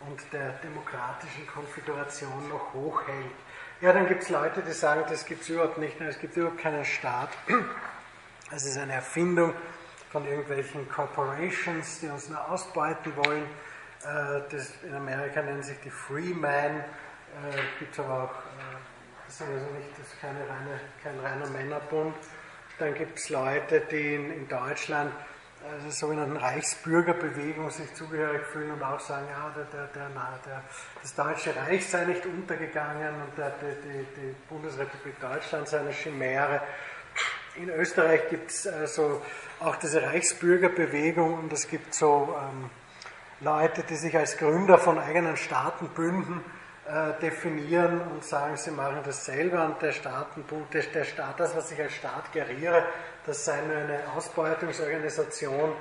und 0.08 0.22
der 0.34 0.52
demokratischen 0.60 1.48
Konfiguration 1.48 2.50
noch 2.50 2.74
hochhält. 2.74 3.32
Ja, 3.80 3.94
dann 3.94 4.08
gibt 4.08 4.24
es 4.24 4.30
Leute, 4.30 4.62
die 4.62 4.74
sagen, 4.74 5.06
das 5.10 5.26
gibt 5.26 5.44
es 5.44 5.50
überhaupt 5.50 5.78
nicht, 5.78 6.00
es 6.02 6.20
gibt 6.20 6.36
überhaupt 6.36 6.60
keinen 6.60 6.86
Staat. 6.86 7.30
Es 8.54 8.66
ist 8.66 8.78
eine 8.78 8.94
Erfindung 8.94 9.54
von 10.12 10.28
irgendwelchen 10.28 10.90
Corporations, 10.90 12.02
die 12.02 12.08
uns 12.08 12.28
nur 12.28 12.50
ausbeuten 12.50 13.16
wollen. 13.16 13.46
Äh, 14.04 14.42
das 14.52 14.74
in 14.84 14.94
Amerika 14.94 15.42
nennen 15.42 15.64
sich 15.64 15.80
die 15.80 15.90
Freeman, 15.90 16.82
äh, 16.82 16.84
gibt 17.80 17.94
es 17.94 18.00
aber 18.00 18.24
auch, 18.24 18.36
äh, 18.36 18.91
das 19.32 19.40
ist 19.40 19.48
also 19.48 19.66
nicht, 19.76 19.92
das 19.98 20.08
ist 20.08 20.20
keine 20.20 20.40
reine, 20.40 20.80
kein 21.02 21.18
reiner 21.20 21.50
Männerbund. 21.52 22.16
Dann 22.80 22.94
gibt 22.96 23.18
es 23.18 23.30
Leute, 23.30 23.82
die 23.90 24.16
in, 24.16 24.32
in 24.34 24.48
Deutschland 24.50 25.14
also 25.72 25.90
sogenannten 25.90 26.36
Reichsbürgerbewegung 26.36 27.70
sich 27.70 27.94
zugehörig 27.94 28.46
fühlen 28.48 28.72
und 28.72 28.84
auch 28.84 29.00
sagen, 29.00 29.28
ja, 29.30 29.54
der, 29.56 29.66
der, 29.66 29.88
der, 29.88 30.10
der, 30.10 30.64
das 31.02 31.16
Deutsche 31.16 31.56
Reich 31.56 31.88
sei 31.88 32.06
nicht 32.06 32.26
untergegangen 32.26 33.14
und 33.22 33.38
die, 33.38 34.22
die 34.22 34.36
Bundesrepublik 34.50 35.20
Deutschland 35.22 35.68
sei 35.68 35.80
eine 35.80 35.92
Chimäre. 35.92 36.62
In 37.56 37.70
Österreich 37.70 38.28
gibt 38.30 38.52
es 38.52 38.68
also 38.68 39.22
auch 39.62 39.78
diese 39.78 40.02
Reichsbürgerbewegung 40.02 41.36
und 41.36 41.54
es 41.54 41.70
gibt 41.70 41.94
so 41.94 42.36
ähm, 42.38 42.70
Leute, 43.40 43.84
die 43.84 43.96
sich 43.96 44.18
als 44.18 44.36
Gründer 44.38 44.78
von 44.78 45.00
eigenen 45.00 45.38
Staatenbünden 45.38 46.44
äh, 46.88 47.20
definieren 47.22 48.02
und 48.02 48.24
sagen, 48.24 48.58
sie 48.58 48.72
machen 48.72 49.02
das 49.06 49.26
selber 49.26 49.66
und 49.66 49.82
der, 49.82 49.92
Staatenbund, 49.92 50.74
der, 50.74 50.82
der 50.84 51.04
Staat, 51.04 51.40
das, 51.40 51.56
was 51.56 51.72
ich 51.72 51.80
als 51.80 51.94
Staat 51.94 52.32
geriere, 52.32 52.86
das 53.26 53.46
sei 53.46 53.62
nur 53.62 53.78
eine 53.78 54.00
Ausbeutungsorganisation, 54.16 55.74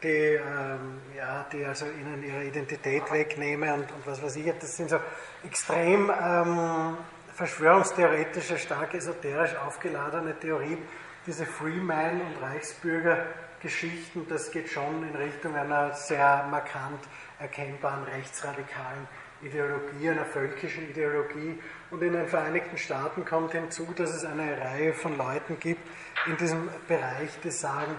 die, 0.00 0.08
ähm, 0.08 1.00
ja, 1.16 1.44
die 1.52 1.64
also 1.64 1.86
ihnen 1.86 2.22
ihre 2.22 2.44
Identität 2.44 3.10
wegnehme 3.10 3.74
und, 3.74 3.90
und 3.90 4.06
was 4.06 4.22
weiß 4.22 4.36
ich. 4.36 4.52
Das 4.60 4.76
sind 4.76 4.90
so 4.90 5.00
extrem 5.44 6.08
ähm, 6.08 6.96
verschwörungstheoretische, 7.34 8.58
stark 8.58 8.94
esoterisch 8.94 9.56
aufgeladene 9.56 10.38
Theorien. 10.38 10.78
Diese 11.26 11.46
Freeman- 11.46 12.20
und 12.20 12.40
Reichsbürger-Geschichten, 12.40 14.26
das 14.28 14.52
geht 14.52 14.68
schon 14.68 15.02
in 15.08 15.16
Richtung 15.16 15.56
einer 15.56 15.92
sehr 15.94 16.46
markant 16.48 17.00
erkennbaren 17.40 18.04
rechtsradikalen 18.04 19.08
Ideologie, 19.42 20.10
einer 20.10 20.24
völkischen 20.24 20.88
Ideologie. 20.90 21.58
Und 21.90 22.02
in 22.02 22.12
den 22.12 22.28
Vereinigten 22.28 22.76
Staaten 22.76 23.24
kommt 23.24 23.52
hinzu, 23.52 23.86
dass 23.96 24.14
es 24.14 24.24
eine 24.24 24.60
Reihe 24.60 24.92
von 24.92 25.16
Leuten 25.16 25.58
gibt 25.58 25.80
in 26.26 26.36
diesem 26.36 26.68
Bereich, 26.86 27.30
die 27.42 27.50
sagen, 27.50 27.94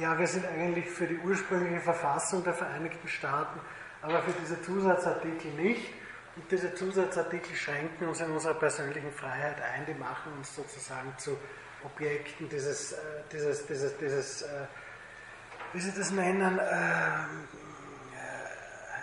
ja, 0.00 0.18
wir 0.18 0.26
sind 0.26 0.46
eigentlich 0.46 0.88
für 0.90 1.06
die 1.06 1.18
ursprüngliche 1.18 1.80
Verfassung 1.80 2.44
der 2.44 2.54
Vereinigten 2.54 3.08
Staaten, 3.08 3.60
aber 4.02 4.22
für 4.22 4.32
diese 4.42 4.60
Zusatzartikel 4.62 5.52
nicht. 5.52 5.92
Und 6.36 6.50
diese 6.50 6.74
Zusatzartikel 6.74 7.54
schränken 7.54 8.08
uns 8.08 8.20
in 8.20 8.30
unserer 8.30 8.54
persönlichen 8.54 9.12
Freiheit 9.12 9.56
ein, 9.62 9.86
die 9.86 9.94
machen 9.94 10.32
uns 10.36 10.54
sozusagen 10.54 11.12
zu 11.16 11.36
Objekten 11.84 12.48
dieses, 12.48 12.92
äh, 12.92 12.96
dieses, 13.30 13.66
dieses, 13.66 13.96
dieses 13.98 14.42
äh, 14.42 14.66
wie 15.74 15.80
Sie 15.80 15.92
das 15.92 16.12
nennen, 16.12 16.58
äh, 16.58 16.62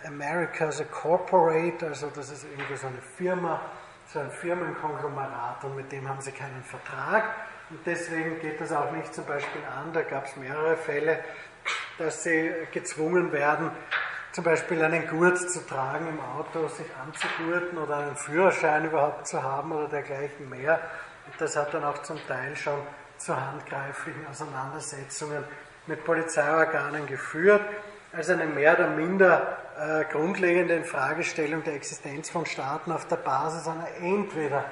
America 0.05 0.67
as 0.67 0.81
a 0.81 0.85
Corporate, 0.85 1.85
also 1.85 2.09
das 2.13 2.31
ist 2.31 2.45
irgendwie 2.45 2.75
so 2.75 2.87
eine 2.87 3.01
Firma, 3.17 3.61
so 4.07 4.19
ein 4.19 4.31
Firmenkonglomerat 4.31 5.63
und 5.63 5.75
mit 5.75 5.91
dem 5.91 6.07
haben 6.07 6.21
sie 6.21 6.31
keinen 6.31 6.63
Vertrag. 6.63 7.23
Und 7.69 7.79
deswegen 7.85 8.39
geht 8.39 8.59
das 8.59 8.71
auch 8.71 8.91
nicht 8.91 9.13
zum 9.13 9.25
Beispiel 9.25 9.61
an, 9.63 9.93
da 9.93 10.01
gab 10.01 10.25
es 10.25 10.35
mehrere 10.35 10.75
Fälle, 10.75 11.19
dass 11.97 12.23
sie 12.23 12.51
gezwungen 12.71 13.31
werden, 13.31 13.71
zum 14.31 14.43
Beispiel 14.43 14.81
einen 14.81 15.07
Gurt 15.07 15.37
zu 15.37 15.65
tragen 15.65 16.07
im 16.07 16.19
Auto, 16.19 16.67
sich 16.67 16.87
anzugurten 17.03 17.77
oder 17.77 17.97
einen 17.97 18.15
Führerschein 18.15 18.85
überhaupt 18.85 19.27
zu 19.27 19.41
haben 19.41 19.71
oder 19.71 19.87
dergleichen 19.87 20.49
mehr. 20.49 20.79
Und 21.25 21.39
das 21.39 21.55
hat 21.55 21.73
dann 21.73 21.83
auch 21.83 22.01
zum 22.01 22.17
Teil 22.27 22.55
schon 22.55 22.79
zu 23.17 23.35
handgreiflichen 23.35 24.25
Auseinandersetzungen 24.27 25.43
mit 25.87 26.03
Polizeiorganen 26.03 27.05
geführt. 27.07 27.61
Also 28.13 28.33
eine 28.33 28.45
mehr 28.45 28.73
oder 28.73 28.87
minder 28.87 29.57
äh, 29.81 30.05
grundlegende 30.05 30.75
Infragestellung 30.75 31.63
der 31.63 31.73
Existenz 31.73 32.29
von 32.29 32.45
Staaten 32.45 32.91
auf 32.91 33.07
der 33.07 33.15
Basis 33.15 33.67
einer 33.67 33.87
entweder 33.99 34.65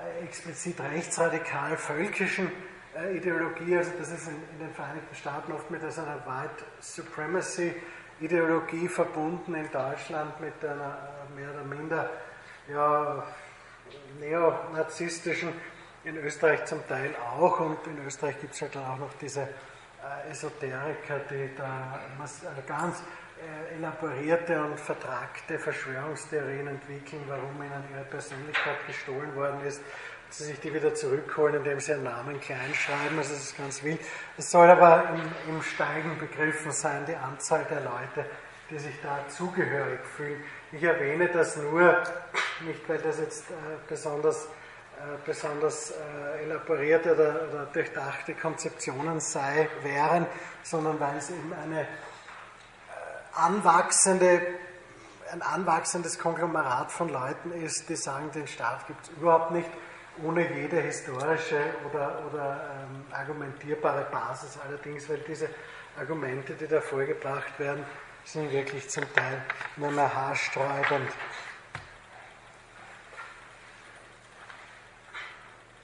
äh, 0.00 0.24
explizit 0.24 0.80
rechtsradikal 0.80 1.76
völkischen 1.76 2.50
äh, 2.96 3.16
Ideologie, 3.16 3.76
also 3.76 3.92
das 3.96 4.10
ist 4.10 4.26
in, 4.26 4.34
in, 4.34 4.58
den 4.58 4.74
Vereinigten 4.74 5.14
Staaten 5.14 5.52
oft 5.52 5.70
mit 5.70 5.82
einer 5.82 6.20
White 6.26 6.64
Supremacy 6.80 7.74
Ideologie 8.18 8.88
verbunden, 8.88 9.54
in 9.54 9.70
Deutschland 9.70 10.40
mit 10.40 10.64
einer 10.64 10.98
äh, 11.30 11.40
mehr 11.40 11.50
oder 11.50 11.64
minder 11.64 12.10
ja, 12.68 13.22
neonazistischen, 14.18 15.52
in 16.02 16.16
Österreich 16.16 16.64
zum 16.64 16.84
Teil 16.88 17.14
auch 17.38 17.60
und 17.60 17.86
in 17.86 18.04
Österreich 18.04 18.40
gibt 18.40 18.54
es 18.54 18.62
halt 18.62 18.74
dann 18.74 18.84
auch 18.84 18.98
noch 18.98 19.14
diese 19.20 19.42
äh, 19.42 20.30
Esoteriker, 20.30 21.20
die 21.30 21.50
da 21.56 22.00
äh, 22.18 22.62
ganz 22.66 23.02
elaborierte 23.76 24.60
und 24.62 24.78
vertragte 24.78 25.58
Verschwörungstheorien 25.58 26.68
entwickeln, 26.68 27.22
warum 27.26 27.56
ihnen 27.62 27.84
ihre 27.92 28.04
Persönlichkeit 28.04 28.86
gestohlen 28.86 29.34
worden 29.34 29.60
ist, 29.66 29.82
sie 30.30 30.44
sich 30.44 30.60
die 30.60 30.72
wieder 30.72 30.94
zurückholen, 30.94 31.56
indem 31.56 31.80
sie 31.80 31.92
ihren 31.92 32.04
Namen 32.04 32.40
klein 32.40 32.74
schreiben. 32.74 33.18
Also 33.18 33.34
das 33.34 33.42
ist 33.42 33.56
ganz 33.56 33.82
wild. 33.82 34.00
Es 34.36 34.50
soll 34.50 34.68
aber 34.68 35.08
im, 35.10 35.54
im 35.54 35.62
Steigen 35.62 36.18
begriffen 36.18 36.72
sein, 36.72 37.04
die 37.06 37.14
Anzahl 37.14 37.64
der 37.70 37.80
Leute, 37.80 38.28
die 38.70 38.78
sich 38.78 38.94
da 39.02 39.24
zugehörig 39.28 40.00
fühlen. 40.16 40.42
Ich 40.72 40.82
erwähne 40.82 41.28
das 41.28 41.56
nur, 41.56 42.02
nicht 42.64 42.88
weil 42.88 42.98
das 42.98 43.20
jetzt 43.20 43.50
äh, 43.50 43.54
besonders, 43.88 44.46
äh, 44.46 45.16
besonders 45.24 45.92
äh, 45.92 46.44
elaborierte 46.44 47.14
oder, 47.14 47.48
oder, 47.48 47.68
durchdachte 47.72 48.34
Konzeptionen 48.34 49.20
sei, 49.20 49.68
wären, 49.82 50.26
sondern 50.62 50.98
weil 50.98 51.16
es 51.18 51.30
eben 51.30 51.52
eine 51.52 51.86
anwachsende, 53.36 54.46
ein 55.32 55.42
anwachsendes 55.42 56.18
Konglomerat 56.18 56.90
von 56.90 57.08
Leuten 57.08 57.52
ist, 57.52 57.88
die 57.88 57.96
sagen, 57.96 58.30
den 58.32 58.46
Staat 58.46 58.86
gibt 58.86 59.04
es 59.04 59.10
überhaupt 59.10 59.50
nicht, 59.50 59.68
ohne 60.22 60.50
jede 60.54 60.80
historische 60.80 61.60
oder, 61.90 62.22
oder 62.30 62.60
ähm, 62.72 63.04
argumentierbare 63.12 64.06
Basis 64.10 64.58
allerdings, 64.66 65.08
weil 65.08 65.18
diese 65.18 65.48
Argumente, 65.98 66.54
die 66.54 66.66
da 66.66 66.80
vorgebracht 66.80 67.58
werden, 67.58 67.84
sind 68.24 68.50
wirklich 68.50 68.88
zum 68.88 69.04
Teil 69.14 69.42
nur 69.76 69.90
mehr 69.90 70.12
haarsträubend. 70.12 71.10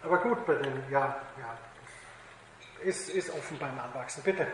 Aber 0.03 0.19
gut, 0.19 0.45
bei 0.47 0.55
den, 0.55 0.83
ja, 0.91 1.17
ja, 1.39 1.59
ist, 2.83 3.11
ist 3.11 3.31
offen 3.31 3.59
beim 3.59 3.79
Anwachsen. 3.79 4.23
Bitte. 4.25 4.47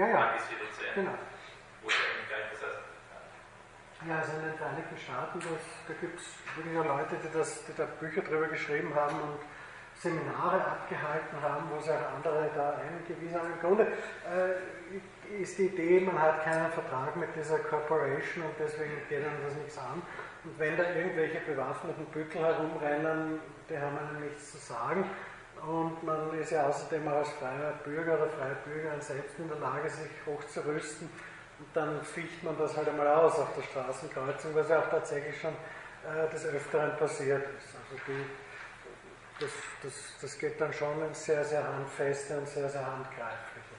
Ja, 0.00 0.08
ja. 0.08 0.34
Genau. 0.94 1.10
Ja, 4.08 4.18
also 4.18 4.32
in 4.32 4.44
den 4.44 4.54
Vereinigten 4.54 4.96
Staaten, 4.96 5.40
das, 5.40 5.60
da 5.86 5.94
gibt 6.00 6.18
es 6.18 6.26
wirklich 6.56 6.74
Leute, 6.74 7.16
die, 7.22 7.38
das, 7.38 7.66
die 7.66 7.72
da 7.76 7.84
Bücher 8.00 8.22
drüber 8.22 8.48
geschrieben 8.48 8.94
haben 8.94 9.20
und 9.20 9.40
Seminare 9.94 10.64
abgehalten 10.64 11.42
haben, 11.42 11.68
wo 11.70 11.78
sich 11.82 11.90
auch 11.90 12.14
andere 12.16 12.48
da 12.56 12.80
eingewiesen 12.80 13.38
haben. 13.38 13.52
Im 13.52 13.60
Grunde 13.60 13.92
äh, 14.24 15.42
ist 15.42 15.58
die 15.58 15.66
Idee, 15.66 16.00
man 16.00 16.18
hat 16.18 16.44
keinen 16.44 16.72
Vertrag 16.72 17.14
mit 17.16 17.36
dieser 17.36 17.58
Corporation 17.58 18.44
und 18.44 18.54
deswegen 18.58 19.06
geht 19.06 19.22
einem 19.22 19.44
das 19.44 19.54
nichts 19.56 19.76
an. 19.76 20.00
Und 20.44 20.58
wenn 20.58 20.78
da 20.78 20.84
irgendwelche 20.94 21.40
bewaffneten 21.40 22.06
Büttel 22.06 22.40
herumrennen, 22.40 23.38
die 23.68 23.78
haben 23.78 23.98
einem 23.98 24.24
nichts 24.24 24.52
zu 24.52 24.56
sagen. 24.56 25.04
Und 25.66 26.02
man 26.02 26.32
ist 26.38 26.52
ja 26.52 26.66
außerdem 26.66 27.06
auch 27.08 27.16
als 27.16 27.30
freier 27.30 27.72
Bürger 27.84 28.14
oder 28.14 28.28
freie 28.28 28.56
Bürger 28.64 29.00
selbst 29.00 29.38
in 29.38 29.48
der 29.48 29.58
Lage, 29.58 29.90
sich 29.90 30.10
hochzurüsten. 30.26 31.08
Und 31.58 31.66
dann 31.74 32.02
ficht 32.02 32.42
man 32.42 32.56
das 32.58 32.76
halt 32.76 32.88
einmal 32.88 33.08
aus 33.08 33.38
auf 33.38 33.48
der 33.54 33.62
Straßenkreuzung, 33.62 34.54
was 34.54 34.68
ja 34.70 34.80
auch 34.80 34.88
tatsächlich 34.88 35.38
schon 35.38 35.52
äh, 35.52 36.30
des 36.32 36.46
Öfteren 36.46 36.96
passiert 36.96 37.42
ist. 37.42 37.74
Also 37.74 38.02
die, 38.08 38.24
das, 39.38 39.50
das, 39.82 39.92
das 40.22 40.38
geht 40.38 40.58
dann 40.60 40.72
schon 40.72 41.02
ins 41.06 41.24
sehr, 41.24 41.44
sehr 41.44 41.62
handfeste 41.62 42.38
und 42.38 42.48
sehr, 42.48 42.68
sehr 42.68 42.86
handgreifliche. 42.86 43.70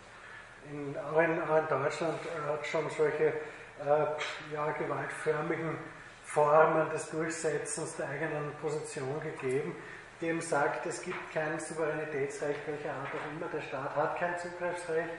In, 0.71 0.95
auch, 0.97 1.19
in, 1.19 1.41
auch 1.41 1.57
in 1.57 1.67
Deutschland 1.67 2.19
äh, 2.25 2.51
hat 2.51 2.67
schon 2.67 2.88
solche 2.91 3.25
äh, 3.25 4.53
ja, 4.53 4.71
gewaltförmigen 4.77 5.77
Formen 6.23 6.89
des 6.91 7.09
Durchsetzens 7.09 7.95
der 7.95 8.09
eigenen 8.09 8.53
Position 8.61 9.19
gegeben 9.19 9.75
dem 10.22 10.39
sagt, 10.41 10.86
es 10.86 11.01
gibt 11.01 11.34
kein 11.34 11.59
Souveränitätsrecht, 11.59 12.59
welcher 12.67 12.93
Art 12.93 13.07
auch 13.07 13.32
immer, 13.32 13.47
der 13.51 13.61
Staat 13.61 13.95
hat 13.95 14.17
kein 14.17 14.38
Zugriffsrecht. 14.38 15.09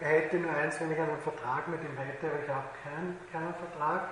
Er 0.00 0.08
hätte 0.08 0.36
nur 0.36 0.52
eins, 0.52 0.80
wenn 0.80 0.92
ich 0.92 0.98
einen 0.98 1.18
Vertrag 1.18 1.68
mit 1.68 1.80
ihm 1.82 1.96
hätte, 1.96 2.26
aber 2.26 2.42
ich 2.42 2.48
habe 2.48 2.68
keinen, 2.82 3.18
keinen 3.32 3.54
Vertrag. 3.54 4.08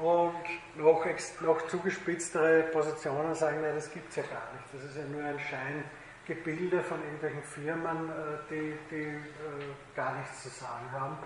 Und 0.00 0.34
noch, 0.76 1.04
noch 1.40 1.66
zugespitztere 1.66 2.62
Positionen 2.72 3.34
sagen, 3.34 3.60
nein, 3.60 3.74
das 3.74 3.92
gibt 3.92 4.08
es 4.10 4.16
ja 4.16 4.22
gar 4.22 4.48
nicht. 4.54 4.64
Das 4.72 4.84
ist 4.84 4.96
ja 4.96 5.04
nur 5.04 5.22
ein 5.22 5.38
Scheingebilde 5.38 6.82
von 6.82 7.02
irgendwelchen 7.02 7.42
Firmen, 7.42 8.08
äh, 8.08 8.12
die, 8.48 8.78
die 8.90 9.02
äh, 9.02 9.94
gar 9.94 10.16
nichts 10.16 10.44
zu 10.44 10.48
sagen 10.48 10.90
haben 10.92 11.18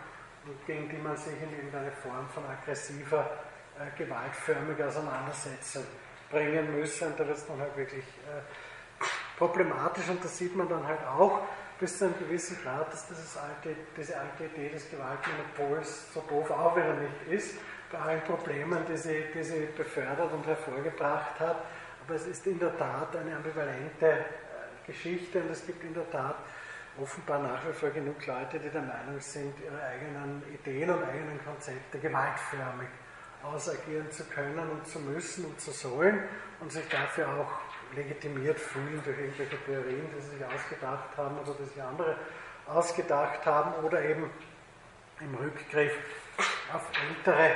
und 0.47 0.67
gegen 0.67 0.89
die 0.89 0.99
man 0.99 1.17
sich 1.17 1.41
in 1.41 1.57
irgendeine 1.57 1.93
Form 1.93 2.29
von 2.29 2.45
aggressiver, 2.45 3.31
äh, 3.79 3.97
gewaltförmiger 3.97 4.89
Auseinandersetzung 4.89 5.85
bringen 6.35 6.77
müsse. 6.77 7.07
Und 7.07 7.19
da 7.19 7.27
wird 7.27 7.39
es 7.39 7.47
dann 7.47 7.61
halt 7.61 7.77
wirklich 7.77 8.05
äh, 8.05 9.05
problematisch 9.39 10.09
und 10.09 10.23
das 10.25 10.37
sieht 10.37 10.55
man 10.55 10.69
dann 10.69 10.87
halt 10.87 11.05
auch 11.07 11.41
bis 11.79 11.99
zu 11.99 12.05
einem 12.05 12.19
gewissen 12.19 12.57
Grad, 12.63 12.93
dass 12.93 13.09
dieses 13.09 13.37
alte, 13.37 13.77
diese 13.97 14.17
alte 14.19 14.45
Idee 14.45 14.69
des 14.69 14.89
Gewaltmonopols 14.91 16.13
so 16.13 16.23
doof 16.29 16.51
auch 16.51 16.77
wieder 16.77 16.95
nicht 16.95 17.29
ist, 17.29 17.57
bei 17.91 17.99
allen 17.99 18.23
Problemen, 18.23 18.85
die 18.89 18.97
sie, 18.97 19.25
die 19.35 19.43
sie 19.43 19.69
befördert 19.77 20.33
und 20.33 20.47
hervorgebracht 20.47 21.39
hat. 21.41 21.57
Aber 22.07 22.15
es 22.15 22.27
ist 22.27 22.47
in 22.47 22.59
der 22.59 22.77
Tat 22.77 23.17
eine 23.17 23.37
ambivalente 23.37 24.07
äh, 24.07 24.87
Geschichte 24.87 25.41
und 25.41 25.51
es 25.51 25.67
gibt 25.67 25.83
in 25.83 25.95
der 25.95 26.09
Tat 26.11 26.37
offenbar 27.01 27.41
nach 27.41 27.67
wie 27.67 27.73
vor 27.73 27.91
genug 27.91 28.25
Leute, 28.25 28.61
die 28.61 28.71
der 28.71 28.83
Meinung 28.83 29.19
sind, 29.19 29.55
ihre 29.61 29.83
eigenen 29.83 30.43
Ideen 30.55 30.91
und 30.91 31.03
eigenen 31.03 31.45
Konzepte 31.45 31.99
gewaltförmig 31.99 32.89
ausagieren 33.45 34.11
zu 34.11 34.25
können 34.25 34.71
und 34.71 34.87
zu 34.87 34.99
müssen 35.01 35.45
und 35.45 35.61
zu 35.61 35.71
sollen 35.71 36.23
und 36.61 36.73
sich 36.73 36.89
dafür 36.89 37.29
auch 37.29 37.95
legitimiert 37.95 38.59
fühlen 38.59 39.01
durch 39.05 39.19
irgendwelche 39.19 39.57
Theorien, 39.65 40.07
die 40.15 40.21
sie 40.21 40.37
sich 40.37 40.45
ausgedacht 40.45 41.17
haben 41.17 41.39
oder 41.39 41.55
die 41.59 41.65
sich 41.65 41.83
andere 41.83 42.17
ausgedacht 42.67 43.45
haben 43.47 43.85
oder 43.85 44.03
eben 44.03 44.31
im 45.21 45.35
Rückgriff 45.35 45.93
auf 46.73 46.83
ältere, 47.09 47.51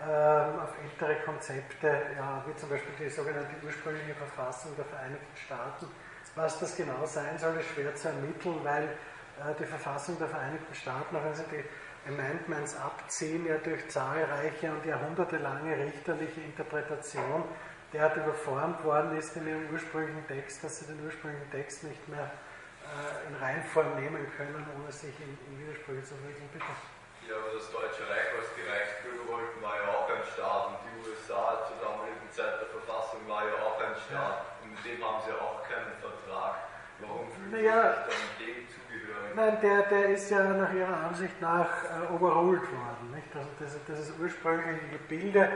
äh, 0.00 0.60
auf 0.60 0.72
ältere 0.82 1.22
Konzepte, 1.24 1.86
ja, 2.16 2.42
wie 2.46 2.56
zum 2.56 2.70
Beispiel 2.70 2.94
die 2.98 3.10
sogenannte 3.10 3.54
ursprüngliche 3.64 4.14
Verfassung 4.14 4.74
der 4.76 4.84
Vereinigten 4.86 5.36
Staaten. 5.36 5.86
Was 6.34 6.58
das 6.58 6.76
genau 6.76 7.06
sein 7.06 7.38
soll, 7.38 7.56
ist 7.58 7.68
schwer 7.68 7.94
zu 7.94 8.08
ermitteln, 8.08 8.58
weil 8.64 8.84
äh, 8.84 9.54
die 9.58 9.64
Verfassung 9.64 10.18
der 10.18 10.28
Vereinigten 10.28 10.74
Staaten, 10.74 11.14
auch 11.14 11.24
wenn 11.24 11.34
sie 11.34 11.44
die 11.44 11.64
Amendments 12.06 12.76
abziehen, 12.76 13.46
ja 13.46 13.56
durch 13.58 13.88
zahlreiche 13.88 14.70
und 14.70 14.84
jahrhundertelange 14.84 15.76
richterliche 15.78 16.40
Interpretation 16.40 17.44
derart 17.92 18.16
überformt 18.16 18.82
worden 18.84 19.16
ist 19.16 19.36
in 19.36 19.46
ihrem 19.46 19.70
ursprünglichen 19.72 20.26
Text, 20.26 20.64
dass 20.64 20.80
sie 20.80 20.86
den 20.86 21.04
ursprünglichen 21.06 21.50
Text 21.50 21.84
nicht 21.84 22.08
mehr 22.08 22.30
äh, 22.84 23.28
in 23.28 23.34
Reinform 23.36 23.94
nehmen 23.94 24.26
können, 24.36 24.66
ohne 24.76 24.92
sich 24.92 25.14
in, 25.20 25.38
in 25.46 25.60
Widersprüche 25.62 26.02
zu 26.02 26.14
verwickeln. 26.16 26.50
Bitte. 26.52 26.74
Ja, 27.30 27.40
aber 27.40 27.56
das 27.56 27.70
Deutsche 27.70 28.04
Reich, 28.04 28.28
was 28.36 28.52
die 28.52 28.66
Reichsbürger 28.68 29.24
wollten, 29.30 29.62
war 29.62 29.78
ja 29.80 29.88
auch 29.96 30.10
ein 30.10 30.24
Staat 30.28 30.76
und 30.76 30.78
die 30.84 30.92
USA 31.08 31.64
zur 31.64 31.78
damaligen 31.80 32.28
Zeit 32.28 32.60
der 32.60 32.68
Verfassung 32.68 33.24
war 33.30 33.48
ja 33.48 33.56
auch 33.64 33.80
ein 33.80 33.96
Staat 33.96 34.44
ja. 34.44 34.60
und 34.60 34.76
mit 34.76 34.82
dem 34.84 35.00
haben 35.00 35.22
sie 35.24 35.32
auch 35.32 35.62
keinen 35.64 35.96
Vertrag. 36.02 36.68
Warum 37.00 37.30
fühlen 37.32 37.50
naja, 37.50 38.04
sie 38.04 38.12
sich 38.12 38.12
dann 38.12 38.28
dem 38.44 38.58
zugehörig? 38.68 38.83
Nein, 39.36 39.58
der, 39.62 39.82
der 39.82 40.08
ist 40.10 40.30
ja 40.30 40.42
nach 40.44 40.72
ihrer 40.72 40.96
Ansicht 41.08 41.40
nach 41.40 41.68
äh, 41.84 42.12
overruled 42.14 42.62
worden. 42.62 43.10
Nicht? 43.14 43.34
Also 43.34 43.48
das, 43.58 43.76
das 43.86 44.12
ursprüngliche 44.20 44.86
Gebilde 44.92 45.48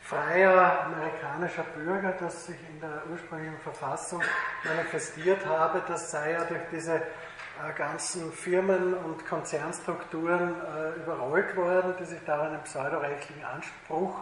freier 0.00 0.86
amerikanischer 0.86 1.64
Bürger, 1.76 2.14
das 2.18 2.46
sich 2.46 2.56
in 2.70 2.80
der 2.80 3.02
ursprünglichen 3.12 3.58
Verfassung 3.58 4.22
manifestiert 4.64 5.44
habe, 5.44 5.82
das 5.86 6.10
sei 6.10 6.32
ja 6.32 6.44
durch 6.44 6.62
diese 6.72 6.94
äh, 6.94 7.72
ganzen 7.76 8.32
Firmen 8.32 8.94
und 8.94 9.26
Konzernstrukturen 9.26 10.54
äh, 10.54 11.00
überrollt 11.02 11.54
worden, 11.56 11.94
die 12.00 12.04
sich 12.04 12.24
daran 12.24 12.52
einen 12.52 12.62
pseudorechtlichen 12.62 13.44
Anspruch 13.44 14.20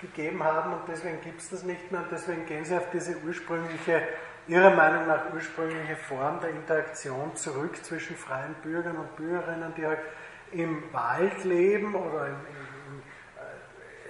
gegeben 0.00 0.42
haben 0.42 0.72
und 0.72 0.82
deswegen 0.88 1.20
gibt 1.20 1.40
es 1.40 1.50
das 1.50 1.62
nicht 1.64 1.90
mehr 1.92 2.00
und 2.00 2.10
deswegen 2.10 2.46
gehen 2.46 2.64
sie 2.64 2.76
auf 2.76 2.88
diese 2.92 3.16
ursprüngliche, 3.18 4.02
ihrer 4.48 4.74
Meinung 4.74 5.06
nach 5.06 5.32
ursprüngliche 5.32 5.96
Form 5.96 6.40
der 6.40 6.50
Interaktion 6.50 7.36
zurück 7.36 7.84
zwischen 7.84 8.16
freien 8.16 8.54
Bürgern 8.62 8.96
und 8.96 9.14
Bürgerinnen, 9.16 9.72
die 9.76 9.86
halt 9.86 10.00
im 10.50 10.82
Wald 10.92 11.44
leben 11.44 11.94
oder 11.94 12.28
im, 12.28 12.36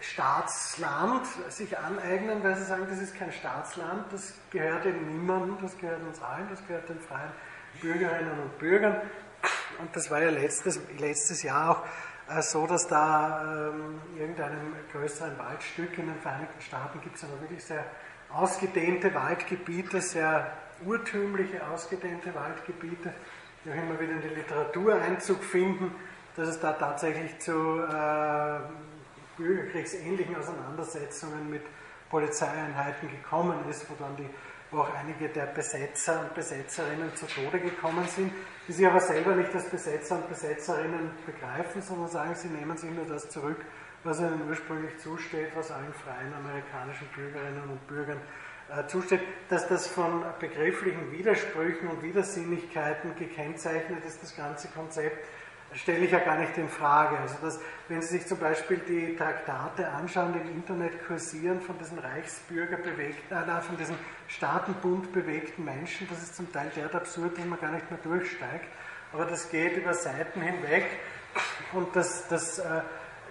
Staatsland 0.01 1.27
sich 1.48 1.77
aneignen, 1.77 2.43
weil 2.43 2.56
sie 2.56 2.65
sagen, 2.65 2.86
das 2.89 3.01
ist 3.01 3.16
kein 3.16 3.32
Staatsland, 3.32 4.12
das 4.12 4.35
gehört 4.51 4.86
eben 4.86 5.06
niemandem, 5.09 5.59
das 5.60 5.77
gehört 5.77 6.02
uns 6.02 6.23
allen, 6.23 6.48
das 6.48 6.65
gehört 6.66 6.89
den 6.89 7.01
freien 7.01 7.32
Bürgerinnen 7.81 8.39
und 8.40 8.59
Bürgern. 8.59 9.01
Und 9.81 9.94
das 9.94 10.10
war 10.10 10.23
ja 10.23 10.31
letztes, 10.31 10.81
letztes 10.98 11.43
Jahr 11.43 11.70
auch 11.70 12.35
äh, 12.36 12.43
so, 12.43 12.66
dass 12.66 12.86
da 12.86 13.70
ähm, 13.70 14.01
irgendeinem 14.16 14.74
größeren 14.93 15.39
Waldstück 15.39 15.98
in 15.98 16.06
den 16.06 16.20
Vereinigten 16.20 16.60
Staaten 16.60 17.01
gibt 17.01 17.16
es 17.16 17.24
aber 17.24 17.40
wirklich 17.40 17.65
sehr 17.65 17.85
ausgedehnte 18.33 19.15
Waldgebiete, 19.15 20.01
sehr 20.01 20.53
urtümliche, 20.85 21.67
ausgedehnte 21.67 22.35
Waldgebiete, 22.35 23.13
die 23.65 23.71
auch 23.71 23.75
immer 23.75 23.99
wieder 23.99 24.13
in 24.13 24.23
die 24.23 24.29
Literatur 24.29 24.95
Einzug 24.95 25.43
finden, 25.43 25.93
dass 26.37 26.49
es 26.49 26.61
da 26.61 26.73
tatsächlich 26.73 27.39
zu 27.41 27.81
äh, 27.81 28.61
bürgerkriegsähnlichen 29.37 30.37
Auseinandersetzungen 30.37 31.51
mit 31.51 31.63
Polizeieinheiten 32.11 33.09
gekommen 33.11 33.59
ist, 33.69 33.89
wo 33.91 33.95
dann 33.99 34.17
die, 34.17 34.29
wo 34.71 34.81
auch 34.81 34.95
einige 34.95 35.29
der 35.29 35.47
Besetzer 35.47 36.21
und 36.21 36.35
Besetzerinnen 36.35 37.15
zu 37.17 37.27
Tode 37.27 37.59
gekommen 37.59 38.07
sind, 38.07 38.33
die 38.67 38.73
sich 38.73 38.87
aber 38.87 39.01
selber 39.01 39.35
nicht 39.35 39.53
als 39.55 39.69
Besetzer 39.69 40.17
und 40.17 40.29
Besetzerinnen 40.29 41.11
begreifen, 41.27 41.83
sondern 41.83 42.09
sagen, 42.09 42.35
sie 42.35 42.49
nehmen 42.49 42.77
sich 42.77 42.91
nur 42.91 43.07
das 43.07 43.29
zurück, 43.31 43.65
was 44.05 44.20
ihnen 44.20 44.49
ursprünglich 44.49 44.97
zusteht, 44.99 45.51
was 45.55 45.70
allen 45.70 45.93
freien 45.93 46.33
amerikanischen 46.35 47.07
Bürgerinnen 47.15 47.69
und 47.69 47.87
Bürgern 47.87 48.20
äh, 48.70 48.87
zusteht, 48.87 49.20
dass 49.49 49.66
das 49.69 49.87
von 49.87 50.25
begrifflichen 50.39 51.11
Widersprüchen 51.11 51.89
und 51.89 52.03
Widersinnigkeiten 52.03 53.15
gekennzeichnet 53.16 54.05
ist, 54.05 54.23
das 54.23 54.37
ganze 54.37 54.69
Konzept, 54.69 55.27
stelle 55.73 56.05
ich 56.05 56.11
ja 56.11 56.19
gar 56.19 56.39
nicht 56.39 56.57
in 56.57 56.69
Frage. 56.69 57.19
Also 57.19 57.35
dass, 57.43 57.61
wenn 57.89 58.01
Sie 58.01 58.19
sich 58.19 58.27
zum 58.27 58.39
Beispiel 58.39 58.79
die 58.79 59.16
Traktate 59.16 59.89
anschauen, 59.89 60.33
die 60.33 60.41
im 60.41 60.57
Internet 60.57 61.07
kursieren 61.07 61.61
von 61.61 61.79
diesen 61.79 61.99
Reichsbürger 61.99 62.77
bewegten, 62.79 63.35
äh, 63.35 63.61
von 63.61 63.77
diesen 63.77 63.97
Staatenbund 64.29 65.12
bewegten 65.12 65.65
Menschen, 65.65 66.07
das 66.09 66.23
ist 66.23 66.37
zum 66.37 66.51
Teil 66.53 66.70
derart 66.75 66.95
absurd, 66.95 67.37
dass 67.37 67.45
man 67.45 67.61
gar 67.61 67.73
nicht 67.73 67.91
mehr 67.91 68.01
durchsteigt. 68.03 68.69
Aber 69.12 69.25
das 69.25 69.51
geht 69.51 69.77
über 69.77 69.95
Seiten 69.95 70.41
hinweg 70.41 70.87
und 71.73 71.95
das, 71.97 72.29
das 72.29 72.59
äh, 72.59 72.83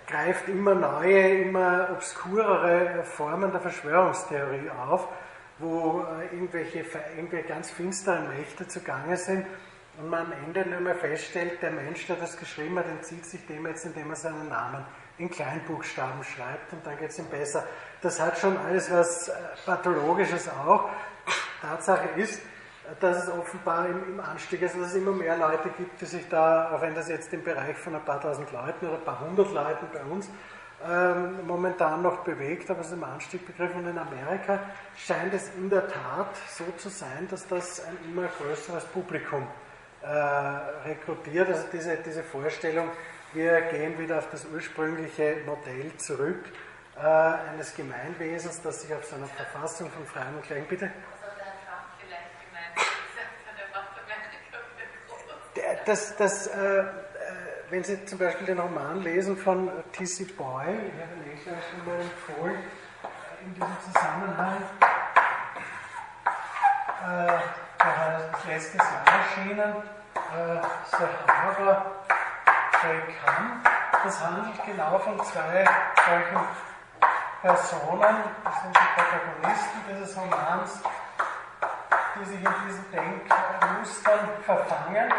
greift 0.08 0.48
immer 0.48 0.74
neue, 0.74 1.42
immer 1.42 1.90
obskurere 1.92 3.04
Formen 3.04 3.52
der 3.52 3.62
Verschwörungstheorie 3.62 4.70
auf, 4.70 5.08
wo 5.60 6.02
äh, 6.02 6.34
irgendwelche, 6.34 6.86
irgendwelche 7.16 7.48
ganz 7.48 7.70
finsteren 7.70 8.30
Mächte 8.30 8.68
zugange 8.68 9.18
sind 9.18 9.46
und 10.00 10.10
man 10.10 10.28
am 10.28 10.34
Ende 10.46 10.68
nur 10.70 10.80
mehr 10.80 10.96
feststellt, 10.96 11.62
der 11.62 11.72
Mensch, 11.72 12.08
der 12.08 12.16
das 12.16 12.38
geschrieben 12.38 12.80
hat, 12.80 12.88
entzieht 12.88 13.26
sich 13.26 13.46
dem 13.48 13.66
jetzt, 13.68 13.86
indem 13.86 14.10
er 14.10 14.16
seinen 14.16 14.48
Namen 14.48 14.86
in 15.18 15.30
Kleinbuchstaben 15.30 16.24
schreibt 16.24 16.72
und 16.72 16.86
dann 16.86 16.98
geht 16.98 17.10
es 17.10 17.20
ihm 17.20 17.30
besser. 17.30 17.66
Das 18.02 18.20
hat 18.20 18.38
schon 18.38 18.58
alles 18.58 18.90
was 18.92 19.28
äh, 19.28 19.34
Pathologisches 19.66 20.48
auch. 20.48 20.90
Tatsache 21.62 22.08
ist, 22.16 22.42
dass 23.00 23.24
es 23.24 23.30
offenbar 23.30 23.88
im, 23.88 24.14
im 24.14 24.20
Anstieg 24.20 24.62
ist, 24.62 24.76
dass 24.76 24.88
es 24.88 24.96
immer 24.96 25.12
mehr 25.12 25.38
Leute 25.38 25.70
gibt, 25.78 26.00
die 26.02 26.06
sich 26.06 26.28
da, 26.30 26.72
auch 26.72 26.82
wenn 26.82 26.96
das 26.96 27.10
jetzt 27.10 27.34
im 27.34 27.44
Bereich 27.44 27.78
von 27.78 27.96
ein 27.96 28.04
paar 28.06 28.22
tausend 28.22 28.52
Leuten 28.52 28.88
oder 28.88 28.98
ein 28.98 29.04
paar 29.04 29.20
hundert 29.20 29.52
Leuten 29.54 29.88
bei 29.92 30.02
uns 30.04 30.30
ähm, 30.86 31.46
momentan 31.46 32.04
noch 32.04 32.24
bewegt, 32.24 32.70
aber 32.70 32.82
es 32.82 32.88
ist 32.88 32.94
im 32.94 33.04
Anstieg 33.04 33.46
begriffen. 33.46 33.84
Und 33.84 33.90
in 33.90 33.98
Amerika 33.98 34.60
scheint 34.96 35.34
es 35.34 35.50
in 35.58 35.70
der 35.70 35.88
Tat 35.88 36.36
so 36.50 36.66
zu 36.78 36.90
sein, 36.90 37.28
dass 37.30 37.48
das 37.48 37.84
ein 37.86 37.98
immer 38.06 38.28
größeres 38.28 38.86
Publikum 38.86 39.48
äh, 40.02 40.08
rekrutiert. 40.08 41.50
Also 41.50 41.66
diese, 41.72 41.98
diese 41.98 42.24
Vorstellung, 42.24 42.90
wir 43.34 43.62
gehen 43.62 43.98
wieder 43.98 44.20
auf 44.20 44.30
das 44.30 44.46
ursprüngliche 44.46 45.38
Modell 45.46 45.96
zurück 45.98 46.46
äh, 46.96 47.02
eines 47.02 47.76
Gemeinwesens, 47.76 48.62
das 48.62 48.82
sich 48.82 48.94
auf 48.94 49.04
seiner 49.06 49.28
Verfassung 49.28 49.90
von 49.90 50.06
freien 50.06 50.36
und 50.36 50.44
gleichen 50.44 50.68
Bitte. 50.68 50.92
Das, 55.88 56.14
das, 56.18 56.48
äh, 56.48 56.80
äh, 56.80 56.86
wenn 57.70 57.82
Sie 57.82 58.04
zum 58.04 58.20
Beispiel 58.20 58.46
den 58.46 58.60
Roman 58.60 59.02
lesen 59.04 59.38
von 59.38 59.72
T.C. 59.94 60.26
Boyle, 60.26 60.68
ich 60.68 61.02
habe 61.02 61.14
ihn 61.16 61.32
eh 61.32 61.38
schon 61.38 61.86
mal 61.86 62.02
empfohlen, 62.02 62.58
in 63.40 63.54
diesem 63.54 63.78
Zusammenhang, 63.94 64.58
äh, 67.08 67.40
das 67.78 68.46
letztes 68.50 68.82
Jahr 68.82 69.06
erschienen, 69.08 69.76
äh, 70.14 70.62
Sahara 70.92 71.86
Kam. 73.24 73.64
Das 74.04 74.22
handelt 74.22 74.66
genau 74.66 75.00
von 75.00 75.24
zwei 75.24 75.64
solchen 76.06 76.48
Personen, 77.42 78.24
das 78.44 78.62
sind 78.62 78.76
die 78.76 79.00
Protagonisten 79.00 79.80
dieses 79.90 80.18
Romans, 80.18 80.82
die 82.20 82.26
sich 82.26 82.44
in 82.44 82.54
diesen 82.68 82.92
Denkmustern 82.92 84.30
verfangen. 84.46 85.14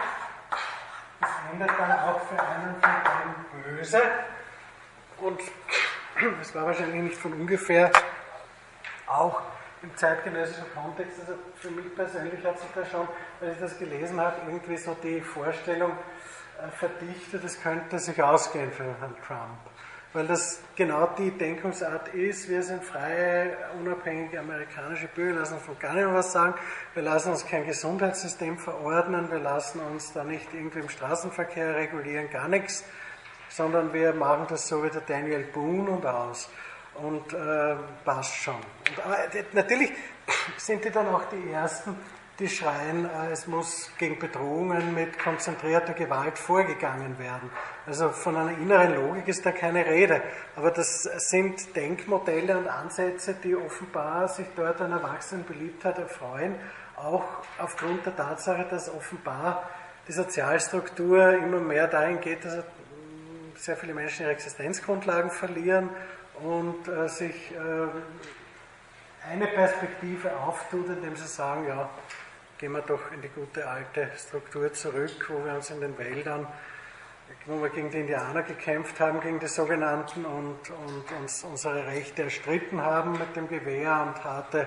Endet 1.53 1.71
dann 1.79 1.93
auch 1.93 2.21
für 2.21 2.41
einen 2.41 2.75
von 2.75 2.81
beiden 2.81 3.77
böse. 3.77 4.03
Und 5.19 5.41
es 6.41 6.55
war 6.55 6.67
wahrscheinlich 6.67 7.03
nicht 7.03 7.17
von 7.17 7.33
ungefähr 7.33 7.91
auch 9.07 9.41
im 9.83 9.97
zeitgenössischen 9.97 10.65
Kontext, 10.75 11.21
also 11.21 11.35
für 11.55 11.71
mich 11.71 11.95
persönlich 11.95 12.45
hat 12.45 12.59
sich 12.59 12.69
da 12.75 12.85
schon, 12.85 13.09
als 13.41 13.53
ich 13.55 13.61
das 13.61 13.79
gelesen 13.79 14.21
habe, 14.21 14.37
irgendwie 14.47 14.77
so 14.77 14.97
die 15.03 15.21
Vorstellung 15.21 15.93
äh, 15.93 16.69
verdichtet, 16.77 17.45
es 17.45 17.61
könnte 17.63 17.99
sich 17.99 18.21
ausgehen 18.21 18.73
für 18.73 18.85
Herrn 18.85 19.15
Trump. 19.27 19.59
Weil 20.19 20.27
das 20.27 20.59
genau 20.75 21.07
die 21.17 21.31
Denkungsart 21.31 22.09
ist, 22.09 22.49
wir 22.49 22.61
sind 22.65 22.83
freie, 22.83 23.57
unabhängige 23.79 24.41
amerikanische 24.41 25.07
Bürger, 25.07 25.39
lassen 25.39 25.55
uns 25.55 25.63
von 25.63 25.79
gar 25.79 25.95
nicht 25.95 26.13
was 26.13 26.33
sagen, 26.33 26.55
wir 26.95 27.05
lassen 27.05 27.31
uns 27.31 27.47
kein 27.47 27.65
Gesundheitssystem 27.65 28.59
verordnen, 28.59 29.31
wir 29.31 29.39
lassen 29.39 29.79
uns 29.79 30.13
da 30.13 30.25
nicht 30.25 30.53
irgendwie 30.53 30.81
im 30.81 30.89
Straßenverkehr 30.89 31.77
regulieren, 31.77 32.29
gar 32.31 32.49
nichts, 32.49 32.83
sondern 33.49 33.93
wir 33.93 34.13
machen 34.13 34.47
das 34.49 34.67
so 34.67 34.83
wie 34.83 34.91
der 34.91 35.03
Daniel 35.03 35.45
Boone 35.55 35.89
und 35.89 36.05
aus. 36.05 36.51
Und 36.95 37.33
äh, 37.33 37.77
passt 38.05 38.35
schon. 38.35 38.57
Und, 38.57 38.99
äh, 39.37 39.45
natürlich 39.53 39.93
sind 40.57 40.85
die 40.85 40.91
dann 40.91 41.07
auch 41.07 41.27
die 41.31 41.53
Ersten, 41.53 41.95
die 42.39 42.49
schreien, 42.49 43.05
äh, 43.05 43.33
es 43.33 43.47
muss 43.47 43.91
gegen 43.99 44.19
Bedrohungen 44.19 44.95
mit 44.95 45.19
konzentrierter 45.19 45.93
Gewalt 45.93 46.39
vorgegangen 46.39 47.19
werden. 47.19 47.51
Also 47.87 48.11
von 48.11 48.37
einer 48.37 48.57
inneren 48.57 48.95
Logik 48.95 49.27
ist 49.29 49.45
da 49.45 49.51
keine 49.51 49.85
Rede. 49.85 50.23
Aber 50.55 50.71
das 50.71 51.03
sind 51.03 51.75
Denkmodelle 51.75 52.57
und 52.57 52.69
Ansätze, 52.69 53.35
die 53.35 53.57
offenbar 53.57 54.29
sich 54.29 54.47
dort 54.55 54.81
an 54.81 54.93
Erwachsenenbeliebtheit 54.93 55.99
erfreuen, 55.99 56.55
auch 56.97 57.25
aufgrund 57.59 58.07
der 58.07 58.15
Tatsache, 58.15 58.67
dass 58.71 58.93
offenbar 58.93 59.69
die 60.07 60.13
Sozialstruktur 60.13 61.33
immer 61.35 61.61
mehr 61.61 61.87
dahin 61.87 62.21
geht, 62.21 62.45
dass 62.45 62.65
sehr 63.57 63.77
viele 63.77 63.95
Menschen 63.95 64.23
ihre 64.23 64.33
Existenzgrundlagen 64.33 65.31
verlieren 65.31 65.91
und 66.41 66.87
äh, 66.87 67.09
sich 67.09 67.53
äh, 67.53 69.29
eine 69.29 69.47
Perspektive 69.47 70.35
auftut, 70.37 70.89
indem 70.89 71.17
sie 71.17 71.27
sagen, 71.27 71.67
ja, 71.67 71.91
gehen 72.59 72.73
wir 72.73 72.83
doch 72.83 73.13
in 73.13 73.23
die 73.23 73.29
gute 73.29 73.67
alte 73.69 74.11
Struktur 74.17 74.73
zurück, 74.73 75.29
wo 75.29 75.45
wir 75.45 75.55
uns 75.55 75.71
in 75.71 75.81
den 75.81 75.97
Wäldern, 75.97 76.47
wo 77.47 77.63
wir 77.63 77.71
gegen 77.71 77.91
die 77.91 78.01
Indianer 78.01 78.43
gekämpft 78.43 78.99
haben, 79.01 79.21
gegen 79.21 79.39
die 79.39 79.47
sogenannten 79.47 80.25
und, 80.25 80.71
und 80.71 81.13
uns 81.21 81.45
unsere 81.45 81.87
Rechte 81.87 82.25
erstritten 82.25 82.83
haben 82.83 83.13
mit 83.13 83.37
dem 83.37 83.49
Gewehr 83.49 84.07
und 84.07 84.25
harte 84.25 84.67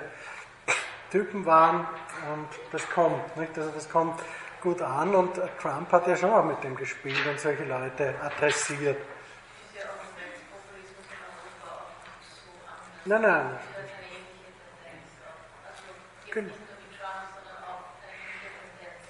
Typen 1.12 1.46
waren 1.46 1.86
und 2.32 2.48
das 2.72 2.90
kommt, 2.90 3.36
nicht? 3.36 3.58
Also 3.58 3.72
das 3.72 3.90
kommt 3.90 4.22
gut 4.62 4.82
an 4.82 5.14
und 5.14 5.42
Trump 5.62 5.92
hat 5.92 6.08
ja 6.08 6.16
schon 6.16 6.32
auch 6.32 6.46
mit 6.46 6.64
dem 6.64 6.76
gespielt 6.76 7.26
und 7.28 7.40
solche 7.40 7.66
Leute 7.66 8.16
adressiert. 8.22 8.98
Ist 8.98 9.76
ja 9.76 9.84
auch 9.90 10.00
im 10.00 10.14
Rechtspopulismus 10.16 11.06
in 11.12 11.20
Europa 11.28 11.68
auch 11.76 11.92
nicht 12.16 12.24
so 12.32 12.52
anders. 12.64 13.04
Nein, 13.06 13.22
nein. 13.22 13.60
Es 13.60 13.68
hat 13.68 13.84
eine 13.84 14.08
ähnliche 14.08 14.54
Tendenz 14.56 15.12
auch. 15.26 15.44
Also 15.68 15.84
eben 15.92 16.32
Genau. 16.32 16.48
nicht 16.48 16.64
nur 16.64 16.78
wie 16.80 16.94
Trump, 16.96 17.28
sondern 17.36 17.60
auch 17.66 17.84
eine 17.92 18.16
ähnliche 18.22 18.50
Tendenz, 18.56 19.02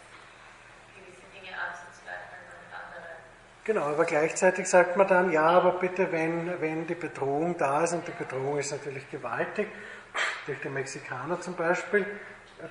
gewisse 0.95 1.27
Dinge 1.35 1.53
anzuzweifeln 1.53 2.45
und 2.49 2.71
andere. 2.71 3.11
Genau, 3.63 3.81
aber 3.81 4.05
gleichzeitig 4.05 4.67
sagt 4.67 4.97
man 4.97 5.07
dann, 5.07 5.31
ja, 5.31 5.45
aber 5.45 5.73
bitte, 5.73 6.11
wenn, 6.11 6.59
wenn 6.59 6.87
die 6.87 6.95
Bedrohung 6.95 7.55
da 7.57 7.83
ist, 7.83 7.93
und 7.93 8.07
die 8.07 8.11
Bedrohung 8.11 8.57
ist 8.57 8.71
natürlich 8.71 9.07
gewaltig, 9.11 9.67
durch 10.47 10.59
die 10.61 10.69
Mexikaner 10.69 11.39
zum 11.39 11.53
Beispiel, 11.55 12.05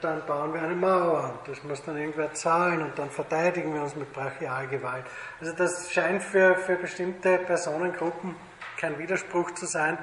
dann 0.00 0.26
bauen 0.26 0.52
wir 0.52 0.62
eine 0.62 0.74
Mauer 0.74 1.32
und 1.32 1.48
das 1.48 1.62
muss 1.62 1.82
dann 1.84 1.96
irgendwer 1.96 2.32
zahlen 2.34 2.82
und 2.82 2.98
dann 2.98 3.10
verteidigen 3.10 3.72
wir 3.72 3.82
uns 3.82 3.94
mit 3.94 4.12
Brachialgewalt. 4.12 5.04
Also 5.40 5.52
das 5.52 5.92
scheint 5.92 6.22
für, 6.22 6.56
für 6.56 6.76
bestimmte 6.76 7.38
Personengruppen 7.38 8.34
kein 8.76 8.98
Widerspruch 8.98 9.52
zu 9.52 9.66
sein. 9.66 9.96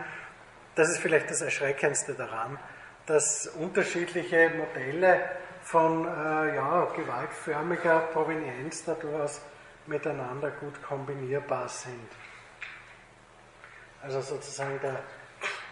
Das 0.76 0.90
ist 0.90 1.00
vielleicht 1.00 1.30
das 1.30 1.42
Erschreckendste 1.42 2.14
daran, 2.14 2.58
dass 3.06 3.48
unterschiedliche 3.48 4.52
Modelle 4.52 5.22
von 5.64 6.06
äh, 6.06 6.56
ja, 6.56 6.88
gewaltförmiger 6.96 8.00
Provenienz 8.14 8.86
da 8.86 8.94
durchaus 8.94 9.42
miteinander 9.88 10.52
gut 10.52 10.82
kombinierbar 10.84 11.70
sind. 11.70 12.10
Also 14.02 14.22
sozusagen 14.22 14.80
der 14.82 15.00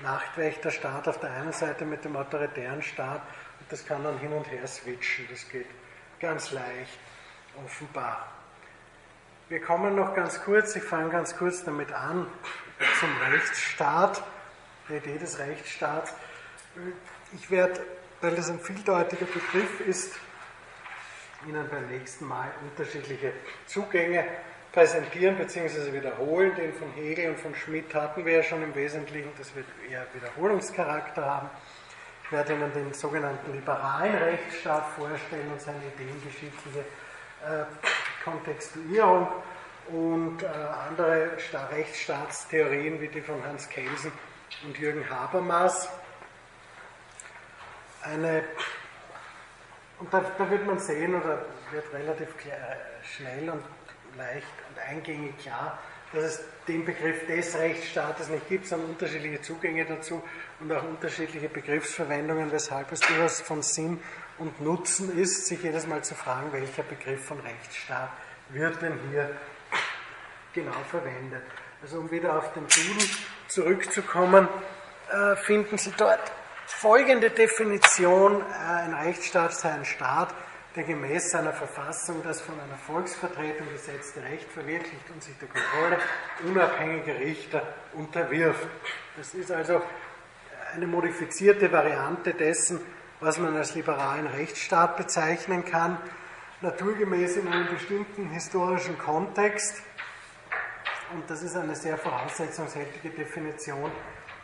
Nachtwächterstaat 0.02 1.08
auf 1.08 1.20
der 1.20 1.32
einen 1.32 1.52
Seite 1.52 1.86
mit 1.86 2.04
dem 2.04 2.16
autoritären 2.16 2.82
Staat 2.82 3.22
und 3.60 3.72
das 3.72 3.86
kann 3.86 4.04
dann 4.04 4.18
hin 4.20 4.34
und 4.34 4.50
her 4.52 4.68
switchen, 4.68 5.28
das 5.30 5.48
geht 5.50 5.68
ganz 6.20 6.52
leicht, 6.52 7.00
offenbar. 7.64 8.32
Wir 9.48 9.62
kommen 9.62 9.96
noch 9.96 10.16
ganz 10.16 10.42
kurz, 10.44 10.76
ich 10.76 10.84
fange 10.84 11.12
ganz 11.12 11.38
kurz 11.38 11.64
damit 11.64 11.92
an, 11.94 12.28
zum 13.00 13.10
Rechtsstaat, 13.32 14.24
der 14.90 14.98
Idee 14.98 15.18
des 15.18 15.40
Rechtsstaats. 15.40 16.14
Ich 17.34 17.50
werde, 17.52 17.80
weil 18.22 18.36
das 18.36 18.50
ein 18.50 18.60
vieldeutiger 18.60 19.26
Begriff 19.26 19.80
ist, 19.82 20.14
Ihnen 21.48 21.68
beim 21.70 21.88
nächsten 21.88 22.26
Mal 22.26 22.52
unterschiedliche 22.64 23.34
Zugänge 23.68 24.26
präsentieren 24.72 25.38
bzw. 25.38 25.94
wiederholen. 25.94 26.54
Den 26.56 26.74
von 26.74 26.92
Hegel 26.94 27.30
und 27.30 27.40
von 27.40 27.56
Schmidt 27.56 27.94
hatten 27.94 28.26
wir 28.26 28.34
ja 28.34 28.44
schon 28.44 28.62
im 28.62 28.76
Wesentlichen, 28.76 29.30
das 29.38 29.56
wird 29.56 29.68
eher 29.90 30.06
Wiederholungscharakter 30.14 31.26
haben. 31.26 31.50
Ich 32.26 32.32
werde 32.32 32.54
Ihnen 32.54 32.74
den 32.74 32.94
sogenannten 32.94 33.54
liberalen 33.54 34.16
Rechtsstaat 34.16 34.88
vorstellen 34.98 35.52
und 35.52 35.62
seine 35.62 35.80
ideengeschichtliche 35.96 36.80
äh, 36.80 37.66
Kontextuierung 38.24 39.28
und 39.88 40.42
äh, 40.42 40.48
andere 40.90 41.32
Sta 41.38 41.68
Rechtsstaatstheorien 41.68 43.00
wie 43.00 43.08
die 43.08 43.22
von 43.22 43.44
Hans 43.46 43.70
Kelsen 43.70 44.12
und 44.66 44.78
Jürgen 44.78 45.08
Habermas. 45.10 45.88
Eine 48.02 48.44
und 50.06 50.14
da, 50.14 50.24
da, 50.38 50.50
wird 50.52 50.68
man 50.68 50.78
sehen, 50.78 51.16
oder 51.16 51.46
wird 51.72 51.92
relativ 51.92 52.38
klar, 52.38 52.58
schnell 53.02 53.50
und 53.50 53.64
leicht 54.16 54.46
und 54.70 54.80
eingängig 54.80 55.36
klar, 55.40 55.80
dass 56.14 56.24
es 56.24 56.44
den 56.68 56.86
Begriff 56.86 57.26
des 57.26 57.58
Rechtsstaates 57.58 58.30
nicht 58.30 58.48
gibt, 58.48 58.68
sondern 58.68 58.92
unterschiedliche 58.92 59.42
Zugänge 59.42 59.84
dazu 59.84 60.22
und 60.60 60.72
auch 60.72 60.84
unterschiedliche 60.84 61.50
Begriffsverwendungen, 61.50 62.52
weshalb 62.52 62.92
es 62.92 63.00
durchaus 63.00 63.42
von 63.42 63.64
Sinn 63.64 64.00
und 64.38 64.62
Nutzen 64.62 65.18
ist, 65.18 65.48
sich 65.48 65.64
jedes 65.64 65.88
Mal 65.88 66.04
zu 66.04 66.14
fragen, 66.14 66.54
welcher 66.54 66.84
Begriff 66.84 67.26
von 67.26 67.40
Rechtsstaat 67.40 68.12
wird 68.50 68.80
denn 68.84 69.00
hier 69.10 69.32
genau 70.54 70.84
verwendet. 70.88 71.42
Also 71.82 71.98
um 71.98 72.12
wieder 72.12 72.38
auf 72.38 72.54
den 72.54 72.68
Duden 72.68 73.10
zurückzukommen, 73.48 74.48
äh, 75.12 75.36
finden 75.36 75.80
Sie 75.80 75.94
dort 75.98 76.32
folgende 76.66 77.30
Definition, 77.30 78.44
ein 78.44 78.94
Rechtsstaat 78.94 79.54
sei 79.54 79.72
ein 79.72 79.86
Staat, 79.86 80.34
der 80.76 80.84
gemäß 80.84 81.32
seiner 81.32 81.54
Verfassung 81.54 82.22
das 82.24 82.42
von 82.42 82.60
einer 82.60 82.78
Volksvertretung 82.78 83.68
gesetzte 83.72 84.22
Recht 84.24 84.50
verwirklicht 84.52 85.10
und 85.14 85.24
sich 85.24 85.38
der 85.38 85.48
Kontrolle 85.48 85.98
unabhängiger 86.44 87.18
Richter 87.20 87.62
unterwirft. 87.94 88.68
Das 89.16 89.34
ist 89.34 89.52
also 89.52 89.82
eine 90.74 90.88
modifizierte 90.88 91.72
Variante 91.72 92.34
dessen, 92.34 92.82
was 93.22 93.38
man 93.38 93.56
als 93.56 93.76
liberalen 93.76 94.28
Rechtsstaat 94.28 94.98
bezeichnen 94.98 95.64
kann, 95.64 95.98
naturgemäß 96.62 97.38
in 97.38 97.48
einem 97.48 97.70
bestimmten 97.70 98.30
historischen 98.32 98.98
Kontext. 98.98 99.82
Und 101.14 101.30
das 101.30 101.42
ist 101.42 101.56
eine 101.56 101.76
sehr 101.76 101.98
voraussetzungshältige 101.98 103.12
Definition, 103.12 103.92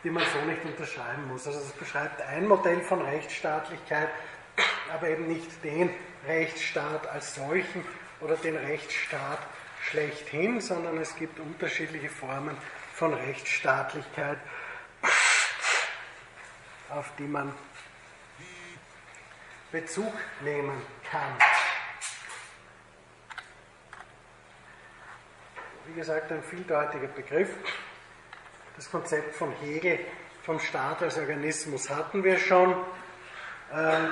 die 0.04 0.10
man 0.10 0.24
so 0.32 0.40
nicht 0.44 0.64
unterschreiben 0.64 1.28
muss. 1.28 1.46
Also 1.46 1.60
es 1.60 1.72
beschreibt 1.72 2.20
ein 2.22 2.46
Modell 2.48 2.80
von 2.80 3.02
Rechtsstaatlichkeit, 3.02 4.08
aber 4.92 5.08
eben 5.08 5.26
nicht 5.28 5.62
den 5.64 5.90
Rechtsstaat 6.26 7.06
als 7.06 7.34
solchen 7.34 7.84
oder 8.20 8.36
den 8.36 8.56
Rechtsstaat 8.56 9.38
schlechthin, 9.90 10.60
sondern 10.60 10.98
es 10.98 11.14
gibt 11.16 11.38
unterschiedliche 11.38 12.08
Formen 12.08 12.56
von 12.94 13.14
Rechtsstaatlichkeit, 13.14 14.38
auf 16.90 17.10
die 17.18 17.26
man 17.26 17.52
Bezug 19.72 20.12
nehmen 20.42 20.82
kann. 21.10 21.32
Wie 25.86 25.94
gesagt, 25.94 26.30
ein 26.30 26.42
vieldeutiger 26.42 27.08
Begriff. 27.08 27.48
Das 28.76 28.90
Konzept 28.90 29.34
von 29.34 29.52
Hegel 29.60 29.98
vom 30.42 30.58
Staat 30.58 31.02
als 31.02 31.18
Organismus 31.18 31.90
hatten 31.90 32.24
wir 32.24 32.38
schon. 32.38 32.72
Äh, 33.70 34.08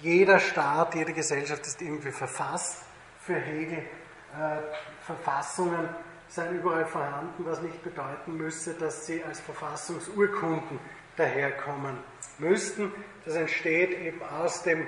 jeder 0.00 0.38
Staat, 0.40 0.94
jede 0.94 1.12
Gesellschaft 1.12 1.66
ist 1.66 1.82
irgendwie 1.82 2.10
verfasst. 2.10 2.82
Für 3.20 3.34
Hegel 3.34 3.78
äh, 3.78 5.04
Verfassungen 5.04 5.86
seien 6.28 6.58
überall 6.58 6.86
vorhanden, 6.86 7.44
was 7.44 7.60
nicht 7.60 7.82
bedeuten 7.82 8.38
müsse, 8.38 8.72
dass 8.72 9.04
sie 9.04 9.22
als 9.22 9.38
Verfassungsurkunden 9.40 10.80
daherkommen 11.16 11.98
müssten. 12.38 12.90
Das 13.26 13.34
entsteht 13.34 13.90
eben 13.90 14.22
aus, 14.22 14.62
dem, 14.62 14.86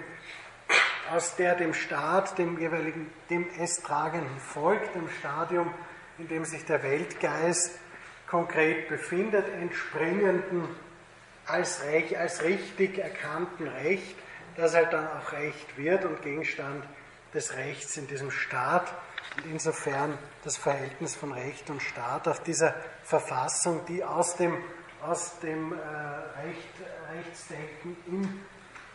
aus 1.13 1.37
der 1.37 1.55
dem 1.55 1.75
Staat, 1.75 2.39
dem 2.39 2.59
jeweiligen, 2.59 3.13
dem 3.29 3.47
es 3.59 3.83
tragenden 3.83 4.39
Volk, 4.39 4.93
dem 4.95 5.11
Stadium, 5.11 5.75
in 6.17 6.29
dem 6.29 6.47
sich 6.47 6.65
der 6.65 6.83
Weltgeist 6.83 7.79
konkret 8.31 8.89
befindet, 8.89 9.47
entspringenden 9.61 10.69
als, 11.47 11.83
Recht, 11.85 12.17
als 12.17 12.43
richtig 12.45 12.99
erkannten 12.99 13.67
Recht, 13.67 14.17
das 14.57 14.75
halt 14.75 14.93
dann 14.93 15.07
auch 15.09 15.33
Recht 15.33 15.77
wird 15.77 16.05
und 16.05 16.23
Gegenstand 16.23 16.85
des 17.35 17.57
Rechts 17.57 17.97
in 17.97 18.07
diesem 18.07 18.31
Staat. 18.31 18.93
Und 19.37 19.51
insofern 19.51 20.17
das 20.45 20.57
Verhältnis 20.57 21.17
von 21.17 21.33
Recht 21.33 21.71
und 21.71 21.83
Staat 21.83 22.29
auf 22.29 22.43
dieser 22.43 22.75
Verfassung, 23.03 23.85
die 23.87 24.05
aus 24.05 24.37
dem, 24.37 24.57
aus 25.03 25.39
dem 25.41 25.73
äh, 25.73 25.77
Recht, 25.77 26.69
Rechtsdenken 27.17 27.97
in 28.07 28.41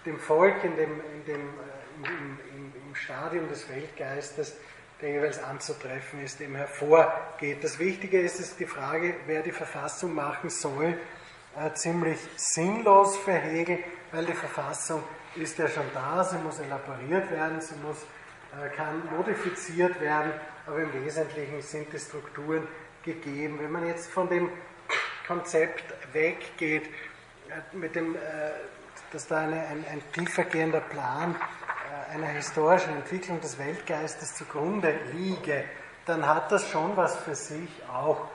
dem 0.05 0.19
Volk, 0.19 0.63
in 0.63 0.75
dem, 0.77 1.01
in 1.13 1.25
dem, 1.25 1.41
äh, 1.41 2.07
im, 2.07 2.39
im, 2.53 2.73
im 2.87 2.95
Stadium 2.95 3.49
des 3.49 3.67
Weltgeistes 3.69 4.55
der 5.05 5.13
jeweils 5.13 5.43
anzutreffen 5.43 6.23
ist, 6.23 6.41
eben 6.41 6.55
hervorgeht. 6.55 7.63
Das 7.63 7.77
Wichtige 7.77 8.19
ist, 8.19 8.39
ist 8.39 8.59
die 8.59 8.65
Frage, 8.65 9.13
wer 9.27 9.43
die 9.43 9.51
Verfassung 9.51 10.15
machen 10.15 10.49
soll, 10.49 10.97
äh, 11.55 11.71
ziemlich 11.73 12.17
sinnlos 12.35 13.15
für 13.17 13.33
Hegel, 13.33 13.77
weil 14.11 14.25
die 14.25 14.33
Verfassung 14.33 15.03
ist 15.35 15.59
ja 15.59 15.67
schon 15.67 15.83
da, 15.93 16.23
sie 16.23 16.39
muss 16.39 16.59
elaboriert 16.59 17.29
werden, 17.29 17.61
sie 17.61 17.75
muss, 17.85 17.97
äh, 18.59 18.67
kann 18.75 19.03
modifiziert 19.15 20.01
werden, 20.01 20.31
aber 20.65 20.79
im 20.79 20.91
Wesentlichen 21.05 21.61
sind 21.61 21.93
die 21.93 21.99
Strukturen 21.99 22.67
gegeben. 23.03 23.59
Wenn 23.61 23.71
man 23.71 23.85
jetzt 23.85 24.09
von 24.09 24.27
dem 24.27 24.49
Konzept 25.27 25.83
weggeht, 26.13 26.87
äh, 26.87 27.77
mit 27.77 27.95
dem, 27.95 28.15
äh, 28.15 28.19
dass 29.11 29.27
da 29.27 29.41
eine, 29.41 29.67
ein, 29.67 29.85
ein 29.87 30.01
tiefergehender 30.13 30.81
Plan 30.81 31.35
einer 32.15 32.27
historischen 32.27 32.95
Entwicklung 32.95 33.41
des 33.41 33.59
Weltgeistes 33.59 34.35
zugrunde 34.35 34.97
liege, 35.13 35.65
dann 36.05 36.25
hat 36.25 36.51
das 36.51 36.69
schon 36.69 36.95
was 36.95 37.15
für 37.17 37.35
sich 37.35 37.69
auch, 37.91 38.27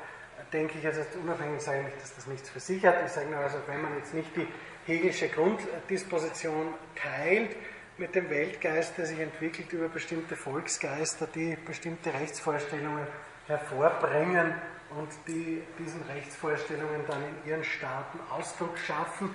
denke 0.53 0.79
ich, 0.79 0.87
also 0.87 1.01
unabhängig 1.23 1.63
sage 1.63 1.87
ich 1.89 2.01
dass 2.01 2.15
das 2.15 2.27
nichts 2.27 2.51
für 2.51 2.61
sich 2.61 2.85
hat, 2.85 2.97
ich 3.05 3.13
sage 3.13 3.31
nur, 3.31 3.39
also 3.39 3.59
wenn 3.67 3.81
man 3.81 3.97
jetzt 3.97 4.13
nicht 4.13 4.37
die 4.37 4.47
hegelische 4.85 5.29
Grunddisposition 5.29 6.75
teilt 6.95 7.57
mit 7.97 8.15
dem 8.15 8.29
Weltgeist, 8.29 8.99
der 8.99 9.07
sich 9.07 9.19
entwickelt 9.19 9.73
über 9.73 9.89
bestimmte 9.89 10.37
Volksgeister, 10.37 11.27
die 11.27 11.57
bestimmte 11.67 12.13
Rechtsvorstellungen 12.13 13.07
hervorbringen 13.47 14.55
und 14.99 15.09
die 15.27 15.63
diesen 15.79 16.03
Rechtsvorstellungen 16.03 17.07
dann 17.07 17.23
in 17.23 17.51
ihren 17.51 17.65
Staaten 17.65 18.19
Ausdruck 18.31 18.77
schaffen, 18.79 19.35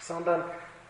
sondern 0.00 0.44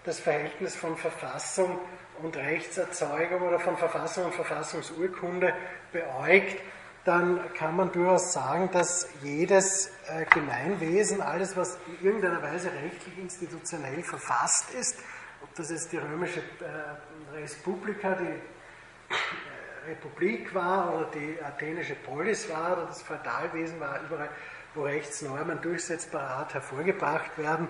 das 0.05 0.20
Verhältnis 0.20 0.74
von 0.74 0.97
Verfassung 0.97 1.78
und 2.24 2.36
Rechtserzeugung 2.36 3.43
oder 3.43 3.59
von 3.59 3.77
Verfassung 3.77 4.27
und 4.27 4.35
Verfassungsurkunde 4.35 5.55
beäugt, 5.93 6.61
dann 7.05 7.40
kann 7.55 7.74
man 7.77 7.90
durchaus 7.90 8.32
sagen, 8.32 8.70
dass 8.73 9.09
jedes 9.23 9.90
äh, 10.09 10.24
Gemeinwesen, 10.27 11.20
alles, 11.20 11.57
was 11.57 11.77
in 11.86 12.07
irgendeiner 12.07 12.40
Weise 12.43 12.70
rechtlich 12.73 13.19
institutionell 13.19 14.03
verfasst 14.03 14.73
ist, 14.74 14.99
ob 15.43 15.53
das 15.57 15.70
jetzt 15.70 15.90
die 15.90 15.97
römische 15.97 16.40
äh, 16.40 17.36
Respublika, 17.36 18.15
die 18.15 18.24
äh, 18.24 19.90
Republik 19.90 20.55
war 20.55 20.94
oder 20.94 21.11
die 21.11 21.43
athenische 21.43 21.97
Polis 21.97 22.49
war 22.49 22.74
oder 22.74 22.86
das 22.86 23.03
Feudalwesen 23.03 23.81
war, 23.81 24.01
überall, 24.05 24.31
wo 24.74 24.85
Rechtsnormen 24.85 25.61
durchsetzbarer 25.61 26.36
Art 26.36 26.55
hervorgebracht 26.55 27.36
werden, 27.36 27.69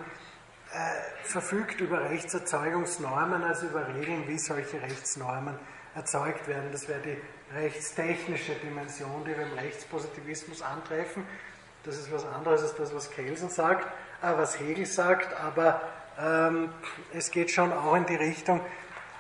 äh, 0.73 1.25
verfügt 1.25 1.81
über 1.81 2.01
Rechtserzeugungsnormen, 2.11 3.45
also 3.45 3.67
über 3.67 3.87
Regeln, 3.89 4.27
wie 4.27 4.39
solche 4.39 4.81
Rechtsnormen 4.81 5.55
erzeugt 5.95 6.49
werden. 6.49 6.71
Das 6.73 6.89
wäre 6.89 7.01
die 7.01 7.17
rechtstechnische 7.55 8.55
Dimension, 8.55 9.25
die 9.25 9.37
wir 9.37 9.47
im 9.47 9.53
Rechtspositivismus 9.53 10.63
antreffen. 10.63 11.25
Das 11.85 11.99
ist 11.99 12.13
was 12.13 12.25
anderes 12.25 12.63
als 12.63 12.75
das, 12.77 12.95
was 12.95 13.11
Kelsen 13.11 13.51
sagt, 13.51 13.87
äh, 14.23 14.33
was 14.37 14.59
Hegel 14.59 14.87
sagt, 14.87 15.39
aber 15.39 15.83
ähm, 16.19 16.71
es 17.13 17.31
geht 17.31 17.51
schon 17.51 17.73
auch 17.73 17.95
in 17.95 18.07
die 18.07 18.17
Richtung, 18.17 18.61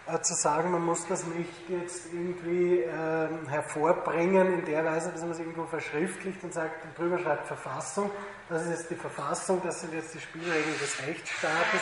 äh, 0.06 0.20
zu 0.20 0.34
sagen, 0.34 0.72
man 0.72 0.84
muss 0.84 1.06
das 1.06 1.24
nicht 1.26 1.68
jetzt 1.68 2.12
irgendwie 2.12 2.80
ähm, 2.80 3.46
hervorbringen 3.48 4.58
in 4.58 4.64
der 4.64 4.84
Weise, 4.84 5.12
dass 5.12 5.20
man 5.22 5.30
es 5.30 5.38
irgendwo 5.38 5.64
verschriftlicht 5.66 6.42
und 6.42 6.52
sagt, 6.52 6.98
drüber 6.98 7.18
schreibt 7.18 7.46
Verfassung, 7.46 8.10
das 8.48 8.64
ist 8.64 8.70
jetzt 8.70 8.90
die 8.90 8.96
Verfassung, 8.96 9.60
das 9.64 9.80
sind 9.80 9.94
jetzt 9.94 10.14
die 10.14 10.20
Spielregeln 10.20 10.78
des 10.80 11.06
Rechtsstaates, 11.06 11.80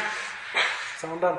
sondern 1.01 1.38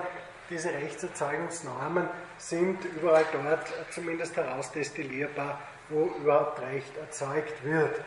diese 0.50 0.70
Rechtserzeugungsnormen 0.70 2.10
sind 2.38 2.84
überall 2.84 3.26
dort 3.32 3.68
zumindest 3.92 4.36
herausdestillierbar, 4.36 5.60
wo 5.90 6.06
überhaupt 6.20 6.62
Recht 6.62 6.98
erzeugt 6.98 7.64
wird. 7.64 8.04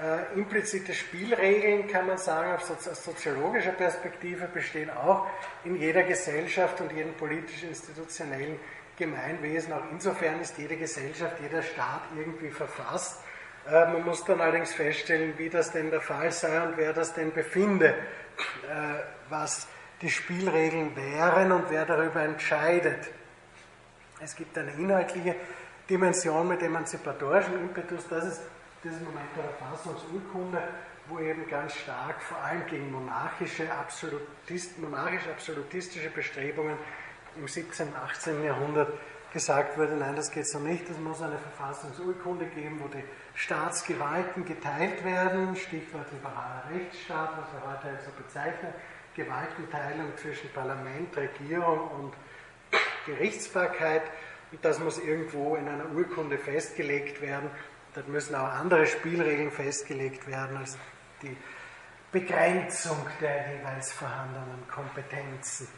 Äh, 0.00 0.38
implizite 0.38 0.94
Spielregeln, 0.94 1.86
kann 1.86 2.06
man 2.06 2.16
sagen, 2.16 2.52
aus 2.52 3.04
soziologischer 3.04 3.72
Perspektive 3.72 4.46
bestehen 4.46 4.88
auch 4.90 5.26
in 5.64 5.76
jeder 5.76 6.02
Gesellschaft 6.02 6.80
und 6.80 6.92
jedem 6.92 7.12
politisch-institutionellen 7.14 8.58
Gemeinwesen. 8.96 9.72
Auch 9.74 9.84
insofern 9.90 10.40
ist 10.40 10.56
jede 10.56 10.76
Gesellschaft, 10.76 11.36
jeder 11.42 11.62
Staat 11.62 12.02
irgendwie 12.16 12.50
verfasst. 12.50 13.20
Äh, 13.68 13.92
man 13.92 14.04
muss 14.04 14.24
dann 14.24 14.40
allerdings 14.40 14.72
feststellen, 14.72 15.34
wie 15.36 15.50
das 15.50 15.70
denn 15.70 15.90
der 15.90 16.00
Fall 16.00 16.32
sei 16.32 16.62
und 16.62 16.78
wer 16.78 16.94
das 16.94 17.12
denn 17.12 17.32
befinde, 17.32 17.90
äh, 17.90 17.94
was 19.28 19.68
die 20.00 20.10
Spielregeln 20.10 20.96
wären 20.96 21.52
und 21.52 21.70
wer 21.70 21.84
darüber 21.84 22.22
entscheidet. 22.22 23.10
Es 24.20 24.34
gibt 24.34 24.56
eine 24.56 24.72
inhaltliche 24.72 25.36
Dimension 25.88 26.48
mit 26.48 26.62
emanzipatorischem 26.62 27.54
Impetus, 27.54 28.08
das 28.08 28.24
ist 28.24 28.42
dieses 28.84 29.00
Moment 29.00 29.28
der 29.36 29.44
Verfassungsurkunde, 29.44 30.62
wo 31.08 31.18
eben 31.18 31.46
ganz 31.48 31.74
stark 31.74 32.20
vor 32.22 32.38
allem 32.38 32.66
gegen 32.66 32.90
monarchische, 32.90 33.72
Absolutist, 33.72 34.78
monarchisch-absolutistische 34.78 36.10
Bestrebungen 36.10 36.76
im 37.36 37.46
17. 37.46 37.88
und 37.88 37.96
18. 37.96 38.44
Jahrhundert 38.44 38.92
gesagt 39.32 39.78
wurde, 39.78 39.96
nein, 39.96 40.14
das 40.14 40.30
geht 40.30 40.46
so 40.46 40.58
nicht, 40.58 40.88
es 40.90 40.98
muss 40.98 41.22
eine 41.22 41.38
Verfassungsurkunde 41.38 42.46
geben, 42.46 42.80
wo 42.80 42.88
die 42.88 43.02
Staatsgewalten 43.34 44.44
geteilt 44.44 45.02
werden, 45.04 45.56
Stichwort 45.56 46.06
liberaler 46.12 46.64
Rechtsstaat, 46.70 47.30
was 47.38 47.52
wir 47.52 47.70
heute 47.70 47.98
so 48.04 48.10
bezeichnen, 48.22 48.74
Gewaltenteilung 49.14 50.16
zwischen 50.16 50.50
Parlament, 50.52 51.16
Regierung 51.16 51.90
und 51.90 52.14
Gerichtsbarkeit. 53.06 54.02
Und 54.50 54.62
das 54.62 54.78
muss 54.78 54.98
irgendwo 54.98 55.56
in 55.56 55.66
einer 55.66 55.90
Urkunde 55.94 56.36
festgelegt 56.36 57.22
werden. 57.22 57.50
Dort 57.94 58.08
müssen 58.08 58.34
auch 58.34 58.48
andere 58.48 58.86
Spielregeln 58.86 59.50
festgelegt 59.50 60.26
werden 60.26 60.56
als 60.56 60.78
die 61.22 61.36
Begrenzung 62.10 62.96
der 63.20 63.54
jeweils 63.54 63.92
vorhandenen 63.92 64.66
Kompetenzen. 64.68 65.68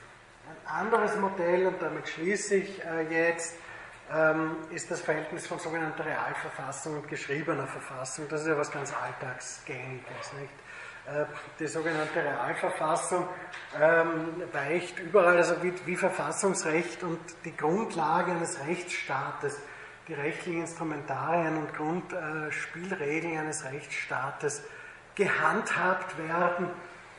Ein 0.67 0.85
anderes 0.85 1.17
Modell, 1.17 1.67
und 1.67 1.81
damit 1.81 2.09
schließe 2.09 2.57
ich 2.57 2.85
äh, 2.85 3.03
jetzt, 3.11 3.55
ähm, 4.13 4.57
ist 4.71 4.91
das 4.91 5.01
Verhältnis 5.01 5.47
von 5.47 5.59
sogenannter 5.59 6.05
Realverfassung 6.05 6.97
und 6.97 7.09
geschriebener 7.09 7.67
Verfassung. 7.67 8.27
Das 8.29 8.43
ist 8.43 8.49
ja 8.49 8.57
was 8.57 8.71
ganz 8.71 8.93
Alltagsgängiges. 8.93 10.33
Nicht? 10.41 10.53
Äh, 11.07 11.27
die 11.59 11.67
sogenannte 11.67 12.23
Realverfassung 12.23 13.29
ähm, 13.79 14.43
weicht 14.53 14.99
überall, 15.01 15.37
also 15.37 15.63
wie, 15.63 15.73
wie, 15.87 15.97
Verfassungsrecht 15.97 17.03
und 17.03 17.21
die 17.45 17.57
Grundlage 17.57 18.33
eines 18.33 18.59
Rechtsstaates, 18.67 19.61
die 20.09 20.15
rechtlichen 20.15 20.61
Instrumentarien 20.61 21.57
und 21.57 21.75
Grundspielregeln 21.75 23.39
eines 23.39 23.65
Rechtsstaates 23.65 24.63
gehandhabt 25.15 26.19
werden 26.19 26.69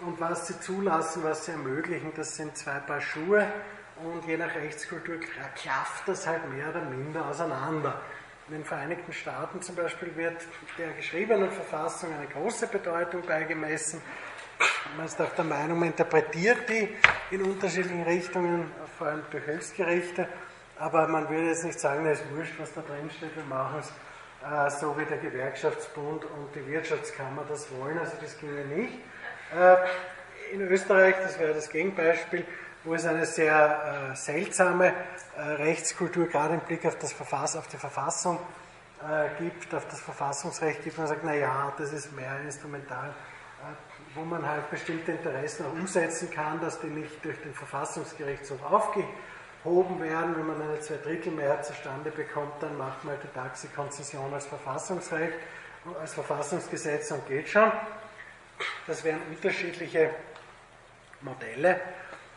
und 0.01 0.19
was 0.19 0.47
sie 0.47 0.59
zulassen, 0.59 1.23
was 1.23 1.45
sie 1.45 1.51
ermöglichen, 1.51 2.11
das 2.15 2.35
sind 2.35 2.55
zwei 2.57 2.79
Paar 2.79 3.01
Schuhe 3.01 3.47
und 4.03 4.27
je 4.27 4.37
nach 4.37 4.53
Rechtskultur 4.53 5.15
klafft 5.55 6.07
das 6.07 6.27
halt 6.27 6.49
mehr 6.51 6.69
oder 6.69 6.81
minder 6.81 7.25
auseinander. 7.25 8.01
In 8.47 8.55
den 8.55 8.65
Vereinigten 8.65 9.11
Staaten 9.11 9.61
zum 9.61 9.75
Beispiel 9.75 10.15
wird 10.15 10.37
der 10.77 10.91
geschriebenen 10.91 11.49
Verfassung 11.49 12.13
eine 12.13 12.27
große 12.27 12.67
Bedeutung 12.67 13.23
beigemessen. 13.25 14.01
Man 14.95 15.07
ist 15.07 15.19
auch 15.19 15.33
der 15.33 15.45
Meinung, 15.45 15.79
man 15.79 15.87
interpretiert 15.89 16.69
die 16.69 16.89
in 17.31 17.41
unterschiedlichen 17.41 18.03
Richtungen, 18.03 18.71
vor 18.97 19.07
allem 19.07 19.23
durch 19.31 19.45
Höchstgerichte, 19.47 20.27
aber 20.77 21.07
man 21.07 21.29
würde 21.29 21.47
jetzt 21.47 21.63
nicht 21.63 21.79
sagen, 21.79 22.05
es 22.05 22.19
ist 22.19 22.35
wurscht, 22.35 22.53
was 22.59 22.73
da 22.73 22.81
drin 22.81 23.09
steht, 23.15 23.35
wir 23.35 23.43
machen 23.45 23.79
es 23.79 23.91
äh, 24.45 24.69
so 24.69 24.97
wie 24.97 25.05
der 25.05 25.17
Gewerkschaftsbund 25.17 26.25
und 26.25 26.53
die 26.53 26.67
Wirtschaftskammer 26.67 27.43
das 27.47 27.67
wollen, 27.79 27.97
also 27.97 28.13
das 28.21 28.37
ginge 28.37 28.65
nicht. 28.65 28.93
Äh, 29.55 29.77
in 30.53 30.61
Österreich, 30.61 31.15
das 31.21 31.39
wäre 31.39 31.53
das 31.53 31.69
Gegenbeispiel, 31.69 32.45
wo 32.83 32.93
es 32.93 33.05
eine 33.05 33.25
sehr 33.25 34.11
äh, 34.11 34.15
seltsame 34.15 34.93
äh, 35.37 35.41
Rechtskultur, 35.41 36.27
gerade 36.27 36.55
im 36.55 36.59
Blick 36.61 36.85
auf, 36.85 36.97
das 36.99 37.13
Verfass, 37.13 37.55
auf 37.55 37.67
die 37.67 37.77
Verfassung 37.77 38.39
äh, 39.01 39.41
gibt, 39.43 39.73
auf 39.73 39.87
das 39.87 39.99
Verfassungsrecht 39.99 40.83
gibt. 40.83 40.97
Man 40.97 41.07
sagt, 41.07 41.23
naja, 41.23 41.73
das 41.77 41.93
ist 41.93 42.15
mehr 42.15 42.39
instrumental, 42.41 43.09
äh, 43.09 44.13
wo 44.13 44.21
man 44.21 44.47
halt 44.47 44.69
bestimmte 44.69 45.13
Interessen 45.13 45.65
auch 45.65 45.73
umsetzen 45.73 46.29
kann, 46.29 46.61
dass 46.61 46.79
die 46.79 46.87
nicht 46.87 47.23
durch 47.25 47.41
den 47.41 47.53
Verfassungsgerichtshof 47.53 48.63
aufgehoben 49.65 49.99
werden. 50.01 50.37
Wenn 50.37 50.47
man 50.47 50.61
eine 50.61 50.79
Zweidrittelmehrheit 50.79 51.65
zustande 51.65 52.11
bekommt, 52.11 52.61
dann 52.61 52.77
macht 52.77 53.03
man 53.03 53.15
halt 53.15 53.23
die 53.23 53.33
Taxikonzession 53.33 54.33
als 54.33 54.45
Verfassungsrecht, 54.45 55.33
als 55.99 56.13
Verfassungsgesetz 56.13 57.11
und 57.11 57.27
geht 57.27 57.49
schon. 57.49 57.71
Das 58.87 59.03
wären 59.03 59.19
unterschiedliche 59.29 60.11
Modelle. 61.21 61.81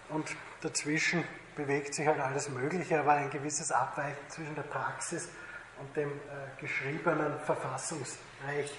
Und 0.09 0.27
dazwischen 0.63 1.23
bewegt 1.55 1.95
sich 1.95 2.07
halt 2.07 2.21
alles 2.21 2.49
Mögliche, 2.49 2.99
aber 2.99 3.13
ein 3.13 3.31
gewisses 3.31 3.71
Abweichen 3.71 4.17
zwischen 4.29 4.55
der 4.55 4.63
Praxis 4.63 5.29
und 5.81 5.97
dem 5.97 6.09
äh, 6.09 6.61
geschriebenen 6.61 7.39
Verfassungsrecht 7.41 8.75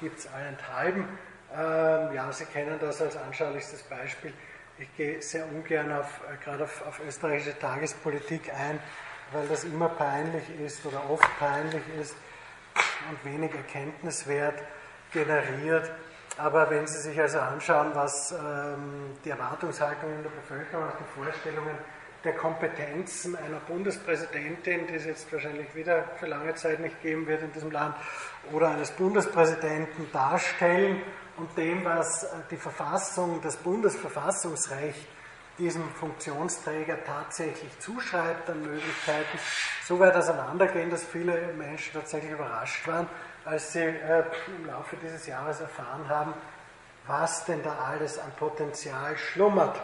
gibt 0.00 0.18
es 0.18 0.26
allenthalben. 0.26 1.04
Ähm, 1.54 2.12
ja, 2.12 2.30
Sie 2.32 2.44
kennen 2.44 2.78
das 2.80 3.00
als 3.00 3.16
anschaulichstes 3.16 3.82
Beispiel. 3.84 4.32
Ich 4.80 4.96
gehe 4.96 5.20
sehr 5.20 5.44
ungern 5.46 5.90
auf, 5.90 6.20
äh, 6.20 6.36
gerade 6.44 6.62
auf, 6.62 6.86
auf 6.86 7.00
österreichische 7.04 7.58
Tagespolitik 7.58 8.52
ein, 8.54 8.78
weil 9.32 9.48
das 9.48 9.64
immer 9.64 9.88
peinlich 9.88 10.44
ist 10.64 10.86
oder 10.86 11.02
oft 11.10 11.28
peinlich 11.40 11.82
ist 12.00 12.14
und 13.10 13.24
wenig 13.24 13.52
Erkenntniswert 13.54 14.62
generiert. 15.12 15.90
Aber 16.36 16.70
wenn 16.70 16.86
Sie 16.86 16.98
sich 16.98 17.20
also 17.20 17.40
anschauen, 17.40 17.90
was 17.94 18.30
ähm, 18.30 19.16
die 19.24 19.30
Erwartungshaltung 19.30 20.12
in 20.12 20.22
der 20.22 20.30
Bevölkerung, 20.30 20.86
auch 20.86 20.96
die 20.96 21.20
Vorstellungen 21.20 21.76
der 22.22 22.34
Kompetenzen 22.34 23.34
einer 23.34 23.58
Bundespräsidentin, 23.66 24.86
die 24.86 24.94
es 24.94 25.06
jetzt 25.06 25.32
wahrscheinlich 25.32 25.74
wieder 25.74 26.04
für 26.20 26.26
lange 26.26 26.54
Zeit 26.54 26.78
nicht 26.78 27.02
geben 27.02 27.26
wird 27.26 27.42
in 27.42 27.52
diesem 27.52 27.72
Land, 27.72 27.96
oder 28.52 28.68
eines 28.68 28.92
Bundespräsidenten 28.92 30.10
darstellen 30.12 31.02
und 31.38 31.56
dem, 31.56 31.84
was 31.84 32.26
die 32.50 32.56
Verfassung, 32.56 33.40
das 33.42 33.56
Bundesverfassungsrecht 33.56 35.06
diesem 35.58 35.88
Funktionsträger 35.90 37.04
tatsächlich 37.04 37.78
zuschreibt 37.80 38.48
an 38.48 38.62
Möglichkeiten, 38.62 39.38
so 39.84 39.98
weit 39.98 40.14
auseinandergehen, 40.14 40.90
dass 40.90 41.04
viele 41.04 41.52
Menschen 41.54 41.94
tatsächlich 41.94 42.32
überrascht 42.32 42.86
waren, 42.86 43.08
als 43.44 43.72
sie 43.72 43.80
äh, 43.80 44.24
im 44.56 44.66
Laufe 44.66 44.96
dieses 45.02 45.26
Jahres 45.26 45.60
erfahren 45.60 46.08
haben, 46.08 46.34
was 47.06 47.44
denn 47.44 47.62
da 47.62 47.76
alles 47.90 48.18
an 48.18 48.30
Potenzial 48.38 49.16
schlummert 49.16 49.80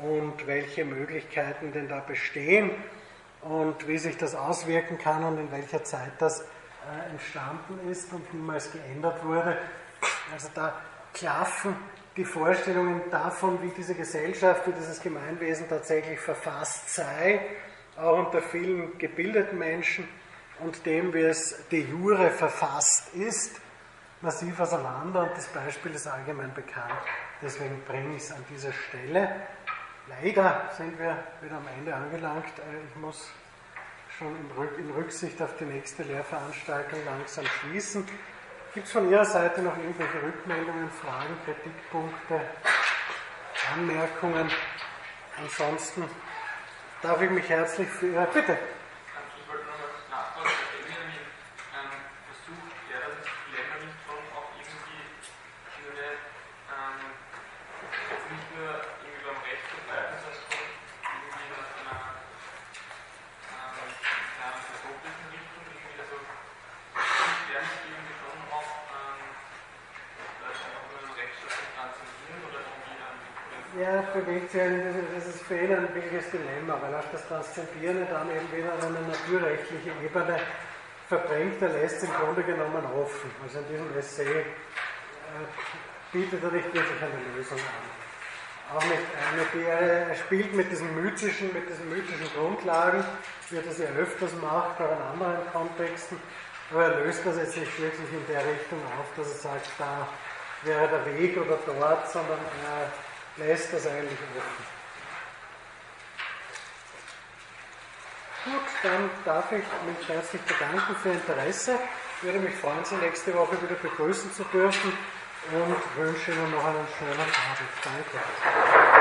und 0.00 0.46
welche 0.46 0.84
Möglichkeiten 0.84 1.72
denn 1.72 1.88
da 1.88 2.00
bestehen 2.00 2.70
und 3.42 3.88
wie 3.88 3.98
sich 3.98 4.16
das 4.16 4.34
auswirken 4.34 4.98
kann 4.98 5.24
und 5.24 5.38
in 5.38 5.50
welcher 5.50 5.82
Zeit 5.82 6.12
das 6.18 6.40
äh, 6.40 7.10
entstanden 7.10 7.90
ist 7.90 8.12
und 8.12 8.32
niemals 8.32 8.70
geändert 8.70 9.24
wurde. 9.24 9.58
Also 10.32 10.48
da 10.54 10.80
klaffen 11.12 11.76
die 12.16 12.24
Vorstellungen 12.24 13.02
davon, 13.10 13.60
wie 13.62 13.70
diese 13.70 13.94
Gesellschaft, 13.94 14.66
wie 14.66 14.72
dieses 14.72 15.00
Gemeinwesen 15.00 15.68
tatsächlich 15.68 16.20
verfasst 16.20 16.94
sei, 16.94 17.40
auch 17.96 18.18
unter 18.18 18.40
vielen 18.40 18.98
gebildeten 18.98 19.58
Menschen 19.58 20.08
und 20.60 20.84
dem, 20.86 21.12
wie 21.12 21.22
es 21.22 21.68
de 21.70 21.80
jure 21.88 22.30
verfasst 22.30 23.14
ist, 23.14 23.60
massiv 24.20 24.58
auseinander 24.60 25.24
und 25.24 25.36
das 25.36 25.46
Beispiel 25.48 25.92
ist 25.94 26.06
allgemein 26.06 26.52
bekannt. 26.54 26.92
Deswegen 27.42 27.82
bringe 27.86 28.16
ich 28.16 28.22
es 28.22 28.32
an 28.32 28.44
dieser 28.48 28.72
Stelle. 28.72 29.28
Leider 30.08 30.70
sind 30.76 30.98
wir 30.98 31.16
wieder 31.40 31.56
am 31.56 31.66
Ende 31.78 31.94
angelangt. 31.94 32.58
Äh, 32.58 32.86
ich 32.88 32.96
muss 33.00 33.30
schon 34.18 34.34
in 34.78 34.90
Rücksicht 34.90 35.40
auf 35.42 35.56
die 35.58 35.64
nächste 35.64 36.04
Lehrveranstaltung 36.04 36.98
langsam 37.04 37.44
schließen. 37.46 38.06
Gibt 38.74 38.88
es 38.88 38.92
von 38.92 39.08
Ihrer 39.08 39.24
Seite 39.24 39.62
noch 39.62 39.76
irgendwelche 39.76 40.20
Rückmeldungen, 40.20 40.90
Fragen, 40.90 41.36
Kritikpunkte, 41.44 42.40
Anmerkungen? 43.72 44.50
Ansonsten 45.40 46.02
darf 47.00 47.22
ich 47.22 47.30
mich 47.30 47.48
herzlich 47.48 47.88
für 47.88 48.08
Ihre 48.08 48.26
Bitte. 48.26 48.58
Bewegt 74.14 74.50
sich 74.50 74.62
ihn 74.62 75.74
ein 75.74 75.94
wirkliches 75.94 76.30
Dilemma, 76.30 76.78
weil 76.80 76.94
auch 76.94 77.10
das 77.12 77.26
Transzendieren 77.26 78.06
dann 78.08 78.30
eben 78.30 78.50
wieder 78.52 78.72
eine 78.72 79.00
naturrechtliche 79.08 79.90
Ebene 80.02 80.38
verbringt, 81.08 81.60
er 81.60 81.68
lässt 81.68 82.02
im 82.04 82.12
Grunde 82.12 82.42
genommen 82.42 82.84
offen. 82.96 83.30
Also 83.42 83.58
in 83.58 83.68
diesem 83.68 83.98
Essay 83.98 84.40
äh, 84.40 84.44
bietet 86.12 86.42
er 86.42 86.50
nicht 86.50 86.72
wirklich 86.72 87.02
eine 87.02 87.36
Lösung 87.36 87.58
an. 87.58 88.76
Auch 88.76 88.84
nicht 88.84 89.02
eine, 89.20 89.44
die 89.52 89.68
er, 89.68 90.08
er 90.08 90.14
spielt 90.14 90.54
mit 90.54 90.70
diesen 90.70 90.94
mythischen, 91.02 91.52
mit 91.52 91.68
diesen 91.68 91.88
mythischen 91.90 92.26
Grundlagen, 92.34 93.04
wie 93.50 93.56
er 93.56 93.62
das 93.62 93.78
ja 93.78 93.86
öfters 93.98 94.32
macht, 94.40 94.80
auch 94.80 94.92
in 94.92 95.02
anderen 95.02 95.52
Kontexten, 95.52 96.18
aber 96.70 96.84
er 96.84 97.04
löst 97.04 97.20
das 97.26 97.36
jetzt 97.36 97.56
nicht 97.58 97.78
wirklich 97.78 98.10
in 98.10 98.26
der 98.26 98.40
Richtung 98.40 98.80
auf, 98.98 99.06
dass 99.16 99.28
er 99.28 99.50
sagt, 99.50 99.68
da 99.78 100.08
wäre 100.62 100.88
der 100.88 101.06
Weg 101.18 101.36
oder 101.36 101.58
dort, 101.66 102.10
sondern 102.10 102.38
er 102.38 102.90
lässt 103.36 103.72
das 103.72 103.86
eigentlich 103.86 104.18
offen. 104.36 104.74
Gut, 108.44 108.62
dann 108.82 109.10
darf 109.24 109.50
ich 109.52 109.64
mich 109.86 110.08
herzlich 110.08 110.42
bedanken 110.42 110.96
für 110.96 111.08
Ihr 111.08 111.14
Interesse. 111.14 111.78
Ich 112.18 112.24
würde 112.24 112.40
mich 112.40 112.54
freuen, 112.54 112.84
Sie 112.84 112.96
nächste 112.96 113.34
Woche 113.34 113.60
wieder 113.62 113.74
begrüßen 113.74 114.32
zu 114.34 114.44
dürfen 114.44 114.92
und 115.52 115.96
wünsche 115.96 116.32
Ihnen 116.32 116.50
noch 116.50 116.64
einen 116.64 116.86
schönen 116.98 117.12
Abend. 117.12 117.70
Danke. 117.82 118.93